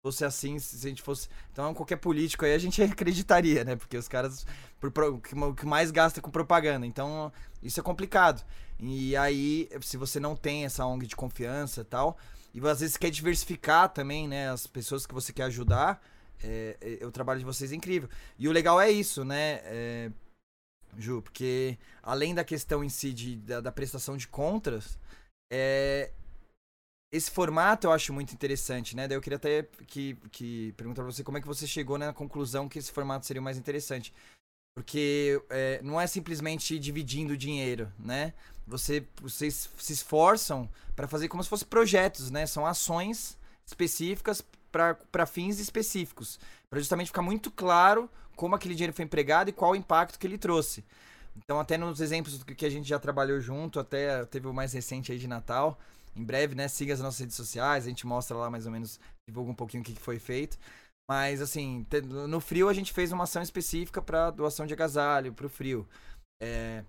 Fosse 0.00 0.24
assim, 0.24 0.60
se 0.60 0.86
a 0.86 0.88
gente 0.88 1.02
fosse. 1.02 1.28
Então, 1.50 1.74
qualquer 1.74 1.96
político 1.96 2.44
aí 2.44 2.54
a 2.54 2.58
gente 2.58 2.80
acreditaria, 2.86 3.64
né? 3.64 3.74
Porque 3.74 3.96
os 3.96 4.06
caras. 4.06 4.46
Por, 4.78 4.92
o 4.96 5.54
que 5.54 5.66
mais 5.66 5.90
gasta 5.90 6.20
com 6.20 6.30
propaganda. 6.30 6.86
Então, 6.86 7.32
isso 7.60 7.80
é 7.80 7.82
complicado. 7.82 8.46
E 8.78 9.16
aí, 9.16 9.68
se 9.80 9.96
você 9.96 10.20
não 10.20 10.36
tem 10.36 10.66
essa 10.66 10.86
ONG 10.86 11.04
de 11.04 11.16
confiança 11.16 11.80
e 11.80 11.84
tal, 11.84 12.16
e 12.54 12.60
às 12.68 12.78
vezes 12.78 12.96
quer 12.96 13.10
diversificar 13.10 13.88
também, 13.88 14.28
né? 14.28 14.48
As 14.48 14.68
pessoas 14.68 15.04
que 15.04 15.12
você 15.12 15.32
quer 15.32 15.46
ajudar, 15.46 16.00
é, 16.40 16.98
é, 17.00 17.04
o 17.04 17.10
trabalho 17.10 17.40
de 17.40 17.44
vocês 17.44 17.72
é 17.72 17.74
incrível. 17.74 18.08
E 18.38 18.46
o 18.46 18.52
legal 18.52 18.80
é 18.80 18.88
isso, 18.88 19.24
né? 19.24 19.62
É, 19.64 20.12
Ju, 20.98 21.22
porque 21.22 21.78
além 22.02 22.34
da 22.34 22.44
questão 22.44 22.82
em 22.82 22.88
si 22.88 23.12
de, 23.12 23.36
da, 23.36 23.60
da 23.60 23.72
prestação 23.72 24.16
de 24.16 24.26
contas, 24.28 24.98
é, 25.52 26.10
esse 27.12 27.30
formato 27.30 27.86
eu 27.86 27.92
acho 27.92 28.12
muito 28.12 28.32
interessante, 28.32 28.94
né? 28.94 29.08
Daí 29.08 29.16
eu 29.16 29.20
queria 29.20 29.36
até 29.36 29.64
que, 29.86 30.16
que 30.30 30.72
perguntar 30.76 31.02
pra 31.02 31.12
você 31.12 31.24
como 31.24 31.38
é 31.38 31.40
que 31.40 31.46
você 31.46 31.66
chegou 31.66 31.98
na 31.98 32.12
conclusão 32.12 32.68
que 32.68 32.78
esse 32.78 32.92
formato 32.92 33.26
seria 33.26 33.40
o 33.40 33.44
mais 33.44 33.58
interessante. 33.58 34.14
Porque 34.76 35.42
é, 35.50 35.80
não 35.82 36.00
é 36.00 36.06
simplesmente 36.06 36.78
dividindo 36.78 37.36
dinheiro, 37.36 37.92
né? 37.98 38.32
Você, 38.66 39.04
vocês 39.20 39.68
se 39.76 39.92
esforçam 39.92 40.70
para 40.94 41.08
fazer 41.08 41.28
como 41.28 41.42
se 41.42 41.48
fossem 41.48 41.66
projetos, 41.66 42.30
né? 42.30 42.46
São 42.46 42.64
ações 42.64 43.36
específicas 43.66 44.44
para 44.70 45.26
fins 45.26 45.58
específicos. 45.58 46.38
Para 46.68 46.78
justamente 46.78 47.08
ficar 47.08 47.22
muito 47.22 47.50
claro 47.50 48.08
como 48.40 48.54
aquele 48.54 48.74
dinheiro 48.74 48.94
foi 48.94 49.04
empregado 49.04 49.50
e 49.50 49.52
qual 49.52 49.72
o 49.72 49.76
impacto 49.76 50.18
que 50.18 50.26
ele 50.26 50.38
trouxe. 50.38 50.82
Então, 51.36 51.60
até 51.60 51.76
nos 51.76 52.00
exemplos 52.00 52.42
que 52.42 52.64
a 52.64 52.70
gente 52.70 52.88
já 52.88 52.98
trabalhou 52.98 53.38
junto, 53.38 53.78
até 53.78 54.24
teve 54.24 54.46
o 54.46 54.54
mais 54.54 54.72
recente 54.72 55.12
aí 55.12 55.18
de 55.18 55.28
Natal. 55.28 55.78
Em 56.16 56.24
breve, 56.24 56.54
né? 56.54 56.66
Siga 56.66 56.94
as 56.94 57.00
nossas 57.00 57.20
redes 57.20 57.36
sociais, 57.36 57.84
a 57.84 57.88
gente 57.90 58.06
mostra 58.06 58.34
lá 58.34 58.48
mais 58.48 58.64
ou 58.64 58.72
menos, 58.72 58.98
divulga 59.28 59.50
um 59.50 59.54
pouquinho 59.54 59.82
o 59.82 59.84
que 59.84 59.94
foi 59.94 60.18
feito. 60.18 60.58
Mas, 61.06 61.42
assim, 61.42 61.86
no 62.30 62.40
frio 62.40 62.70
a 62.70 62.72
gente 62.72 62.94
fez 62.94 63.12
uma 63.12 63.24
ação 63.24 63.42
específica 63.42 64.00
para 64.00 64.30
doação 64.30 64.66
de 64.66 64.72
agasalho, 64.72 65.34
para 65.34 65.44
o 65.44 65.50
frio. 65.50 65.86
É... 66.42 66.82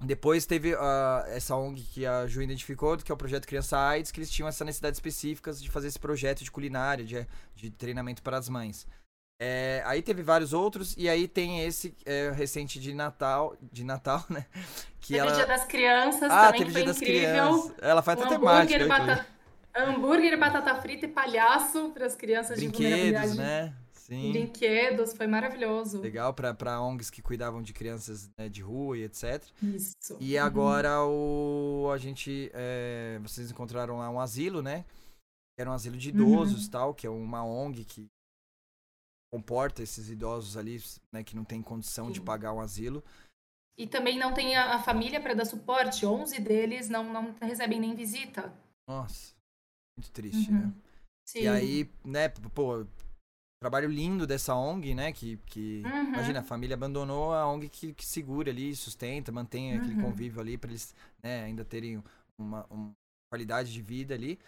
Depois 0.00 0.46
teve 0.46 0.72
uh, 0.72 1.26
essa 1.26 1.54
ONG 1.56 1.82
que 1.82 2.06
a 2.06 2.26
Ju 2.26 2.40
identificou, 2.40 2.96
que 2.96 3.12
é 3.12 3.14
o 3.14 3.18
projeto 3.18 3.46
Criança 3.46 3.78
AIDS, 3.78 4.10
que 4.10 4.18
eles 4.18 4.30
tinham 4.30 4.48
essa 4.48 4.64
necessidade 4.64 4.96
específica 4.96 5.52
de 5.52 5.68
fazer 5.68 5.88
esse 5.88 5.98
projeto 5.98 6.42
de 6.42 6.50
culinária, 6.50 7.04
de, 7.04 7.26
de 7.54 7.70
treinamento 7.70 8.22
para 8.22 8.38
as 8.38 8.48
mães. 8.48 8.86
É, 9.42 9.82
aí 9.86 10.02
teve 10.02 10.22
vários 10.22 10.52
outros, 10.52 10.94
e 10.98 11.08
aí 11.08 11.26
tem 11.26 11.64
esse 11.64 11.96
é, 12.04 12.30
recente 12.30 12.78
de 12.78 12.92
Natal, 12.92 13.56
de 13.72 13.82
Natal, 13.82 14.22
né? 14.28 14.44
Que 15.00 15.14
teve 15.14 15.18
ela... 15.20 15.32
Dia 15.32 15.46
das 15.46 15.64
Crianças, 15.64 16.30
ah, 16.30 16.46
também 16.52 16.60
teve 16.60 16.72
Dia 16.72 16.84
das 16.84 16.96
incrível. 16.98 17.30
Crianças. 17.30 17.74
Ela 17.80 18.02
faz 18.02 18.20
um 18.20 18.22
até 18.24 18.34
temática. 18.34 18.86
Batata... 18.86 19.26
Hambúrguer, 19.74 20.38
batata 20.38 20.74
frita 20.82 21.06
e 21.06 21.08
palhaço 21.08 21.90
para 21.94 22.04
as 22.04 22.14
crianças 22.14 22.58
Brinquedos, 22.58 23.32
de 23.32 23.38
né? 23.38 23.74
Sim. 23.92 24.32
Brinquedos, 24.32 25.14
foi 25.14 25.26
maravilhoso. 25.26 26.00
Legal 26.00 26.34
para 26.34 26.82
ONGs 26.82 27.08
que 27.08 27.22
cuidavam 27.22 27.62
de 27.62 27.72
crianças 27.72 28.28
né, 28.36 28.46
de 28.48 28.60
rua 28.60 28.98
e 28.98 29.04
etc. 29.04 29.42
Isso. 29.62 30.18
E 30.20 30.36
agora 30.36 31.02
uhum. 31.02 31.84
o 31.84 31.90
a 31.90 31.96
gente, 31.96 32.50
é, 32.52 33.18
vocês 33.22 33.50
encontraram 33.50 33.98
lá 33.98 34.10
um 34.10 34.20
asilo, 34.20 34.60
né? 34.60 34.84
Era 35.56 35.70
um 35.70 35.72
asilo 35.72 35.96
de 35.96 36.10
idosos, 36.10 36.64
uhum. 36.64 36.70
tal, 36.70 36.94
que 36.94 37.06
é 37.06 37.10
uma 37.10 37.44
ONG 37.44 37.84
que 37.84 38.10
comporta 39.32 39.82
esses 39.82 40.10
idosos 40.10 40.56
ali, 40.56 40.82
né, 41.12 41.22
que 41.22 41.36
não 41.36 41.44
tem 41.44 41.62
condição 41.62 42.06
Sim. 42.06 42.12
de 42.12 42.20
pagar 42.20 42.52
um 42.52 42.60
asilo. 42.60 43.02
E 43.78 43.86
também 43.86 44.18
não 44.18 44.34
tem 44.34 44.56
a, 44.56 44.78
família 44.82 45.20
para 45.20 45.34
dar 45.34 45.44
suporte. 45.44 46.04
11 46.04 46.38
deles 46.40 46.88
não, 46.88 47.10
não 47.12 47.34
recebem 47.40 47.80
nem 47.80 47.94
visita. 47.94 48.52
Nossa, 48.86 49.34
muito 49.96 50.10
triste, 50.10 50.50
uhum. 50.50 50.58
né? 50.58 50.74
Sim. 51.26 51.40
E 51.42 51.48
aí, 51.48 51.90
né, 52.04 52.28
pô, 52.28 52.84
trabalho 53.62 53.88
lindo 53.88 54.26
dessa 54.26 54.54
ONG, 54.54 54.94
né, 54.94 55.12
que, 55.12 55.36
que 55.46 55.82
uhum. 55.84 56.04
imagina, 56.14 56.40
a 56.40 56.42
família 56.42 56.74
abandonou 56.74 57.32
a 57.32 57.46
ONG 57.46 57.68
que, 57.68 57.94
que 57.94 58.04
segura 58.04 58.50
ali, 58.50 58.74
sustenta, 58.74 59.30
mantém 59.30 59.72
uhum. 59.72 59.78
aquele 59.78 60.02
convívio 60.02 60.40
ali 60.40 60.58
para 60.58 60.70
eles, 60.70 60.94
né, 61.22 61.44
ainda 61.44 61.64
terem 61.64 62.02
uma, 62.36 62.66
uma 62.68 62.92
qualidade 63.32 63.72
de 63.72 63.80
vida 63.80 64.14
ali. 64.14 64.38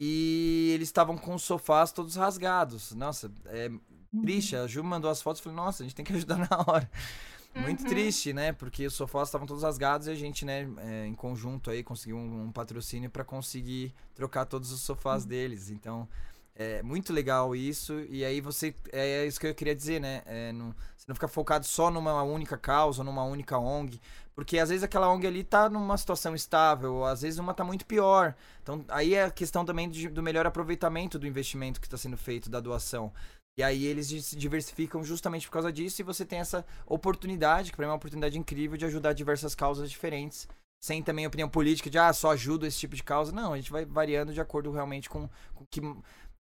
E 0.00 0.72
eles 0.74 0.88
estavam 0.88 1.16
com 1.16 1.34
os 1.34 1.42
sofás 1.42 1.92
todos 1.92 2.16
rasgados. 2.16 2.92
Nossa, 2.92 3.32
é, 3.46 3.70
triste. 4.20 4.56
A 4.56 4.66
Ju 4.66 4.82
mandou 4.84 5.10
as 5.10 5.22
fotos 5.22 5.40
e 5.40 5.44
falei, 5.44 5.56
nossa, 5.56 5.82
a 5.82 5.86
gente 5.86 5.94
tem 5.94 6.04
que 6.04 6.12
ajudar 6.12 6.36
na 6.50 6.64
hora. 6.66 6.90
Muito 7.54 7.82
uhum. 7.82 7.88
triste, 7.88 8.32
né? 8.32 8.52
Porque 8.52 8.86
os 8.86 8.94
sofás 8.94 9.28
estavam 9.28 9.46
todos 9.46 9.62
rasgados 9.62 10.06
e 10.06 10.10
a 10.10 10.14
gente, 10.14 10.44
né, 10.44 10.68
é, 10.78 11.06
em 11.06 11.14
conjunto 11.14 11.70
aí, 11.70 11.82
conseguiu 11.82 12.16
um, 12.16 12.44
um 12.44 12.52
patrocínio 12.52 13.10
para 13.10 13.24
conseguir 13.24 13.94
trocar 14.14 14.46
todos 14.46 14.72
os 14.72 14.80
sofás 14.80 15.24
uhum. 15.24 15.28
deles. 15.28 15.70
Então, 15.70 16.08
é 16.54 16.82
muito 16.82 17.12
legal 17.12 17.54
isso. 17.54 18.00
E 18.08 18.24
aí 18.24 18.40
você. 18.40 18.74
É, 18.90 19.22
é 19.22 19.26
isso 19.26 19.38
que 19.38 19.46
eu 19.46 19.54
queria 19.54 19.74
dizer, 19.74 20.00
né? 20.00 20.22
É, 20.24 20.52
não, 20.52 20.74
você 20.96 21.04
não 21.08 21.14
fica 21.14 21.28
focado 21.28 21.66
só 21.66 21.90
numa 21.90 22.22
única 22.22 22.56
causa, 22.56 23.04
numa 23.04 23.24
única 23.24 23.58
ONG. 23.58 24.00
Porque 24.34 24.58
às 24.58 24.70
vezes 24.70 24.82
aquela 24.82 25.10
ONG 25.10 25.26
ali 25.26 25.44
tá 25.44 25.68
numa 25.68 25.96
situação 25.98 26.34
estável, 26.34 27.04
às 27.04 27.20
vezes 27.20 27.38
uma 27.38 27.52
tá 27.52 27.64
muito 27.64 27.84
pior. 27.84 28.34
Então 28.62 28.84
aí 28.88 29.14
é 29.14 29.24
a 29.24 29.30
questão 29.30 29.64
também 29.64 29.90
de, 29.90 30.08
do 30.08 30.22
melhor 30.22 30.46
aproveitamento 30.46 31.18
do 31.18 31.26
investimento 31.26 31.80
que 31.80 31.86
está 31.86 31.98
sendo 31.98 32.16
feito, 32.16 32.48
da 32.48 32.60
doação. 32.60 33.12
E 33.58 33.62
aí 33.62 33.84
eles 33.84 34.06
se 34.06 34.34
diversificam 34.36 35.04
justamente 35.04 35.46
por 35.46 35.52
causa 35.52 35.72
disso 35.72 36.00
e 36.00 36.04
você 36.04 36.24
tem 36.24 36.38
essa 36.38 36.64
oportunidade, 36.86 37.70
que 37.70 37.76
para 37.76 37.84
mim 37.84 37.88
é 37.88 37.92
uma 37.92 37.96
oportunidade 37.96 38.38
incrível 38.38 38.78
de 38.78 38.86
ajudar 38.86 39.12
diversas 39.12 39.54
causas 39.54 39.90
diferentes, 39.90 40.48
sem 40.82 41.02
também 41.02 41.26
opinião 41.26 41.48
política 41.48 41.90
de 41.90 41.98
ah, 41.98 42.12
só 42.12 42.32
ajudo 42.32 42.66
esse 42.66 42.78
tipo 42.78 42.96
de 42.96 43.02
causa. 43.02 43.30
Não, 43.30 43.52
a 43.52 43.56
gente 43.56 43.70
vai 43.70 43.84
variando 43.84 44.32
de 44.32 44.40
acordo 44.40 44.72
realmente 44.72 45.08
com 45.10 45.28
o 45.54 45.66
que 45.70 45.80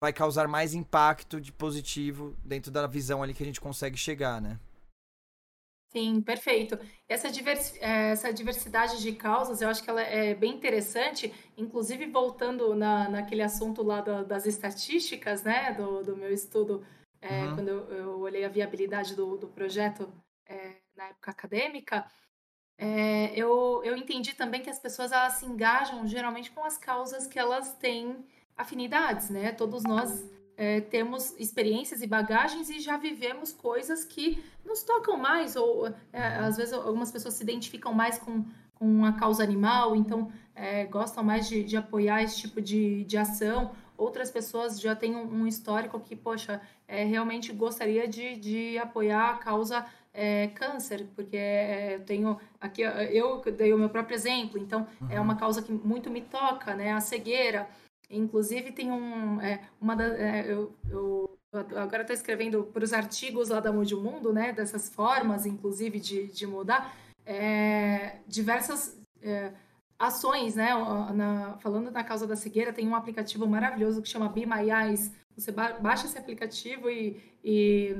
vai 0.02 0.12
causar 0.12 0.48
mais 0.48 0.74
impacto 0.74 1.40
de 1.40 1.52
positivo 1.52 2.36
dentro 2.44 2.70
da 2.70 2.86
visão 2.86 3.22
ali 3.22 3.32
que 3.32 3.42
a 3.42 3.46
gente 3.46 3.60
consegue 3.60 3.96
chegar, 3.96 4.40
né? 4.42 4.58
Sim, 5.88 6.20
perfeito. 6.20 6.78
Essa, 7.08 7.30
diversi 7.30 7.78
essa 7.80 8.32
diversidade 8.32 9.00
de 9.00 9.12
causas, 9.12 9.62
eu 9.62 9.68
acho 9.68 9.82
que 9.82 9.88
ela 9.88 10.02
é 10.02 10.34
bem 10.34 10.54
interessante, 10.54 11.32
inclusive 11.56 12.06
voltando 12.06 12.74
na, 12.74 13.08
naquele 13.08 13.42
assunto 13.42 13.82
lá 13.82 14.00
da, 14.00 14.22
das 14.22 14.46
estatísticas, 14.46 15.42
né, 15.42 15.72
do, 15.74 16.02
do 16.02 16.16
meu 16.16 16.32
estudo, 16.32 16.84
é, 17.20 17.44
uhum. 17.44 17.54
quando 17.54 17.68
eu, 17.68 17.90
eu, 17.90 18.20
olhei 18.20 18.44
a 18.44 18.48
viabilidade 18.48 19.14
do, 19.14 19.36
do 19.36 19.48
projeto 19.48 20.12
é, 20.46 20.76
na 20.94 21.08
época 21.08 21.30
acadêmica, 21.30 22.04
é, 22.78 23.32
eu, 23.34 23.80
eu 23.82 23.96
entendi 23.96 24.34
também 24.34 24.60
que 24.60 24.68
as 24.68 24.78
pessoas 24.78 25.12
elas 25.12 25.34
se 25.34 25.46
engajam 25.46 26.06
geralmente 26.06 26.50
com 26.50 26.62
as 26.62 26.76
causas 26.76 27.26
que 27.26 27.38
elas 27.38 27.74
têm 27.74 28.26
afinidades, 28.54 29.30
né? 29.30 29.52
Todos 29.52 29.82
nós 29.82 30.28
é, 30.56 30.80
temos 30.80 31.34
experiências 31.38 32.02
e 32.02 32.06
bagagens 32.06 32.70
e 32.70 32.80
já 32.80 32.96
vivemos 32.96 33.52
coisas 33.52 34.04
que 34.04 34.42
nos 34.64 34.82
tocam 34.82 35.16
mais, 35.16 35.54
ou 35.54 35.88
é, 36.12 36.26
às 36.38 36.56
vezes 36.56 36.72
algumas 36.72 37.12
pessoas 37.12 37.34
se 37.34 37.42
identificam 37.42 37.92
mais 37.92 38.18
com, 38.18 38.44
com 38.74 39.04
a 39.04 39.12
causa 39.12 39.42
animal, 39.42 39.94
então 39.94 40.32
é, 40.54 40.84
gostam 40.86 41.22
mais 41.22 41.48
de, 41.48 41.62
de, 41.62 41.76
apoiar 41.76 42.22
esse 42.22 42.38
tipo 42.38 42.60
de, 42.60 43.04
de 43.04 43.18
ação. 43.18 43.72
Outras 43.98 44.30
pessoas 44.30 44.80
já 44.80 44.94
têm 44.96 45.14
um, 45.14 45.42
um 45.42 45.46
histórico 45.46 46.00
que, 46.00 46.16
poxa, 46.16 46.60
é, 46.88 47.04
realmente 47.04 47.52
gostaria 47.52 48.08
de, 48.08 48.36
de 48.36 48.78
apoiar 48.78 49.30
a 49.30 49.34
causa 49.34 49.86
é, 50.12 50.48
câncer, 50.48 51.06
porque 51.14 51.36
é, 51.36 51.96
eu 51.96 52.00
tenho 52.00 52.40
aqui, 52.58 52.80
eu 52.80 53.42
dei 53.52 53.74
o 53.74 53.78
meu 53.78 53.90
próprio 53.90 54.14
exemplo, 54.14 54.58
então 54.58 54.86
uhum. 55.00 55.08
é 55.10 55.20
uma 55.20 55.36
causa 55.36 55.60
que 55.60 55.70
muito 55.70 56.10
me 56.10 56.22
toca, 56.22 56.74
né? 56.74 56.92
A 56.92 57.00
cegueira. 57.00 57.68
Inclusive, 58.08 58.72
tem 58.72 58.90
um. 58.90 59.40
É, 59.40 59.68
uma 59.80 59.96
da, 59.96 60.04
é, 60.04 60.50
eu, 60.50 60.74
eu, 60.88 61.38
agora 61.52 62.02
estou 62.02 62.14
escrevendo 62.14 62.64
para 62.64 62.84
os 62.84 62.92
artigos 62.92 63.48
lá 63.48 63.60
da 63.60 63.72
Mude 63.72 63.94
Mundo, 63.94 64.32
né? 64.32 64.52
Dessas 64.52 64.88
formas, 64.88 65.46
inclusive, 65.46 65.98
de, 65.98 66.26
de 66.28 66.46
mudar. 66.46 66.94
É, 67.24 68.18
diversas 68.26 69.00
é, 69.20 69.52
ações, 69.98 70.54
né? 70.54 70.70
Na, 71.14 71.58
falando 71.58 71.90
da 71.90 72.04
causa 72.04 72.26
da 72.26 72.36
cegueira, 72.36 72.72
tem 72.72 72.86
um 72.86 72.94
aplicativo 72.94 73.46
maravilhoso 73.46 74.00
que 74.00 74.08
chama 74.08 74.28
Be 74.28 74.46
My 74.46 74.70
Eyes, 74.70 75.12
você 75.36 75.52
baixa 75.52 76.06
esse 76.06 76.16
aplicativo 76.16 76.88
e, 76.88 77.20
e 77.44 77.94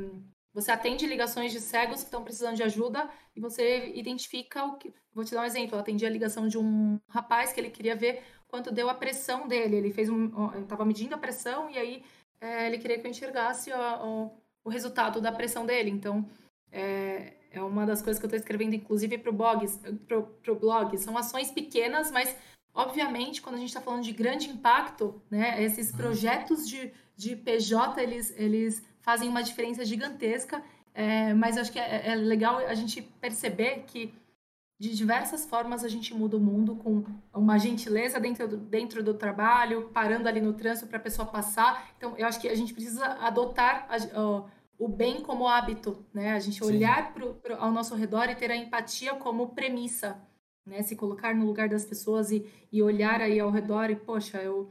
você 0.54 0.70
atende 0.70 1.06
ligações 1.06 1.52
de 1.52 1.60
cegos 1.60 1.98
que 1.98 2.06
estão 2.06 2.24
precisando 2.24 2.56
de 2.56 2.62
ajuda 2.62 3.10
e 3.34 3.40
você 3.40 3.92
identifica 3.94 4.64
o 4.64 4.78
que. 4.78 4.92
Vou 5.12 5.22
te 5.22 5.34
dar 5.34 5.42
um 5.42 5.44
exemplo. 5.44 5.76
Eu 5.76 5.80
atendi 5.80 6.06
a 6.06 6.10
ligação 6.10 6.48
de 6.48 6.56
um 6.56 6.98
rapaz 7.10 7.52
que 7.52 7.60
ele 7.60 7.70
queria 7.70 7.94
ver 7.94 8.22
quanto 8.48 8.72
deu 8.72 8.88
a 8.88 8.94
pressão 8.94 9.46
dele. 9.46 9.76
Ele 9.76 9.92
fez 9.92 10.08
um. 10.08 10.30
estava 10.60 10.84
medindo 10.84 11.14
a 11.14 11.18
pressão 11.18 11.70
e 11.70 11.78
aí 11.78 12.02
é, 12.40 12.66
ele 12.66 12.78
queria 12.78 12.98
que 12.98 13.06
eu 13.06 13.10
enxergasse 13.10 13.70
o, 13.72 13.76
o, 13.76 14.30
o 14.64 14.70
resultado 14.70 15.20
da 15.20 15.32
pressão 15.32 15.64
dele. 15.64 15.90
Então, 15.90 16.28
é, 16.70 17.34
é 17.50 17.62
uma 17.62 17.86
das 17.86 18.02
coisas 18.02 18.18
que 18.18 18.24
eu 18.24 18.28
estou 18.28 18.38
escrevendo, 18.38 18.74
inclusive, 18.74 19.18
para 19.18 19.30
o 19.30 19.32
blog, 19.32 19.66
pro, 20.06 20.56
blog. 20.56 20.96
São 20.98 21.16
ações 21.16 21.50
pequenas, 21.50 22.10
mas, 22.10 22.36
obviamente, 22.74 23.40
quando 23.40 23.56
a 23.56 23.58
gente 23.58 23.68
está 23.68 23.80
falando 23.80 24.02
de 24.02 24.12
grande 24.12 24.48
impacto, 24.48 25.20
né, 25.30 25.62
esses 25.62 25.90
uhum. 25.90 25.96
projetos 25.96 26.68
de, 26.68 26.92
de 27.16 27.34
PJ, 27.34 28.02
eles, 28.02 28.34
eles 28.36 28.84
fazem 29.00 29.28
uma 29.28 29.42
diferença 29.42 29.84
gigantesca, 29.84 30.62
é, 30.92 31.32
mas 31.34 31.56
acho 31.56 31.72
que 31.72 31.78
é, 31.78 32.08
é, 32.08 32.14
legal 32.14 32.58
a 32.58 32.74
gente 32.74 33.02
perceber 33.02 33.84
que 33.86 34.14
de 34.78 34.94
diversas 34.94 35.46
formas 35.46 35.82
a 35.82 35.88
gente 35.88 36.12
muda 36.12 36.36
o 36.36 36.40
mundo 36.40 36.76
com 36.76 37.02
uma 37.32 37.58
gentileza 37.58 38.20
dentro 38.20 38.46
do, 38.46 38.56
dentro 38.58 39.02
do 39.02 39.14
trabalho, 39.14 39.88
parando 39.92 40.28
ali 40.28 40.40
no 40.40 40.52
trânsito 40.52 40.86
para 40.86 40.98
a 40.98 41.02
pessoa 41.02 41.26
passar. 41.26 41.90
Então, 41.96 42.14
eu 42.18 42.26
acho 42.26 42.38
que 42.38 42.48
a 42.48 42.54
gente 42.54 42.74
precisa 42.74 43.06
adotar 43.20 43.88
a, 43.88 44.20
o, 44.20 44.50
o 44.78 44.88
bem 44.88 45.22
como 45.22 45.48
hábito, 45.48 46.04
né? 46.12 46.32
A 46.32 46.38
gente 46.38 46.62
olhar 46.62 47.14
pro, 47.14 47.34
pro, 47.34 47.56
ao 47.56 47.72
nosso 47.72 47.94
redor 47.94 48.28
e 48.28 48.34
ter 48.34 48.50
a 48.50 48.56
empatia 48.56 49.14
como 49.14 49.48
premissa, 49.54 50.20
né? 50.66 50.82
Se 50.82 50.94
colocar 50.94 51.34
no 51.34 51.46
lugar 51.46 51.70
das 51.70 51.86
pessoas 51.86 52.30
e, 52.30 52.46
e 52.70 52.82
olhar 52.82 53.22
aí 53.22 53.40
ao 53.40 53.50
redor 53.50 53.88
e, 53.88 53.96
poxa, 53.96 54.42
eu, 54.42 54.70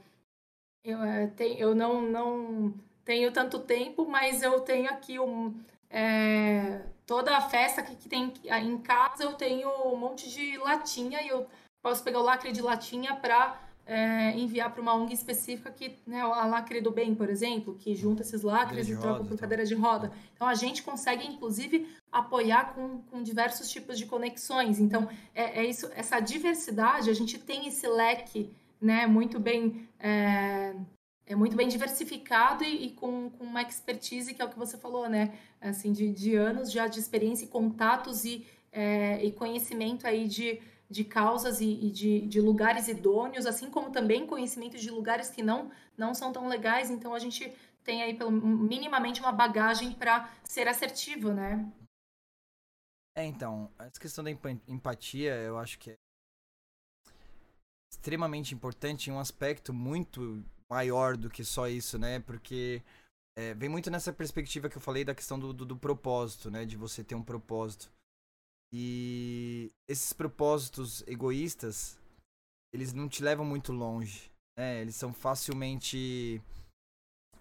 eu, 0.84 1.02
é, 1.02 1.26
tenho, 1.28 1.58
eu 1.58 1.74
não, 1.74 2.02
não 2.04 2.74
tenho 3.04 3.32
tanto 3.32 3.58
tempo, 3.58 4.08
mas 4.08 4.44
eu 4.44 4.60
tenho 4.62 4.88
aqui 4.88 5.20
um. 5.20 5.56
É, 5.90 6.84
toda 7.06 7.36
a 7.38 7.42
festa 7.42 7.82
que, 7.84 7.96
que 7.96 8.10
tem 8.10 8.34
em 8.46 8.78
casa, 8.80 9.24
eu 9.24 9.34
tenho 9.34 9.70
um 9.88 9.96
monte 9.96 10.30
de 10.30 10.58
latinha 10.58 11.22
e 11.22 11.28
eu 11.28 11.48
posso 11.82 12.04
pegar 12.04 12.20
o 12.20 12.24
lacre 12.24 12.52
de 12.52 12.62
latinha 12.62 13.16
para 13.16 13.60
é, 13.86 14.32
enviar 14.32 14.72
para 14.72 14.82
uma 14.82 14.96
ONG 14.96 15.14
específica 15.14 15.70
que, 15.72 15.96
né, 16.08 16.22
a 16.22 16.46
Lacre 16.46 16.82
do 16.82 16.90
Bem, 16.90 17.14
por 17.14 17.30
exemplo, 17.30 17.76
que 17.76 17.94
junta 17.96 18.24
esses 18.24 18.42
lacres 18.42 18.90
e 18.90 18.98
troca 18.98 19.20
por 19.20 19.26
então. 19.26 19.38
cadeira 19.38 19.66
de 19.66 19.76
roda. 19.76 20.12
Então 20.34 20.48
a 20.48 20.56
gente 20.56 20.82
consegue, 20.82 21.26
inclusive, 21.28 21.88
apoiar 22.12 22.74
com, 22.74 23.02
com 23.04 23.22
diversos 23.22 23.70
tipos 23.70 23.98
de 23.98 24.08
conexões. 24.08 24.80
Então 24.80 25.08
é, 25.36 25.62
é 25.62 25.66
isso, 25.66 25.90
essa 25.96 26.20
diversidade, 26.20 27.10
a 27.10 27.14
gente 27.14 27.38
tem 27.38 27.68
esse 27.68 27.88
leque, 27.88 28.52
né, 28.82 29.06
muito 29.06 29.40
bem 29.40 29.88
é, 30.00 30.74
é 31.28 31.36
muito 31.36 31.56
bem 31.56 31.68
diversificado 31.68 32.64
e, 32.64 32.88
e, 32.88 32.92
com, 32.92 33.30
com 33.32 33.44
uma 33.44 33.62
expertise, 33.62 34.34
que 34.34 34.42
é 34.42 34.46
o 34.46 34.50
que 34.50 34.58
você 34.58 34.78
falou, 34.78 35.10
né? 35.10 35.38
Assim, 35.60 35.92
de, 35.92 36.12
de 36.12 36.36
anos 36.36 36.72
já 36.72 36.88
de 36.88 37.00
experiência 37.00 37.46
e 37.46 37.48
contatos 37.48 38.26
e, 38.26 38.46
é, 38.72 39.24
e 39.24 39.32
conhecimento 39.32 40.06
aí 40.06 40.28
de, 40.28 40.62
de 40.90 41.04
causas 41.04 41.62
e, 41.62 41.66
e, 41.66 41.90
de, 41.90 42.22
de 42.22 42.40
lugares 42.40 42.88
idôneos, 42.88 43.46
assim 43.48 43.70
como 43.72 43.90
também 43.90 44.28
conhecimento 44.28 44.78
de 44.78 44.92
lugares 44.92 45.30
que 45.30 45.42
não, 45.42 45.72
não 45.98 46.14
são 46.14 46.32
tão 46.32 46.48
legais. 46.48 46.92
Então, 46.92 47.14
a 47.14 47.20
gente 47.20 47.52
tem 47.84 48.04
aí 48.04 48.14
pelo, 48.14 48.32
minimamente 48.32 49.20
uma 49.20 49.32
bagagem 49.32 49.94
para 49.94 50.32
ser 50.44 50.68
assertivo, 50.68 51.34
né? 51.34 51.66
É, 53.18 53.26
então, 53.26 53.72
essa 53.80 54.00
questão 54.00 54.24
da 54.24 54.30
empatia, 54.30 55.34
eu 55.36 55.58
acho 55.58 55.80
que 55.80 55.92
é 55.92 55.96
extremamente 57.92 58.54
importante 58.54 59.10
um 59.10 59.20
aspecto 59.20 59.74
muito 59.74 60.44
maior 60.70 61.18
do 61.18 61.30
que 61.30 61.44
só 61.44 61.68
isso, 61.68 61.98
né? 61.98 62.20
Porque 62.20 62.82
é, 63.38 63.54
vem 63.54 63.70
muito 63.70 63.92
nessa 63.92 64.14
perspectiva 64.14 64.70
que 64.70 64.78
eu 64.78 64.82
falei 64.82 65.04
da 65.04 65.16
questão 65.16 65.38
do, 65.38 65.54
do, 65.54 65.66
do, 65.66 65.78
propósito, 65.78 66.50
né? 66.50 66.66
De 66.66 66.76
você 66.76 67.04
ter 67.04 67.16
um 67.16 67.24
propósito. 67.24 67.92
E 68.74 69.72
esses 69.88 70.14
propósitos 70.14 71.04
egoístas, 71.08 72.00
eles 72.74 72.94
não 72.94 73.08
te 73.08 73.24
levam 73.24 73.46
muito 73.46 73.72
longe, 73.72 74.32
né? 74.58 74.82
Eles 74.82 74.96
são 74.96 75.14
facilmente 75.14 76.42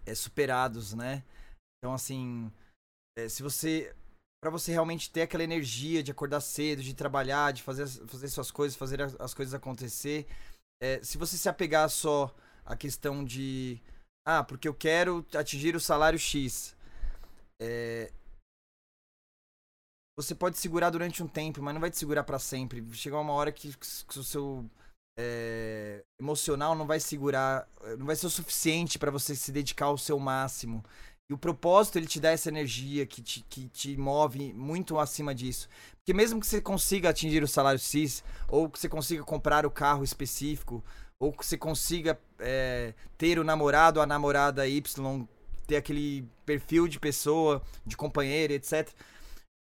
é, 0.07 0.14
superados, 0.14 0.93
né? 0.93 1.25
Então, 1.79 1.95
assim, 1.95 2.53
é, 3.16 3.29
se 3.29 3.43
você 3.43 3.95
para 4.45 4.51
você 4.51 4.72
realmente 4.72 5.11
ter 5.11 5.22
aquela 5.22 5.43
energia 5.43 6.03
de 6.03 6.11
acordar 6.11 6.39
cedo, 6.43 6.83
de 6.83 6.93
trabalhar, 6.93 7.51
de 7.51 7.62
fazer, 7.62 7.87
fazer 8.07 8.29
suas 8.29 8.51
coisas, 8.51 8.77
fazer 8.77 9.01
as, 9.01 9.18
as 9.18 9.33
coisas 9.33 9.55
acontecer. 9.55 10.27
É, 10.83 11.03
se 11.03 11.16
você 11.16 11.39
se 11.39 11.49
apegar 11.49 11.89
só 11.89 12.31
a 12.65 12.77
questão 12.77 13.25
de. 13.25 13.81
Ah, 14.27 14.43
porque 14.43 14.67
eu 14.67 14.75
quero 14.75 15.25
atingir 15.35 15.77
o 15.77 15.81
salário 15.81 16.19
X. 16.19 16.75
É, 17.61 18.11
você 20.17 20.35
pode 20.35 20.59
segurar 20.59 20.91
durante 20.91 21.23
um 21.23 21.27
tempo, 21.27 21.61
mas 21.61 21.75
não 21.75 21.81
vai 21.81 21.91
te 21.91 21.99
segurar 21.99 22.25
para 22.25 22.39
sempre. 22.39 22.85
Chega 22.93 23.19
uma 23.19 23.33
hora 23.33 23.51
que, 23.51 23.75
que 23.77 24.19
o 24.19 24.25
seu 24.25 24.65
é, 25.19 26.05
emocional 26.21 26.75
não 26.75 26.87
vai 26.87 27.01
segurar, 27.01 27.69
não 27.99 28.07
vai 28.07 28.15
ser 28.15 28.27
o 28.27 28.31
suficiente 28.31 28.99
para 28.99 29.11
você 29.11 29.35
se 29.35 29.51
dedicar 29.51 29.87
ao 29.87 29.99
seu 29.99 30.19
máximo. 30.19 30.85
E 31.29 31.33
o 31.33 31.39
propósito, 31.39 31.97
ele 31.97 32.07
te 32.07 32.21
dá 32.21 32.31
essa 32.31 32.51
energia 32.51 33.07
que 33.07 33.23
te, 33.23 33.43
que 33.49 33.69
te 33.69 33.97
move 33.97 34.53
muito 34.53 34.99
acima 34.99 35.35
disso. 35.35 35.69
Porque 35.97 36.12
mesmo 36.12 36.39
que 36.39 36.47
você 36.47 36.61
consiga 36.61 37.09
atingir 37.09 37.43
o 37.43 37.49
salário 37.49 37.81
X, 37.81 38.23
ou 38.47 38.69
que 38.69 38.79
você 38.79 38.89
consiga 38.89 39.25
comprar 39.25 39.65
o 39.65 39.71
carro 39.71 40.05
específico, 40.05 40.85
ou 41.19 41.33
que 41.33 41.45
você 41.45 41.57
consiga 41.57 42.19
é, 42.39 42.95
ter 43.17 43.39
o 43.39 43.45
namorado 43.45 44.01
a 44.01 44.07
namorada 44.07 44.67
Y, 44.67 45.27
ter 45.67 45.77
aquele 45.77 46.29
perfil 46.45 46.87
de 46.89 47.01
pessoa, 47.01 47.62
de 47.87 47.97
companheiro, 47.97 48.53
etc. 48.53 48.91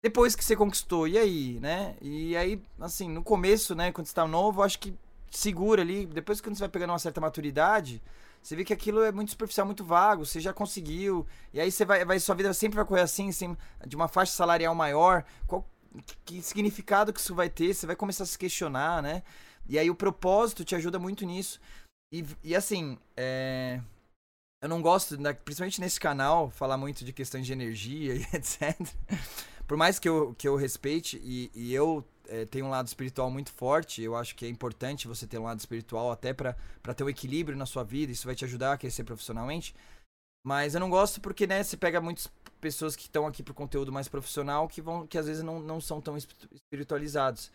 Depois 0.02 0.36
que 0.36 0.44
você 0.44 0.56
conquistou, 0.56 1.08
e 1.08 1.18
aí, 1.18 1.60
né? 1.60 1.96
E 2.02 2.36
aí, 2.38 2.62
assim, 2.80 3.10
no 3.10 3.22
começo, 3.22 3.76
né, 3.76 3.92
quando 3.92 4.08
você 4.08 4.14
tá 4.14 4.26
novo, 4.26 4.64
acho 4.64 4.80
que 4.80 4.94
segura 5.30 5.82
ali. 5.82 6.06
Depois 6.06 6.40
que 6.40 6.50
você 6.50 6.60
vai 6.60 6.70
pegando 6.70 6.92
uma 6.92 7.00
certa 7.00 7.20
maturidade, 7.20 8.02
você 8.42 8.56
vê 8.56 8.64
que 8.64 8.74
aquilo 8.74 9.04
é 9.04 9.12
muito 9.12 9.32
superficial, 9.32 9.66
muito 9.66 9.84
vago, 9.84 10.26
você 10.26 10.40
já 10.40 10.54
conseguiu. 10.54 11.28
E 11.54 11.60
aí 11.60 11.72
você 11.72 11.84
vai, 11.84 12.06
vai 12.06 12.20
sua 12.20 12.36
vida 12.36 12.54
sempre 12.54 12.78
vai 12.78 12.86
correr 12.86 13.02
assim, 13.02 13.30
assim 13.30 13.58
de 13.86 13.96
uma 13.96 14.08
faixa 14.08 14.32
salarial 14.32 14.74
maior. 14.74 15.26
Qual, 15.46 15.68
que 16.26 16.42
significado 16.42 17.12
que 17.12 17.20
isso 17.20 17.36
vai 17.36 17.50
ter? 17.50 17.74
Você 17.74 17.86
vai 17.86 17.96
começar 17.96 18.24
a 18.24 18.28
se 18.28 18.38
questionar, 18.38 19.02
né? 19.02 19.24
E 19.70 19.78
aí 19.78 19.90
o 19.90 19.96
propósito 19.96 20.66
te 20.66 20.76
ajuda 20.76 20.98
muito 20.98 21.26
nisso. 21.26 21.62
E, 22.12 22.26
e 22.44 22.56
assim, 22.56 22.98
é... 23.16 23.80
eu 24.62 24.68
não 24.68 24.82
gosto, 24.82 25.16
né, 25.22 25.32
principalmente 25.32 25.80
nesse 25.80 26.00
canal, 26.00 26.50
falar 26.50 26.76
muito 26.76 27.06
de 27.06 27.14
questões 27.14 27.46
de 27.46 27.54
energia 27.54 28.16
e 28.18 28.24
etc. 28.36 28.76
Por 29.68 29.78
mais 29.78 30.00
que 30.00 30.10
eu, 30.10 30.34
que 30.36 30.48
eu 30.48 30.56
respeite 30.56 31.22
e, 31.24 31.52
e 31.54 31.72
eu 31.72 32.04
é, 32.28 32.46
tenho 32.46 32.66
um 32.66 32.70
lado 32.70 32.88
espiritual 32.88 33.30
muito 33.30 33.52
forte, 33.52 34.02
eu 34.02 34.16
acho 34.16 34.36
que 34.36 34.44
é 34.44 34.50
importante 34.50 35.08
você 35.08 35.28
ter 35.28 35.38
um 35.38 35.44
lado 35.44 35.60
espiritual 35.60 36.12
até 36.12 36.34
para 36.34 36.56
ter 36.96 37.04
um 37.04 37.10
equilíbrio 37.10 37.56
na 37.56 37.68
sua 37.68 37.84
vida, 37.84 38.12
isso 38.12 38.26
vai 38.26 38.36
te 38.36 38.44
ajudar 38.46 38.74
a 38.74 38.78
crescer 38.78 39.04
profissionalmente. 39.04 39.76
Mas 40.44 40.74
eu 40.74 40.80
não 40.80 40.90
gosto 40.90 41.22
porque, 41.22 41.46
né, 41.46 41.62
você 41.62 41.78
pega 41.78 42.02
muitas 42.02 42.28
pessoas 42.60 42.96
que 42.96 43.04
estão 43.04 43.28
aqui 43.28 43.44
pro 43.44 43.54
conteúdo 43.54 43.92
mais 43.92 44.08
profissional 44.08 44.68
que 44.68 44.82
vão 44.82 45.06
que 45.06 45.18
às 45.18 45.28
vezes 45.28 45.44
não, 45.44 45.60
não 45.60 45.80
são 45.80 46.02
tão 46.02 46.18
espiritualizados. 46.18 47.52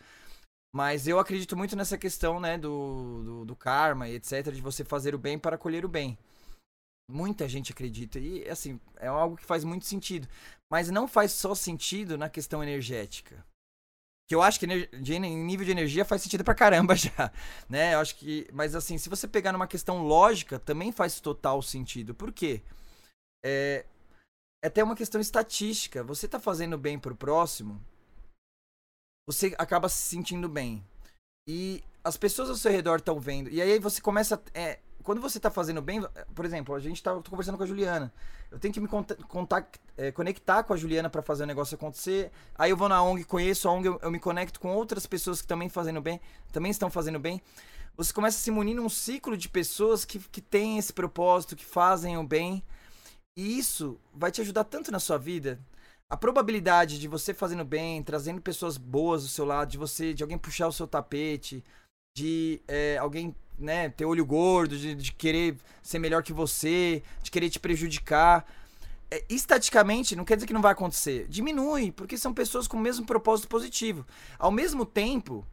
Mas 0.75 1.07
eu 1.07 1.17
acredito 1.19 1.55
muito 1.55 1.73
nessa 1.73 1.97
questão, 1.97 2.37
né, 2.37 2.57
do, 2.57 3.23
do, 3.23 3.45
do, 3.45 3.55
karma 3.55 4.09
e 4.09 4.15
etc, 4.15 4.51
de 4.51 4.59
você 4.59 4.83
fazer 4.83 5.15
o 5.15 5.17
bem 5.17 5.39
para 5.39 5.57
colher 5.57 5.85
o 5.85 5.87
bem. 5.87 6.17
Muita 7.09 7.47
gente 7.47 7.71
acredita 7.71 8.19
e, 8.19 8.45
assim, 8.49 8.77
é 8.97 9.07
algo 9.07 9.37
que 9.37 9.45
faz 9.45 9.63
muito 9.63 9.85
sentido. 9.85 10.27
Mas 10.69 10.89
não 10.89 11.07
faz 11.07 11.31
só 11.31 11.55
sentido 11.55 12.17
na 12.17 12.27
questão 12.27 12.61
energética. 12.61 13.41
Que 14.27 14.35
eu 14.35 14.41
acho 14.41 14.59
que 14.59 14.65
em 14.65 15.45
nível 15.45 15.65
de 15.65 15.71
energia 15.71 16.03
faz 16.03 16.21
sentido 16.21 16.43
pra 16.43 16.53
caramba 16.53 16.93
já, 16.99 17.31
né? 17.69 17.93
Eu 17.93 17.99
acho 17.99 18.17
que, 18.17 18.45
mas 18.51 18.75
assim, 18.75 18.97
se 18.97 19.07
você 19.07 19.29
pegar 19.29 19.53
numa 19.53 19.67
questão 19.67 20.03
lógica, 20.03 20.59
também 20.59 20.91
faz 20.91 21.21
total 21.21 21.61
sentido. 21.61 22.13
Por 22.13 22.33
quê? 22.33 22.61
É, 23.45 23.85
é 24.61 24.67
até 24.67 24.83
uma 24.83 24.95
questão 24.97 25.21
estatística. 25.21 26.03
Você 26.03 26.27
tá 26.27 26.37
fazendo 26.37 26.77
bem 26.77 26.99
pro 26.99 27.15
próximo, 27.15 27.81
você 29.27 29.55
acaba 29.57 29.89
se 29.89 29.97
sentindo 29.97 30.47
bem. 30.47 30.83
E 31.47 31.83
as 32.03 32.17
pessoas 32.17 32.49
ao 32.49 32.55
seu 32.55 32.71
redor 32.71 32.97
estão 32.97 33.19
vendo. 33.19 33.49
E 33.49 33.61
aí 33.61 33.79
você 33.79 34.01
começa. 34.01 34.41
É, 34.53 34.79
quando 35.03 35.21
você 35.21 35.39
tá 35.39 35.51
fazendo 35.51 35.81
bem, 35.81 36.01
por 36.33 36.45
exemplo, 36.45 36.73
a 36.73 36.79
gente 36.79 37.01
tá 37.01 37.13
conversando 37.29 37.57
com 37.57 37.63
a 37.63 37.67
Juliana. 37.67 38.11
Eu 38.51 38.59
tenho 38.59 38.73
que 38.73 38.79
me 38.79 38.87
contact, 38.87 39.79
é, 39.97 40.11
conectar 40.11 40.63
com 40.63 40.73
a 40.73 40.77
Juliana 40.77 41.09
para 41.09 41.21
fazer 41.21 41.43
o 41.43 41.47
negócio 41.47 41.75
acontecer. 41.75 42.31
Aí 42.55 42.71
eu 42.71 42.77
vou 42.77 42.89
na 42.89 43.01
ONG, 43.03 43.23
conheço 43.23 43.67
a 43.67 43.71
ONG, 43.71 43.87
eu, 43.87 43.99
eu, 44.01 44.11
me 44.11 44.19
conecto 44.19 44.59
com 44.59 44.69
outras 44.69 45.05
pessoas 45.05 45.41
que 45.41 45.47
também 45.47 45.69
fazendo 45.69 46.01
bem, 46.01 46.19
também 46.51 46.71
estão 46.71 46.89
fazendo 46.89 47.19
bem. 47.19 47.41
Você 47.97 48.11
começa 48.11 48.37
a 48.37 48.41
se 48.41 48.51
munir 48.51 48.75
num 48.75 48.89
ciclo 48.89 49.37
de 49.37 49.47
pessoas 49.47 50.03
que, 50.03 50.19
que 50.19 50.41
têm 50.41 50.77
esse 50.77 50.91
propósito, 50.91 51.55
que 51.55 51.65
fazem 51.65 52.17
o 52.17 52.23
bem. 52.23 52.63
E 53.37 53.59
isso 53.59 53.99
vai 54.13 54.31
te 54.31 54.41
ajudar 54.41 54.63
tanto 54.63 54.91
na 54.91 54.99
sua 54.99 55.17
vida 55.17 55.59
a 56.09 56.15
probabilidade 56.15 56.99
de 56.99 57.07
você 57.07 57.33
fazendo 57.33 57.65
bem, 57.65 58.03
trazendo 58.03 58.41
pessoas 58.41 58.77
boas 58.77 59.23
do 59.23 59.29
seu 59.29 59.45
lado, 59.45 59.71
de 59.71 59.77
você, 59.77 60.13
de 60.13 60.23
alguém 60.23 60.37
puxar 60.37 60.67
o 60.67 60.71
seu 60.71 60.87
tapete, 60.87 61.63
de 62.15 62.61
é, 62.67 62.97
alguém 62.97 63.35
né, 63.57 63.89
ter 63.89 64.05
olho 64.05 64.25
gordo, 64.25 64.77
de, 64.77 64.93
de 64.95 65.11
querer 65.11 65.57
ser 65.81 65.99
melhor 65.99 66.23
que 66.23 66.33
você, 66.33 67.01
de 67.23 67.31
querer 67.31 67.49
te 67.49 67.59
prejudicar. 67.59 68.45
É, 69.09 69.23
estaticamente, 69.29 70.15
não 70.15 70.25
quer 70.25 70.35
dizer 70.35 70.47
que 70.47 70.53
não 70.53 70.61
vai 70.61 70.73
acontecer. 70.73 71.27
Diminui, 71.27 71.91
porque 71.91 72.17
são 72.17 72.33
pessoas 72.33 72.67
com 72.67 72.77
o 72.77 72.81
mesmo 72.81 73.05
propósito 73.05 73.47
positivo. 73.47 74.05
Ao 74.37 74.51
mesmo 74.51 74.85
tempo, 74.85 75.45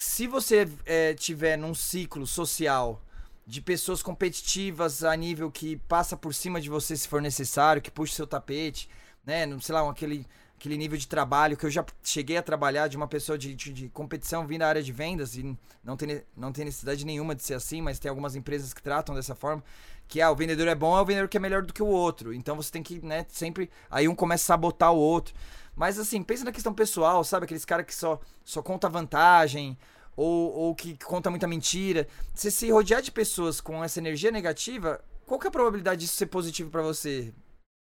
se 0.00 0.26
você 0.26 0.68
é, 0.86 1.14
tiver 1.14 1.56
num 1.56 1.74
ciclo 1.74 2.26
social 2.26 3.02
de 3.46 3.60
pessoas 3.62 4.02
competitivas 4.02 5.02
a 5.02 5.16
nível 5.16 5.50
que 5.50 5.76
passa 5.88 6.16
por 6.16 6.34
cima 6.34 6.60
de 6.60 6.68
você 6.68 6.96
se 6.96 7.08
for 7.08 7.22
necessário, 7.22 7.80
que 7.80 7.90
puxa 7.90 8.14
seu 8.14 8.26
tapete, 8.26 8.88
né? 9.28 9.46
Sei 9.60 9.74
lá, 9.74 9.88
aquele, 9.88 10.26
aquele 10.56 10.78
nível 10.78 10.96
de 10.96 11.06
trabalho 11.06 11.54
que 11.54 11.66
eu 11.66 11.70
já 11.70 11.84
cheguei 12.02 12.38
a 12.38 12.42
trabalhar 12.42 12.88
de 12.88 12.96
uma 12.96 13.06
pessoa 13.06 13.36
de, 13.36 13.54
de, 13.54 13.70
de, 13.74 13.88
competição 13.90 14.46
vindo 14.46 14.60
da 14.60 14.68
área 14.68 14.82
de 14.82 14.90
vendas 14.90 15.36
e 15.36 15.54
não 15.84 15.98
tem, 15.98 16.22
não 16.34 16.50
tem 16.50 16.64
necessidade 16.64 17.04
nenhuma 17.04 17.34
de 17.34 17.42
ser 17.42 17.52
assim, 17.52 17.82
mas 17.82 17.98
tem 17.98 18.08
algumas 18.08 18.34
empresas 18.34 18.72
que 18.72 18.82
tratam 18.82 19.14
dessa 19.14 19.34
forma. 19.34 19.62
Que 20.08 20.22
ah, 20.22 20.30
o 20.30 20.34
vendedor 20.34 20.66
é 20.66 20.74
bom, 20.74 20.96
é 20.96 21.02
o 21.02 21.04
vendedor 21.04 21.28
que 21.28 21.36
é 21.36 21.40
melhor 21.40 21.62
do 21.62 21.74
que 21.74 21.82
o 21.82 21.86
outro. 21.86 22.32
Então 22.32 22.56
você 22.56 22.72
tem 22.72 22.82
que, 22.82 23.04
né, 23.04 23.26
sempre. 23.28 23.70
Aí 23.90 24.08
um 24.08 24.14
começa 24.14 24.44
a 24.44 24.56
sabotar 24.56 24.94
o 24.94 24.96
outro. 24.96 25.34
Mas 25.76 25.98
assim, 25.98 26.22
pensa 26.22 26.44
na 26.44 26.50
questão 26.50 26.72
pessoal, 26.72 27.22
sabe? 27.22 27.44
Aqueles 27.44 27.66
caras 27.66 27.84
que 27.84 27.94
só, 27.94 28.18
só 28.42 28.62
conta 28.62 28.88
vantagem, 28.88 29.76
ou, 30.16 30.50
ou 30.54 30.74
que 30.74 30.96
conta 31.04 31.28
muita 31.28 31.46
mentira. 31.46 32.08
Se 32.34 32.50
se 32.50 32.70
rodear 32.70 33.02
de 33.02 33.12
pessoas 33.12 33.60
com 33.60 33.84
essa 33.84 34.00
energia 34.00 34.30
negativa, 34.30 35.04
qual 35.26 35.38
que 35.38 35.46
é 35.46 35.48
a 35.48 35.52
probabilidade 35.52 36.00
disso 36.00 36.16
ser 36.16 36.26
positivo 36.26 36.70
para 36.70 36.80
você? 36.80 37.34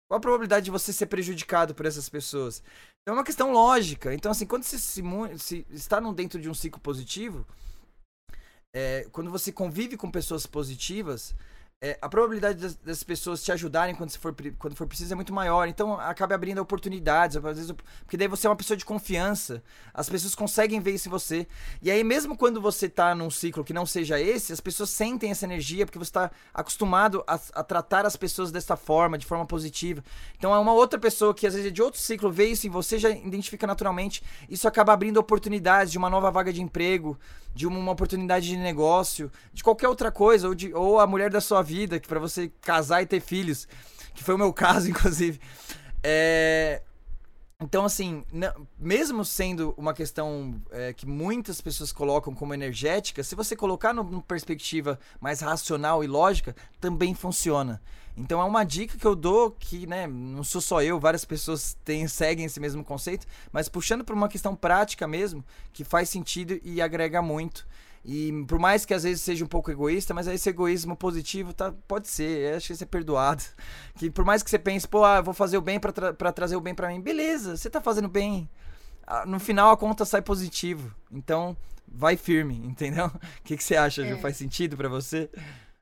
Qual 0.09 0.17
a 0.17 0.21
probabilidade 0.21 0.65
de 0.65 0.71
você 0.71 0.91
ser 0.91 1.05
prejudicado 1.05 1.75
por 1.75 1.85
essas 1.85 2.09
pessoas? 2.09 2.63
É 3.07 3.11
uma 3.11 3.23
questão 3.23 3.51
lógica. 3.51 4.11
Então, 4.11 4.31
assim, 4.31 4.47
quando 4.47 4.63
você 4.63 4.79
se, 4.79 5.03
se 5.37 5.65
está 5.69 5.99
dentro 6.11 6.41
de 6.41 6.49
um 6.49 6.53
ciclo 6.53 6.81
positivo, 6.81 7.45
é, 8.75 9.07
quando 9.11 9.29
você 9.29 9.51
convive 9.51 9.95
com 9.95 10.09
pessoas 10.09 10.47
positivas, 10.47 11.35
é, 11.81 11.97
a 12.01 12.09
probabilidade 12.09 12.59
das, 12.59 12.75
das, 12.75 13.03
pessoas 13.03 13.41
te 13.41 13.53
ajudarem 13.53 13.95
quando 13.95 14.11
for, 14.17 14.35
quando 14.57 14.75
for 14.75 14.85
preciso 14.85 15.13
é 15.13 15.15
muito 15.15 15.33
maior. 15.33 15.65
Então 15.67 15.93
acaba 15.93 16.35
abrindo 16.35 16.59
oportunidades. 16.59 17.37
Às 17.37 17.43
vezes, 17.57 17.73
porque 18.03 18.17
daí 18.17 18.27
você 18.27 18.47
é 18.47 18.49
uma 18.49 18.55
pessoa 18.55 18.75
de 18.75 18.83
confiança. 18.83 19.63
As 19.93 20.09
pessoas 20.09 20.35
conseguem 20.35 20.81
ver 20.81 20.91
isso 20.91 21.07
em 21.07 21.11
você. 21.11 21.47
E 21.81 21.89
aí, 21.89 22.03
mesmo 22.03 22.35
quando 22.35 22.59
você 22.59 22.89
tá 22.89 23.15
num 23.15 23.29
ciclo 23.29 23.63
que 23.63 23.71
não 23.71 23.85
seja 23.85 24.19
esse, 24.19 24.51
as 24.51 24.59
pessoas 24.59 24.89
sentem 24.89 25.31
essa 25.31 25.45
energia 25.45 25.85
porque 25.85 25.97
você 25.97 26.09
está 26.09 26.31
acostumado 26.53 27.23
a, 27.25 27.39
a, 27.53 27.63
tratar 27.63 28.05
as 28.05 28.17
pessoas 28.17 28.51
dessa 28.51 28.75
forma, 28.75 29.17
de 29.17 29.25
forma 29.25 29.45
positiva. 29.45 30.03
Então 30.37 30.53
é 30.53 30.59
uma 30.59 30.73
outra 30.73 30.99
pessoa 30.99 31.33
que 31.33 31.47
às 31.47 31.53
vezes 31.53 31.69
é 31.69 31.73
de 31.73 31.81
outro 31.81 31.99
ciclo, 31.99 32.29
vê 32.29 32.47
isso 32.47 32.67
em 32.67 32.69
você, 32.69 32.99
já 32.99 33.09
identifica 33.09 33.65
naturalmente. 33.65 34.21
Isso 34.49 34.67
acaba 34.67 34.91
abrindo 34.91 35.17
oportunidades 35.17 35.93
de 35.93 35.97
uma 35.97 36.09
nova 36.09 36.29
vaga 36.29 36.51
de 36.51 36.61
emprego, 36.61 37.17
de 37.55 37.65
uma, 37.65 37.79
uma 37.79 37.91
oportunidade 37.93 38.47
de 38.47 38.57
negócio, 38.57 39.31
de 39.53 39.63
qualquer 39.63 39.87
outra 39.87 40.11
coisa, 40.11 40.47
ou, 40.47 40.55
de, 40.55 40.73
ou 40.73 40.99
a 40.99 41.07
mulher 41.07 41.29
da 41.29 41.41
sua 41.41 41.61
vida, 41.69 41.99
que 41.99 42.07
para 42.07 42.19
você 42.19 42.51
casar 42.61 43.03
e 43.03 43.05
ter 43.05 43.19
filhos, 43.19 43.67
que 44.15 44.23
foi 44.23 44.33
o 44.33 44.37
meu 44.37 44.51
caso, 44.53 44.89
inclusive. 44.89 45.39
É, 46.03 46.81
então, 47.61 47.85
assim, 47.85 48.23
mesmo 48.79 49.23
sendo 49.23 49.73
uma 49.77 49.93
questão 49.93 50.59
é, 50.71 50.93
que 50.93 51.05
muitas 51.05 51.61
pessoas 51.61 51.91
colocam 51.91 52.33
como 52.33 52.53
energética, 52.53 53.21
se 53.21 53.35
você 53.35 53.55
colocar 53.55 53.93
numa 53.93 54.21
perspectiva 54.21 54.97
mais 55.21 55.41
racional 55.41 56.03
e 56.03 56.07
lógica, 56.07 56.55
também 56.79 57.13
funciona. 57.13 57.81
Então 58.17 58.41
é 58.41 58.43
uma 58.43 58.63
dica 58.63 58.97
que 58.97 59.05
eu 59.05 59.15
dou 59.15 59.51
que, 59.51 59.85
né, 59.85 60.07
não 60.07 60.43
sou 60.43 60.59
só 60.59 60.81
eu, 60.81 60.99
várias 60.99 61.23
pessoas 61.23 61.77
têm, 61.85 62.07
seguem 62.07 62.45
esse 62.45 62.59
mesmo 62.59 62.83
conceito, 62.83 63.27
mas 63.51 63.69
puxando 63.69 64.03
para 64.03 64.15
uma 64.15 64.27
questão 64.27 64.55
prática 64.55 65.07
mesmo, 65.07 65.43
que 65.71 65.83
faz 65.83 66.09
sentido 66.09 66.59
e 66.63 66.81
agrega 66.81 67.21
muito. 67.21 67.65
E 68.11 68.43
por 68.47 68.57
mais 68.57 68.87
que 68.87 68.93
às 68.95 69.03
vezes 69.03 69.21
seja 69.21 69.45
um 69.45 69.47
pouco 69.47 69.69
egoísta, 69.69 70.15
mas 70.15 70.25
esse 70.27 70.49
egoísmo 70.49 70.95
positivo 70.95 71.53
tá, 71.53 71.71
pode 71.87 72.07
ser, 72.07 72.55
acho 72.55 72.65
que 72.65 72.73
isso 72.73 72.83
é 72.83 72.87
perdoado. 72.87 73.43
Que 73.99 74.09
por 74.09 74.25
mais 74.25 74.41
que 74.41 74.49
você 74.49 74.57
pense, 74.57 74.87
pô, 74.87 75.03
ah, 75.03 75.21
vou 75.21 75.33
fazer 75.33 75.57
o 75.57 75.61
bem 75.61 75.79
para 75.79 75.91
tra 75.91 76.31
trazer 76.31 76.55
o 76.55 76.61
bem 76.61 76.73
para 76.73 76.87
mim, 76.87 77.01
beleza, 77.01 77.55
você 77.55 77.69
tá 77.69 77.79
fazendo 77.79 78.07
bem. 78.07 78.49
Ah, 79.05 79.25
no 79.27 79.39
final 79.39 79.69
a 79.71 79.77
conta 79.77 80.05
sai 80.05 80.23
positivo. 80.23 80.91
Então, 81.11 81.55
vai 81.87 82.17
firme, 82.17 82.55
entendeu? 82.65 83.07
O 83.07 83.43
que, 83.43 83.55
que 83.55 83.63
você 83.63 83.75
acha, 83.75 84.03
é. 84.03 84.15
Faz 84.17 84.37
sentido 84.37 84.75
para 84.75 84.89
você? 84.89 85.29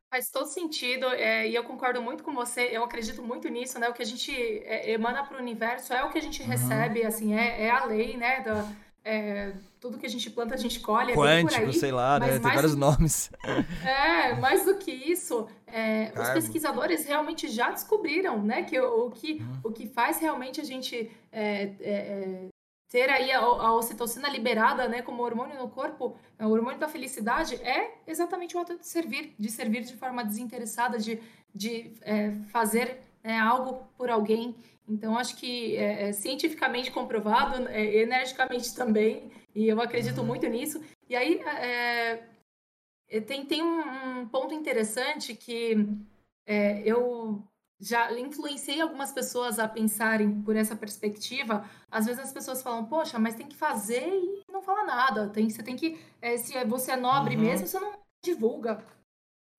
Faz 0.10 0.30
todo 0.30 0.48
sentido, 0.48 1.06
é, 1.06 1.48
e 1.48 1.56
eu 1.56 1.64
concordo 1.64 2.02
muito 2.02 2.24
com 2.24 2.34
você, 2.34 2.70
eu 2.72 2.84
acredito 2.84 3.22
muito 3.22 3.48
nisso, 3.48 3.80
né? 3.80 3.88
O 3.88 3.94
que 3.94 4.02
a 4.02 4.06
gente 4.06 4.34
é, 4.34 4.92
emana 4.92 5.24
para 5.24 5.38
o 5.38 5.42
universo 5.42 5.94
é 5.94 6.04
o 6.04 6.10
que 6.10 6.18
a 6.18 6.22
gente 6.22 6.42
uhum. 6.42 6.50
recebe, 6.50 7.06
assim, 7.06 7.36
é, 7.36 7.68
é 7.68 7.70
a 7.70 7.86
lei, 7.86 8.18
né? 8.18 8.42
Da, 8.42 8.68
é, 9.08 9.54
tudo 9.80 9.98
que 9.98 10.06
a 10.06 10.10
gente 10.10 10.30
planta, 10.30 10.54
a 10.54 10.58
gente 10.58 10.82
colhe. 10.82 11.14
É 11.14 11.16
Quântico, 11.16 11.72
sei 11.72 11.94
lá, 11.94 12.20
né? 12.20 12.40
Tem 12.40 12.40
vários 12.40 12.74
do... 12.74 12.80
nomes. 12.80 13.32
É, 13.86 14.36
mais 14.36 14.66
do 14.66 14.76
que 14.76 14.92
isso, 14.92 15.48
é, 15.66 16.12
os 16.20 16.30
pesquisadores 16.32 17.06
realmente 17.06 17.48
já 17.48 17.72
descobriram, 17.72 18.44
né? 18.44 18.64
Que 18.64 18.78
o, 18.80 19.06
o 19.06 19.12
que, 19.12 19.34
uhum. 19.34 19.60
o 19.64 19.72
que 19.72 19.88
faz 19.88 20.20
realmente 20.20 20.60
a 20.60 20.64
gente 20.64 21.10
é, 21.32 21.72
é, 21.80 22.48
ter 22.90 23.10
aí 23.10 23.32
a, 23.32 23.40
a, 23.40 23.74
ocitocina 23.74 24.30
liberada, 24.30 24.90
né, 24.90 25.02
como 25.02 25.24
hormônio 25.24 25.58
no 25.58 25.70
corpo, 25.70 26.18
o 26.40 26.48
hormônio 26.48 26.80
da 26.80 26.90
felicidade, 26.90 27.56
é 27.56 27.96
exatamente 28.06 28.58
o 28.58 28.60
ato 28.60 28.78
de 28.78 28.86
servir, 28.86 29.34
de 29.40 29.50
servir 29.50 29.84
de 29.84 29.96
forma 29.96 30.24
desinteressada, 30.24 30.98
de, 30.98 31.20
de 31.54 31.94
é, 32.02 32.32
fazer 32.52 33.00
né, 33.24 33.40
algo 33.40 33.88
por 33.98 34.10
alguém. 34.10 34.56
Então, 34.88 35.18
acho 35.18 35.36
que 35.36 35.76
é, 35.76 36.10
é 36.10 36.12
cientificamente 36.14 36.92
comprovado, 36.92 37.68
é, 37.68 37.98
energicamente 37.98 38.74
também, 38.74 39.32
e 39.54 39.68
eu 39.68 39.82
acredito 39.82 40.24
muito 40.24 40.48
nisso. 40.48 40.82
E 41.10 41.16
aí, 41.16 41.40
é, 41.42 42.24
é, 43.10 43.22
tem, 43.22 43.46
tem 43.46 43.62
um, 43.62 44.22
um, 44.22 44.28
ponto 44.28 44.54
interessante 44.54 45.36
que 45.36 45.88
eu 46.86 47.44
já 47.80 48.12
influenciei 48.18 48.82
algumas 48.82 49.12
pessoas 49.12 49.60
a 49.60 49.68
pensarem 49.68 50.42
por 50.42 50.56
essa 50.56 50.76
perspectiva. 50.76 51.70
Às 51.92 52.06
vezes 52.06 52.22
as 52.22 52.32
pessoas 52.32 52.62
falam, 52.62 52.86
poxa, 52.86 53.20
mas 53.20 53.36
tem 53.36 53.48
que 53.48 53.56
fazer 53.56 54.08
e 54.08 54.42
não 54.52 54.62
fala 54.62 54.84
nada. 54.84 55.30
Tem, 55.30 55.50
você 55.50 55.62
tem 55.62 55.76
que. 55.76 56.00
É, 56.22 56.38
se 56.38 56.54
você 56.66 56.92
é 56.92 56.96
nobre 56.96 57.36
uhum. 57.36 57.42
mesmo, 57.42 57.68
você 57.68 57.80
não 57.80 57.94
divulga. 58.24 58.84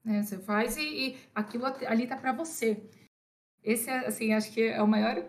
Né? 0.04 0.22
Você 0.22 0.38
faz 0.38 0.76
e, 0.76 0.82
e 0.82 1.16
aquilo 1.34 1.66
ali 1.66 2.06
tá 2.06 2.16
para 2.16 2.32
você. 2.32 2.82
Esse 3.62 3.90
é, 3.90 4.06
assim, 4.06 4.32
acho 4.32 4.52
que 4.52 4.62
é 4.62 4.82
o 4.82 4.88
maior 4.88 5.24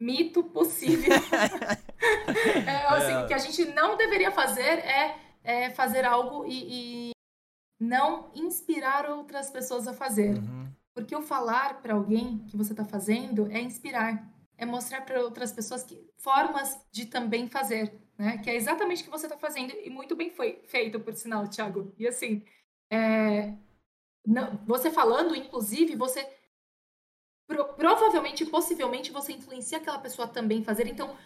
mito 0.00 0.42
possível. 0.44 1.12
é, 2.66 2.86
assim, 2.86 3.24
é. 3.24 3.26
que 3.26 3.34
a 3.34 3.38
gente 3.38 3.64
não 3.66 3.96
deveria 3.96 4.30
fazer 4.30 4.78
é, 4.80 5.16
é 5.42 5.70
fazer 5.70 6.04
algo 6.04 6.44
e, 6.46 7.10
e, 7.10 7.14
não 7.80 8.30
inspirar 8.34 9.08
outras 9.10 9.50
pessoas 9.50 9.86
a 9.86 9.92
fazer. 9.92 10.36
Uhum. 10.36 10.72
Porque 10.94 11.14
o 11.14 11.22
falar 11.22 11.82
para 11.82 11.94
alguém 11.94 12.38
que 12.46 12.56
você 12.56 12.72
está 12.72 12.84
fazendo 12.84 13.50
é 13.50 13.60
inspirar, 13.60 14.32
é 14.56 14.64
mostrar 14.64 15.02
para 15.02 15.20
outras 15.20 15.52
pessoas 15.52 15.82
que 15.82 16.08
formas 16.16 16.80
de 16.92 17.06
também 17.06 17.48
fazer, 17.48 17.92
né? 18.16 18.38
Que 18.38 18.50
é 18.50 18.54
exatamente 18.54 19.02
o 19.02 19.04
que 19.04 19.10
você 19.10 19.26
está 19.26 19.36
fazendo 19.36 19.72
e 19.72 19.90
muito 19.90 20.14
bem 20.14 20.30
foi 20.30 20.62
feito, 20.66 21.00
por 21.00 21.14
sinal, 21.14 21.48
Thiago. 21.48 21.92
E 21.98 22.06
assim, 22.06 22.44
é... 22.90 23.52
não, 24.24 24.56
você 24.64 24.90
falando, 24.90 25.34
inclusive, 25.34 25.96
você 25.96 26.26
pro, 27.46 27.74
provavelmente, 27.74 28.44
possivelmente, 28.46 29.12
você 29.12 29.32
influencia 29.32 29.78
aquela 29.78 29.98
pessoa 29.98 30.28
também 30.28 30.64
fazer. 30.64 30.86
Então, 30.86 31.16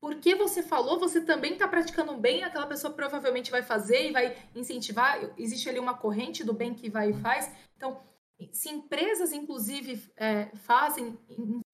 porque 0.00 0.34
você 0.34 0.62
falou, 0.62 0.98
você 0.98 1.20
também 1.20 1.54
está 1.54 1.66
praticando 1.66 2.14
bem, 2.16 2.44
aquela 2.44 2.66
pessoa 2.66 2.92
provavelmente 2.92 3.50
vai 3.50 3.62
fazer 3.62 4.08
e 4.08 4.12
vai 4.12 4.36
incentivar. 4.54 5.18
Existe 5.38 5.68
ali 5.68 5.78
uma 5.78 5.96
corrente 5.96 6.44
do 6.44 6.52
bem 6.52 6.74
que 6.74 6.90
vai 6.90 7.10
e 7.10 7.20
faz. 7.20 7.50
Então, 7.76 8.02
se 8.52 8.68
empresas, 8.68 9.32
inclusive, 9.32 10.12
é, 10.16 10.46
fazem, 10.56 11.18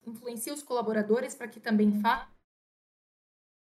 influenciam 0.05 0.55
os 0.55 0.63
colaboradores 0.63 1.35
para 1.35 1.47
que 1.47 1.59
também 1.59 1.99
façam. 2.01 2.27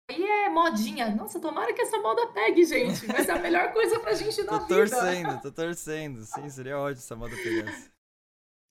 Aí 0.10 0.24
é 0.24 0.50
modinha. 0.50 1.14
Nossa, 1.14 1.40
tomara 1.40 1.74
que 1.74 1.82
essa 1.82 2.00
moda 2.00 2.26
pegue, 2.28 2.64
gente. 2.64 3.06
Vai 3.06 3.24
ser 3.24 3.32
a 3.32 3.40
melhor 3.40 3.74
coisa 3.74 4.00
pra 4.00 4.14
gente 4.14 4.42
na 4.44 4.60
tô 4.60 4.66
vida. 4.66 4.68
Tô 4.68 4.96
torcendo, 4.96 5.42
tô 5.42 5.52
torcendo. 5.52 6.24
Sim, 6.24 6.50
seria 6.50 6.80
ótimo 6.80 7.00
essa 7.00 7.16
moda 7.16 7.36
pegasse. 7.36 7.92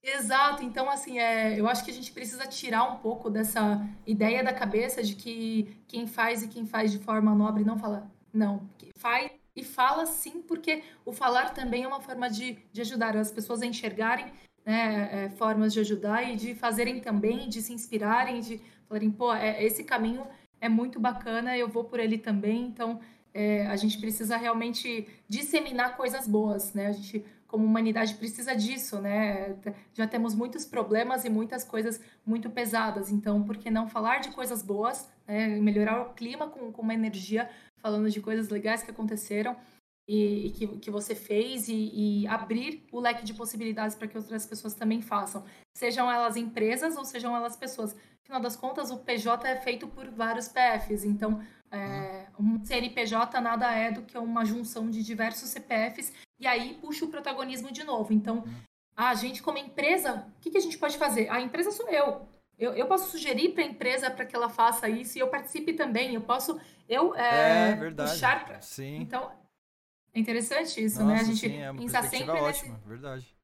Exato. 0.07 0.63
Então, 0.63 0.89
assim, 0.89 1.19
é, 1.19 1.59
eu 1.59 1.67
acho 1.69 1.85
que 1.85 1.91
a 1.91 1.95
gente 1.95 2.13
precisa 2.13 2.47
tirar 2.47 2.85
um 2.85 2.99
pouco 2.99 3.29
dessa 3.29 3.85
ideia 4.07 4.43
da 4.43 4.53
cabeça 4.53 5.03
de 5.03 5.17
que 5.17 5.77
quem 5.89 6.07
faz 6.07 6.45
e 6.45 6.49
quem 6.49 6.65
faz 6.65 6.93
de 6.93 7.01
forma 7.01 7.35
nobre 7.35 7.65
não 7.65 7.77
fala. 7.77 8.09
Não. 8.33 8.71
Faz 8.95 9.33
e 9.57 9.65
fala 9.65 10.07
sim, 10.07 10.43
porque 10.43 10.83
o 11.05 11.13
falar 11.13 11.55
também 11.55 11.85
é 11.85 11.89
uma 11.89 12.01
forma 12.01 12.29
de, 12.29 12.59
de 12.73 12.83
ajudar 12.83 13.17
as 13.17 13.33
pessoas 13.33 13.63
a 13.63 13.67
enxergarem 13.67 14.27
né, 14.65 15.09
é, 15.25 15.31
formas 15.31 15.73
de 15.73 15.81
ajudar 15.81 16.23
e 16.23 16.37
de 16.37 16.55
fazerem 16.55 17.01
também, 17.01 17.49
de 17.49 17.63
se 17.63 17.73
inspirarem, 17.73 18.41
de 18.41 18.61
falarem, 18.87 19.11
pô, 19.11 19.33
é, 19.33 19.65
esse 19.65 19.83
caminho 19.83 20.27
é 20.61 20.69
muito 20.69 21.01
bacana, 21.01 21.57
eu 21.57 21.69
vou 21.69 21.85
por 21.85 21.99
ele 21.99 22.19
também. 22.19 22.67
Então, 22.67 23.01
é, 23.33 23.67
a 23.67 23.77
gente 23.77 23.99
precisa 23.99 24.37
realmente 24.37 25.07
disseminar 25.29 25.97
coisas 25.97 26.27
boas, 26.29 26.75
né? 26.75 26.87
A 26.87 26.93
gente, 26.93 27.25
como 27.47 27.65
humanidade, 27.65 28.15
precisa 28.15 28.55
disso, 28.55 29.01
né? 29.01 29.57
Já 29.95 30.07
temos 30.07 30.35
muitos 30.35 30.65
problemas 30.65 31.25
e 31.25 31.31
muitas 31.31 31.65
coisas 31.65 32.01
muito 32.25 32.51
pesadas. 32.51 33.11
Então, 33.11 33.43
por 33.43 33.57
que 33.57 33.71
não 33.71 33.89
falar 33.89 34.21
de 34.21 34.31
coisas 34.31 34.63
boas, 34.63 35.09
né? 35.27 35.49
melhorar 35.61 36.03
o 36.03 36.15
clima 36.15 36.49
com, 36.49 36.73
com 36.73 36.83
uma 36.83 36.95
energia 36.95 37.49
falando 37.79 38.11
de 38.11 38.21
coisas 38.21 38.49
legais 38.49 38.83
que 38.83 38.91
aconteceram. 38.91 39.57
e, 40.09 40.47
e 40.47 40.51
que, 40.53 40.67
que 40.79 40.91
você 40.91 41.15
fez 41.15 41.69
e, 41.69 42.23
e, 42.23 42.27
abrir 42.29 42.87
o 42.93 43.01
leque 43.01 43.25
de 43.25 43.35
possibilidades 43.35 43.97
para 43.97 44.07
que 44.07 44.17
outras 44.17 44.47
pessoas 44.47 44.75
também 44.75 45.03
façam. 45.03 45.45
Sejam 45.77 46.11
elas 46.11 46.37
empresas 46.37 46.97
ou 46.97 47.05
sejam 47.05 47.35
elas 47.35 47.57
pessoas. 47.57 47.97
Afinal 48.23 48.41
das 48.41 48.57
contas, 48.57 48.91
o 48.91 48.99
PJ 48.99 49.49
é 49.49 49.57
feito 49.57 49.87
por 49.89 50.09
vários 50.11 50.49
PFs, 50.49 51.05
então 51.05 51.41
é, 51.71 52.27
um 52.39 52.65
CNPJ 52.65 53.41
nada 53.41 53.71
é 53.73 53.91
do 53.91 54.03
que 54.03 54.17
uma 54.17 54.45
junção 54.45 54.91
de 54.91 55.03
diversos 55.03 55.49
CPFs 55.51 56.13
e 56.39 56.47
aí 56.47 56.75
puxa 56.75 57.05
o 57.05 57.09
protagonismo 57.09 57.73
de 57.73 57.85
novo. 57.85 58.13
Então, 58.13 58.45
a 58.97 59.15
gente 59.15 59.43
como 59.43 59.59
empresa, 59.59 60.27
o 60.37 60.41
que, 60.41 60.51
que 60.51 60.59
a 60.59 60.61
gente 60.61 60.79
pode 60.79 60.97
fazer? 60.97 61.29
A 61.29 61.41
empresa 61.41 61.71
sou 61.71 61.89
eu. 61.89 62.29
Eu, 62.59 62.73
eu 62.73 62.87
posso 62.87 63.11
sugerir 63.11 63.51
para 63.51 63.63
a 63.63 63.67
empresa 63.67 64.11
para 64.11 64.25
que 64.25 64.35
ela 64.35 64.49
faça 64.49 64.89
isso 64.89 65.19
e 65.19 65.21
eu 65.21 65.29
participe 65.29 65.75
também. 65.75 66.15
Eu 66.15 66.23
posso 66.23 66.59
eu 66.89 67.15
é, 67.15 67.71
é 67.71 67.75
verdade. 67.75 68.11
puxar 68.11 68.45
pra... 68.47 68.61
Sim. 68.63 68.97
Então 68.97 69.31
é 70.15 70.19
interessante 70.19 70.83
isso, 70.83 71.03
Nossa, 71.03 71.15
né? 71.15 71.21
A 71.21 71.25
gente 71.25 71.41
sim, 71.41 71.59
é 71.59 71.73
pensar 71.75 72.03
sempre 72.05 72.31
ótima, 72.31 72.75
nesse 72.75 72.89
verdade. 72.89 73.37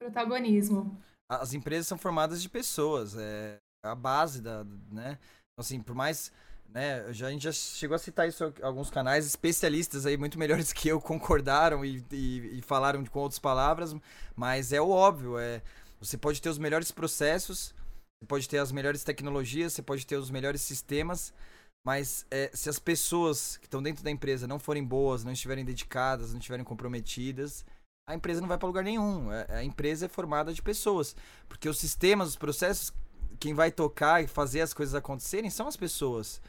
protagonismo. 0.00 1.00
As 1.28 1.54
empresas 1.54 1.86
são 1.86 1.96
formadas 1.96 2.42
de 2.42 2.48
pessoas, 2.48 3.16
é 3.16 3.60
a 3.84 3.94
base 3.94 4.42
da, 4.42 4.64
né? 4.90 5.18
Então, 5.52 5.60
assim, 5.60 5.80
por 5.80 5.94
mais 5.94 6.32
né, 6.72 7.00
a 7.00 7.12
gente 7.12 7.42
já 7.42 7.52
chegou 7.52 7.94
a 7.94 7.98
citar 7.98 8.28
isso 8.28 8.44
em 8.44 8.64
alguns 8.64 8.90
canais, 8.90 9.26
especialistas 9.26 10.06
aí 10.06 10.16
muito 10.16 10.38
melhores 10.38 10.72
que 10.74 10.88
eu 10.88 11.00
concordaram 11.00 11.84
e, 11.84 12.04
e, 12.12 12.58
e 12.58 12.62
falaram 12.62 13.04
com 13.04 13.18
outras 13.20 13.38
palavras, 13.38 13.94
mas 14.36 14.72
é 14.72 14.80
o 14.80 14.90
óbvio, 14.90 15.38
é 15.38 15.62
você 16.00 16.16
pode 16.16 16.40
ter 16.40 16.48
os 16.48 16.58
melhores 16.58 16.90
processos, 16.90 17.74
você 18.18 18.26
pode 18.26 18.48
ter 18.48 18.58
as 18.58 18.72
melhores 18.72 19.04
tecnologias, 19.04 19.74
você 19.74 19.82
pode 19.82 20.06
ter 20.06 20.16
os 20.16 20.30
melhores 20.30 20.62
sistemas, 20.62 21.32
mas 21.84 22.26
é, 22.30 22.50
se 22.54 22.68
as 22.68 22.78
pessoas 22.78 23.56
que 23.56 23.66
estão 23.66 23.82
dentro 23.82 24.02
da 24.02 24.10
empresa 24.10 24.46
não 24.46 24.58
forem 24.58 24.84
boas, 24.84 25.24
não 25.24 25.32
estiverem 25.32 25.64
dedicadas, 25.64 26.32
não 26.32 26.38
estiverem 26.38 26.64
comprometidas, 26.64 27.64
a 28.06 28.14
empresa 28.14 28.40
não 28.40 28.48
vai 28.48 28.58
para 28.58 28.66
lugar 28.66 28.84
nenhum. 28.84 29.32
É, 29.32 29.46
a 29.50 29.64
empresa 29.64 30.06
é 30.06 30.08
formada 30.08 30.52
de 30.52 30.60
pessoas. 30.60 31.14
Porque 31.48 31.68
os 31.68 31.78
sistemas, 31.78 32.28
os 32.28 32.36
processos, 32.36 32.92
quem 33.38 33.54
vai 33.54 33.70
tocar 33.70 34.22
e 34.22 34.26
fazer 34.26 34.60
as 34.60 34.74
coisas 34.74 34.94
acontecerem 34.94 35.48
são 35.48 35.66
as 35.68 35.76
pessoas. 35.76 36.40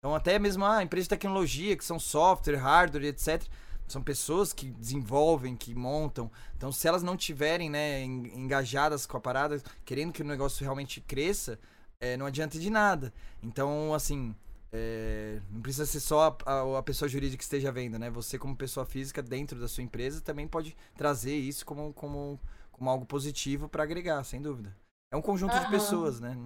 Então, 0.00 0.14
até 0.14 0.38
mesmo 0.38 0.64
a 0.64 0.82
empresa 0.82 1.04
de 1.04 1.10
tecnologia, 1.10 1.76
que 1.76 1.84
são 1.84 1.98
software, 1.98 2.56
hardware, 2.56 3.04
etc. 3.04 3.42
São 3.86 4.02
pessoas 4.02 4.52
que 4.52 4.70
desenvolvem, 4.70 5.54
que 5.54 5.74
montam. 5.74 6.30
Então, 6.56 6.72
se 6.72 6.88
elas 6.88 7.02
não 7.02 7.16
tiverem 7.16 7.68
né, 7.68 8.02
engajadas 8.02 9.04
com 9.04 9.16
a 9.16 9.20
parada, 9.20 9.62
querendo 9.84 10.12
que 10.12 10.22
o 10.22 10.24
negócio 10.24 10.64
realmente 10.64 11.02
cresça, 11.02 11.58
é, 12.00 12.16
não 12.16 12.24
adianta 12.24 12.58
de 12.58 12.70
nada. 12.70 13.12
Então, 13.42 13.92
assim, 13.92 14.34
é, 14.72 15.40
não 15.50 15.60
precisa 15.60 15.84
ser 15.84 16.00
só 16.00 16.38
a, 16.46 16.50
a, 16.50 16.78
a, 16.78 16.82
pessoa 16.82 17.08
jurídica 17.08 17.38
que 17.38 17.44
esteja 17.44 17.70
vendo, 17.70 17.98
né? 17.98 18.08
Você, 18.10 18.38
como 18.38 18.56
pessoa 18.56 18.86
física 18.86 19.20
dentro 19.20 19.60
da 19.60 19.68
sua 19.68 19.84
empresa, 19.84 20.22
também 20.22 20.48
pode 20.48 20.74
trazer 20.96 21.36
isso 21.36 21.66
como, 21.66 21.92
como, 21.92 22.40
como 22.72 22.88
algo 22.88 23.04
positivo 23.04 23.68
para 23.68 23.82
agregar, 23.82 24.24
sem 24.24 24.40
dúvida. 24.40 24.74
É 25.12 25.16
um 25.16 25.22
conjunto 25.22 25.54
uhum. 25.54 25.64
de 25.64 25.70
pessoas, 25.70 26.20
né? 26.20 26.38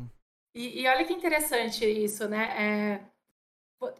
E, 0.57 0.83
e, 0.83 0.89
olha 0.89 1.05
que 1.05 1.13
interessante 1.13 1.85
isso, 1.85 2.27
né? 2.27 2.45
É, 2.57 3.01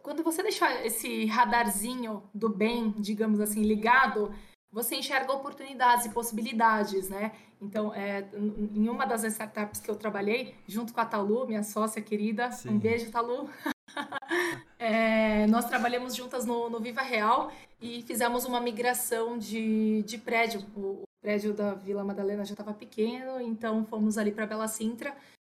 quando 0.01 0.23
você 0.23 0.41
deixa 0.41 0.85
esse 0.85 1.25
radarzinho 1.25 2.23
do 2.33 2.49
bem, 2.49 2.91
digamos 2.97 3.39
assim, 3.39 3.61
ligado, 3.63 4.33
você 4.71 4.95
enxerga 4.95 5.31
oportunidades 5.31 6.05
e 6.05 6.09
possibilidades, 6.09 7.07
né? 7.07 7.31
Então, 7.61 7.93
é, 7.93 8.27
em 8.35 8.89
uma 8.89 9.05
das 9.05 9.23
startups 9.23 9.79
que 9.79 9.89
eu 9.89 9.95
trabalhei, 9.95 10.53
junto 10.67 10.93
com 10.93 10.99
a 10.99 11.05
Talu, 11.05 11.47
minha 11.47 11.63
sócia 11.63 12.01
querida, 12.01 12.51
Sim. 12.51 12.71
um 12.71 12.77
beijo, 12.77 13.09
Talu. 13.09 13.49
é, 14.77 15.47
nós 15.47 15.65
trabalhamos 15.65 16.13
juntas 16.13 16.45
no, 16.45 16.69
no, 16.69 16.79
Viva 16.79 17.01
Real 17.01 17.51
e 17.81 18.01
fizemos 18.01 18.43
uma 18.43 18.59
migração 18.59 19.37
de, 19.37 20.03
de 20.03 20.17
prédio. 20.17 20.65
O, 20.75 21.03
o 21.03 21.03
prédio 21.21 21.53
da 21.53 21.73
Vila 21.73 22.03
Madalena 22.03 22.43
já 22.43 22.51
estava 22.51 22.73
pequeno, 22.73 23.39
então 23.39 23.85
fomos 23.85 24.17
ali 24.17 24.31
para 24.31 24.45
Bela 24.45 24.67
Sintra. 24.67 25.15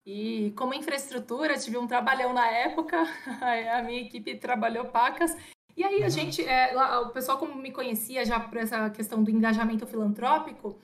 E 0.06 0.54
como 0.56 0.74
infraestrutura, 0.74 1.58
tive 1.58 1.78
um 1.78 1.88
trabalhão 1.88 2.32
na 2.32 2.48
época, 2.48 2.98
a 3.74 3.82
minha 3.82 4.02
equipe 4.02 4.36
trabalhou 4.36 4.86
pacas. 4.86 5.36
E 5.76 5.84
aí 5.84 6.02
a 6.02 6.06
uhum. 6.06 6.10
gente, 6.10 6.46
é, 6.46 6.72
lá, 6.74 7.02
o 7.02 7.10
pessoal 7.10 7.38
como 7.38 7.56
me 7.56 7.72
conhecia 7.72 8.24
já 8.24 8.40
por 8.40 8.58
essa 8.58 8.90
questão 8.92 9.24
do 9.24 9.32
engajamento 9.32 9.86
filantrópico, 9.88 10.80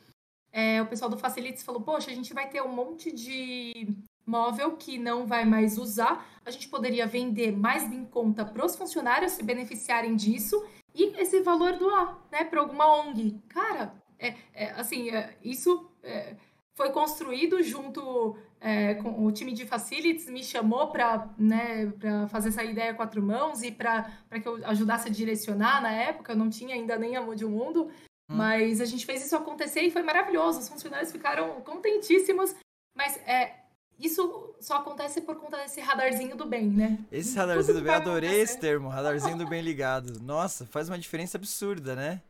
é, 0.52 0.82
o 0.82 0.88
pessoal 0.88 1.10
do 1.10 1.18
Facilities 1.18 1.64
falou, 1.64 1.82
poxa, 1.82 2.12
a 2.12 2.14
gente 2.14 2.34
vai 2.34 2.50
ter 2.50 2.62
um 2.62 2.74
monte 2.74 3.12
de 3.12 3.88
móvel 4.26 4.76
que 4.76 4.98
não 4.98 5.26
vai 5.26 5.46
mais 5.46 5.78
usar, 5.78 6.26
a 6.46 6.52
gente 6.52 6.68
poderia 6.68 7.08
vender 7.08 7.52
mais 7.52 7.84
em 7.84 8.06
conta 8.06 8.44
para 8.44 8.66
os 8.66 8.76
funcionários 8.76 9.34
se 9.34 9.44
beneficiarem 9.44 10.16
disso 10.16 10.62
e 10.94 11.16
esse 11.20 11.42
valor 11.42 11.78
doar, 11.78 12.20
né, 12.32 12.44
para 12.44 12.60
alguma 12.60 12.86
ONG. 12.86 13.40
Cara, 13.48 13.94
é, 14.20 14.36
é 14.54 14.72
assim, 14.72 15.10
é, 15.10 15.38
isso 15.44 15.90
é, 16.04 16.36
foi 16.76 16.92
construído 16.92 17.62
junto 17.62 18.38
é, 18.60 18.96
com 18.96 19.26
o 19.26 19.32
time 19.32 19.54
de 19.54 19.66
facilities, 19.66 20.30
me 20.30 20.44
chamou 20.44 20.88
para 20.88 21.30
né, 21.38 21.92
fazer 22.30 22.50
essa 22.50 22.64
ideia 22.64 22.94
quatro 22.94 23.22
mãos 23.22 23.64
e 23.64 23.72
para 23.72 24.10
que 24.42 24.48
eu 24.48 24.66
ajudasse 24.66 25.10
a 25.10 25.12
direcionar 25.12 25.82
na 25.82 25.92
época, 25.92 26.32
eu 26.32 26.38
não 26.38 26.50
tinha 26.50 26.76
ainda 26.76 26.98
nem 26.98 27.16
Amor 27.16 27.36
de 27.36 27.46
Mundo, 27.46 27.86
hum. 27.86 28.36
mas 28.36 28.80
a 28.80 28.86
gente 28.86 29.06
fez 29.06 29.26
isso 29.26 29.36
acontecer 29.36 29.82
e 29.82 29.92
foi 29.92 30.04
maravilhoso, 30.04 30.60
os 30.60 30.70
funcionários 30.70 31.12
ficaram 31.12 31.62
contentíssimos, 31.62 32.56
mas 32.96 33.18
é, 33.28 33.56
isso 34.00 34.56
só 34.60 34.78
acontece 34.78 35.22
por 35.22 35.36
conta 35.36 35.58
desse 35.58 35.80
radarzinho 35.80 36.36
do 36.36 36.46
bem, 36.46 36.68
né? 36.68 36.98
Esse 37.12 37.38
radarzinho 37.38 37.78
do 37.78 37.84
bem, 37.84 37.94
adorei 37.94 38.42
esse 38.42 38.60
termo, 38.60 38.90
radarzinho 38.90 39.38
do 39.38 39.48
bem 39.48 39.62
ligado. 39.62 40.20
Nossa, 40.22 40.66
faz 40.66 40.90
uma 40.90 40.98
diferença 40.98 41.38
absurda, 41.38 41.96
né? 41.96 42.22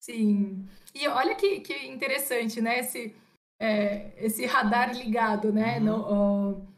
Sim. 0.00 0.66
E 0.94 1.06
olha 1.08 1.34
que, 1.34 1.60
que 1.60 1.74
interessante, 1.86 2.60
né? 2.60 2.80
Esse, 2.80 3.14
é, 3.58 4.12
esse 4.16 4.44
radar 4.46 4.92
ligado, 4.96 5.52
né? 5.52 5.78
Uhum. 5.78 5.84
No, 5.84 6.74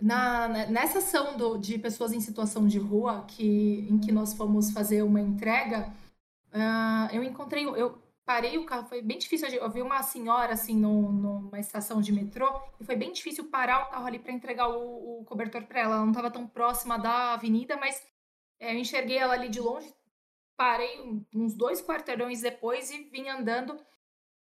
na, 0.00 0.48
nessa 0.48 0.98
ação 0.98 1.36
do, 1.36 1.58
de 1.58 1.78
pessoas 1.78 2.12
em 2.12 2.20
situação 2.20 2.66
de 2.66 2.78
rua, 2.78 3.24
que, 3.26 3.86
em 3.90 3.98
que 3.98 4.10
nós 4.10 4.32
fomos 4.32 4.70
fazer 4.70 5.02
uma 5.02 5.20
entrega, 5.20 5.92
uh, 6.52 7.14
eu 7.14 7.22
encontrei, 7.22 7.66
eu 7.66 8.00
parei 8.24 8.56
o 8.56 8.64
carro, 8.64 8.88
foi 8.88 9.02
bem 9.02 9.18
difícil. 9.18 9.48
Eu 9.48 9.70
vi 9.70 9.82
uma 9.82 10.02
senhora 10.02 10.54
assim 10.54 10.76
no, 10.76 11.12
numa 11.12 11.58
estação 11.58 12.00
de 12.00 12.12
metrô 12.12 12.48
e 12.80 12.84
foi 12.84 12.96
bem 12.96 13.12
difícil 13.12 13.50
parar 13.50 13.82
o 13.82 13.90
carro 13.90 14.06
ali 14.06 14.18
para 14.18 14.32
entregar 14.32 14.68
o, 14.68 15.20
o 15.20 15.24
cobertor 15.24 15.64
para 15.64 15.80
ela. 15.80 15.96
Ela 15.96 16.02
não 16.02 16.12
estava 16.12 16.30
tão 16.30 16.46
próxima 16.46 16.98
da 16.98 17.34
avenida, 17.34 17.76
mas 17.76 18.00
é, 18.58 18.72
eu 18.72 18.78
enxerguei 18.78 19.18
ela 19.18 19.34
ali 19.34 19.48
de 19.48 19.60
longe. 19.60 19.92
Parei 20.56 21.24
uns 21.34 21.54
dois 21.54 21.82
quarteirões 21.82 22.40
depois 22.40 22.90
e 22.90 23.04
vim 23.04 23.28
andando 23.28 23.76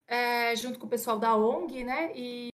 é, 0.09 0.55
junto 0.55 0.79
com 0.79 0.87
o 0.87 0.89
pessoal 0.89 1.19
da 1.19 1.35
ONG, 1.35 1.83
né? 1.83 2.11
E, 2.15 2.49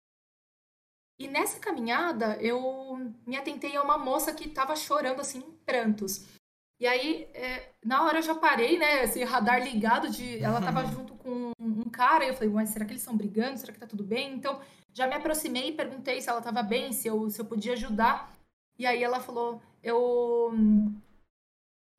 e 1.21 1.29
nessa 1.29 1.61
caminhada 1.61 2.37
eu 2.41 3.13
me 3.27 3.37
atentei 3.37 3.77
a 3.77 3.83
uma 3.83 3.99
moça 3.99 4.33
que 4.33 4.49
estava 4.49 4.75
chorando 4.75 5.21
assim 5.21 5.41
em 5.41 5.53
prantos. 5.65 6.27
E 6.81 6.87
aí, 6.87 7.29
é, 7.35 7.75
na 7.85 8.03
hora 8.03 8.19
eu 8.19 8.23
já 8.23 8.35
parei, 8.35 8.79
né? 8.79 9.05
Esse 9.05 9.23
radar 9.23 9.63
ligado 9.63 10.11
de. 10.11 10.43
Ela 10.43 10.61
tava 10.61 10.85
junto 10.91 11.15
com 11.15 11.53
um 11.61 11.89
cara, 11.91 12.25
e 12.25 12.29
eu 12.29 12.35
falei, 12.35 12.49
mas 12.49 12.71
será 12.71 12.85
que 12.85 12.93
eles 12.93 13.03
estão 13.03 13.17
brigando? 13.17 13.59
Será 13.59 13.73
que 13.73 13.79
tá 13.79 13.87
tudo 13.87 14.03
bem? 14.03 14.35
Então, 14.35 14.61
já 14.93 15.07
me 15.07 15.15
aproximei 15.15 15.69
e 15.69 15.77
perguntei 15.77 16.21
se 16.21 16.29
ela 16.29 16.43
tava 16.43 16.63
bem, 16.63 16.93
se 16.93 17.07
eu, 17.07 17.31
se 17.31 17.41
eu 17.41 17.45
podia 17.45 17.75
ajudar. 17.75 18.35
E 18.79 18.87
aí 18.87 19.03
ela 19.03 19.21
falou, 19.21 19.61
eu. 19.83 20.51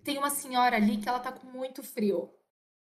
Tem 0.04 0.18
uma 0.18 0.30
senhora 0.30 0.76
ali 0.76 0.98
que 0.98 1.08
ela 1.08 1.20
tá 1.20 1.32
com 1.32 1.48
muito 1.48 1.82
frio. 1.82 2.30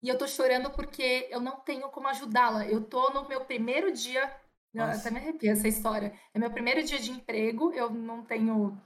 E 0.05 0.07
eu 0.07 0.19
tô 0.19 0.27
chorando 0.27 0.69
porque 0.69 1.27
eu 1.31 1.41
não 1.41 1.55
tenho 1.55 1.89
como 1.89 2.07
ajudá-la. 2.07 2.67
Eu 2.67 2.79
tô 2.79 3.09
no 3.09 3.27
meu 3.27 3.41
primeiro 3.41 3.91
dia. 3.91 4.31
Nossa. 4.71 4.99
Até 4.99 5.09
me 5.09 5.17
arrepia 5.17 5.53
essa 5.53 5.67
história. 5.67 6.13
É 6.31 6.37
meu 6.37 6.51
primeiro 6.51 6.83
dia 6.83 6.99
de 6.99 7.09
emprego, 7.09 7.73
eu 7.73 7.89
não 7.89 8.23
tenho 8.23 8.79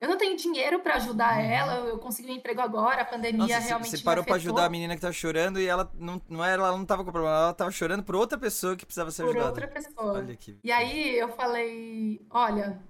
eu 0.00 0.08
não 0.08 0.16
tenho 0.16 0.34
dinheiro 0.36 0.80
para 0.80 0.94
ajudar 0.94 1.36
uhum. 1.36 1.44
ela, 1.44 1.74
eu 1.86 1.98
consegui 1.98 2.32
um 2.32 2.34
emprego 2.34 2.60
agora, 2.60 3.02
a 3.02 3.04
pandemia 3.04 3.54
Nossa, 3.54 3.58
realmente 3.60 3.90
Você 3.90 4.02
parou 4.02 4.24
para 4.24 4.34
ajudar 4.34 4.64
a 4.64 4.68
menina 4.68 4.96
que 4.96 5.00
tava 5.00 5.12
chorando 5.12 5.60
e 5.60 5.66
ela 5.66 5.88
não, 5.94 6.20
não 6.28 6.44
era, 6.44 6.60
ela 6.60 6.76
não 6.76 6.84
tava 6.84 7.04
com 7.04 7.12
problema, 7.12 7.36
ela 7.36 7.54
tava 7.54 7.70
chorando 7.70 8.02
por 8.02 8.16
outra 8.16 8.36
pessoa 8.36 8.74
que 8.74 8.84
precisava 8.84 9.12
ser 9.12 9.22
por 9.22 9.36
ajudada. 9.36 9.52
Por 9.52 9.62
outra 9.62 9.80
pessoa. 9.80 10.12
Olha 10.14 10.32
aqui. 10.32 10.58
E 10.64 10.72
aí 10.72 11.16
eu 11.16 11.28
falei, 11.28 12.26
olha, 12.30 12.82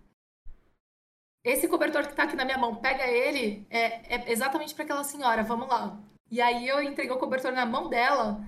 esse 1.45 1.69
cobertor 1.69 2.07
que 2.07 2.15
tá 2.15 2.23
aqui 2.23 2.35
na 2.35 2.47
minha 2.47 2.57
mão, 2.57 2.77
pega 2.77 3.07
ele, 3.07 3.67
é, 3.69 4.15
é 4.15 4.33
exatamente 4.33 4.75
para 4.75 4.85
aquela 4.85 5.05
senhora, 5.05 5.43
vamos 5.43 5.69
lá. 5.69 6.01
E 6.33 6.41
aí 6.41 6.67
eu 6.67 6.83
entreguei 6.83 7.15
o 7.15 7.19
cobertor 7.19 7.53
na 7.53 7.67
mão 7.67 7.91
dela, 7.91 8.41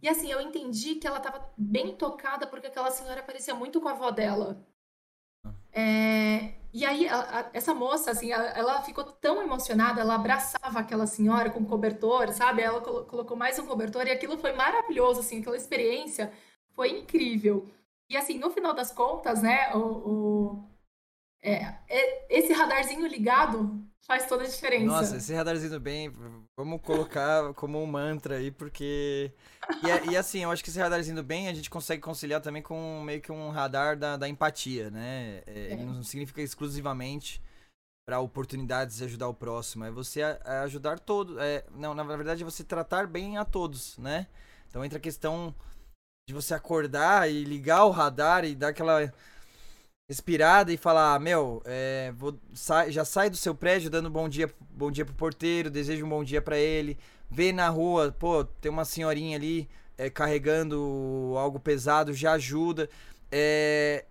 e 0.00 0.08
assim, 0.08 0.30
eu 0.30 0.40
entendi 0.40 0.94
que 0.94 1.06
ela 1.08 1.18
tava 1.20 1.52
bem 1.58 1.96
tocada 1.96 2.46
porque 2.46 2.68
aquela 2.68 2.90
senhora 2.92 3.22
parecia 3.22 3.52
muito 3.54 3.80
com 3.80 3.88
a 3.88 3.92
avó 3.92 4.12
dela. 4.12 4.64
É, 5.72 6.54
e 6.72 6.84
aí, 6.84 7.08
a, 7.08 7.40
a, 7.40 7.50
essa 7.52 7.74
moça, 7.74 8.12
assim, 8.12 8.30
ela, 8.30 8.44
ela, 8.50 8.82
ficou 8.82 9.04
tão 9.04 9.42
emocionada, 9.42 10.00
ela 10.00 10.14
abraçava 10.14 10.78
aquela 10.78 11.06
senhora 11.06 11.50
com 11.50 11.64
cobertor, 11.64 12.32
sabe? 12.32 12.62
Ela 12.62 12.80
colo 12.80 13.04
colocou 13.06 13.36
mais 13.36 13.58
um 13.58 13.66
cobertor 13.66 14.06
e 14.06 14.12
aquilo 14.12 14.38
foi 14.38 14.52
maravilhoso, 14.52 15.20
assim, 15.20 15.40
aquela 15.40 15.56
experiência 15.56 16.32
foi 16.70 16.90
incrível. 16.90 17.68
E 18.08 18.16
assim, 18.16 18.38
no 18.38 18.50
final 18.50 18.72
das 18.72 18.92
contas, 18.92 19.42
né, 19.42 19.74
o, 19.74 19.78
o 19.78 20.64
é, 21.42 21.74
é, 21.88 22.38
esse 22.38 22.52
radarzinho 22.52 23.06
ligado 23.06 23.84
faz 24.06 24.26
toda 24.26 24.44
a 24.44 24.46
diferença. 24.46 24.84
Nossa, 24.84 25.16
esse 25.16 25.34
radarzinho 25.34 25.78
bem, 25.80 26.12
vamos 26.56 26.80
colocar 26.82 27.52
como 27.54 27.82
um 27.82 27.86
mantra 27.86 28.36
aí, 28.36 28.50
porque. 28.50 29.32
E, 29.82 30.12
e, 30.12 30.16
assim, 30.16 30.40
eu 30.40 30.50
acho 30.50 30.62
que 30.62 30.70
esse 30.70 30.78
radarzinho 30.78 31.22
bem 31.22 31.48
a 31.48 31.54
gente 31.54 31.68
consegue 31.68 32.00
conciliar 32.00 32.40
também 32.40 32.62
com 32.62 33.02
meio 33.02 33.20
que 33.20 33.32
um 33.32 33.50
radar 33.50 33.96
da, 33.96 34.16
da 34.16 34.28
empatia, 34.28 34.90
né? 34.90 35.42
É, 35.46 35.52
é. 35.52 35.72
Ele 35.72 35.84
não 35.84 36.02
significa 36.02 36.40
exclusivamente 36.40 37.42
para 38.06 38.20
oportunidades 38.20 38.96
de 38.96 39.04
ajudar 39.04 39.28
o 39.28 39.34
próximo, 39.34 39.84
é 39.84 39.90
você 39.90 40.22
ajudar 40.64 40.98
todos. 40.98 41.36
É, 41.38 41.64
não, 41.72 41.94
na 41.94 42.02
verdade 42.02 42.42
é 42.42 42.44
você 42.44 42.64
tratar 42.64 43.06
bem 43.06 43.36
a 43.36 43.44
todos, 43.44 43.96
né? 43.98 44.26
Então 44.68 44.84
entra 44.84 44.98
a 44.98 45.00
questão 45.00 45.54
de 46.28 46.34
você 46.34 46.54
acordar 46.54 47.30
e 47.30 47.44
ligar 47.44 47.84
o 47.84 47.90
radar 47.90 48.44
e 48.44 48.54
dar 48.54 48.68
aquela 48.68 49.12
respirada 50.12 50.70
e 50.70 50.76
falar, 50.76 51.18
meu, 51.18 51.62
é, 51.64 52.12
vou, 52.14 52.38
já 52.88 53.02
sai 53.02 53.30
do 53.30 53.36
seu 53.36 53.54
prédio 53.54 53.88
dando 53.88 54.10
bom 54.10 54.28
dia, 54.28 54.50
bom 54.70 54.90
dia 54.90 55.06
pro 55.06 55.14
porteiro, 55.14 55.70
desejo 55.70 56.04
um 56.04 56.08
bom 56.08 56.22
dia 56.22 56.42
para 56.42 56.58
ele, 56.58 56.98
vê 57.30 57.50
na 57.50 57.70
rua, 57.70 58.14
pô, 58.18 58.44
tem 58.44 58.70
uma 58.70 58.84
senhorinha 58.84 59.38
ali 59.38 59.66
é, 59.96 60.10
carregando 60.10 61.34
algo 61.38 61.58
pesado, 61.58 62.12
já 62.12 62.32
ajuda. 62.32 62.90
É, 63.30 64.04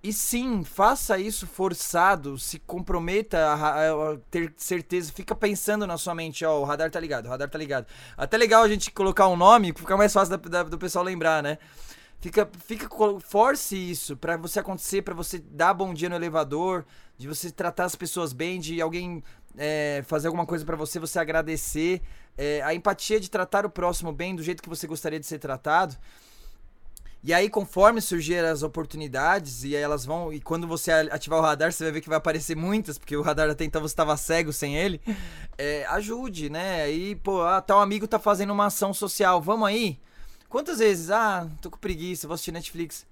e 0.00 0.12
sim, 0.12 0.62
faça 0.62 1.18
isso 1.18 1.44
forçado, 1.44 2.38
se 2.38 2.60
comprometa 2.60 3.38
a, 3.38 4.12
a, 4.12 4.16
ter 4.30 4.54
certeza, 4.56 5.12
fica 5.12 5.34
pensando 5.34 5.88
na 5.88 5.98
sua 5.98 6.14
mente, 6.14 6.44
ó, 6.44 6.60
o 6.60 6.64
radar 6.64 6.88
tá 6.88 7.00
ligado, 7.00 7.26
o 7.26 7.28
radar 7.28 7.50
tá 7.50 7.58
ligado. 7.58 7.86
Até 8.16 8.36
legal 8.36 8.62
a 8.62 8.68
gente 8.68 8.92
colocar 8.92 9.26
um 9.26 9.36
nome, 9.36 9.74
fica 9.76 9.96
mais 9.96 10.12
fácil 10.12 10.38
da, 10.38 10.48
da, 10.48 10.62
do 10.62 10.78
pessoal 10.78 11.04
lembrar, 11.04 11.42
né? 11.42 11.58
Fica, 12.20 12.50
fica, 12.66 12.88
force 13.20 13.76
isso 13.76 14.16
para 14.16 14.36
você 14.36 14.58
acontecer, 14.58 15.02
para 15.02 15.14
você 15.14 15.38
dar 15.38 15.72
bom 15.72 15.94
dia 15.94 16.08
no 16.08 16.16
elevador, 16.16 16.84
de 17.16 17.28
você 17.28 17.48
tratar 17.50 17.84
as 17.84 17.94
pessoas 17.94 18.32
bem, 18.32 18.58
de 18.58 18.80
alguém 18.80 19.22
é, 19.56 20.02
fazer 20.04 20.26
alguma 20.26 20.44
coisa 20.44 20.64
para 20.64 20.76
você, 20.76 20.98
você 20.98 21.18
agradecer. 21.18 22.02
É, 22.36 22.60
a 22.62 22.74
empatia 22.74 23.20
de 23.20 23.30
tratar 23.30 23.64
o 23.64 23.70
próximo 23.70 24.12
bem 24.12 24.34
do 24.34 24.42
jeito 24.42 24.62
que 24.62 24.68
você 24.68 24.86
gostaria 24.86 25.20
de 25.20 25.26
ser 25.26 25.38
tratado. 25.38 25.96
E 27.22 27.34
aí, 27.34 27.50
conforme 27.50 28.00
surgir 28.00 28.44
as 28.44 28.62
oportunidades, 28.62 29.64
e 29.64 29.74
elas 29.74 30.04
vão. 30.04 30.32
E 30.32 30.40
quando 30.40 30.68
você 30.68 30.92
ativar 30.92 31.40
o 31.40 31.42
radar, 31.42 31.72
você 31.72 31.84
vai 31.84 31.92
ver 31.92 32.00
que 32.00 32.08
vai 32.08 32.18
aparecer 32.18 32.56
muitas, 32.56 32.96
porque 32.96 33.16
o 33.16 33.22
radar 33.22 33.50
até 33.50 33.64
então 33.64 33.80
você 33.82 33.92
estava 33.92 34.16
cego 34.16 34.52
sem 34.52 34.76
ele. 34.76 35.00
É, 35.60 35.84
ajude, 35.86 36.48
né? 36.48 36.82
Aí, 36.82 37.16
pô, 37.16 37.42
ah, 37.42 37.60
tal 37.60 37.80
amigo 37.80 38.06
tá 38.06 38.16
fazendo 38.20 38.52
uma 38.52 38.66
ação 38.66 38.94
social, 38.94 39.42
vamos 39.42 39.66
aí? 39.66 39.98
Quantas 40.48 40.78
vezes? 40.78 41.10
Ah, 41.10 41.46
tô 41.60 41.70
com 41.70 41.78
preguiça, 41.78 42.26
vou 42.26 42.34
assistir 42.34 42.52
Netflix. 42.52 43.06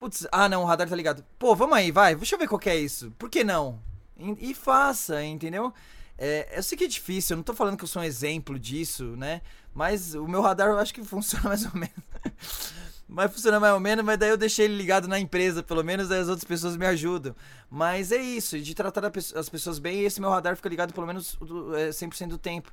Putz, 0.00 0.26
ah 0.32 0.48
não, 0.48 0.62
o 0.62 0.66
radar 0.66 0.88
tá 0.88 0.96
ligado. 0.96 1.24
Pô, 1.38 1.54
vamos 1.54 1.76
aí, 1.76 1.90
vai, 1.90 2.14
deixa 2.14 2.34
eu 2.34 2.38
ver 2.38 2.48
qual 2.48 2.58
que 2.58 2.68
é 2.68 2.76
isso. 2.76 3.12
Por 3.18 3.30
que 3.30 3.44
não? 3.44 3.80
E, 4.16 4.50
e 4.50 4.54
faça, 4.54 5.22
entendeu? 5.24 5.72
É, 6.18 6.58
eu 6.58 6.62
sei 6.62 6.76
que 6.76 6.84
é 6.84 6.88
difícil, 6.88 7.34
eu 7.34 7.36
não 7.38 7.44
tô 7.44 7.54
falando 7.54 7.76
que 7.76 7.84
eu 7.84 7.88
sou 7.88 8.02
um 8.02 8.04
exemplo 8.04 8.58
disso, 8.58 9.16
né? 9.16 9.40
Mas 9.72 10.14
o 10.14 10.26
meu 10.28 10.40
radar 10.40 10.68
eu 10.68 10.78
acho 10.78 10.94
que 10.94 11.02
funciona 11.04 11.48
mais 11.48 11.64
ou 11.64 11.72
menos. 11.74 12.74
mas 13.08 13.32
funciona 13.32 13.58
mais 13.58 13.72
ou 13.72 13.80
menos, 13.80 14.04
mas 14.04 14.18
daí 14.18 14.30
eu 14.30 14.36
deixei 14.36 14.66
ele 14.66 14.76
ligado 14.76 15.08
na 15.08 15.18
empresa, 15.18 15.62
pelo 15.62 15.82
menos 15.82 16.08
daí 16.08 16.20
as 16.20 16.28
outras 16.28 16.44
pessoas 16.44 16.76
me 16.76 16.86
ajudam. 16.86 17.34
Mas 17.70 18.12
é 18.12 18.20
isso, 18.20 18.58
de 18.58 18.74
tratar 18.74 19.06
as 19.06 19.48
pessoas 19.48 19.78
bem, 19.78 20.02
esse 20.02 20.20
meu 20.20 20.30
radar 20.30 20.56
fica 20.56 20.68
ligado 20.68 20.92
pelo 20.92 21.06
menos 21.06 21.36
100% 21.40 22.28
do 22.28 22.38
tempo. 22.38 22.72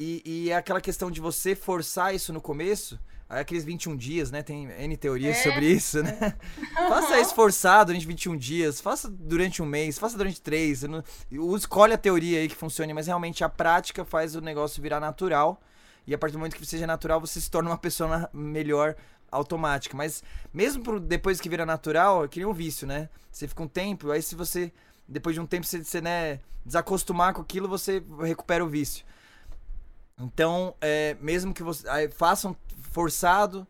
E, 0.00 0.22
e 0.24 0.50
é 0.50 0.56
aquela 0.56 0.80
questão 0.80 1.10
de 1.10 1.20
você 1.20 1.56
forçar 1.56 2.14
isso 2.14 2.32
no 2.32 2.40
começo, 2.40 3.00
aqueles 3.28 3.64
21 3.64 3.96
dias, 3.96 4.30
né? 4.30 4.44
Tem 4.44 4.70
N 4.70 4.96
teorias 4.96 5.38
é. 5.38 5.42
sobre 5.42 5.66
isso, 5.66 6.00
né? 6.00 6.36
faça 6.88 7.18
isso 7.18 7.34
forçado 7.34 7.86
durante 7.86 8.06
21 8.06 8.36
dias, 8.36 8.80
faça 8.80 9.10
durante 9.10 9.60
um 9.60 9.66
mês, 9.66 9.98
faça 9.98 10.16
durante 10.16 10.40
três. 10.40 10.84
Não... 10.84 11.02
Escolhe 11.56 11.94
a 11.94 11.98
teoria 11.98 12.38
aí 12.38 12.48
que 12.48 12.54
funcione, 12.54 12.94
mas 12.94 13.08
realmente 13.08 13.42
a 13.42 13.48
prática 13.48 14.04
faz 14.04 14.36
o 14.36 14.40
negócio 14.40 14.80
virar 14.80 15.00
natural. 15.00 15.60
E 16.06 16.14
a 16.14 16.18
partir 16.18 16.34
do 16.34 16.38
momento 16.38 16.54
que 16.54 16.64
seja 16.64 16.86
natural, 16.86 17.20
você 17.20 17.40
se 17.40 17.50
torna 17.50 17.68
uma 17.68 17.76
pessoa 17.76 18.30
melhor 18.32 18.94
automática. 19.32 19.96
Mas 19.96 20.22
mesmo 20.54 20.84
pro, 20.84 21.00
depois 21.00 21.40
que 21.40 21.48
vira 21.48 21.66
natural, 21.66 22.24
é 22.24 22.28
que 22.28 22.46
um 22.46 22.52
vício, 22.52 22.86
né? 22.86 23.08
Você 23.32 23.48
fica 23.48 23.64
um 23.64 23.68
tempo, 23.68 24.12
aí 24.12 24.22
se 24.22 24.36
você, 24.36 24.72
depois 25.08 25.34
de 25.34 25.40
um 25.40 25.46
tempo, 25.46 25.66
você, 25.66 25.82
você 25.82 26.00
né, 26.00 26.38
desacostumar 26.64 27.34
com 27.34 27.42
aquilo, 27.42 27.68
você 27.68 28.00
recupera 28.22 28.64
o 28.64 28.68
vício. 28.68 29.04
Então, 30.18 30.74
é, 30.80 31.16
mesmo 31.20 31.54
que 31.54 31.62
você 31.62 31.88
aí, 31.88 32.08
façam 32.08 32.56
forçado, 32.90 33.66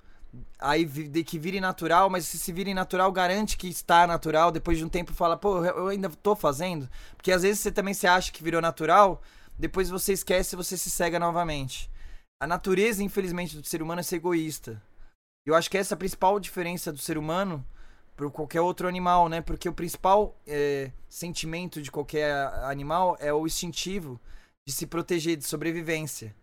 aí 0.59 0.85
de 0.85 1.23
que 1.23 1.39
vire 1.39 1.61
natural, 1.61 2.09
mas 2.09 2.27
se 2.27 2.39
se 2.39 2.53
vire 2.53 2.73
natural, 2.73 3.13
garante 3.13 3.57
que 3.57 3.69
está 3.69 4.07
natural, 4.07 4.51
depois 4.51 4.79
de 4.79 4.85
um 4.85 4.89
tempo 4.89 5.13
fala, 5.13 5.37
pô, 5.37 5.65
eu 5.65 5.89
ainda 5.89 6.09
tô 6.09 6.35
fazendo. 6.35 6.89
Porque 7.17 7.33
às 7.33 7.43
vezes 7.43 7.61
você 7.61 7.71
também 7.71 7.95
se 7.95 8.07
acha 8.07 8.33
que 8.33 8.43
virou 8.43 8.63
natural, 8.63 9.23
depois 9.59 9.91
você 9.91 10.13
esquece 10.13 10.55
e 10.55 10.57
você 10.57 10.77
se 10.77 10.91
cega 10.91 11.19
novamente. 11.19 11.91
A 12.41 12.47
natureza, 12.47 13.03
infelizmente, 13.03 13.57
do 13.57 13.67
ser 13.67 13.83
humano 13.83 14.01
é 14.01 14.03
ser 14.03 14.17
egoísta. 14.17 14.81
Eu 15.45 15.55
acho 15.55 15.71
que 15.71 15.77
essa 15.77 15.95
é 15.95 15.97
a 15.97 15.99
principal 15.99 16.39
diferença 16.39 16.93
do 16.93 16.99
ser 16.99 17.19
humano 17.19 17.65
para 18.17 18.29
qualquer 18.31 18.61
outro 18.61 18.87
animal, 18.87 19.29
né? 19.29 19.41
Porque 19.41 19.69
o 19.69 19.73
principal 19.73 20.37
é, 20.47 20.93
sentimento 21.09 21.83
de 21.83 21.91
qualquer 21.91 22.33
animal 22.65 23.17
é 23.21 23.33
o 23.33 23.47
instintivo 23.47 24.21
de 24.69 24.75
se 24.75 24.87
proteger, 24.87 25.35
de 25.39 25.47
sobrevivência. 25.47 26.37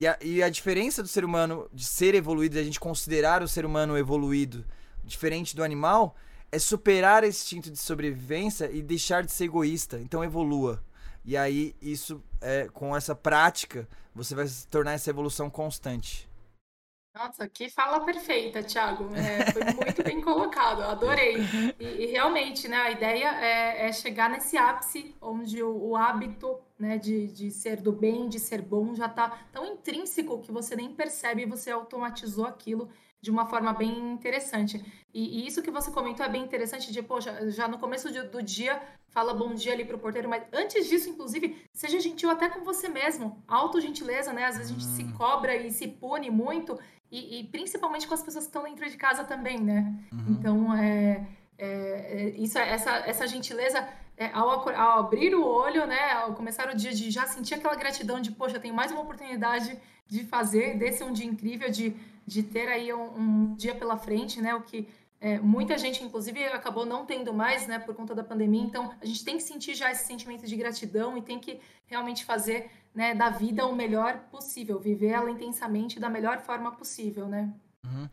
E 0.00 0.06
a, 0.06 0.18
e 0.22 0.42
a 0.42 0.48
diferença 0.48 1.02
do 1.02 1.08
ser 1.08 1.22
humano 1.22 1.68
de 1.70 1.84
ser 1.84 2.14
evoluído, 2.14 2.54
de 2.54 2.60
a 2.60 2.64
gente 2.64 2.80
considerar 2.80 3.42
o 3.42 3.48
ser 3.48 3.66
humano 3.66 3.98
evoluído 3.98 4.64
diferente 5.04 5.54
do 5.54 5.62
animal, 5.62 6.16
é 6.50 6.58
superar 6.58 7.24
esse 7.24 7.40
instinto 7.40 7.70
de 7.70 7.76
sobrevivência 7.76 8.70
e 8.70 8.80
deixar 8.80 9.22
de 9.22 9.30
ser 9.30 9.44
egoísta. 9.44 10.00
Então 10.00 10.24
evolua. 10.24 10.82
E 11.26 11.36
aí, 11.36 11.76
isso, 11.82 12.24
é, 12.40 12.68
com 12.72 12.96
essa 12.96 13.14
prática, 13.14 13.86
você 14.14 14.34
vai 14.34 14.46
se 14.46 14.66
tornar 14.68 14.92
essa 14.92 15.10
evolução 15.10 15.50
constante. 15.50 16.26
Nossa, 17.18 17.48
que 17.48 17.68
fala 17.68 17.98
perfeita, 18.04 18.62
Thiago. 18.62 19.10
É, 19.16 19.50
foi 19.50 19.64
muito 19.64 20.04
bem 20.04 20.20
colocado, 20.20 20.82
adorei. 20.82 21.34
E, 21.76 22.04
e, 22.04 22.06
realmente, 22.06 22.68
né, 22.68 22.76
a 22.76 22.92
ideia 22.92 23.26
é, 23.40 23.88
é 23.88 23.92
chegar 23.92 24.30
nesse 24.30 24.56
ápice 24.56 25.16
onde 25.20 25.60
o, 25.60 25.88
o 25.88 25.96
hábito 25.96 26.56
né, 26.78 26.96
de, 26.96 27.26
de 27.26 27.50
ser 27.50 27.80
do 27.80 27.90
bem, 27.90 28.28
de 28.28 28.38
ser 28.38 28.62
bom, 28.62 28.94
já 28.94 29.06
está 29.06 29.36
tão 29.50 29.66
intrínseco 29.66 30.38
que 30.38 30.52
você 30.52 30.76
nem 30.76 30.94
percebe 30.94 31.42
e 31.42 31.46
você 31.46 31.72
automatizou 31.72 32.46
aquilo 32.46 32.88
de 33.20 33.30
uma 33.30 33.46
forma 33.46 33.72
bem 33.72 34.12
interessante. 34.12 34.80
E, 35.12 35.40
e, 35.40 35.46
isso 35.46 35.62
que 35.62 35.70
você 35.70 35.90
comentou 35.90 36.24
é 36.24 36.28
bem 36.28 36.44
interessante, 36.44 36.92
de, 36.92 37.02
poxa, 37.02 37.50
já 37.50 37.66
no 37.66 37.78
começo 37.78 38.12
do, 38.12 38.28
do 38.28 38.42
dia, 38.42 38.80
fala 39.08 39.34
bom 39.34 39.54
dia 39.54 39.72
ali 39.72 39.84
pro 39.84 39.98
porteiro, 39.98 40.28
mas 40.28 40.44
antes 40.52 40.88
disso, 40.88 41.08
inclusive, 41.08 41.56
seja 41.72 41.98
gentil 41.98 42.30
até 42.30 42.48
com 42.48 42.62
você 42.62 42.88
mesmo. 42.88 43.42
Autogentileza, 43.48 44.32
né? 44.32 44.44
Às 44.44 44.58
vezes 44.58 44.70
a 44.70 44.74
gente 44.74 44.86
se 44.86 45.02
hum. 45.02 45.12
cobra 45.16 45.56
e 45.56 45.72
se 45.72 45.88
pune 45.88 46.30
muito, 46.30 46.78
e, 47.10 47.40
e, 47.40 47.44
principalmente 47.44 48.06
com 48.06 48.14
as 48.14 48.22
pessoas 48.22 48.44
que 48.44 48.50
estão 48.50 48.64
dentro 48.64 48.88
de 48.88 48.96
casa 48.96 49.24
também, 49.24 49.58
né? 49.58 49.94
Uhum. 50.12 50.24
Então, 50.28 50.74
é, 50.74 51.26
é, 51.56 51.66
é, 51.66 52.28
isso, 52.36 52.58
essa, 52.58 52.96
essa 52.98 53.26
gentileza, 53.26 53.88
é, 54.16 54.30
ao, 54.32 54.50
ao, 54.50 54.98
abrir 55.00 55.34
o 55.34 55.44
olho, 55.44 55.86
né? 55.86 56.12
Ao 56.12 56.34
começar 56.34 56.68
o 56.68 56.76
dia, 56.76 56.92
de 56.92 57.10
já 57.10 57.26
sentir 57.26 57.54
aquela 57.54 57.74
gratidão 57.74 58.20
de, 58.20 58.30
poxa, 58.30 58.60
tenho 58.60 58.74
mais 58.74 58.92
uma 58.92 59.00
oportunidade 59.00 59.78
de 60.06 60.24
fazer 60.24 60.76
desse 60.76 61.02
um 61.02 61.12
dia 61.12 61.26
incrível, 61.26 61.70
de, 61.70 61.96
de 62.26 62.42
ter 62.42 62.68
aí 62.68 62.92
um, 62.92 63.18
um 63.18 63.54
dia 63.54 63.74
pela 63.74 63.96
frente, 63.96 64.40
né? 64.42 64.54
O 64.54 64.60
que 64.60 64.86
é, 65.20 65.38
muita 65.38 65.76
gente, 65.76 66.02
inclusive, 66.04 66.44
acabou 66.44 66.86
não 66.86 67.04
tendo 67.04 67.34
mais, 67.34 67.66
né, 67.66 67.78
por 67.78 67.94
conta 67.94 68.14
da 68.14 68.22
pandemia. 68.22 68.62
Então, 68.62 68.94
a 69.00 69.04
gente 69.04 69.24
tem 69.24 69.36
que 69.36 69.42
sentir 69.42 69.74
já 69.74 69.90
esse 69.90 70.06
sentimento 70.06 70.46
de 70.46 70.56
gratidão 70.56 71.16
e 71.16 71.22
tem 71.22 71.40
que 71.40 71.60
realmente 71.86 72.24
fazer 72.24 72.70
né, 72.94 73.14
da 73.14 73.28
vida 73.28 73.66
o 73.66 73.74
melhor 73.74 74.18
possível, 74.30 74.78
viver 74.78 75.08
ela 75.08 75.30
intensamente 75.30 75.98
da 75.98 76.08
melhor 76.08 76.40
forma 76.40 76.70
possível, 76.72 77.26
né? 77.26 77.52
Uhum. 77.84 78.08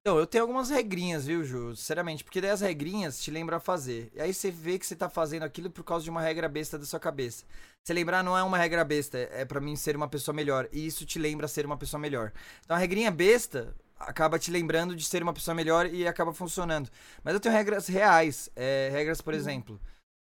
Então, 0.00 0.18
eu 0.18 0.26
tenho 0.26 0.42
algumas 0.42 0.70
regrinhas, 0.70 1.26
viu, 1.26 1.44
Ju? 1.44 1.76
Sinceramente, 1.76 2.24
porque 2.24 2.40
daí 2.40 2.50
as 2.50 2.60
regrinhas 2.60 3.20
te 3.20 3.30
lembram 3.30 3.58
a 3.58 3.60
fazer. 3.60 4.10
E 4.14 4.20
aí 4.20 4.32
você 4.32 4.50
vê 4.50 4.78
que 4.78 4.86
você 4.86 4.96
tá 4.96 5.08
fazendo 5.08 5.42
aquilo 5.42 5.70
por 5.70 5.84
causa 5.84 6.04
de 6.04 6.10
uma 6.10 6.20
regra 6.20 6.48
besta 6.48 6.78
da 6.78 6.84
sua 6.84 6.98
cabeça. 6.98 7.44
Você 7.84 7.92
lembrar 7.92 8.24
não 8.24 8.36
é 8.36 8.42
uma 8.42 8.58
regra 8.58 8.84
besta, 8.84 9.16
é 9.16 9.44
para 9.44 9.60
mim 9.60 9.76
ser 9.76 9.96
uma 9.96 10.08
pessoa 10.08 10.34
melhor. 10.34 10.68
E 10.72 10.86
isso 10.86 11.06
te 11.06 11.18
lembra 11.18 11.46
ser 11.46 11.66
uma 11.66 11.76
pessoa 11.76 12.00
melhor. 12.00 12.32
Então 12.64 12.76
a 12.76 12.78
regrinha 12.78 13.10
besta 13.10 13.74
acaba 13.98 14.38
te 14.38 14.50
lembrando 14.50 14.94
de 14.94 15.04
ser 15.04 15.22
uma 15.22 15.32
pessoa 15.32 15.54
melhor 15.54 15.86
e 15.86 16.06
acaba 16.06 16.32
funcionando. 16.32 16.90
Mas 17.22 17.34
eu 17.34 17.40
tenho 17.40 17.54
regras 17.54 17.86
reais. 17.86 18.50
É, 18.54 18.88
regras, 18.92 19.20
por 19.20 19.34
uhum. 19.34 19.40
exemplo, 19.40 19.80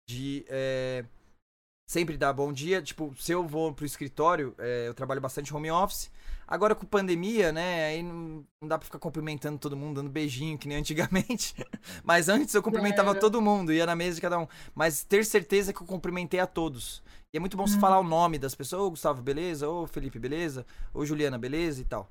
de. 0.07 0.45
É, 0.47 1.05
sempre 1.87 2.17
dar 2.17 2.33
bom 2.33 2.51
dia. 2.51 2.81
Tipo, 2.81 3.13
se 3.19 3.31
eu 3.31 3.47
vou 3.47 3.73
pro 3.73 3.85
escritório, 3.85 4.55
é, 4.57 4.87
eu 4.87 4.93
trabalho 4.93 5.21
bastante 5.21 5.53
home 5.53 5.71
office. 5.71 6.11
Agora 6.47 6.75
com 6.75 6.85
pandemia, 6.85 7.51
né? 7.51 7.85
Aí 7.85 8.03
não, 8.03 8.45
não, 8.61 8.67
dá 8.67 8.77
pra 8.77 8.85
ficar 8.85 8.99
cumprimentando 8.99 9.57
todo 9.57 9.77
mundo, 9.77 9.95
dando 9.95 10.09
beijinho, 10.09 10.57
que 10.57 10.67
nem 10.67 10.77
antigamente. 10.79 11.55
Mas 12.03 12.29
antes 12.29 12.53
eu 12.53 12.61
cumprimentava 12.61 13.15
todo 13.15 13.41
mundo, 13.41 13.71
ia 13.71 13.85
na 13.85 13.95
mesa 13.95 14.15
de 14.15 14.21
cada 14.21 14.37
um. 14.39 14.47
Mas 14.75 15.03
ter 15.03 15.25
certeza 15.25 15.73
que 15.73 15.81
eu 15.81 15.87
cumprimentei 15.87 16.39
a 16.39 16.47
todos. 16.47 17.01
E 17.33 17.37
é 17.37 17.39
muito 17.39 17.57
bom 17.57 17.63
hum. 17.63 17.67
você 17.67 17.79
falar 17.79 17.99
o 17.99 18.03
nome 18.03 18.37
das 18.37 18.53
pessoas. 18.53 18.83
Ô, 18.83 18.89
Gustavo, 18.91 19.21
beleza? 19.21 19.67
Ô, 19.67 19.87
Felipe, 19.87 20.19
beleza? 20.19 20.65
Ô, 20.93 21.05
Juliana, 21.05 21.37
beleza? 21.37 21.81
E 21.81 21.85
tal. 21.85 22.09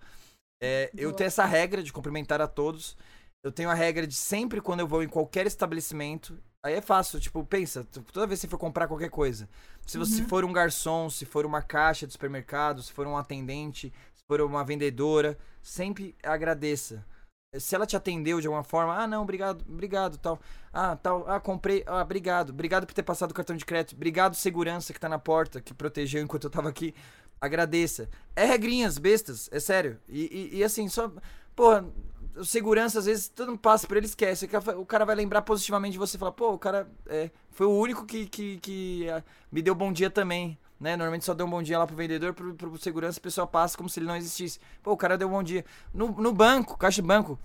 É, 0.63 0.91
eu 0.97 1.13
tenho 1.13 1.27
essa 1.27 1.45
regra 1.45 1.83
de 1.83 1.93
cumprimentar 1.93 2.41
a 2.41 2.47
todos. 2.47 2.97
eu 3.45 3.51
tenho 3.51 3.69
a 3.69 3.75
regra 3.75 4.07
de 4.07 4.15
sempre 4.15 4.61
quando 4.61 4.79
eu 4.81 4.87
vou 4.87 5.03
em 5.03 5.09
qualquer 5.09 5.45
estabelecimento, 5.45 6.39
aí 6.65 6.75
é 6.75 6.81
fácil, 6.81 7.19
tipo, 7.19 7.45
pensa, 7.45 7.85
toda 8.13 8.25
vez 8.29 8.39
que 8.39 8.47
você 8.47 8.51
for 8.51 8.59
comprar 8.59 8.87
qualquer 8.87 9.11
coisa, 9.11 9.49
se 9.85 9.99
você 9.99 10.23
uhum. 10.23 10.29
for 10.29 10.45
um 10.45 10.53
garçom, 10.53 11.11
se 11.11 11.25
for 11.25 11.45
uma 11.45 11.61
caixa 11.61 12.07
de 12.07 12.13
supermercado, 12.13 12.81
se 12.81 12.93
for 12.93 13.05
um 13.05 13.17
atendente, 13.17 13.93
se 14.15 14.23
for 14.29 14.41
uma 14.41 14.65
vendedora, 14.65 15.37
sempre 15.61 16.15
agradeça. 16.23 17.05
Se 17.59 17.75
ela 17.75 17.85
te 17.85 17.97
atendeu 17.97 18.41
de 18.41 18.47
alguma 18.47 18.63
forma, 18.63 18.97
ah, 18.97 19.07
não, 19.07 19.23
obrigado, 19.23 19.63
obrigado, 19.69 20.17
tal. 20.17 20.41
Ah, 20.73 20.97
tal, 20.97 21.29
ah, 21.29 21.39
comprei, 21.39 21.83
ah, 21.87 22.01
obrigado. 22.01 22.49
Obrigado 22.49 22.87
por 22.87 22.95
ter 22.95 23.03
passado 23.03 23.33
o 23.33 23.35
cartão 23.35 23.55
de 23.55 23.65
crédito. 23.65 23.95
Obrigado, 23.95 24.35
segurança 24.35 24.91
que 24.91 24.99
tá 24.99 25.07
na 25.07 25.19
porta, 25.19 25.61
que 25.61 25.75
protegeu 25.75 26.23
enquanto 26.23 26.45
eu 26.45 26.51
tava 26.51 26.71
aqui. 26.71 26.95
Agradeça. 27.43 28.09
É 28.37 28.45
regrinhas 28.45 28.99
bestas, 28.99 29.49
é 29.51 29.59
sério. 29.59 29.99
E, 30.09 30.51
e, 30.53 30.59
e 30.59 30.65
assim, 30.65 30.89
só. 30.89 31.11
Porra, 31.57 31.85
segurança, 32.45 33.01
às 33.01 33.07
vezes, 33.07 33.29
todo 33.29 33.49
mundo 33.49 33.59
passa 33.59 33.85
por 33.85 33.97
ele 33.97 34.07
esquece. 34.07 34.49
O 34.79 34.87
cara 34.87 35.05
vai 35.05 35.17
lembrar 35.17 35.43
positivamente 35.43 35.95
de 35.95 35.99
você 35.99 36.17
e 36.17 36.21
falar, 36.21 36.31
pô, 36.31 36.53
o 36.53 36.59
cara 36.59 36.89
é, 37.09 37.33
foi 37.51 37.67
o 37.67 37.77
único 37.77 38.07
que, 38.07 38.27
que, 38.27 38.59
que 38.59 39.09
uh, 39.11 39.25
me 39.51 39.61
deu 39.61 39.75
bom 39.75 39.93
dia 39.93 40.09
também. 40.09 40.57
Né? 40.79 40.97
Normalmente 40.97 41.25
só 41.25 41.35
deu 41.35 41.45
um 41.45 41.51
bom 41.51 41.65
dia 41.65 41.77
lá 41.81 41.85
pro 41.85 41.97
vendedor, 41.97 42.33
pro, 42.33 42.55
pro 42.55 42.79
segurança, 42.79 43.19
a 43.19 43.23
pessoa 43.23 43.45
passa 43.45 43.77
como 43.77 43.89
se 43.89 43.99
ele 43.99 44.07
não 44.07 44.17
existisse. 44.17 44.61
Pô, 44.81 44.93
o 44.93 44.97
cara 44.97 45.19
deu 45.19 45.27
um 45.27 45.33
bom 45.33 45.43
dia. 45.43 45.65
No, 45.93 46.13
no 46.13 46.33
banco, 46.33 46.79
caixa 46.79 47.03
de 47.03 47.09
banco. 47.09 47.37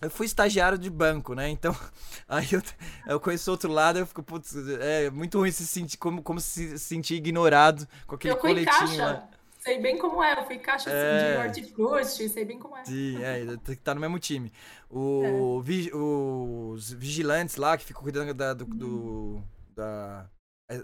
Eu 0.00 0.10
fui 0.10 0.26
estagiário 0.26 0.78
de 0.78 0.88
banco, 0.88 1.34
né? 1.34 1.48
Então, 1.48 1.74
aí 2.28 2.46
eu, 2.52 2.62
eu 3.06 3.20
conheço 3.20 3.50
outro 3.50 3.70
lado, 3.70 3.98
eu 3.98 4.06
fico, 4.06 4.22
putz, 4.22 4.54
é 4.80 5.10
muito 5.10 5.38
ruim 5.38 5.50
se 5.50 5.66
sentir, 5.66 5.96
como, 5.96 6.22
como 6.22 6.40
se 6.40 6.78
sentir 6.78 7.14
ignorado 7.14 7.86
com 8.06 8.14
aquele 8.14 8.34
eu 8.34 8.38
coletinho 8.38 8.66
caixa. 8.66 9.04
lá. 9.04 9.28
Sei 9.58 9.80
bem 9.80 9.98
como 9.98 10.22
é, 10.22 10.38
eu 10.38 10.46
fui 10.46 10.58
caixa 10.58 10.88
é... 10.88 11.42
assim, 11.42 11.60
de 11.60 11.62
hortifruti, 11.66 12.28
sei 12.28 12.44
bem 12.44 12.58
como 12.58 12.76
é. 12.76 12.84
Sim, 12.84 13.22
é, 13.22 13.44
tem 13.58 13.58
que 13.58 13.72
estar 13.72 13.94
no 13.94 14.00
mesmo 14.00 14.18
time. 14.18 14.52
O, 14.88 15.60
é. 15.60 15.62
vi, 15.64 15.90
os 15.92 16.92
vigilantes 16.92 17.56
lá 17.56 17.76
que 17.76 17.84
ficam 17.84 18.02
cuidando 18.02 18.32
da, 18.32 18.54
do, 18.54 18.64
do, 18.64 19.42
da 19.74 20.30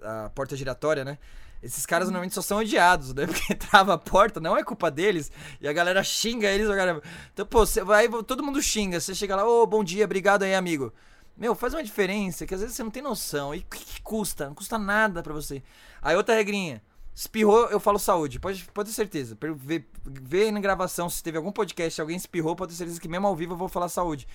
a 0.03 0.31
porta 0.35 0.57
giratória, 0.57 1.05
né? 1.05 1.19
Esses 1.65 1.87
caras 1.87 2.09
normalmente 2.09 2.35
só 2.35 2.43
são 2.43 2.59
odiados, 2.59 3.15
né? 3.15 3.25
Porque 3.27 3.55
trava 3.55 3.95
a 3.95 3.99
porta, 3.99 4.39
não 4.39 4.55
é 4.55 4.63
culpa 4.63 4.91
deles. 4.91 5.33
E 5.59 5.67
a 5.67 5.73
galera 5.73 6.05
xinga 6.05 6.47
eles, 6.51 6.69
galera. 6.69 7.01
Então, 7.33 7.47
pô, 7.47 7.65
você 7.65 7.83
vai, 7.83 8.07
todo 8.23 8.45
mundo 8.45 8.61
xinga. 8.61 9.01
Você 9.01 9.15
chega 9.15 9.35
lá, 9.35 9.49
ô, 9.49 9.63
oh, 9.63 9.67
bom 9.67 9.83
dia, 9.83 10.05
obrigado 10.05 10.43
aí, 10.43 10.55
amigo. 10.55 10.93
Meu, 11.35 11.55
faz 11.55 11.73
uma 11.73 11.83
diferença, 11.83 12.47
que 12.47 12.55
às 12.55 12.61
vezes 12.61 12.77
você 12.77 12.85
não 12.85 12.91
tem 12.91 13.03
noção. 13.03 13.55
E 13.55 13.61
o 13.61 13.65
que, 13.65 14.03
custa? 14.03 14.47
Não 14.47 14.55
custa 14.55 14.77
nada 14.77 15.23
pra 15.23 15.33
você. 15.33 15.63
Aí 16.03 16.15
outra 16.15 16.35
regrinha. 16.35 16.83
Espirrou, 17.15 17.67
eu 17.69 17.81
falo 17.81 17.99
saúde. 17.99 18.39
Pode, 18.39 18.63
pode 18.75 18.91
ter 18.91 18.95
certeza. 18.95 19.39
Ver, 19.57 19.89
ver 20.05 20.53
na 20.53 20.61
gravação 20.61 21.09
se 21.09 21.23
teve 21.23 21.39
algum 21.39 21.51
podcast, 21.51 21.99
alguém 21.99 22.17
espirrou, 22.17 22.55
pode 22.55 22.73
ter 22.73 22.77
certeza 22.77 23.01
que 23.01 23.09
mesmo 23.09 23.27
ao 23.27 23.35
vivo 23.35 23.55
eu 23.55 23.57
vou 23.57 23.69
falar 23.69 23.89
saúde. 23.89 24.29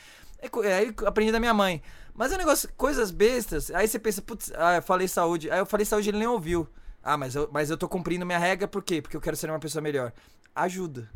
É, 0.63 0.73
aí 0.73 0.95
aprendi 1.05 1.31
da 1.31 1.39
minha 1.39 1.53
mãe. 1.53 1.79
Mas 2.15 2.31
é 2.31 2.35
um 2.35 2.39
negócio, 2.39 2.69
coisas 2.75 3.11
bestas. 3.11 3.69
Aí 3.69 3.87
você 3.87 3.99
pensa, 3.99 4.19
putz, 4.19 4.51
ah, 4.55 4.77
eu 4.77 4.81
falei 4.81 5.07
saúde. 5.07 5.51
Aí 5.51 5.59
eu 5.59 5.65
falei 5.65 5.85
saúde 5.85 6.09
ele 6.09 6.17
nem 6.17 6.27
ouviu. 6.27 6.67
Ah, 7.03 7.17
mas 7.17 7.35
eu, 7.35 7.49
mas 7.51 7.69
eu 7.69 7.77
tô 7.77 7.87
cumprindo 7.87 8.25
minha 8.25 8.39
regra 8.39 8.67
por 8.67 8.83
quê? 8.83 9.01
Porque 9.01 9.15
eu 9.15 9.21
quero 9.21 9.35
ser 9.35 9.49
uma 9.49 9.59
pessoa 9.59 9.81
melhor. 9.81 10.13
Ajuda. 10.53 11.09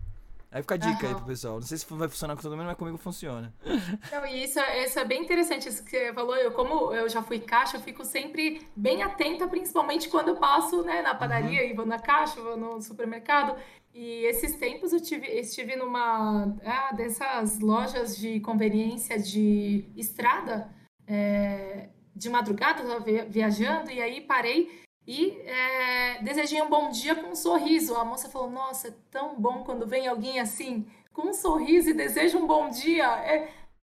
Aí 0.53 0.61
fica 0.61 0.76
a 0.76 0.77
dica 0.77 1.07
uhum. 1.07 1.10
aí 1.10 1.15
pro 1.15 1.26
pessoal. 1.26 1.55
Não 1.55 1.64
sei 1.64 1.80
se 1.80 1.85
vai 1.89 2.07
funcionar 2.07 2.35
com 2.35 2.41
todo 2.43 2.55
mundo, 2.55 2.68
mas 2.68 2.77
comigo 2.77 2.97
funciona. 2.97 3.51
Não, 4.11 4.23
e 4.27 4.43
isso, 4.43 4.60
é, 4.60 4.85
isso 4.85 4.99
é 4.99 5.03
bem 5.03 5.23
interessante, 5.23 5.68
isso 5.68 5.84
que 5.84 5.89
você 5.89 6.14
falou. 6.14 6.35
Eu, 6.35 6.51
como 6.51 6.93
eu 6.93 7.10
já 7.10 7.23
fui 7.23 7.39
caixa, 7.39 7.77
eu 7.77 7.81
fico 7.81 8.05
sempre 8.05 8.61
bem 8.76 9.01
atenta, 9.01 9.47
principalmente 9.47 10.10
quando 10.10 10.27
eu 10.27 10.35
passo 10.35 10.84
né, 10.84 11.01
na 11.01 11.15
padaria 11.15 11.64
uhum. 11.64 11.69
e 11.69 11.73
vou 11.73 11.88
na 11.88 11.97
caixa, 11.97 12.39
vou 12.39 12.55
no 12.55 12.80
supermercado. 12.84 13.57
E 13.95 14.26
esses 14.26 14.55
tempos 14.55 14.93
eu 14.93 15.01
tive, 15.01 15.26
estive 15.27 15.76
numa 15.76 16.55
ah, 16.64 16.91
dessas 16.93 17.60
lojas 17.60 18.15
de 18.15 18.39
conveniência 18.39 19.18
de 19.18 19.85
estrada, 19.95 20.69
é, 21.07 21.89
de 22.15 22.30
madrugada, 22.30 22.84
eu 22.84 22.88
tava 22.88 23.26
viajando, 23.27 23.89
e 23.89 23.99
aí 23.99 24.22
parei 24.22 24.82
e 25.06 25.32
é, 25.46 26.22
desejei 26.24 26.62
um 26.62 26.70
bom 26.70 26.90
dia 26.90 27.16
com 27.16 27.32
um 27.32 27.36
sorriso. 27.36 27.96
A 27.96 28.06
moça 28.06 28.30
falou: 28.30 28.50
Nossa, 28.50 28.88
é 28.88 28.94
tão 29.12 29.36
bom 29.36 29.64
quando 29.64 29.86
vem 29.86 30.08
alguém 30.08 30.40
assim, 30.40 30.86
com 31.12 31.30
um 31.30 31.34
sorriso 31.34 31.90
e 31.90 31.94
deseja 31.94 32.38
um 32.38 32.48
bom 32.48 32.70
dia. 32.70 33.06
É, 33.20 33.50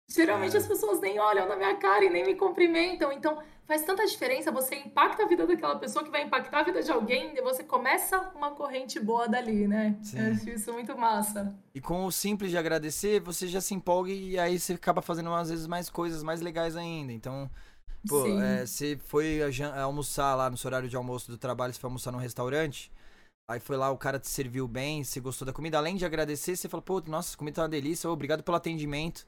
geralmente 0.09 0.57
as 0.57 0.66
pessoas 0.66 1.01
nem 1.01 1.19
olham 1.19 1.49
na 1.49 1.57
minha 1.57 1.74
cara 1.77 2.05
e 2.05 2.11
nem 2.11 2.24
me 2.24 2.37
cumprimentam. 2.37 3.11
Então 3.11 3.39
faz 3.66 3.82
tanta 3.82 4.07
diferença. 4.07 4.53
Você 4.53 4.77
impacta 4.77 5.24
a 5.24 5.27
vida 5.27 5.47
daquela 5.49 5.77
pessoa 5.77 6.05
que 6.05 6.11
vai 6.12 6.23
impactar 6.23 6.61
a 6.61 6.62
vida 6.62 6.81
de 6.81 6.93
alguém 6.93 7.37
e 7.37 7.43
você 7.43 7.65
começa 7.65 8.16
uma 8.37 8.53
corrente 8.53 9.01
boa 9.01 9.28
dali, 9.28 9.66
né? 9.66 9.97
Sim. 10.03 10.20
Eu 10.20 10.32
acho 10.32 10.51
isso 10.51 10.73
muito 10.73 10.97
massa. 10.97 11.53
E 11.74 11.81
com 11.81 12.05
o 12.05 12.12
simples 12.12 12.53
de 12.53 12.57
agradecer, 12.57 13.20
você 13.20 13.49
já 13.49 13.61
se 13.61 13.74
empolga 13.74 14.12
e 14.12 14.39
aí 14.39 14.61
você 14.61 14.74
acaba 14.74 15.03
fazendo 15.03 15.32
às 15.35 15.51
vezes 15.51 15.66
mais 15.66 15.91
coisas 15.91 16.23
mais 16.23 16.41
legais 16.41 16.77
ainda. 16.77 17.12
Então. 17.12 17.51
Pô, 18.09 18.27
é, 18.40 18.66
você 18.66 18.98
foi 19.05 19.40
almoçar 19.82 20.35
lá 20.35 20.48
no 20.48 20.56
seu 20.56 20.68
horário 20.68 20.89
de 20.89 20.97
almoço 20.97 21.31
do 21.31 21.36
trabalho, 21.36 21.72
você 21.72 21.81
foi 21.81 21.89
almoçar 21.89 22.10
num 22.12 22.18
restaurante. 22.18 22.90
Aí 23.51 23.59
foi 23.59 23.77
lá, 23.77 23.90
o 23.90 23.98
cara 23.98 24.18
te 24.18 24.28
serviu 24.28 24.68
bem, 24.68 25.02
você 25.02 25.20
gostou 25.20 25.44
da 25.44 25.52
comida. 25.52 25.77
Além 25.77 25.97
de 25.97 26.05
agradecer, 26.05 26.56
você 26.56 26.68
falou, 26.68 26.82
pô, 26.82 27.01
nossa, 27.01 27.35
a 27.35 27.36
comida 27.36 27.56
tá 27.56 27.62
uma 27.62 27.68
delícia, 27.68 28.09
obrigado 28.09 28.43
pelo 28.43 28.56
atendimento. 28.56 29.27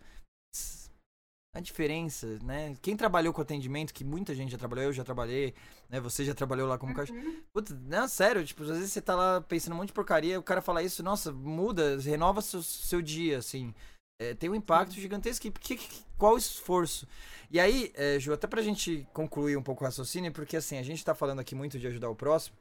A 1.55 1.61
diferença, 1.61 2.39
né? 2.43 2.75
Quem 2.81 2.97
trabalhou 2.97 3.35
com 3.35 3.43
atendimento, 3.43 3.93
que 3.93 4.05
muita 4.05 4.35
gente 4.35 4.53
já 4.53 4.57
trabalhou, 4.57 4.85
eu 4.85 4.93
já 4.93 5.05
trabalhei, 5.05 5.55
né? 5.91 6.01
Você 6.01 6.25
já 6.25 6.35
trabalhou 6.35 6.67
lá 6.67 6.79
como 6.79 6.93
uhum. 6.93 6.97
caixa. 6.97 7.13
Putz, 7.53 7.73
não, 7.73 8.09
sério, 8.09 8.43
tipo, 8.43 8.63
às 8.63 8.71
vezes 8.71 8.93
você 8.93 9.03
tá 9.03 9.15
lá 9.15 9.41
pensando 9.43 9.75
um 9.75 9.77
monte 9.77 9.89
de 9.89 9.93
porcaria, 9.93 10.39
o 10.39 10.43
cara 10.43 10.63
fala 10.63 10.83
isso, 10.83 11.03
nossa, 11.03 11.31
muda, 11.31 11.99
renova 12.01 12.41
seu, 12.41 12.63
seu 12.63 13.03
dia, 13.03 13.39
assim. 13.39 13.75
É, 14.21 14.35
tem 14.35 14.49
um 14.49 14.55
impacto 14.55 14.95
gigantesco. 14.95 15.51
Que, 15.51 15.77
que, 15.77 16.05
qual 16.17 16.35
o 16.35 16.39
esforço? 16.39 17.07
E 17.51 17.59
aí, 17.59 17.93
é, 17.95 18.19
Ju, 18.19 18.33
até 18.33 18.47
pra 18.47 18.63
gente 18.63 19.07
concluir 19.13 19.57
um 19.57 19.63
pouco 19.63 19.85
o 19.85 19.87
raciocínio, 19.87 20.33
porque 20.33 20.57
assim, 20.57 20.79
a 20.79 20.83
gente 20.83 21.05
tá 21.05 21.15
falando 21.15 21.41
aqui 21.41 21.55
muito 21.55 21.79
de 21.79 21.87
ajudar 21.87 22.09
o 22.09 22.15
próximo, 22.15 22.57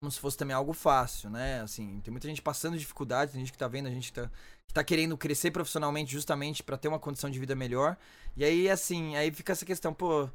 como 0.00 0.10
se 0.10 0.18
fosse 0.18 0.36
também 0.36 0.54
algo 0.54 0.72
fácil, 0.72 1.30
né? 1.30 1.60
Assim, 1.60 2.00
tem 2.00 2.10
muita 2.10 2.28
gente 2.28 2.42
passando 2.42 2.78
dificuldade, 2.78 3.32
tem 3.32 3.40
gente 3.40 3.52
que 3.52 3.58
tá 3.58 3.68
vendo, 3.68 3.86
a 3.86 3.90
gente 3.90 4.12
que 4.12 4.20
tá, 4.20 4.30
que 4.66 4.74
tá 4.74 4.84
querendo 4.84 5.16
crescer 5.16 5.50
profissionalmente 5.50 6.12
justamente 6.12 6.62
para 6.62 6.76
ter 6.76 6.88
uma 6.88 6.98
condição 6.98 7.30
de 7.30 7.38
vida 7.38 7.54
melhor. 7.54 7.96
E 8.36 8.44
aí, 8.44 8.68
assim, 8.70 9.16
aí 9.16 9.30
fica 9.30 9.52
essa 9.52 9.64
questão, 9.66 9.92
pô, 9.92 10.28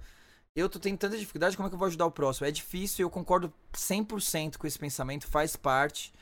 eu 0.56 0.70
tô 0.70 0.80
tendo 0.80 0.98
tanta 0.98 1.18
dificuldade, 1.18 1.58
como 1.58 1.68
é 1.68 1.70
que 1.70 1.76
eu 1.76 1.80
vou 1.80 1.88
ajudar 1.88 2.06
o 2.06 2.12
próximo? 2.12 2.46
É 2.48 2.52
difícil, 2.52 3.06
eu 3.06 3.10
concordo 3.10 3.52
100% 3.74 4.58
com 4.58 4.68
esse 4.68 4.78
pensamento, 4.78 5.28
faz 5.28 5.56
parte, 5.56 6.14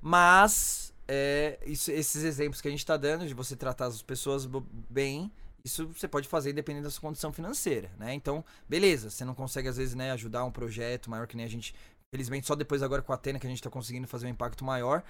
mas 0.00 0.92
é, 1.08 1.58
isso, 1.64 1.90
esses 1.90 2.22
exemplos 2.22 2.60
que 2.60 2.68
a 2.68 2.70
gente 2.70 2.84
tá 2.84 2.96
dando, 2.96 3.26
de 3.26 3.32
você 3.32 3.56
tratar 3.56 3.86
as 3.86 4.02
pessoas 4.02 4.46
bem, 4.90 5.32
isso 5.64 5.88
você 5.88 6.06
pode 6.06 6.28
fazer 6.28 6.52
dependendo 6.52 6.84
da 6.84 6.90
sua 6.90 7.00
condição 7.00 7.32
financeira, 7.32 7.90
né? 7.98 8.12
Então, 8.12 8.44
beleza, 8.68 9.10
você 9.10 9.24
não 9.24 9.34
consegue 9.34 9.68
às 9.68 9.78
vezes, 9.78 9.94
né, 9.94 10.12
ajudar 10.12 10.44
um 10.44 10.52
projeto 10.52 11.10
maior 11.10 11.26
que 11.26 11.36
nem 11.36 11.46
a 11.46 11.48
gente, 11.48 11.74
felizmente 12.14 12.46
só 12.46 12.54
depois 12.54 12.82
agora 12.82 13.02
com 13.02 13.12
a 13.12 13.14
Atena 13.14 13.38
que 13.38 13.46
a 13.46 13.50
gente 13.50 13.62
tá 13.62 13.70
conseguindo 13.70 14.06
fazer 14.06 14.26
um 14.26 14.30
impacto 14.30 14.64
maior, 14.64 15.02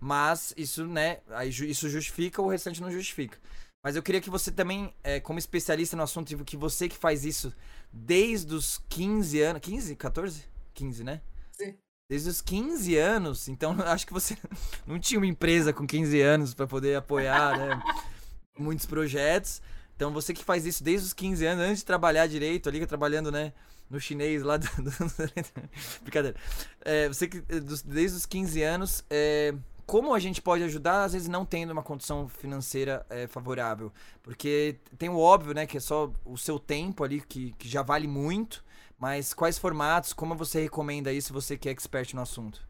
mas 0.00 0.52
isso, 0.56 0.86
né, 0.86 1.18
aí 1.30 1.48
isso 1.48 1.88
justifica, 1.88 2.42
o 2.42 2.48
restante 2.48 2.82
não 2.82 2.90
justifica. 2.90 3.38
Mas 3.84 3.96
eu 3.96 4.02
queria 4.02 4.20
que 4.20 4.30
você 4.30 4.50
também, 4.50 4.92
é, 5.04 5.20
como 5.20 5.38
especialista 5.38 5.94
no 5.94 6.02
assunto, 6.02 6.44
que 6.44 6.56
você 6.56 6.88
que 6.88 6.96
faz 6.96 7.24
isso 7.24 7.52
desde 7.92 8.54
os 8.54 8.82
15 8.88 9.40
anos, 9.42 9.60
15, 9.62 9.94
14? 9.94 10.42
15, 10.72 11.04
né? 11.04 11.20
Desde 12.08 12.28
os 12.28 12.42
15 12.42 12.96
anos, 12.96 13.48
então 13.48 13.74
acho 13.86 14.06
que 14.06 14.12
você 14.12 14.36
não 14.86 14.98
tinha 14.98 15.18
uma 15.18 15.26
empresa 15.26 15.72
com 15.72 15.86
15 15.86 16.20
anos 16.20 16.54
para 16.54 16.66
poder 16.66 16.96
apoiar, 16.96 17.56
né, 17.58 17.82
muitos 18.58 18.86
projetos. 18.86 19.62
Então 19.96 20.12
você 20.12 20.34
que 20.34 20.44
faz 20.44 20.66
isso 20.66 20.82
desde 20.82 21.06
os 21.06 21.12
15 21.12 21.46
anos, 21.46 21.64
antes 21.64 21.78
de 21.78 21.84
trabalhar 21.84 22.26
direito, 22.26 22.68
ali 22.68 22.84
trabalhando, 22.86 23.30
né? 23.30 23.52
No 23.88 24.00
chinês 24.00 24.42
lá 24.42 24.56
do. 24.56 24.66
do... 24.82 24.90
Brincadeira. 26.02 26.36
É, 26.80 27.06
você 27.06 27.28
que 27.28 27.40
desde 27.84 28.16
os 28.16 28.26
15 28.26 28.62
anos. 28.62 29.04
É, 29.08 29.54
como 29.86 30.14
a 30.14 30.18
gente 30.18 30.40
pode 30.40 30.64
ajudar, 30.64 31.04
às 31.04 31.12
vezes 31.12 31.28
não 31.28 31.44
tendo 31.44 31.70
uma 31.70 31.82
condição 31.82 32.26
financeira 32.26 33.04
é, 33.10 33.26
favorável? 33.26 33.92
Porque 34.22 34.76
tem 34.96 35.10
o 35.10 35.18
óbvio, 35.18 35.52
né? 35.54 35.66
Que 35.66 35.76
é 35.76 35.80
só 35.80 36.10
o 36.24 36.38
seu 36.38 36.58
tempo 36.58 37.04
ali, 37.04 37.20
que, 37.20 37.52
que 37.58 37.68
já 37.68 37.82
vale 37.82 38.08
muito. 38.08 38.63
Mas 38.98 39.34
quais 39.34 39.58
formatos, 39.58 40.12
como 40.12 40.34
você 40.34 40.62
recomenda 40.62 41.12
isso, 41.12 41.32
você 41.32 41.56
que 41.58 41.68
é 41.68 41.72
expert 41.72 42.14
no 42.14 42.22
assunto? 42.22 42.66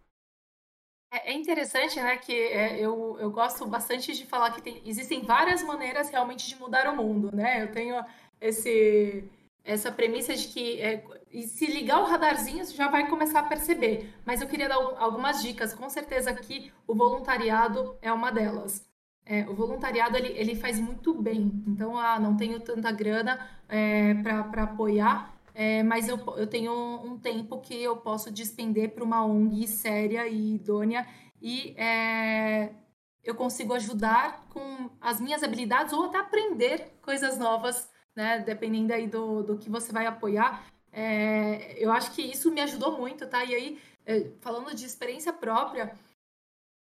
É, 1.13 1.33
é 1.33 1.35
interessante, 1.35 2.01
né, 2.01 2.17
que 2.17 2.33
é, 2.33 2.79
eu, 2.81 3.17
eu 3.21 3.31
gosto 3.31 3.67
bastante 3.67 4.13
de 4.13 4.27
falar 4.27 4.51
que 4.51 4.63
tem, 4.63 4.83
existem 4.85 5.23
várias 5.23 5.63
maneiras 5.63 6.11
realmente 6.11 6.49
de 6.49 6.57
mudar 6.57 6.93
o 6.93 6.97
mundo, 6.97 7.35
né? 7.35 7.63
Eu 7.63 7.71
tenho 7.71 8.05
esse, 8.41 9.25
essa 9.65 9.93
premissa 9.93 10.35
de 10.35 10.49
que 10.49 10.81
é, 10.81 11.05
se 11.47 11.67
ligar 11.67 12.01
o 12.01 12.05
radarzinho, 12.05 12.65
você 12.65 12.75
já 12.75 12.89
vai 12.89 13.09
começar 13.09 13.41
a 13.41 13.45
perceber. 13.45 14.13
Mas 14.25 14.41
eu 14.41 14.49
queria 14.49 14.69
dar 14.69 14.77
algumas 14.77 15.43
dicas. 15.43 15.73
Com 15.73 15.89
certeza 15.89 16.31
aqui 16.31 16.73
o 16.87 16.95
voluntariado 16.95 17.97
é 18.03 18.13
uma 18.13 18.31
delas. 18.31 18.85
É, 19.27 19.49
o 19.49 19.55
voluntariado 19.55 20.17
ele, 20.17 20.29
ele 20.39 20.55
faz 20.55 20.79
muito 20.79 21.15
bem. 21.15 21.63
Então, 21.67 21.97
ah, 21.99 22.19
não 22.21 22.37
tenho 22.37 22.61
tanta 22.61 22.93
grana 22.93 23.49
é, 23.69 24.15
para 24.15 24.65
apoiar, 24.65 25.34
é, 25.55 25.85
mas 25.85 26.09
eu, 26.09 26.19
eu 26.37 26.49
tenho 26.49 26.73
um 26.73 27.17
tempo 27.17 27.61
que 27.61 27.81
eu 27.81 27.97
posso 27.97 28.31
despender 28.31 28.93
para 28.93 29.05
uma 29.05 29.25
ONG 29.25 29.69
séria 29.69 30.27
e 30.27 30.57
idônea 30.57 31.07
e 31.41 31.75
é, 31.79 32.75
eu 33.23 33.37
consigo 33.37 33.73
ajudar 33.75 34.47
com 34.49 34.91
as 35.01 35.21
minhas 35.21 35.45
habilidades 35.45 35.93
ou 35.93 36.07
até 36.07 36.19
aprender 36.19 36.99
coisas 37.01 37.39
novas, 37.39 37.89
né? 38.17 38.41
Dependendo 38.41 38.93
aí 38.93 39.07
do, 39.07 39.43
do 39.43 39.59
que 39.59 39.71
você 39.71 39.93
vai 39.93 40.07
apoiar. 40.07 40.67
É, 40.93 41.75
eu 41.83 41.93
acho 41.93 42.13
que 42.13 42.23
isso 42.23 42.51
me 42.51 42.61
ajudou 42.61 42.99
muito, 42.99 43.27
tá? 43.27 43.45
E 43.45 43.55
aí, 43.55 43.81
é, 44.05 44.31
falando 44.41 44.75
de 44.75 44.85
experiência 44.85 45.33
própria, 45.33 45.95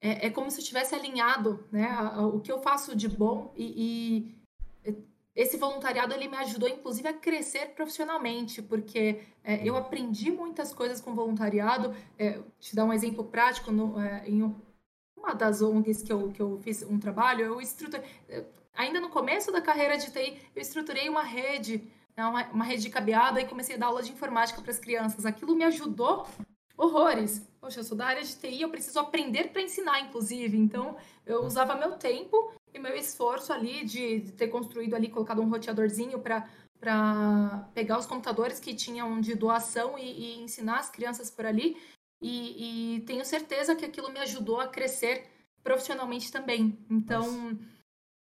é, 0.03 0.27
é, 0.27 0.31
como 0.31 0.51
se 0.51 0.61
eu 0.61 0.65
tivesse 0.65 0.95
alinhado, 0.95 1.67
né? 1.73 1.89
O 2.19 2.41
que 2.41 2.53
eu 2.53 2.61
faço 2.61 2.95
de 2.95 3.09
bom 3.09 3.53
e, 3.57 4.35
e 4.85 5.01
esse 5.35 5.57
voluntariado 5.57 6.13
ele 6.13 6.29
me 6.29 6.37
ajudou 6.39 6.69
inclusive 6.69 7.09
a 7.09 7.13
crescer 7.13 7.75
profissionalmente 7.75 8.61
porque 8.61 9.23
é, 9.45 9.67
eu 9.67 9.77
aprendi 9.77 10.31
muitas 10.31 10.75
coisas 10.75 11.01
com 11.01 11.15
voluntariado. 11.15 11.95
É, 12.19 12.41
te 12.59 12.75
dar 12.75 12.85
um 12.85 12.93
exemplo 12.93 13.25
prático 13.25 13.71
no, 13.71 14.01
é, 14.01 14.29
em 14.29 14.43
uma 15.17 15.35
das 15.35 15.63
ONGs 15.63 16.03
que 16.03 16.13
eu, 16.13 16.31
que 16.31 16.41
eu 16.41 16.59
fiz 16.63 16.83
um 16.83 16.99
trabalho 16.99 17.45
eu 17.45 17.61
estruturei 17.61 18.09
ainda 18.75 19.01
no 19.01 19.11
começo 19.11 19.53
da 19.53 19.61
carreira 19.61 19.97
de 19.99 20.11
TI 20.11 20.39
eu 20.55 20.63
estruturei 20.63 21.09
uma 21.09 21.23
rede 21.23 21.91
né, 22.17 22.27
uma, 22.27 22.45
uma 22.49 22.65
rede 22.65 22.83
de 22.83 22.91
cabeada 22.91 23.41
e 23.41 23.47
comecei 23.47 23.77
a 23.77 23.79
dar 23.79 23.87
aula 23.87 24.03
de 24.03 24.13
informática 24.13 24.61
para 24.61 24.71
as 24.71 24.79
crianças. 24.79 25.25
Aquilo 25.25 25.55
me 25.55 25.65
ajudou 25.65 26.27
horrores 26.81 27.47
poxa 27.61 27.81
eu 27.81 27.85
sou 27.85 27.97
da 27.97 28.07
área 28.07 28.23
de 28.23 28.35
TI 28.35 28.63
eu 28.63 28.71
preciso 28.71 28.99
aprender 28.99 29.49
para 29.53 29.63
ensinar 29.63 30.01
inclusive 30.01 30.57
então 30.57 30.97
eu 31.27 31.45
usava 31.45 31.75
meu 31.77 31.93
tempo 31.93 32.53
e 32.73 32.79
meu 32.79 32.97
esforço 32.97 33.53
ali 33.53 33.85
de, 33.85 34.21
de 34.21 34.33
ter 34.33 34.49
construído 34.49 34.95
ali, 34.95 35.09
colocado 35.09 35.43
um 35.43 35.49
roteadorzinho 35.49 36.21
para 36.21 37.69
pegar 37.75 37.99
os 37.99 38.07
computadores 38.07 38.61
que 38.61 38.75
tinham 38.75 39.21
de 39.21 39.35
doação 39.35 39.99
e, 39.99 40.03
e 40.03 40.43
ensinar 40.43 40.79
as 40.79 40.91
crianças 40.91 41.31
por 41.31 41.45
ali. 41.45 41.77
E, 42.23 42.97
e, 42.97 43.01
tenho 43.03 43.25
certeza 43.25 43.75
que 43.75 43.85
aquilo 43.85 44.13
me 44.13 44.21
ajudou 44.21 44.61
a 44.61 44.69
crescer 44.69 45.27
profissionalmente 45.63 46.31
também. 46.31 46.79
Então, 46.91 47.59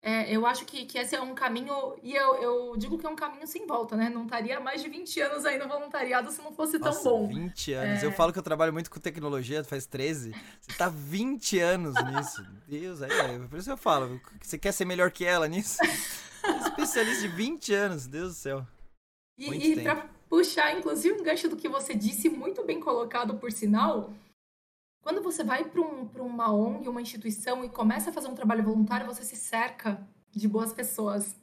é, 0.04 0.34
eu 0.34 0.44
acho 0.44 0.64
que, 0.64 0.84
que 0.84 0.98
esse 0.98 1.14
é 1.14 1.20
um 1.20 1.32
caminho, 1.32 1.94
e 2.02 2.12
eu, 2.12 2.34
eu 2.42 2.76
digo 2.76 2.98
que 2.98 3.06
é 3.06 3.08
um 3.08 3.14
caminho 3.14 3.46
sem 3.46 3.64
volta, 3.64 3.96
né? 3.96 4.08
Não 4.08 4.24
estaria 4.24 4.58
mais 4.58 4.82
de 4.82 4.88
20 4.88 5.20
anos 5.20 5.44
aí 5.44 5.56
no 5.56 5.68
voluntariado 5.68 6.28
se 6.32 6.42
não 6.42 6.52
fosse 6.52 6.76
Nossa, 6.76 7.04
tão 7.04 7.20
bom. 7.20 7.28
20 7.28 7.72
anos. 7.74 8.02
É... 8.02 8.06
Eu 8.06 8.10
falo 8.10 8.32
que 8.32 8.38
eu 8.38 8.42
trabalho 8.42 8.72
muito 8.72 8.90
com 8.90 8.98
tecnologia, 8.98 9.62
faz 9.62 9.86
13. 9.86 10.34
Você 10.60 10.76
tá 10.76 10.88
20 10.88 11.60
anos 11.60 11.94
nisso. 12.04 12.44
Deus, 12.66 13.00
aí, 13.00 13.12
é, 13.12 13.38
por 13.46 13.60
isso 13.60 13.70
eu 13.70 13.76
falo, 13.76 14.20
você 14.40 14.58
quer 14.58 14.72
ser 14.72 14.86
melhor 14.86 15.12
que 15.12 15.24
ela 15.24 15.46
nisso? 15.46 15.78
Especialista 16.66 17.22
de 17.22 17.28
20 17.28 17.72
anos, 17.72 18.06
Deus 18.08 18.30
do 18.30 18.34
céu. 18.34 18.66
Muito 19.38 19.64
e, 19.64 19.72
e 19.74 19.82
pra 19.82 20.08
puxar, 20.28 20.76
inclusive, 20.76 21.20
um 21.20 21.22
gancho 21.22 21.48
do 21.48 21.56
que 21.56 21.68
você 21.68 21.94
disse, 21.94 22.28
muito 22.28 22.64
bem 22.64 22.80
colocado 22.80 23.34
por 23.36 23.52
sinal, 23.52 24.12
quando 25.02 25.20
você 25.20 25.42
vai 25.42 25.64
para 25.64 25.80
um, 25.80 26.08
uma 26.20 26.52
ONG, 26.52 26.88
uma 26.88 27.02
instituição 27.02 27.64
e 27.64 27.68
começa 27.68 28.10
a 28.10 28.12
fazer 28.12 28.28
um 28.28 28.34
trabalho 28.34 28.62
voluntário, 28.62 29.04
você 29.04 29.24
se 29.24 29.36
cerca 29.36 30.00
de 30.30 30.46
boas 30.46 30.72
pessoas. 30.72 31.36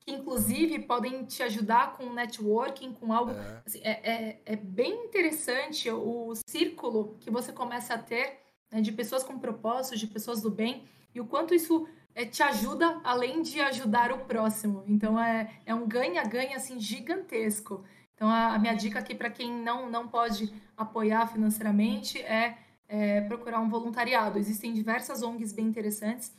Que, 0.00 0.10
inclusive, 0.12 0.78
podem 0.80 1.26
te 1.26 1.42
ajudar 1.42 1.92
com 1.92 2.10
networking, 2.10 2.94
com 2.94 3.12
algo. 3.12 3.32
É. 3.32 3.62
Assim, 3.66 3.80
é, 3.82 3.90
é, 4.10 4.42
é, 4.46 4.56
bem 4.56 5.04
interessante 5.04 5.90
o 5.90 6.32
círculo 6.48 7.18
que 7.20 7.30
você 7.30 7.52
começa 7.52 7.92
a 7.92 7.98
ter 7.98 8.40
né, 8.72 8.80
de 8.80 8.90
pessoas 8.90 9.22
com 9.22 9.38
propósitos, 9.38 10.00
de 10.00 10.06
pessoas 10.06 10.40
do 10.40 10.50
bem, 10.50 10.88
e 11.14 11.20
o 11.20 11.26
quanto 11.26 11.54
isso 11.54 11.86
é, 12.14 12.24
te 12.24 12.42
ajuda 12.42 13.02
além 13.04 13.42
de 13.42 13.60
ajudar 13.60 14.12
o 14.12 14.24
próximo. 14.24 14.82
Então, 14.86 15.22
é, 15.22 15.60
é 15.66 15.74
um 15.74 15.86
ganha-ganha 15.86 16.56
assim, 16.56 16.80
gigantesco. 16.80 17.84
Então, 18.14 18.30
a, 18.30 18.54
a 18.54 18.58
minha 18.58 18.74
dica 18.74 18.98
aqui 18.98 19.14
para 19.14 19.28
quem 19.28 19.52
não, 19.52 19.90
não 19.90 20.08
pode 20.08 20.50
apoiar 20.74 21.26
financeiramente 21.26 22.18
é 22.22 22.56
é, 22.88 23.20
procurar 23.22 23.60
um 23.60 23.68
voluntariado. 23.68 24.38
Existem 24.38 24.72
diversas 24.72 25.22
ONGs 25.22 25.52
bem 25.52 25.66
interessantes. 25.66 26.34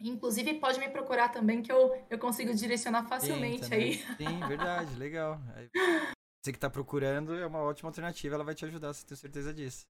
Inclusive, 0.00 0.54
pode 0.54 0.78
me 0.78 0.88
procurar 0.88 1.28
também, 1.30 1.62
que 1.62 1.72
eu, 1.72 1.94
eu 2.10 2.18
consigo 2.18 2.52
direcionar 2.54 3.04
facilmente 3.04 3.66
Sim, 3.66 3.74
aí. 3.74 3.94
Sim, 3.94 4.46
verdade, 4.46 4.94
legal. 4.96 5.40
Você 6.44 6.52
que 6.52 6.58
está 6.58 6.68
procurando 6.68 7.34
é 7.34 7.46
uma 7.46 7.60
ótima 7.60 7.88
alternativa, 7.88 8.34
ela 8.34 8.44
vai 8.44 8.54
te 8.54 8.64
ajudar, 8.64 8.92
você 8.92 9.06
tem 9.06 9.16
certeza 9.16 9.54
disso. 9.54 9.86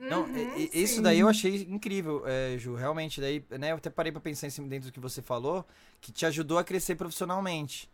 Uhum, 0.00 0.08
Não, 0.08 0.26
isso 0.72 1.00
daí 1.00 1.20
eu 1.20 1.28
achei 1.28 1.62
incrível, 1.62 2.26
é, 2.26 2.58
Ju. 2.58 2.74
Realmente, 2.74 3.20
daí, 3.20 3.44
né, 3.50 3.70
eu 3.70 3.76
até 3.76 3.90
parei 3.90 4.10
para 4.10 4.20
pensar 4.20 4.46
em 4.46 4.50
cima 4.50 4.66
dentro 4.66 4.90
do 4.90 4.92
que 4.92 4.98
você 4.98 5.22
falou, 5.22 5.64
que 6.00 6.10
te 6.10 6.26
ajudou 6.26 6.58
a 6.58 6.64
crescer 6.64 6.96
profissionalmente. 6.96 7.88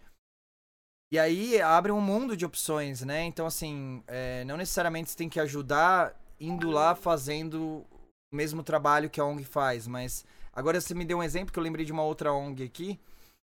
E 1.12 1.18
aí 1.18 1.60
abre 1.60 1.90
um 1.90 2.00
mundo 2.00 2.36
de 2.36 2.46
opções, 2.46 3.02
né? 3.02 3.24
Então, 3.24 3.44
assim, 3.44 4.02
é, 4.06 4.44
não 4.44 4.56
necessariamente 4.56 5.10
você 5.10 5.16
tem 5.16 5.28
que 5.28 5.40
ajudar 5.40 6.14
indo 6.40 6.70
lá 6.70 6.94
fazendo 6.94 7.84
o 8.32 8.36
mesmo 8.36 8.62
trabalho 8.62 9.10
que 9.10 9.20
a 9.20 9.24
ONG 9.24 9.44
faz, 9.44 9.86
mas 9.86 10.24
agora 10.52 10.80
você 10.80 10.94
me 10.94 11.04
deu 11.04 11.18
um 11.18 11.22
exemplo 11.22 11.52
que 11.52 11.58
eu 11.58 11.62
lembrei 11.62 11.84
de 11.84 11.92
uma 11.92 12.02
outra 12.02 12.32
ONG 12.32 12.64
aqui, 12.64 12.98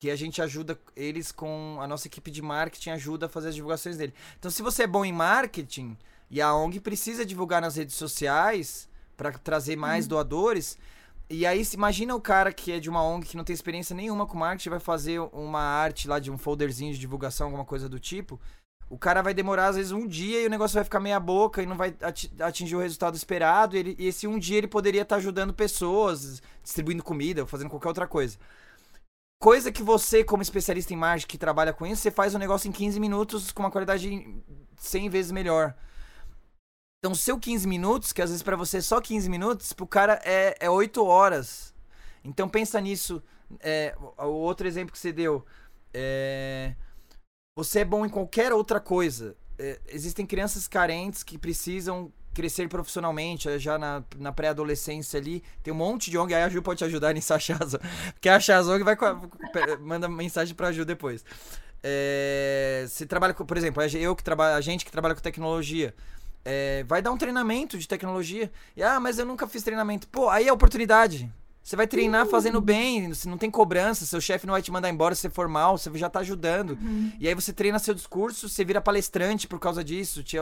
que 0.01 0.11
a 0.11 0.17
gente 0.17 0.43
ajuda 0.43 0.77
eles 0.97 1.31
com 1.31 1.79
a 1.81 1.87
nossa 1.87 2.09
equipe 2.09 2.31
de 2.31 2.43
marketing 2.43 2.91
ajuda 2.91 3.27
a 3.27 3.29
fazer 3.29 3.51
as 3.51 3.55
divulgações 3.55 3.97
dele. 3.97 4.13
Então, 4.37 4.51
se 4.51 4.61
você 4.61 4.83
é 4.83 4.87
bom 4.87 5.05
em 5.05 5.13
marketing 5.13 5.97
e 6.29 6.41
a 6.41 6.53
ONG 6.53 6.81
precisa 6.81 7.25
divulgar 7.25 7.63
nas 7.63 7.77
redes 7.77 7.95
sociais 7.95 8.89
para 9.17 9.31
trazer 9.33 9.77
mais 9.77 10.07
uhum. 10.07 10.11
doadores, 10.11 10.77
e 11.31 11.47
aí 11.47 11.63
imagina 11.73 12.17
o 12.17 12.21
cara 12.21 12.53
que 12.53 12.73
é 12.73 12.81
de 12.81 12.91
uma 12.91 13.03
ONG 13.03 13.29
que 13.29 13.37
não 13.37 13.45
tem 13.45 13.55
experiência 13.55 13.95
nenhuma 13.95 14.27
com 14.27 14.37
marketing 14.37 14.71
vai 14.71 14.81
fazer 14.81 15.21
uma 15.33 15.61
arte 15.61 16.09
lá 16.09 16.19
de 16.19 16.31
um 16.31 16.37
folderzinho 16.37 16.93
de 16.93 16.99
divulgação, 16.99 17.47
alguma 17.47 17.65
coisa 17.65 17.89
do 17.89 18.01
tipo 18.01 18.41
o 18.93 18.99
cara 18.99 19.23
vai 19.23 19.33
demorar 19.33 19.69
às 19.69 19.77
vezes 19.77 19.91
um 19.91 20.07
dia 20.07 20.43
e 20.43 20.47
o 20.47 20.51
negócio 20.51 20.75
vai 20.75 20.85
ficar 20.85 21.01
meia 21.01 21.19
boca 21.19 21.63
e 21.63 21.67
não 21.67 21.79
vai 21.79 21.97
atingir 22.41 22.77
o 22.77 22.79
resultado 22.79 23.17
esperado. 23.17 23.75
E, 23.75 23.79
ele, 23.79 23.97
e 23.99 24.07
esse 24.07 24.27
um 24.27 24.39
dia 24.39 24.59
ele 24.59 24.69
poderia 24.69 25.01
estar 25.01 25.17
ajudando 25.17 25.55
pessoas, 25.55 26.43
distribuindo 26.63 27.03
comida, 27.03 27.47
fazendo 27.47 27.71
qualquer 27.71 27.89
outra 27.89 28.07
coisa. 28.07 28.37
Coisa 29.41 29.73
que 29.73 29.83
você, 29.83 30.23
como 30.23 30.43
especialista 30.43 30.93
em 30.93 30.97
marketing 30.99 31.27
que 31.27 31.39
trabalha 31.39 31.73
com 31.73 31.87
isso, 31.87 32.03
você 32.03 32.11
faz 32.11 32.35
o 32.35 32.37
um 32.37 32.39
negócio 32.39 32.69
em 32.69 32.73
15 32.73 33.01
minutos 33.01 33.51
com 33.51 33.63
uma 33.63 33.71
qualidade 33.71 34.27
100 34.77 35.09
vezes 35.09 35.33
melhor. 35.33 35.75
Então, 36.99 37.15
seu 37.15 37.39
15 37.39 37.67
minutos, 37.67 38.13
que 38.13 38.21
às 38.21 38.29
vezes 38.29 38.43
para 38.43 38.57
você 38.57 38.77
é 38.77 38.83
só 38.83 39.01
15 39.01 39.31
minutos, 39.31 39.73
pro 39.73 39.87
cara 39.87 40.21
é, 40.23 40.55
é 40.61 40.69
8 40.69 41.03
horas. 41.03 41.75
Então, 42.23 42.47
pensa 42.47 42.79
nisso. 42.79 43.23
É, 43.59 43.97
o 44.19 44.27
outro 44.27 44.69
exemplo 44.69 44.93
que 44.93 44.99
você 44.99 45.15
deu. 45.15 45.47
É 45.95 46.75
você 47.55 47.81
é 47.81 47.85
bom 47.85 48.05
em 48.05 48.09
qualquer 48.09 48.53
outra 48.53 48.81
coisa. 48.81 49.37
É, 49.59 49.79
existem 49.89 50.25
crianças 50.25 50.67
carentes 50.67 51.23
que 51.23 51.37
precisam 51.37 52.13
crescer 52.35 52.67
profissionalmente, 52.69 53.49
é, 53.49 53.59
já 53.59 53.79
na, 53.79 54.03
na 54.17 54.33
pré-adolescência 54.33 55.21
ali. 55.21 55.43
Tem 55.63 55.73
um 55.73 55.77
monte 55.77 56.11
de 56.11 56.17
ONG, 56.17 56.35
aí 56.35 56.43
a 56.43 56.49
Ju 56.49 56.63
pode 56.63 56.79
te 56.79 56.85
ajudar 56.85 57.13
nisso, 57.15 57.33
achar 57.35 57.63
as 57.63 57.77
Porque 58.13 58.29
achar 58.29 58.59
as 58.59 58.67
ONG 58.67 58.83
vai 58.83 58.97
manda 59.81 60.09
mensagem 60.09 60.55
pra 60.55 60.73
Ju 60.73 60.85
depois. 60.85 61.25
É, 61.83 62.87
você 62.89 63.05
trabalha 63.05 63.35
com, 63.35 63.45
por 63.45 63.57
exemplo, 63.57 63.83
eu 63.83 64.17
que 64.17 64.23
trabalho, 64.23 64.57
a 64.57 64.61
gente 64.61 64.85
que 64.85 64.91
trabalha 64.91 65.15
com 65.15 65.21
tecnologia. 65.21 65.95
É, 66.45 66.83
vai 66.85 67.01
dar 67.01 67.13
um 67.13 67.19
treinamento 67.19 67.79
de 67.79 67.87
tecnologia. 67.87 68.51
E, 68.77 68.83
ah, 68.83 68.99
mas 68.99 69.19
eu 69.19 69.27
nunca 69.27 69.47
fiz 69.47 69.63
treinamento. 69.63 70.09
Pô, 70.09 70.29
aí 70.29 70.49
é 70.49 70.53
oportunidade. 70.53 71.31
Você 71.63 71.77
vai 71.77 71.87
treinar 71.87 72.27
fazendo 72.27 72.61
bem, 72.61 73.15
você 73.15 73.29
não 73.29 73.39
tem 73.39 73.49
cobrança, 73.51 74.05
seu 74.05 74.21
chefe 74.21 74.47
não 74.47 74.53
vai 74.53 74.63
te 74.63 74.73
mandar 74.73 74.91
embora 74.91 75.15
se 75.15 75.21
você 75.21 75.31
for 75.31 75.47
mal, 75.47 75.79
você 75.79 75.97
já 75.97 76.11
tá 76.11 76.19
ajudando. 76.21 76.71
Uhum. 76.71 77.13
E 77.21 77.29
aí 77.29 77.35
você 77.35 77.53
treina 77.53 77.79
seu 77.79 77.95
discurso, 77.95 78.49
você 78.49 78.65
vira 78.65 78.81
palestrante 78.81 79.47
por 79.47 79.61
causa 79.61 79.85
disso, 79.85 80.25
te, 80.25 80.37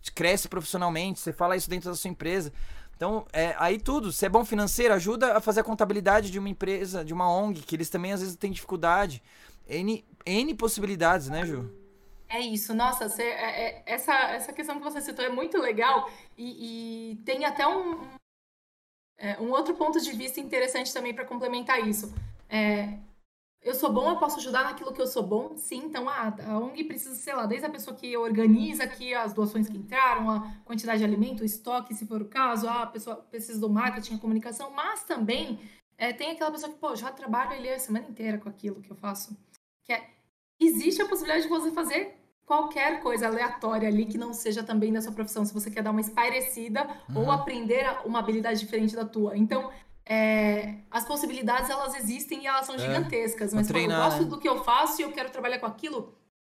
te 0.00 0.12
cresce 0.12 0.48
profissionalmente, 0.48 1.20
você 1.20 1.32
fala 1.32 1.56
isso 1.56 1.68
dentro 1.68 1.90
da 1.90 1.96
sua 1.96 2.10
empresa. 2.10 2.52
Então, 2.96 3.26
é, 3.34 3.54
aí 3.58 3.78
tudo, 3.78 4.10
se 4.10 4.24
é 4.24 4.28
bom 4.28 4.42
financeiro, 4.46 4.94
ajuda 4.94 5.36
a 5.36 5.40
fazer 5.40 5.60
a 5.60 5.64
contabilidade 5.64 6.30
de 6.30 6.38
uma 6.38 6.48
empresa, 6.48 7.04
de 7.04 7.12
uma 7.12 7.30
ONG, 7.30 7.60
que 7.60 7.76
eles 7.76 7.90
também 7.90 8.12
às 8.12 8.20
vezes 8.20 8.36
têm 8.36 8.50
dificuldade. 8.50 9.22
N, 9.68 10.02
N 10.24 10.54
possibilidades, 10.54 11.28
né, 11.28 11.44
Ju? 11.44 11.70
É 12.28 12.40
isso, 12.40 12.74
nossa, 12.74 13.08
você, 13.08 13.22
é, 13.22 13.68
é, 13.68 13.82
essa, 13.86 14.14
essa 14.30 14.52
questão 14.52 14.78
que 14.78 14.82
você 14.82 15.02
citou 15.02 15.24
é 15.24 15.28
muito 15.28 15.58
legal 15.58 16.10
e, 16.36 17.12
e 17.12 17.16
tem 17.16 17.44
até 17.44 17.66
um, 17.66 18.00
é, 19.18 19.40
um 19.40 19.50
outro 19.50 19.74
ponto 19.74 20.00
de 20.00 20.12
vista 20.12 20.40
interessante 20.40 20.92
também 20.92 21.14
para 21.14 21.24
complementar 21.24 21.86
isso. 21.86 22.12
É, 22.48 22.98
eu 23.62 23.74
sou 23.74 23.92
bom, 23.92 24.10
eu 24.10 24.16
posso 24.16 24.38
ajudar 24.38 24.62
naquilo 24.62 24.92
que 24.92 25.00
eu 25.00 25.06
sou 25.06 25.26
bom, 25.26 25.56
sim. 25.56 25.86
Então, 25.86 26.08
ah, 26.08 26.32
a 26.46 26.58
ONG 26.58 26.84
precisa, 26.84 27.16
sei 27.16 27.34
lá, 27.34 27.46
desde 27.46 27.66
a 27.66 27.70
pessoa 27.70 27.96
que 27.96 28.16
organiza 28.16 28.84
aqui 28.84 29.12
as 29.12 29.32
doações 29.32 29.68
que 29.68 29.76
entraram, 29.76 30.30
a 30.30 30.54
quantidade 30.64 30.98
de 30.98 31.04
alimento, 31.04 31.40
o 31.40 31.44
estoque, 31.44 31.94
se 31.94 32.06
for 32.06 32.22
o 32.22 32.28
caso, 32.28 32.68
ah, 32.68 32.82
a 32.82 32.86
pessoa 32.86 33.16
precisa 33.16 33.58
do 33.58 33.68
marketing, 33.68 34.14
a 34.14 34.18
comunicação, 34.18 34.70
mas 34.70 35.02
também 35.02 35.58
é, 35.98 36.12
tem 36.12 36.30
aquela 36.30 36.50
pessoa 36.50 36.72
que, 36.72 36.78
pô, 36.78 36.94
já 36.94 37.10
trabalho 37.10 37.52
ali 37.52 37.68
a 37.68 37.78
semana 37.78 38.06
inteira 38.06 38.38
com 38.38 38.48
aquilo 38.48 38.80
que 38.80 38.90
eu 38.90 38.96
faço. 38.96 39.36
Que 39.82 39.92
é, 39.92 40.10
existe 40.60 41.02
a 41.02 41.08
possibilidade 41.08 41.44
de 41.44 41.48
você 41.48 41.72
fazer 41.72 42.14
qualquer 42.46 43.00
coisa 43.00 43.26
aleatória 43.26 43.88
ali 43.88 44.06
que 44.06 44.16
não 44.16 44.32
seja 44.32 44.62
também 44.62 44.92
da 44.92 45.02
sua 45.02 45.12
profissão, 45.12 45.44
se 45.44 45.52
você 45.52 45.68
quer 45.68 45.82
dar 45.82 45.90
uma 45.90 46.00
espairecida 46.00 46.88
uhum. 47.08 47.22
ou 47.22 47.30
aprender 47.32 47.84
uma 48.04 48.20
habilidade 48.20 48.60
diferente 48.60 48.94
da 48.94 49.04
tua. 49.04 49.36
Então, 49.36 49.70
é, 50.08 50.76
as 50.88 51.04
possibilidades 51.04 51.68
elas 51.68 51.96
existem 51.96 52.44
e 52.44 52.46
elas 52.46 52.64
são 52.64 52.76
é, 52.76 52.78
gigantescas, 52.78 53.52
mas 53.52 53.66
treinar, 53.66 53.98
eu 53.98 54.04
gosto 54.04 54.22
né? 54.22 54.30
do 54.30 54.38
que 54.38 54.48
eu 54.48 54.62
faço 54.62 55.00
e 55.00 55.04
eu 55.04 55.10
quero 55.10 55.30
trabalhar 55.30 55.58
com 55.58 55.66
aquilo, 55.66 56.14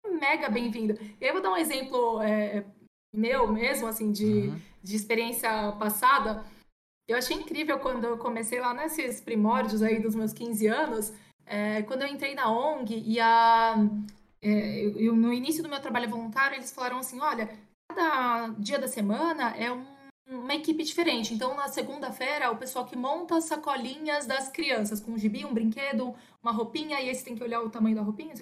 mega 0.09 0.49
bem-vindo. 0.49 0.97
Eu 1.19 1.33
vou 1.33 1.41
dar 1.41 1.51
um 1.51 1.57
exemplo 1.57 2.21
é, 2.21 2.63
meu 3.13 3.51
mesmo, 3.51 3.85
assim, 3.85 4.13
de, 4.13 4.47
uhum. 4.47 4.61
de 4.81 4.95
experiência 4.95 5.73
passada. 5.73 6.45
Eu 7.05 7.17
achei 7.17 7.35
incrível 7.35 7.77
quando 7.79 8.05
eu 8.05 8.17
comecei 8.17 8.61
lá 8.61 8.73
nesses 8.73 9.19
primórdios 9.19 9.83
aí 9.83 9.99
dos 9.99 10.15
meus 10.15 10.31
15 10.31 10.67
anos, 10.67 11.13
é, 11.45 11.81
quando 11.81 12.03
eu 12.03 12.07
entrei 12.07 12.33
na 12.33 12.49
ONG 12.49 13.03
e 13.05 13.19
a, 13.19 13.75
é, 14.41 14.85
eu, 14.85 14.97
eu, 14.97 15.15
no 15.15 15.31
início 15.31 15.61
do 15.61 15.69
meu 15.69 15.79
trabalho 15.79 16.09
voluntário, 16.09 16.55
eles 16.55 16.71
falaram 16.71 16.97
assim: 16.97 17.19
olha, 17.19 17.49
cada 17.89 18.49
dia 18.57 18.79
da 18.79 18.87
semana 18.87 19.55
é 19.55 19.71
um, 19.71 19.85
uma 20.27 20.55
equipe 20.55 20.83
diferente. 20.83 21.33
Então, 21.33 21.55
na 21.55 21.67
segunda-feira, 21.67 22.51
o 22.51 22.57
pessoal 22.57 22.85
que 22.85 22.95
monta 22.95 23.37
as 23.37 23.45
sacolinhas 23.45 24.25
das 24.25 24.49
crianças, 24.49 24.99
com 24.99 25.11
um 25.11 25.17
gibi, 25.17 25.45
um 25.45 25.53
brinquedo, 25.53 26.15
uma 26.41 26.51
roupinha, 26.51 26.99
e 26.99 27.09
aí 27.09 27.15
você 27.15 27.23
tem 27.23 27.35
que 27.35 27.43
olhar 27.43 27.61
o 27.61 27.69
tamanho 27.69 27.95
da 27.95 28.01
roupinha. 28.01 28.33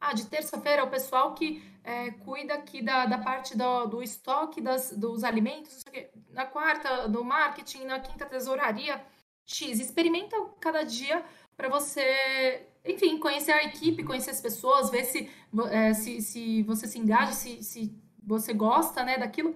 Ah, 0.00 0.14
de 0.14 0.26
terça-feira 0.26 0.82
o 0.82 0.90
pessoal 0.90 1.32
que 1.34 1.62
é, 1.84 2.10
cuida 2.10 2.54
aqui 2.54 2.82
da, 2.82 3.06
da 3.06 3.18
parte 3.18 3.56
do, 3.56 3.86
do 3.86 4.02
estoque 4.02 4.60
das, 4.60 4.90
dos 4.96 5.22
alimentos. 5.22 5.84
Na 6.30 6.46
quarta, 6.46 7.08
do 7.08 7.24
marketing. 7.24 7.84
Na 7.84 8.00
quinta, 8.00 8.26
tesouraria. 8.26 9.04
X. 9.46 9.80
Experimenta 9.80 10.36
cada 10.60 10.82
dia 10.82 11.24
para 11.56 11.68
você, 11.68 12.66
enfim, 12.84 13.18
conhecer 13.18 13.52
a 13.52 13.64
equipe, 13.64 14.04
conhecer 14.04 14.30
as 14.30 14.40
pessoas, 14.40 14.90
ver 14.90 15.04
se, 15.04 15.30
é, 15.70 15.94
se, 15.94 16.20
se 16.20 16.62
você 16.62 16.86
se 16.86 16.98
engaja, 16.98 17.32
se, 17.32 17.62
se 17.62 17.94
você 18.22 18.52
gosta 18.52 19.04
né, 19.04 19.18
daquilo. 19.18 19.54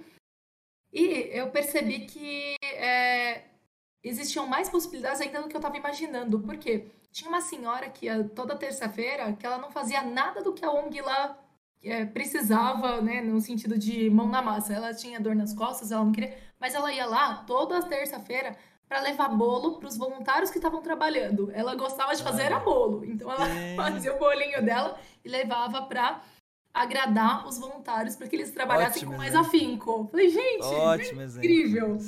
E 0.92 1.30
eu 1.32 1.50
percebi 1.50 2.06
que 2.06 2.56
é, 2.62 3.44
existiam 4.02 4.46
mais 4.46 4.68
possibilidades 4.68 5.20
ainda 5.20 5.42
do 5.42 5.48
que 5.48 5.56
eu 5.56 5.58
estava 5.58 5.76
imaginando. 5.76 6.40
Por 6.40 6.56
quê? 6.56 6.86
Tinha 7.10 7.28
uma 7.28 7.40
senhora 7.40 7.90
que 7.90 8.06
toda 8.34 8.56
terça-feira 8.56 9.32
que 9.32 9.44
ela 9.44 9.58
não 9.58 9.70
fazia 9.70 10.02
nada 10.02 10.42
do 10.42 10.52
que 10.52 10.64
a 10.64 10.70
ONG 10.70 11.00
lá 11.00 11.38
é, 11.82 12.04
precisava, 12.04 13.00
né, 13.00 13.20
no 13.20 13.40
sentido 13.40 13.78
de 13.78 14.08
mão 14.10 14.28
na 14.28 14.40
massa. 14.40 14.72
Ela 14.72 14.94
tinha 14.94 15.20
dor 15.20 15.34
nas 15.34 15.52
costas, 15.52 15.90
ela 15.90 16.04
não 16.04 16.12
queria, 16.12 16.36
mas 16.60 16.74
ela 16.74 16.92
ia 16.92 17.06
lá 17.06 17.44
toda 17.44 17.82
terça-feira 17.82 18.56
para 18.88 19.00
levar 19.00 19.28
bolo 19.28 19.78
para 19.78 19.88
os 19.88 19.96
voluntários 19.96 20.50
que 20.50 20.58
estavam 20.58 20.80
trabalhando. 20.80 21.50
Ela 21.52 21.74
gostava 21.74 22.14
de 22.14 22.22
fazer 22.22 22.52
ah, 22.52 22.60
bolo, 22.60 23.04
então 23.04 23.30
ela 23.30 23.46
fazia 23.76 24.14
o 24.14 24.18
bolinho 24.18 24.64
dela 24.64 24.98
e 25.24 25.28
levava 25.28 25.82
para 25.82 26.22
agradar 26.72 27.46
os 27.46 27.58
voluntários 27.58 28.16
para 28.16 28.28
que 28.28 28.36
eles 28.36 28.50
trabalhassem 28.50 29.02
Ótimo 29.02 29.12
com 29.12 29.18
mais 29.18 29.32
exemplo. 29.32 29.48
afinco. 29.48 30.08
Falei, 30.10 30.28
gente, 30.28 30.64
Ótimo 30.64 31.22
é 31.22 31.24
incrível. 31.24 31.98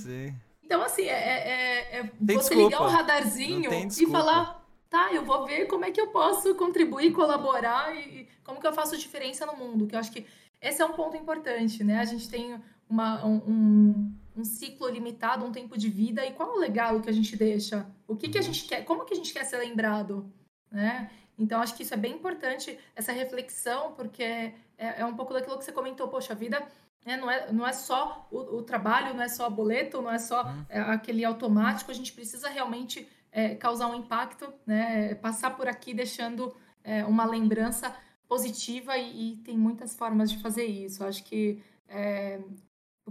Então, 0.63 0.83
assim, 0.83 1.05
é, 1.05 1.13
é, 1.13 1.99
é 1.99 2.03
você 2.03 2.11
desculpa. 2.21 2.55
ligar 2.55 2.83
o 2.83 2.89
radarzinho 2.89 3.71
e 3.73 4.07
falar, 4.07 4.63
tá, 4.91 5.11
eu 5.13 5.25
vou 5.25 5.47
ver 5.47 5.67
como 5.67 5.87
é 5.87 5.91
que 5.91 6.01
eu 6.01 6.09
posso 6.09 6.55
contribuir, 6.55 7.13
colaborar 7.13 7.97
e 7.97 8.29
como 8.45 8.61
que 8.61 8.67
eu 8.67 8.73
faço 8.75 8.99
diferença 8.99 9.47
no 9.47 9.57
mundo. 9.57 9.87
Que 9.87 9.95
eu 9.95 9.99
acho 9.99 10.13
que 10.13 10.27
esse 10.61 10.83
é 10.83 10.85
um 10.85 10.93
ponto 10.93 11.17
importante, 11.17 11.83
né? 11.83 12.01
A 12.01 12.05
gente 12.05 12.29
tem 12.29 12.61
uma, 12.89 13.25
um, 13.25 13.37
um 13.37 14.13
ciclo 14.45 14.89
limitado, 14.89 15.45
um 15.45 15.53
tempo 15.53 15.77
de 15.77 15.89
vida, 15.89 16.25
e 16.25 16.33
qual 16.33 16.55
o 16.55 16.59
legado 16.59 17.01
que 17.01 17.11
a 17.11 17.13
gente 17.13 17.37
deixa? 17.37 17.87
O 18.07 18.17
que, 18.17 18.29
que 18.29 18.39
a 18.39 18.43
gente 18.43 18.65
quer? 18.65 18.85
Como 18.85 19.05
que 19.05 19.15
a 19.15 19.17
gente 19.17 19.33
quer 19.33 19.45
ser 19.45 19.59
lembrado? 19.59 20.33
Né? 20.71 21.11
Então, 21.39 21.61
acho 21.61 21.75
que 21.75 21.83
isso 21.83 21.95
é 21.95 21.97
bem 21.97 22.15
importante, 22.15 22.79
essa 22.97 23.13
reflexão, 23.13 23.93
porque 23.93 24.23
é, 24.23 24.55
é 24.77 25.05
um 25.05 25.15
pouco 25.15 25.33
daquilo 25.33 25.59
que 25.59 25.65
você 25.65 25.73
comentou, 25.73 26.09
poxa, 26.09 26.33
a 26.33 26.37
vida 26.37 26.67
né, 27.07 27.17
não, 27.17 27.31
é, 27.31 27.53
não 27.53 27.67
é 27.67 27.73
só 27.73 28.27
o, 28.31 28.57
o, 28.57 28.63
trabalho, 28.63 29.15
não 29.15 29.23
é 29.23 29.29
só 29.29 29.49
boleto, 29.49 30.03
não 30.03 30.11
é 30.11 30.19
só 30.19 30.45
uhum. 30.45 30.65
é, 30.69 30.81
aquele 30.81 31.25
automático, 31.25 31.91
a 31.91 31.95
gente 31.95 32.13
precisa 32.13 32.49
realmente 32.49 33.09
é, 33.31 33.55
causar 33.55 33.87
um 33.89 33.95
impacto, 33.95 34.53
né, 34.67 35.15
passar 35.15 35.57
por 35.57 35.69
aqui 35.69 35.95
deixando 35.95 36.55
é, 36.83 37.05
uma 37.05 37.25
lembrança 37.25 37.95
positiva 38.27 38.97
e, 38.99 39.33
e, 39.33 39.37
tem 39.39 39.57
muitas 39.57 39.97
formas 39.97 40.31
de 40.31 40.39
fazer 40.43 40.65
isso. 40.65 41.03
Acho 41.03 41.25
que 41.25 41.63
é, 41.89 42.41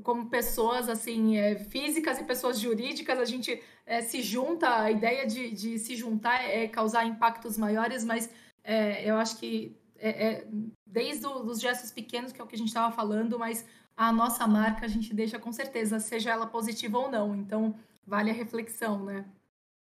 como 0.02 0.30
pessoas 0.30 0.90
assim 0.90 1.38
é, 1.38 1.56
físicas 1.56 2.20
e 2.20 2.24
pessoas 2.24 2.60
jurídicas 2.60 3.20
a 3.20 3.26
gente 3.26 3.62
é, 3.86 4.02
se 4.02 4.22
junta 4.22 4.82
a 4.82 4.92
ideia 4.92 5.26
de, 5.26 5.52
de, 5.52 5.80
se 5.80 5.96
juntar 5.96 6.44
é 6.44 6.68
causar 6.68 7.06
impactos 7.06 7.58
maiores 7.58 8.04
mas 8.04 8.30
é, 8.64 9.10
eu 9.10 9.16
acho 9.18 9.38
que 9.38 9.76
é, 9.98 10.28
é 10.28 10.48
desde 10.86 11.26
os 11.26 11.60
gestos 11.60 11.92
pequenos 11.92 12.32
que 12.32 12.40
é 12.40 12.44
o 12.44 12.48
que 12.48 12.56
a 12.56 12.58
gente 12.58 12.70
estava 12.70 12.94
falando 12.96 13.38
mas 13.38 13.66
a 13.96 14.12
nossa 14.12 14.46
marca 14.46 14.86
a 14.86 14.90
gente 14.90 15.14
deixa 15.14 15.40
com 15.40 15.52
certeza 15.52 16.00
seja 16.00 16.32
ela 16.32 16.46
positiva 16.46 16.98
ou 16.98 17.10
não. 17.10 17.36
Então 17.36 17.76
vale 18.06 18.30
a 18.30 18.34
reflexão 18.34 19.04
né? 19.04 19.26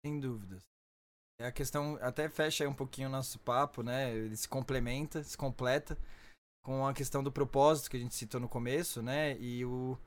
Sem 0.06 0.19
dúvidas. 0.19 0.64
É 1.39 1.45
a 1.45 1.52
questão 1.52 1.99
até 2.02 2.27
fecha 2.27 2.68
um 2.68 2.73
pouquinho 2.73 3.10
o 3.10 3.11
nosso 3.11 3.38
papo 3.39 3.84
né? 3.84 4.14
Ele 4.14 4.35
se 4.35 4.49
complementa 4.49 5.23
se 5.23 5.38
completa 5.38 5.98
com 6.68 6.85
a 6.85 6.94
questão 6.94 7.23
do 7.23 7.31
propósito 7.31 7.89
que 7.89 7.95
a 7.95 7.99
gente 7.99 8.14
citou 8.14 8.41
no 8.41 8.49
começo, 8.49 9.02
né? 9.02 9.38
E 9.39 9.64
o, 9.64 9.98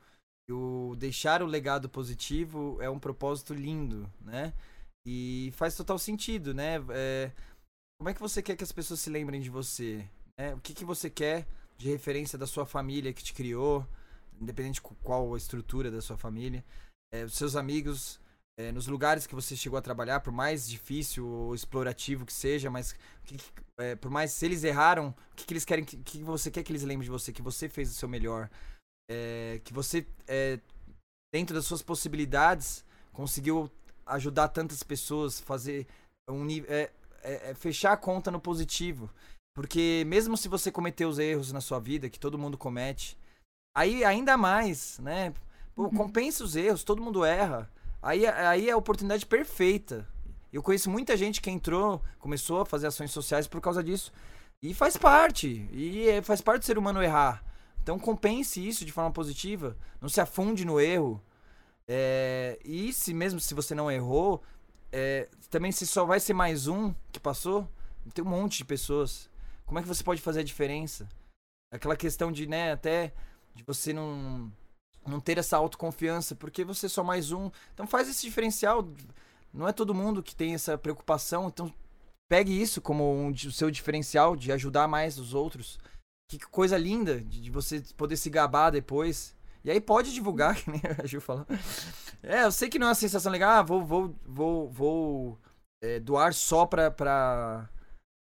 o 0.47 0.95
deixar 0.95 1.41
o 1.41 1.47
legado 1.47 1.89
positivo 1.89 2.77
é 2.79 2.87
um 2.87 2.99
propósito 2.99 3.51
lindo, 3.51 4.07
né? 4.21 4.53
E 5.03 5.51
faz 5.55 5.75
total 5.75 5.97
sentido, 5.97 6.53
né? 6.53 6.75
É, 6.91 7.31
como 7.99 8.09
é 8.09 8.13
que 8.13 8.21
você 8.21 8.43
quer 8.43 8.55
que 8.55 8.63
as 8.63 8.71
pessoas 8.71 8.99
se 8.99 9.09
lembrem 9.09 9.41
de 9.41 9.49
você? 9.49 10.07
Né? 10.37 10.53
O 10.53 10.59
que, 10.59 10.75
que 10.75 10.85
você 10.85 11.09
quer 11.09 11.47
de 11.79 11.89
referência 11.89 12.37
da 12.37 12.45
sua 12.45 12.63
família 12.63 13.11
que 13.11 13.23
te 13.23 13.33
criou, 13.33 13.83
independente 14.39 14.75
de 14.75 14.81
qual 15.01 15.33
a 15.33 15.37
estrutura 15.37 15.89
da 15.89 15.99
sua 15.99 16.15
família, 16.15 16.63
é, 17.11 17.23
os 17.23 17.33
seus 17.33 17.55
amigos, 17.55 18.20
é, 18.57 18.71
nos 18.71 18.87
lugares 18.87 19.25
que 19.25 19.35
você 19.35 19.55
chegou 19.55 19.77
a 19.77 19.81
trabalhar, 19.81 20.19
por 20.19 20.31
mais 20.31 20.67
difícil 20.67 21.27
ou 21.27 21.55
explorativo 21.55 22.25
que 22.25 22.33
seja, 22.33 22.69
mas 22.69 22.95
que, 23.23 23.37
é, 23.79 23.95
por 23.95 24.11
mais 24.11 24.31
se 24.31 24.45
eles 24.45 24.63
erraram, 24.63 25.09
o 25.09 25.35
que, 25.35 25.45
que 25.45 25.53
eles 25.53 25.65
querem, 25.65 25.85
que, 25.85 25.97
que 25.97 26.23
você 26.23 26.51
quer 26.51 26.63
que 26.63 26.71
eles 26.71 26.83
lembrem 26.83 27.05
de 27.05 27.11
você, 27.11 27.31
que 27.31 27.41
você 27.41 27.67
fez 27.69 27.89
o 27.89 27.93
seu 27.93 28.07
melhor, 28.09 28.49
é, 29.09 29.59
que 29.63 29.73
você, 29.73 30.05
é, 30.27 30.59
dentro 31.33 31.55
das 31.55 31.65
suas 31.65 31.81
possibilidades, 31.81 32.85
conseguiu 33.11 33.69
ajudar 34.05 34.49
tantas 34.49 34.83
pessoas, 34.83 35.39
fazer 35.39 35.87
um 36.29 36.47
é, 36.67 36.91
é, 37.23 37.53
fechar 37.53 37.93
a 37.93 37.97
conta 37.97 38.31
no 38.31 38.39
positivo. 38.39 39.09
Porque 39.53 40.03
mesmo 40.07 40.37
se 40.37 40.47
você 40.47 40.71
cometeu 40.71 41.09
os 41.09 41.19
erros 41.19 41.51
na 41.51 41.61
sua 41.61 41.79
vida, 41.79 42.09
que 42.09 42.19
todo 42.19 42.37
mundo 42.37 42.57
comete, 42.57 43.17
aí 43.75 44.03
ainda 44.03 44.37
mais, 44.37 44.97
né? 44.99 45.33
Pô, 45.75 45.83
uhum. 45.83 45.89
compensa 45.89 46.43
os 46.43 46.55
erros, 46.55 46.83
todo 46.83 47.01
mundo 47.01 47.25
erra. 47.25 47.69
Aí, 48.01 48.25
aí 48.25 48.69
é 48.69 48.71
a 48.71 48.77
oportunidade 48.77 49.25
perfeita. 49.25 50.07
Eu 50.51 50.61
conheço 50.63 50.89
muita 50.89 51.15
gente 51.15 51.39
que 51.39 51.49
entrou, 51.49 52.01
começou 52.19 52.61
a 52.61 52.65
fazer 52.65 52.87
ações 52.87 53.11
sociais 53.11 53.47
por 53.47 53.61
causa 53.61 53.83
disso. 53.83 54.11
E 54.61 54.73
faz 54.73 54.97
parte. 54.97 55.67
E 55.71 56.09
é, 56.09 56.21
faz 56.21 56.41
parte 56.41 56.61
do 56.61 56.65
ser 56.65 56.77
humano 56.77 57.01
errar. 57.01 57.43
Então 57.81 57.97
compense 57.97 58.65
isso 58.65 58.83
de 58.85 58.91
forma 58.91 59.11
positiva. 59.11 59.77
Não 59.99 60.09
se 60.09 60.19
afunde 60.19 60.65
no 60.65 60.79
erro. 60.79 61.23
É, 61.87 62.59
e 62.63 62.91
se 62.93 63.13
mesmo 63.13 63.39
se 63.39 63.53
você 63.53 63.73
não 63.73 63.91
errou, 63.91 64.43
é, 64.91 65.29
também 65.49 65.71
se 65.71 65.87
só 65.87 66.05
vai 66.05 66.19
ser 66.19 66.33
mais 66.33 66.67
um 66.67 66.93
que 67.11 67.19
passou, 67.19 67.67
tem 68.13 68.23
um 68.23 68.29
monte 68.29 68.59
de 68.59 68.65
pessoas. 68.65 69.29
Como 69.65 69.79
é 69.79 69.81
que 69.81 69.87
você 69.87 70.03
pode 70.03 70.21
fazer 70.21 70.41
a 70.41 70.43
diferença? 70.43 71.07
Aquela 71.71 71.95
questão 71.95 72.31
de, 72.31 72.45
né, 72.45 72.73
até 72.73 73.13
de 73.55 73.63
você 73.63 73.93
não 73.93 74.51
não 75.11 75.19
ter 75.19 75.37
essa 75.37 75.57
autoconfiança, 75.57 76.33
porque 76.35 76.63
você 76.63 76.87
é 76.87 76.89
só 76.89 77.03
mais 77.03 77.31
um. 77.31 77.51
Então 77.73 77.85
faz 77.85 78.09
esse 78.09 78.21
diferencial. 78.25 78.87
Não 79.53 79.67
é 79.67 79.73
todo 79.73 79.93
mundo 79.93 80.23
que 80.23 80.35
tem 80.35 80.53
essa 80.53 80.77
preocupação, 80.77 81.47
então 81.47 81.71
pegue 82.29 82.59
isso 82.59 82.81
como 82.81 83.03
um, 83.13 83.29
o 83.29 83.51
seu 83.51 83.69
diferencial 83.69 84.35
de 84.35 84.51
ajudar 84.51 84.87
mais 84.87 85.19
os 85.19 85.33
outros. 85.33 85.77
Que 86.29 86.39
coisa 86.39 86.77
linda 86.77 87.19
de, 87.19 87.41
de 87.41 87.51
você 87.51 87.83
poder 87.97 88.15
se 88.15 88.29
gabar 88.29 88.71
depois. 88.71 89.35
E 89.63 89.69
aí 89.69 89.81
pode 89.81 90.13
divulgar, 90.13 90.55
que 90.63 90.71
nem 90.71 90.81
a 90.97 91.05
Gil 91.05 91.21
falou. 91.21 91.45
É, 92.23 92.43
eu 92.43 92.51
sei 92.51 92.69
que 92.69 92.79
não 92.79 92.87
é 92.87 92.89
uma 92.89 92.95
sensação 92.95 93.31
legal, 93.31 93.51
ah, 93.51 93.61
vou, 93.61 93.85
vou, 93.85 94.15
vou, 94.25 94.69
vou 94.69 95.39
é, 95.83 95.99
doar 95.99 96.33
só 96.33 96.65
pra, 96.65 96.89
pra, 96.89 97.69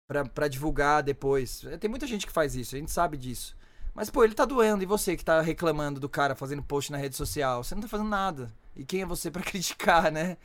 pra, 0.08 0.24
pra 0.24 0.48
divulgar 0.48 1.02
depois. 1.02 1.64
É, 1.64 1.76
tem 1.76 1.90
muita 1.90 2.06
gente 2.06 2.26
que 2.26 2.32
faz 2.32 2.54
isso, 2.54 2.76
a 2.76 2.78
gente 2.78 2.92
sabe 2.92 3.16
disso. 3.16 3.56
Mas, 3.96 4.10
pô, 4.10 4.22
ele 4.22 4.34
tá 4.34 4.44
doendo. 4.44 4.82
E 4.82 4.86
você 4.86 5.16
que 5.16 5.24
tá 5.24 5.40
reclamando 5.40 5.98
do 5.98 6.06
cara 6.06 6.36
fazendo 6.36 6.62
post 6.62 6.92
na 6.92 6.98
rede 6.98 7.16
social? 7.16 7.64
Você 7.64 7.74
não 7.74 7.80
tá 7.80 7.88
fazendo 7.88 8.10
nada. 8.10 8.52
E 8.76 8.84
quem 8.84 9.00
é 9.00 9.06
você 9.06 9.30
para 9.30 9.40
criticar, 9.42 10.12
né? 10.12 10.36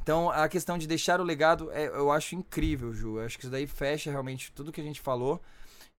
Então, 0.00 0.30
a 0.30 0.48
questão 0.48 0.78
de 0.78 0.86
deixar 0.86 1.20
o 1.20 1.24
legado, 1.24 1.72
é, 1.72 1.88
eu 1.88 2.12
acho 2.12 2.36
incrível, 2.36 2.94
Ju. 2.94 3.18
Eu 3.18 3.26
acho 3.26 3.36
que 3.36 3.44
isso 3.44 3.50
daí 3.50 3.66
fecha 3.66 4.12
realmente 4.12 4.52
tudo 4.52 4.70
que 4.70 4.80
a 4.80 4.84
gente 4.84 5.00
falou. 5.00 5.42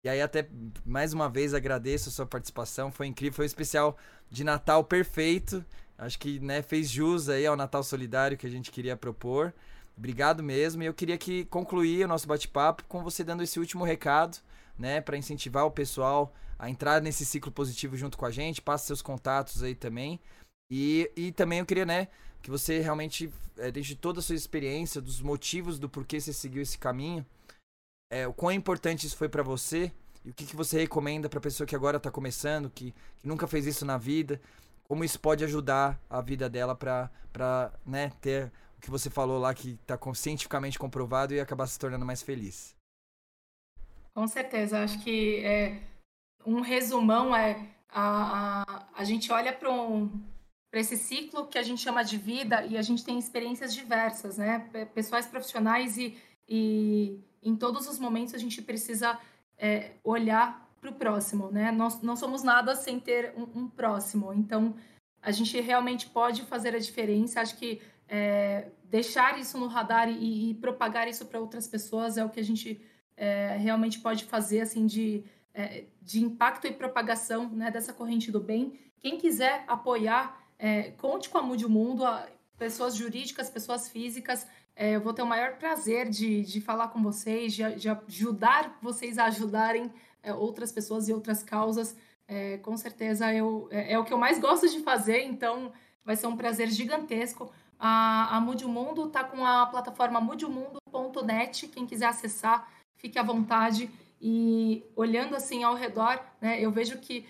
E 0.01 0.07
aí, 0.07 0.21
até 0.21 0.47
mais 0.85 1.11
uma 1.11 1.27
vez, 1.27 1.53
agradeço 1.53 2.07
a 2.07 2.11
sua 2.13 2.25
participação. 2.25 2.93
Foi 2.93 3.07
incrível. 3.07 3.35
Foi 3.35 3.45
um 3.45 3.45
especial 3.45 3.97
de 4.29 4.45
Natal 4.45 4.81
perfeito. 4.81 5.65
Acho 5.97 6.17
que 6.17 6.39
né, 6.39 6.61
fez 6.61 6.89
jus 6.89 7.27
aí 7.27 7.45
ao 7.45 7.57
Natal 7.57 7.83
Solidário 7.83 8.37
que 8.37 8.47
a 8.47 8.49
gente 8.49 8.71
queria 8.71 8.95
propor. 8.95 9.53
Obrigado 9.97 10.41
mesmo. 10.41 10.81
E 10.81 10.85
eu 10.85 10.93
queria 10.93 11.17
que 11.17 11.43
concluir 11.45 12.05
o 12.05 12.07
nosso 12.07 12.25
bate-papo 12.25 12.85
com 12.87 13.03
você 13.03 13.21
dando 13.21 13.43
esse 13.43 13.59
último 13.59 13.83
recado, 13.83 14.37
né, 14.81 14.99
para 14.99 15.17
incentivar 15.17 15.65
o 15.65 15.71
pessoal 15.71 16.33
a 16.59 16.69
entrar 16.69 17.01
nesse 17.01 17.25
ciclo 17.25 17.51
positivo 17.51 17.95
junto 17.95 18.17
com 18.17 18.25
a 18.25 18.31
gente. 18.31 18.61
Passe 18.61 18.87
seus 18.87 19.01
contatos 19.01 19.63
aí 19.63 19.75
também. 19.75 20.19
E, 20.69 21.09
e 21.15 21.31
também 21.31 21.59
eu 21.59 21.65
queria, 21.65 21.85
né, 21.85 22.07
que 22.41 22.49
você 22.49 22.79
realmente 22.79 23.31
é, 23.57 23.71
deixe 23.71 23.95
toda 23.95 24.19
a 24.19 24.21
sua 24.23 24.35
experiência, 24.35 25.01
dos 25.01 25.21
motivos 25.21 25.77
do 25.77 25.89
porquê 25.89 26.19
você 26.19 26.33
seguiu 26.33 26.61
esse 26.61 26.77
caminho, 26.77 27.25
é, 28.11 28.27
o 28.27 28.33
quão 28.33 28.51
importante 28.51 29.05
isso 29.05 29.15
foi 29.15 29.29
para 29.29 29.43
você 29.43 29.91
e 30.25 30.29
o 30.31 30.33
que, 30.33 30.45
que 30.45 30.55
você 30.55 30.79
recomenda 30.79 31.29
para 31.29 31.39
pessoa 31.39 31.67
que 31.67 31.75
agora 31.75 31.99
tá 31.99 32.11
começando, 32.11 32.69
que, 32.69 32.93
que 33.17 33.27
nunca 33.27 33.47
fez 33.47 33.65
isso 33.65 33.85
na 33.85 33.97
vida, 33.97 34.41
como 34.83 35.03
isso 35.03 35.19
pode 35.19 35.43
ajudar 35.43 35.99
a 36.09 36.21
vida 36.21 36.49
dela 36.49 36.75
pra 36.75 37.09
né, 37.85 38.11
ter 38.21 38.51
o 38.77 38.81
que 38.81 38.89
você 38.89 39.09
falou 39.09 39.39
lá 39.39 39.53
que 39.53 39.77
tá 39.85 39.97
cientificamente 40.13 40.77
comprovado 40.77 41.33
e 41.33 41.39
acabar 41.39 41.67
se 41.67 41.79
tornando 41.79 42.05
mais 42.05 42.21
feliz. 42.21 42.75
Com 44.13 44.27
certeza, 44.27 44.83
acho 44.83 45.01
que 45.03 45.37
é, 45.43 45.81
um 46.45 46.61
resumão 46.61 47.35
é 47.35 47.67
a, 47.89 48.63
a, 48.63 48.87
a 48.93 49.03
gente 49.03 49.31
olha 49.31 49.53
para 49.53 49.71
um, 49.71 50.09
esse 50.73 50.97
ciclo 50.97 51.47
que 51.47 51.57
a 51.57 51.63
gente 51.63 51.81
chama 51.81 52.03
de 52.03 52.17
vida 52.17 52.65
e 52.65 52.77
a 52.77 52.81
gente 52.81 53.03
tem 53.03 53.19
experiências 53.19 53.73
diversas, 53.73 54.37
né? 54.37 54.59
Pessoais 54.93 55.25
profissionais 55.25 55.97
e, 55.97 56.17
e 56.47 57.19
em 57.43 57.55
todos 57.55 57.87
os 57.87 57.99
momentos 57.99 58.33
a 58.33 58.37
gente 58.37 58.61
precisa 58.61 59.19
é, 59.57 59.91
olhar 60.03 60.69
para 60.79 60.89
o 60.89 60.93
próximo, 60.93 61.51
né? 61.51 61.71
Nós 61.71 62.01
não 62.01 62.15
somos 62.15 62.41
nada 62.41 62.75
sem 62.75 62.99
ter 62.99 63.33
um, 63.37 63.61
um, 63.61 63.67
próximo. 63.67 64.33
Então, 64.33 64.75
a 65.21 65.31
gente 65.31 65.59
realmente 65.61 66.09
pode 66.09 66.43
fazer 66.43 66.73
a 66.75 66.79
diferença. 66.79 67.41
Acho 67.41 67.57
que 67.57 67.81
é, 68.07 68.69
deixar 68.85 69.37
isso 69.37 69.57
no 69.57 69.67
radar 69.67 70.09
e, 70.09 70.51
e 70.51 70.53
propagar 70.55 71.07
isso 71.07 71.25
para 71.25 71.39
outras 71.39 71.67
pessoas 71.67 72.17
é 72.17 72.25
o 72.25 72.29
que 72.29 72.39
a 72.39 72.43
gente 72.43 72.81
é, 73.21 73.55
realmente 73.55 73.99
pode 73.99 74.25
fazer, 74.25 74.61
assim, 74.61 74.87
de, 74.87 75.23
é, 75.53 75.83
de 76.01 76.23
impacto 76.23 76.65
e 76.65 76.71
propagação 76.71 77.47
né, 77.49 77.69
dessa 77.69 77.93
corrente 77.93 78.31
do 78.31 78.39
bem. 78.39 78.73
Quem 78.97 79.19
quiser 79.19 79.63
apoiar, 79.67 80.41
é, 80.57 80.89
conte 80.97 81.29
com 81.29 81.37
a 81.37 81.43
Mude 81.43 81.63
o 81.63 81.69
Mundo, 81.69 82.03
pessoas 82.57 82.95
jurídicas, 82.95 83.47
pessoas 83.47 83.87
físicas. 83.89 84.47
É, 84.75 84.95
eu 84.95 85.01
vou 85.01 85.13
ter 85.13 85.21
o 85.21 85.27
maior 85.27 85.57
prazer 85.57 86.09
de, 86.09 86.41
de 86.41 86.59
falar 86.59 86.87
com 86.87 86.99
vocês, 87.03 87.53
de, 87.53 87.75
de 87.75 87.89
ajudar 87.89 88.79
vocês 88.81 89.19
a 89.19 89.25
ajudarem 89.25 89.93
é, 90.23 90.33
outras 90.33 90.71
pessoas 90.71 91.07
e 91.07 91.13
outras 91.13 91.43
causas. 91.43 91.95
É, 92.27 92.57
com 92.57 92.75
certeza 92.75 93.31
eu, 93.31 93.67
é, 93.69 93.93
é, 93.93 93.99
o 93.99 94.03
que 94.03 94.13
eu 94.13 94.17
mais 94.17 94.39
gosto 94.39 94.67
de 94.67 94.79
fazer, 94.79 95.21
então 95.25 95.71
vai 96.03 96.15
ser 96.15 96.25
um 96.25 96.35
prazer 96.35 96.71
gigantesco. 96.71 97.51
A, 97.77 98.35
a 98.35 98.41
Mude 98.41 98.65
o 98.65 98.69
Mundo 98.69 99.05
está 99.05 99.23
com 99.23 99.45
a 99.45 99.67
plataforma 99.67 100.19
mudeomundo.net, 100.19 101.67
quem 101.67 101.85
quiser 101.85 102.07
acessar, 102.07 102.67
fique 103.01 103.17
à 103.17 103.23
vontade. 103.23 103.89
E 104.21 104.83
olhando 104.95 105.35
assim 105.35 105.63
ao 105.63 105.73
redor, 105.73 106.23
né, 106.39 106.61
eu 106.61 106.71
vejo 106.71 106.99
que 106.99 107.25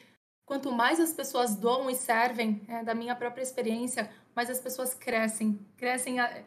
quanto 0.45 0.71
mais 0.71 0.99
as 0.99 1.13
pessoas 1.13 1.55
doam 1.55 1.89
e 1.89 1.95
servem, 1.95 2.61
é, 2.67 2.83
da 2.83 2.93
minha 2.93 3.15
própria 3.15 3.41
experiência, 3.41 4.11
mais 4.35 4.49
as 4.49 4.59
pessoas 4.59 4.93
crescem. 4.93 5.57
Crescem 5.77 6.19
a, 6.19 6.43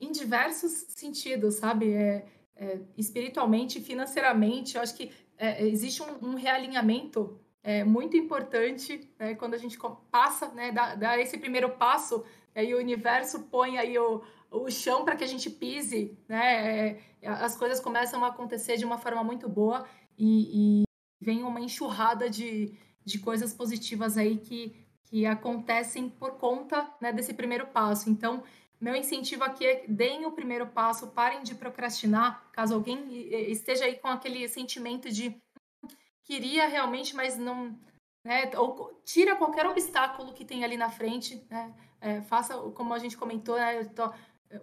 em 0.00 0.12
diversos 0.12 0.86
sentidos, 0.88 1.56
sabe? 1.56 1.92
É, 1.92 2.24
é, 2.54 2.78
espiritualmente, 2.96 3.80
financeiramente. 3.80 4.76
Eu 4.76 4.82
acho 4.82 4.94
que 4.94 5.10
é, 5.36 5.66
existe 5.66 6.02
um, 6.02 6.30
um 6.30 6.34
realinhamento 6.34 7.40
é, 7.62 7.82
muito 7.82 8.16
importante 8.16 9.10
né, 9.18 9.34
quando 9.34 9.54
a 9.54 9.58
gente 9.58 9.76
passa, 10.10 10.48
né, 10.48 10.70
dá, 10.70 10.94
dá 10.94 11.18
esse 11.18 11.36
primeiro 11.36 11.70
passo, 11.70 12.24
aí 12.54 12.74
o 12.74 12.78
universo 12.78 13.44
põe 13.44 13.78
aí 13.78 13.98
o, 13.98 14.22
o 14.50 14.70
chão 14.70 15.04
para 15.04 15.16
que 15.16 15.24
a 15.24 15.26
gente 15.26 15.48
pise, 15.48 16.18
né? 16.28 16.88
É, 16.88 17.00
as 17.22 17.56
coisas 17.56 17.80
começam 17.80 18.24
a 18.24 18.28
acontecer 18.28 18.76
de 18.76 18.84
uma 18.84 18.98
forma 18.98 19.22
muito 19.22 19.48
boa 19.48 19.86
e, 20.18 20.82
e 20.82 20.84
vem 21.20 21.42
uma 21.42 21.60
enxurrada 21.60 22.28
de, 22.28 22.74
de 23.04 23.18
coisas 23.18 23.52
positivas 23.52 24.16
aí 24.16 24.38
que, 24.38 24.74
que 25.04 25.26
acontecem 25.26 26.08
por 26.08 26.32
conta 26.32 26.88
né, 27.00 27.12
desse 27.12 27.34
primeiro 27.34 27.66
passo. 27.66 28.10
Então, 28.10 28.42
meu 28.80 28.96
incentivo 28.96 29.44
aqui 29.44 29.66
é 29.66 29.84
deem 29.86 30.24
o 30.24 30.32
primeiro 30.32 30.66
passo, 30.66 31.08
parem 31.08 31.42
de 31.42 31.54
procrastinar, 31.54 32.50
caso 32.50 32.74
alguém 32.74 33.28
esteja 33.50 33.84
aí 33.84 33.96
com 33.96 34.08
aquele 34.08 34.48
sentimento 34.48 35.10
de 35.10 35.28
hum, 35.84 35.88
queria 36.24 36.66
realmente, 36.66 37.14
mas 37.14 37.36
não. 37.36 37.78
Né, 38.22 38.50
ou 38.54 39.00
tira 39.02 39.34
qualquer 39.36 39.66
obstáculo 39.66 40.34
que 40.34 40.44
tem 40.44 40.62
ali 40.62 40.76
na 40.76 40.90
frente, 40.90 41.42
né, 41.48 41.74
é, 42.00 42.20
faça 42.20 42.54
como 42.72 42.92
a 42.92 42.98
gente 42.98 43.16
comentou, 43.16 43.56
né, 43.56 43.82
tô, 43.84 44.12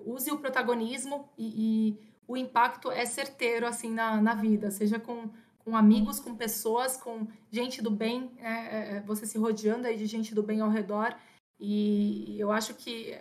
use 0.06 0.32
o 0.32 0.38
protagonismo 0.38 1.30
e, 1.38 1.96
e, 1.98 2.08
o 2.28 2.36
impacto 2.36 2.92
é 2.92 3.06
certeiro 3.06 3.66
assim 3.66 3.90
na, 3.90 4.22
na 4.22 4.36
vida, 4.36 4.70
seja 4.70 5.00
com, 5.00 5.30
com 5.60 5.78
amigos, 5.78 6.20
com 6.20 6.36
pessoas, 6.36 6.98
com 6.98 7.26
gente 7.50 7.82
do 7.82 7.90
bem, 7.90 8.32
né, 8.36 8.68
é, 8.70 8.98
é, 8.98 9.02
você 9.02 9.26
se 9.26 9.38
rodeando 9.38 9.88
aí 9.88 9.96
de 9.98 10.06
gente 10.06 10.36
do 10.36 10.44
bem 10.44 10.60
ao 10.60 10.70
redor. 10.70 11.16
E 11.58 12.36
eu 12.38 12.52
acho 12.52 12.74
que 12.74 13.18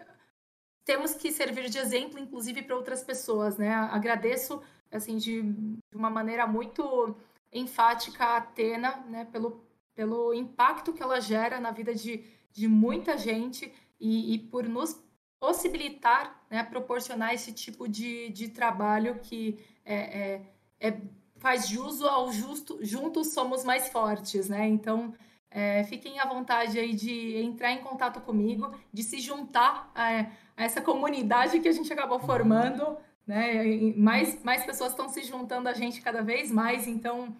temos 0.85 1.15
que 1.15 1.33
servir 1.33 1.69
de 1.69 1.79
exemplo, 1.79 2.19
inclusive, 2.19 2.63
para 2.63 2.77
outras 2.77 3.03
pessoas, 3.03 3.57
né? 3.57 3.73
Agradeço, 3.73 4.63
assim, 4.91 5.17
de, 5.17 5.43
de 5.43 5.97
uma 5.97 6.11
maneira 6.11 6.47
muito 6.47 7.17
enfática 7.53 8.25
a 8.25 8.37
Atena, 8.37 8.97
né? 9.09 9.25
Pelo, 9.27 9.65
pelo 9.95 10.35
impacto 10.35 10.93
que 10.93 11.03
ela 11.03 11.21
gera 11.21 11.59
na 11.59 11.71
vida 11.71 11.95
de, 11.95 12.25
de 12.53 12.69
muita 12.69 13.17
gente 13.17 13.73
e, 13.99 14.35
e 14.35 14.39
por 14.39 14.69
nos 14.69 15.03
possibilitar, 15.39 16.45
né? 16.51 16.63
Proporcionar 16.63 17.35
esse 17.35 17.53
tipo 17.53 17.89
de, 17.89 18.31
de 18.31 18.49
trabalho 18.49 19.19
que 19.21 19.59
é, 19.85 19.95
é, 19.95 20.43
é 20.81 21.01
faz 21.39 21.69
jus 21.69 22.03
ao 22.03 22.33
justo, 22.33 22.79
juntos 22.83 23.33
somos 23.33 23.65
mais 23.65 23.89
fortes, 23.89 24.49
né? 24.49 24.67
Então, 24.67 25.15
é, 25.51 25.85
fiquem 25.85 26.19
à 26.19 26.27
vontade 26.27 26.79
aí 26.79 26.95
de 26.95 27.37
entrar 27.37 27.73
em 27.73 27.79
contato 27.79 28.21
comigo, 28.21 28.75
de 28.93 29.03
se 29.03 29.21
juntar 29.21 29.91
é, 29.95 30.27
a 30.57 30.65
essa 30.65 30.81
comunidade 30.81 31.61
que 31.61 31.69
a 31.69 31.73
gente 31.73 31.93
acabou 31.93 32.19
formando, 32.19 32.97
né? 33.27 33.65
mais, 33.97 34.43
mais 34.43 34.65
pessoas 34.65 34.93
estão 34.93 35.09
se 35.09 35.23
juntando 35.23 35.69
a 35.69 35.75
gente 35.75 36.01
cada 36.01 36.23
vez 36.23 36.51
mais, 36.51 36.87
então 36.87 37.37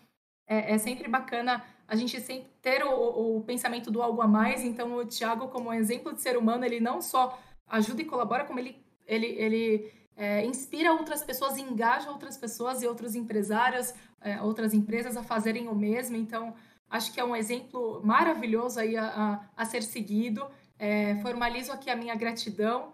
é, 0.47 0.75
é 0.75 0.79
sempre 0.79 1.09
bacana 1.09 1.65
a 1.89 1.95
gente 1.95 2.21
sempre 2.21 2.49
ter 2.61 2.85
o, 2.85 3.37
o, 3.37 3.43
pensamento 3.43 3.91
do 3.91 4.03
algo 4.03 4.21
a 4.21 4.27
mais. 4.27 4.65
Então, 4.65 4.97
o 4.97 5.05
Tiago, 5.05 5.49
como 5.49 5.73
exemplo 5.73 6.13
de 6.13 6.21
ser 6.21 6.37
humano, 6.37 6.65
ele 6.65 6.81
não 6.81 7.01
só 7.01 7.39
ajuda 7.67 8.03
e 8.03 8.05
colabora, 8.05 8.45
como 8.45 8.59
ele, 8.59 8.77
ele, 9.07 9.27
ele 9.27 9.93
é, 10.17 10.45
inspira 10.45 10.93
outras 10.93 11.23
pessoas, 11.23 11.57
engaja 11.59 12.11
outras 12.11 12.37
pessoas 12.37 12.83
e 12.83 12.87
outros 12.87 13.15
empresários, 13.15 13.93
é, 14.21 14.41
outras 14.41 14.73
empresas 14.75 15.17
a 15.17 15.23
fazerem 15.23 15.69
o 15.69 15.75
mesmo. 15.75 16.17
Então, 16.17 16.55
acho 16.89 17.13
que 17.13 17.21
é 17.21 17.25
um 17.25 17.37
exemplo 17.37 18.01
maravilhoso 18.05 18.81
aí 18.81 18.97
a, 18.97 19.07
a, 19.07 19.63
a 19.63 19.65
ser 19.65 19.83
seguido. 19.83 20.47
É, 20.79 21.17
formalizo 21.23 21.73
aqui 21.73 21.91
a 21.91 21.97
minha 21.97 22.15
gratidão 22.15 22.93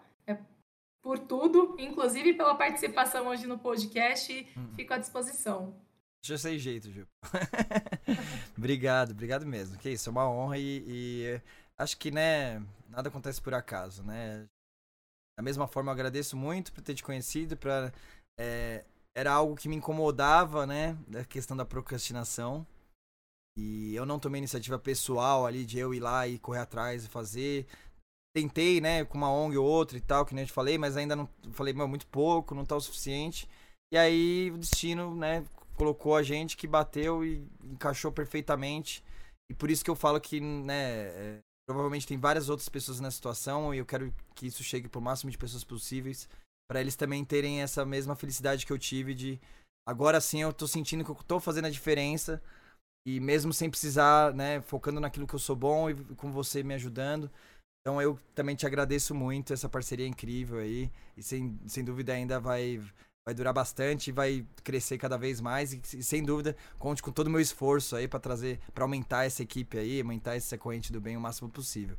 por 1.03 1.19
tudo, 1.19 1.75
inclusive 1.79 2.33
pela 2.35 2.55
participação 2.55 3.27
hoje 3.27 3.47
no 3.47 3.59
podcast. 3.59 4.47
Hum. 4.57 4.73
Fico 4.77 4.95
à 4.95 4.99
disposição. 4.99 5.75
Já 6.25 6.39
sei 6.39 6.59
jeito, 6.59 6.91
Gil. 6.91 7.07
obrigado, 8.57 9.11
obrigado 9.11 9.45
mesmo. 9.45 9.77
Que 9.77 9.91
isso, 9.91 10.09
é 10.09 10.13
uma 10.13 10.31
honra 10.31 10.57
e, 10.57 10.85
e, 10.87 11.41
acho 11.77 11.99
que, 11.99 12.13
né, 12.13 12.63
nada 12.89 13.09
acontece 13.09 13.43
por 13.43 13.53
acaso, 13.53 14.05
né? 14.05 14.47
Da 15.43 15.45
mesma 15.45 15.67
forma, 15.67 15.91
eu 15.91 15.95
agradeço 15.95 16.37
muito 16.37 16.73
por 16.73 16.83
ter 16.83 16.95
te 16.95 17.03
conhecido, 17.03 17.57
pra, 17.57 17.93
é, 18.39 18.85
era 19.13 19.33
algo 19.33 19.57
que 19.57 19.69
me 19.69 19.75
incomodava, 19.75 20.65
né, 20.65 20.97
da 21.09 21.25
questão 21.25 21.57
da 21.57 21.65
procrastinação. 21.65 22.65
E 23.59 23.93
eu 23.93 24.07
não 24.07 24.21
tomei 24.21 24.39
iniciativa 24.39 24.79
pessoal 24.79 25.45
ali 25.45 25.67
de 25.67 25.81
eu 25.81 25.93
ir 25.93 25.99
lá 25.99 26.29
e 26.29 26.39
correr 26.39 26.61
atrás 26.61 27.05
e 27.05 27.09
fazer 27.09 27.67
tentei, 28.35 28.81
né, 28.81 29.05
com 29.05 29.19
uma 29.19 29.31
ONG 29.31 29.59
ou 29.59 29.67
outra 29.67 29.99
e 29.99 30.01
tal, 30.01 30.25
que 30.25 30.33
nem 30.33 30.43
eu 30.45 30.47
te 30.47 30.53
falei, 30.53 30.79
mas 30.79 30.97
ainda 30.97 31.17
não 31.17 31.29
falei, 31.51 31.75
meu, 31.75 31.87
muito 31.89 32.07
pouco, 32.07 32.55
não 32.55 32.65
tá 32.65 32.77
o 32.77 32.81
suficiente. 32.81 33.49
E 33.93 33.99
aí 33.99 34.49
o 34.53 34.57
destino, 34.57 35.15
né, 35.17 35.45
colocou 35.77 36.15
a 36.15 36.23
gente 36.23 36.57
que 36.57 36.69
bateu 36.69 37.25
e 37.25 37.45
encaixou 37.65 38.13
perfeitamente. 38.13 39.03
E 39.51 39.55
por 39.55 39.73
isso 39.73 39.85
que 39.85 39.91
eu 39.91 39.97
falo 39.97 40.21
que, 40.21 40.41
né, 40.41 41.09
é, 41.09 41.39
provavelmente 41.73 42.07
tem 42.07 42.19
várias 42.19 42.49
outras 42.49 42.69
pessoas 42.69 43.01
nessa 43.01 43.17
situação 43.17 43.75
e 43.75 43.79
eu 43.79 43.87
quero 43.87 44.13
que 44.35 44.47
isso 44.47 44.63
chegue 44.63 44.89
pro 44.89 45.01
máximo 45.01 45.31
de 45.31 45.39
pessoas 45.39 45.65
possíveis 45.65 46.29
para 46.71 46.81
eles 46.81 46.97
também 46.97 47.25
terem 47.25 47.61
essa 47.61 47.85
mesma 47.85 48.15
felicidade 48.15 48.67
que 48.67 48.73
eu 48.73 48.79
tive 48.79 49.15
de 49.15 49.41
agora 49.89 50.21
sim 50.21 50.43
eu 50.43 50.53
tô 50.53 50.67
sentindo 50.67 51.05
que 51.05 51.11
eu 51.11 51.17
tô 51.27 51.41
fazendo 51.41 51.67
a 51.67 51.71
diferença 51.71 52.43
e 53.07 53.19
mesmo 53.19 53.53
sem 53.53 53.69
precisar, 53.69 54.33
né, 54.33 54.61
focando 54.61 55.01
naquilo 55.01 55.27
que 55.27 55.35
eu 55.35 55.39
sou 55.39 55.57
bom 55.57 55.91
e 55.91 55.95
com 56.15 56.31
você 56.31 56.63
me 56.63 56.75
ajudando. 56.75 57.31
Então 57.81 58.01
eu 58.01 58.19
também 58.35 58.55
te 58.55 58.65
agradeço 58.65 59.15
muito, 59.15 59.53
essa 59.53 59.69
parceria 59.69 60.07
é 60.07 60.09
incrível 60.09 60.61
aí. 60.61 60.91
E 61.17 61.23
sem, 61.23 61.59
sem 61.67 61.85
dúvida 61.85 62.13
ainda 62.13 62.39
vai, 62.39 62.81
vai 63.25 63.35
durar 63.35 63.53
bastante, 63.53 64.11
vai 64.11 64.45
crescer 64.63 64.99
cada 64.99 65.17
vez 65.17 65.41
mais. 65.41 65.73
E, 65.73 66.03
sem 66.03 66.23
dúvida, 66.23 66.57
conte 66.79 67.03
com 67.03 67.13
todo 67.13 67.29
o 67.29 67.31
meu 67.31 67.41
esforço 67.41 67.97
aí 67.97 68.09
para 68.09 68.21
trazer, 68.21 68.59
para 68.75 68.85
aumentar 68.85 69.25
essa 69.25 69.43
equipe 69.43 69.79
aí, 69.79 70.01
aumentar 70.01 70.37
esse 70.37 70.57
corrente 70.59 70.93
do 70.93 71.01
bem 71.01 71.17
o 71.17 71.21
máximo 71.21 71.49
possível. 71.49 71.97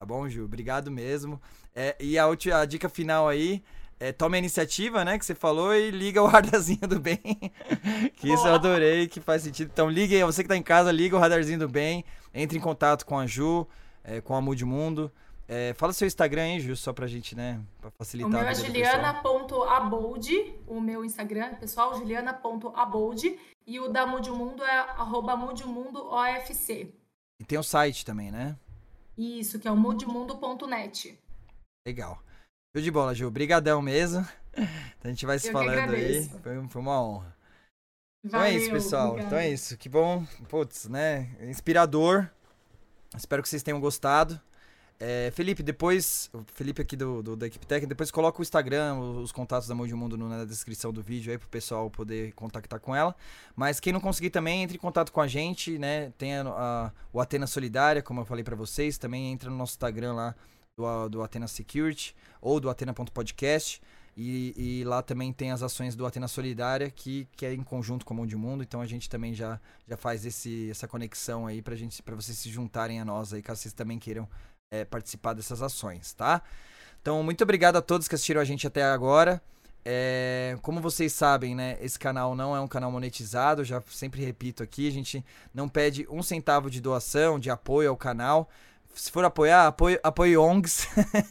Tá 0.00 0.06
bom, 0.06 0.28
Ju? 0.28 0.44
Obrigado 0.44 0.90
mesmo. 0.90 1.40
É, 1.74 1.96
e 1.98 2.18
a, 2.18 2.26
última, 2.26 2.58
a 2.58 2.64
dica 2.64 2.88
final 2.88 3.28
aí. 3.28 3.62
É, 3.98 4.12
tome 4.12 4.36
a 4.36 4.38
iniciativa, 4.38 5.02
né, 5.06 5.18
que 5.18 5.24
você 5.24 5.34
falou, 5.34 5.74
e 5.74 5.90
liga 5.90 6.22
o 6.22 6.26
radarzinho 6.28 6.86
do 6.86 7.00
bem. 7.00 7.16
que 8.16 8.30
isso 8.30 8.46
eu 8.46 8.54
adorei, 8.54 9.08
que 9.08 9.22
faz 9.22 9.42
sentido. 9.42 9.70
Então 9.72 9.88
ligue, 9.88 10.22
você 10.22 10.42
que 10.42 10.48
tá 10.50 10.56
em 10.56 10.62
casa, 10.62 10.92
liga 10.92 11.16
o 11.16 11.18
radarzinho 11.18 11.60
do 11.60 11.68
bem, 11.68 12.04
entre 12.34 12.58
em 12.58 12.60
contato 12.60 13.06
com 13.06 13.18
a 13.18 13.26
Ju 13.26 13.66
é, 14.06 14.20
com 14.20 14.34
a 14.34 14.40
Mude 14.40 14.64
Mundo. 14.64 15.10
É, 15.48 15.74
fala 15.74 15.92
seu 15.92 16.06
Instagram 16.06 16.42
aí, 16.42 16.60
Ju, 16.60 16.76
só 16.76 16.92
pra 16.92 17.06
gente, 17.06 17.36
né, 17.36 17.60
pra 17.80 17.90
facilitar. 17.90 18.30
O 18.30 18.32
meu 18.32 18.42
é 18.42 18.54
juliana.abold, 18.54 20.54
o 20.66 20.80
meu 20.80 21.04
Instagram, 21.04 21.54
pessoal, 21.54 21.96
juliana.abold, 21.96 23.38
e 23.66 23.80
o 23.80 23.88
da 23.88 24.06
Mude 24.06 24.30
Mundo 24.30 24.64
é 24.64 24.76
arroba 24.76 25.36
Mude 25.36 25.64
Mundo 25.64 26.04
OFC. 26.04 26.92
E 27.40 27.44
tem 27.44 27.58
o 27.58 27.62
site 27.62 28.04
também, 28.04 28.30
né? 28.30 28.56
Isso, 29.16 29.58
que 29.58 29.66
é 29.66 29.72
o 29.72 29.76
mudemundo.net. 29.76 31.18
Legal. 31.86 32.22
Show 32.74 32.82
de 32.82 32.90
bola, 32.90 33.14
Ju. 33.14 33.26
Obrigadão 33.26 33.80
mesmo. 33.80 34.26
Então 34.52 34.64
a 35.04 35.08
gente 35.08 35.24
vai 35.24 35.38
se 35.38 35.48
Eu 35.48 35.52
falando 35.52 35.94
aí. 35.94 36.28
Foi, 36.42 36.68
foi 36.68 36.82
uma 36.82 37.02
honra. 37.02 37.34
Então 38.24 38.40
Valeu, 38.40 38.54
é 38.54 38.58
isso, 38.58 38.70
pessoal. 38.70 39.08
obrigada. 39.10 39.26
Então 39.26 39.38
é 39.38 39.48
isso. 39.48 39.76
Que 39.78 39.88
bom. 39.88 40.26
Putz, 40.48 40.88
né? 40.88 41.34
Inspirador. 41.40 42.28
Espero 43.16 43.42
que 43.42 43.48
vocês 43.48 43.62
tenham 43.62 43.80
gostado. 43.80 44.38
É, 44.98 45.30
Felipe, 45.34 45.62
depois. 45.62 46.30
O 46.32 46.42
Felipe 46.54 46.80
aqui 46.80 46.96
do, 46.96 47.22
do- 47.22 47.36
da 47.36 47.46
equipe 47.46 47.66
técnica, 47.66 47.88
depois 47.88 48.10
coloca 48.10 48.40
o 48.40 48.42
Instagram, 48.42 48.98
os, 48.98 49.16
os 49.24 49.32
contatos 49.32 49.68
da 49.68 49.74
Mão 49.74 49.86
de 49.86 49.94
Mundo 49.94 50.16
na 50.16 50.44
descrição 50.46 50.90
do 50.92 51.02
vídeo 51.02 51.30
aí 51.30 51.36
pro 51.38 51.48
pessoal 51.48 51.90
poder 51.90 52.32
contactar 52.32 52.80
com 52.80 52.96
ela. 52.96 53.14
Mas 53.54 53.78
quem 53.78 53.92
não 53.92 54.00
conseguir 54.00 54.30
também, 54.30 54.62
entre 54.62 54.76
em 54.76 54.80
contato 54.80 55.12
com 55.12 55.20
a 55.20 55.26
gente, 55.26 55.78
né? 55.78 56.12
Tem 56.16 56.34
a, 56.36 56.42
a- 56.48 56.92
o 57.12 57.20
Atena 57.20 57.46
Solidária, 57.46 58.02
como 58.02 58.20
eu 58.20 58.24
falei 58.24 58.42
pra 58.42 58.56
vocês. 58.56 58.96
Também 58.96 59.30
entra 59.32 59.50
no 59.50 59.56
nosso 59.56 59.72
Instagram 59.72 60.14
lá 60.14 60.34
do, 60.78 61.08
do 61.10 61.22
Atena 61.22 61.46
Security 61.46 62.14
ou 62.40 62.58
do 62.58 62.70
Atena.podcast. 62.70 63.82
E, 64.18 64.54
e 64.80 64.84
lá 64.84 65.02
também 65.02 65.30
tem 65.30 65.50
as 65.50 65.62
ações 65.62 65.94
do 65.94 66.06
Atena 66.06 66.26
Solidária, 66.26 66.88
que, 66.90 67.28
que 67.36 67.44
é 67.44 67.52
em 67.52 67.62
conjunto 67.62 68.06
com 68.06 68.14
a 68.14 68.16
Mão 68.16 68.26
de 68.26 68.34
Mundo. 68.34 68.62
Então 68.62 68.80
a 68.80 68.86
gente 68.86 69.10
também 69.10 69.34
já, 69.34 69.60
já 69.86 69.94
faz 69.98 70.24
esse, 70.24 70.70
essa 70.70 70.88
conexão 70.88 71.46
aí 71.46 71.60
pra 71.60 71.76
vocês 72.14 72.38
se 72.38 72.48
juntarem 72.48 72.98
a 72.98 73.04
nós 73.04 73.34
aí, 73.34 73.42
caso 73.42 73.60
vocês 73.60 73.74
também 73.74 73.98
queiram 73.98 74.26
é, 74.70 74.84
participar 74.84 75.32
dessas 75.34 75.62
ações, 75.62 76.12
tá? 76.12 76.42
Então, 77.00 77.22
muito 77.22 77.42
obrigado 77.42 77.76
a 77.76 77.82
todos 77.82 78.08
que 78.08 78.14
assistiram 78.14 78.40
a 78.40 78.44
gente 78.44 78.66
até 78.66 78.82
agora. 78.82 79.40
É, 79.84 80.58
como 80.62 80.80
vocês 80.80 81.12
sabem, 81.12 81.54
né? 81.54 81.78
Esse 81.80 81.98
canal 81.98 82.34
não 82.34 82.56
é 82.56 82.60
um 82.60 82.66
canal 82.66 82.90
monetizado, 82.90 83.64
já 83.64 83.80
sempre 83.88 84.24
repito 84.24 84.62
aqui, 84.62 84.88
a 84.88 84.92
gente 84.92 85.24
não 85.54 85.68
pede 85.68 86.06
um 86.10 86.22
centavo 86.22 86.68
de 86.68 86.80
doação, 86.80 87.38
de 87.38 87.50
apoio 87.50 87.90
ao 87.90 87.96
canal. 87.96 88.48
Se 88.92 89.12
for 89.12 89.24
apoiar, 89.24 89.66
apoie, 89.68 90.00
apoie 90.02 90.36
ONGs, 90.38 90.88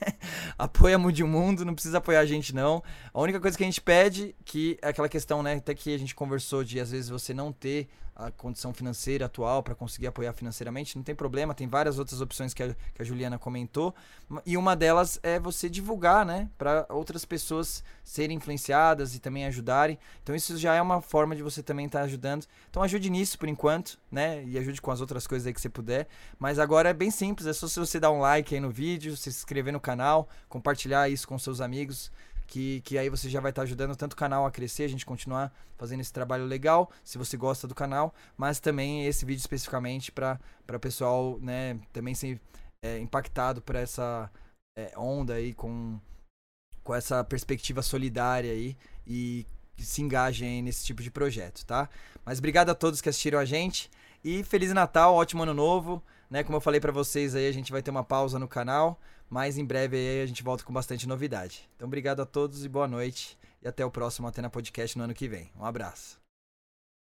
apoia 0.58 1.00
Mundo, 1.00 1.66
não 1.66 1.74
precisa 1.74 1.98
apoiar 1.98 2.20
a 2.20 2.26
gente 2.26 2.54
não. 2.54 2.82
A 3.12 3.20
única 3.20 3.40
coisa 3.40 3.58
que 3.58 3.64
a 3.64 3.66
gente 3.66 3.82
pede, 3.82 4.36
que 4.46 4.78
é 4.82 4.90
aquela 4.90 5.10
questão, 5.10 5.42
né, 5.42 5.56
até 5.56 5.74
que 5.74 5.94
a 5.94 5.98
gente 5.98 6.14
conversou 6.14 6.64
de 6.64 6.80
às 6.80 6.92
vezes 6.92 7.10
você 7.10 7.34
não 7.34 7.52
ter 7.52 7.90
a 8.16 8.32
condição 8.32 8.74
financeira 8.74 9.26
atual 9.26 9.62
para 9.62 9.76
conseguir 9.76 10.08
apoiar 10.08 10.32
financeiramente, 10.32 10.96
não 10.96 11.04
tem 11.04 11.14
problema, 11.14 11.54
tem 11.54 11.68
várias 11.68 12.00
outras 12.00 12.22
opções 12.22 12.54
que 12.54 12.64
a, 12.64 12.74
que 12.94 13.02
a 13.02 13.04
Juliana 13.04 13.38
comentou, 13.38 13.94
e 14.46 14.56
uma 14.56 14.76
delas 14.76 15.20
é 15.22 15.38
você 15.38 15.70
divulgar, 15.70 16.26
né, 16.26 16.50
para 16.58 16.86
outras 16.90 17.26
pessoas 17.26 17.84
serem 18.04 18.38
influenciadas 18.38 19.16
e 19.16 19.20
também 19.20 19.46
ajudarem. 19.46 20.00
Então 20.24 20.34
isso 20.34 20.58
já 20.58 20.74
é 20.74 20.82
uma 20.82 21.02
forma 21.02 21.36
de 21.36 21.44
você 21.44 21.62
também 21.62 21.88
estar 21.88 22.02
ajudando. 22.04 22.46
Então 22.70 22.82
ajude 22.82 23.10
nisso 23.10 23.38
por 23.38 23.50
enquanto, 23.50 24.00
né, 24.10 24.44
e 24.46 24.58
ajude 24.58 24.82
com 24.82 24.92
as 24.92 25.02
outras 25.02 25.28
coisas 25.28 25.46
aí 25.46 25.54
que 25.54 25.60
você 25.60 25.70
puder. 25.70 26.08
Mas 26.40 26.58
agora 26.58 26.90
é 26.90 26.94
bem 26.94 27.12
simples, 27.12 27.48
é 27.48 27.54
só 27.54 27.68
se 27.68 27.80
você 27.80 28.00
dar 28.00 28.12
um 28.12 28.20
like 28.20 28.56
aí 28.56 28.62
no 28.62 28.70
vídeo, 28.70 29.18
se 29.18 29.30
inscrever 29.30 29.74
no 29.74 29.80
canal, 29.80 30.30
compartilhar 30.48 31.10
isso 31.10 31.28
com 31.28 31.38
seus 31.38 31.60
amigos, 31.60 32.12
que, 32.48 32.82
que 32.82 32.98
aí 32.98 33.10
você 33.10 33.30
já 33.30 33.40
vai 33.40 33.52
estar 33.52 33.64
ajudando 33.64 33.96
tanto 33.96 34.14
o 34.14 34.18
canal 34.18 34.46
a 34.46 34.52
crescer, 34.52 34.84
a 34.84 34.90
gente 34.90 35.06
continuar 35.06 35.54
fazendo 35.78 36.02
esse 36.02 36.14
trabalho 36.14 36.46
legal, 36.46 36.92
se 37.04 37.18
você 37.18 37.36
gosta 37.36 37.68
do 37.68 37.76
canal, 37.76 38.14
mas 38.38 38.60
também 38.60 39.06
esse 39.06 39.26
vídeo 39.26 39.40
especificamente 39.40 40.12
para 40.12 40.40
o 40.74 40.80
pessoal, 40.80 41.38
né, 41.42 41.80
também 41.92 42.14
ser 42.14 42.40
é, 42.84 43.00
impactado 43.00 43.62
por 43.62 43.76
essa 43.76 44.32
é, 44.78 44.92
onda 44.98 45.34
aí 45.34 45.54
com, 45.54 46.00
com 46.84 46.94
essa 46.94 47.24
perspectiva 47.24 47.82
solidária 47.82 48.52
aí 48.52 48.78
e 49.06 49.46
se 49.78 50.02
engajem 50.02 50.62
nesse 50.62 50.86
tipo 50.86 51.04
de 51.04 51.12
projeto, 51.12 51.66
tá? 51.66 51.90
Mas 52.24 52.40
obrigado 52.40 52.70
a 52.70 52.76
todos 52.76 53.02
que 53.02 53.10
assistiram 53.10 53.40
a 53.40 53.46
gente 53.46 53.90
e 54.24 54.44
feliz 54.44 54.72
Natal, 54.74 55.14
ótimo 55.14 55.44
ano 55.44 55.54
novo, 55.54 56.02
né? 56.30 56.44
Como 56.44 56.56
eu 56.56 56.62
falei 56.62 56.80
pra 56.80 56.92
vocês 56.92 57.36
aí, 57.36 57.48
a 57.48 57.52
gente 57.52 57.72
vai 57.72 57.82
ter 57.82 57.92
uma 57.92 58.04
pausa 58.04 58.40
no 58.40 58.48
canal, 58.48 59.00
mas 59.30 59.58
em 59.58 59.66
breve 59.66 59.98
aí 59.98 60.22
a 60.22 60.26
gente 60.26 60.44
volta 60.44 60.64
com 60.64 60.74
bastante 60.74 61.08
novidade. 61.08 61.70
Então 61.76 61.88
obrigado 61.88 62.22
a 62.22 62.26
todos 62.26 62.66
e 62.66 62.70
boa 62.70 62.88
noite 62.88 63.38
e 63.62 63.68
até 63.68 63.86
o 63.86 63.92
próximo 63.92 64.28
Atena 64.28 64.50
Podcast 64.50 64.98
no 64.98 65.04
ano 65.04 65.14
que 65.14 65.28
vem. 65.28 65.52
Um 65.58 65.66
abraço. 65.66 66.25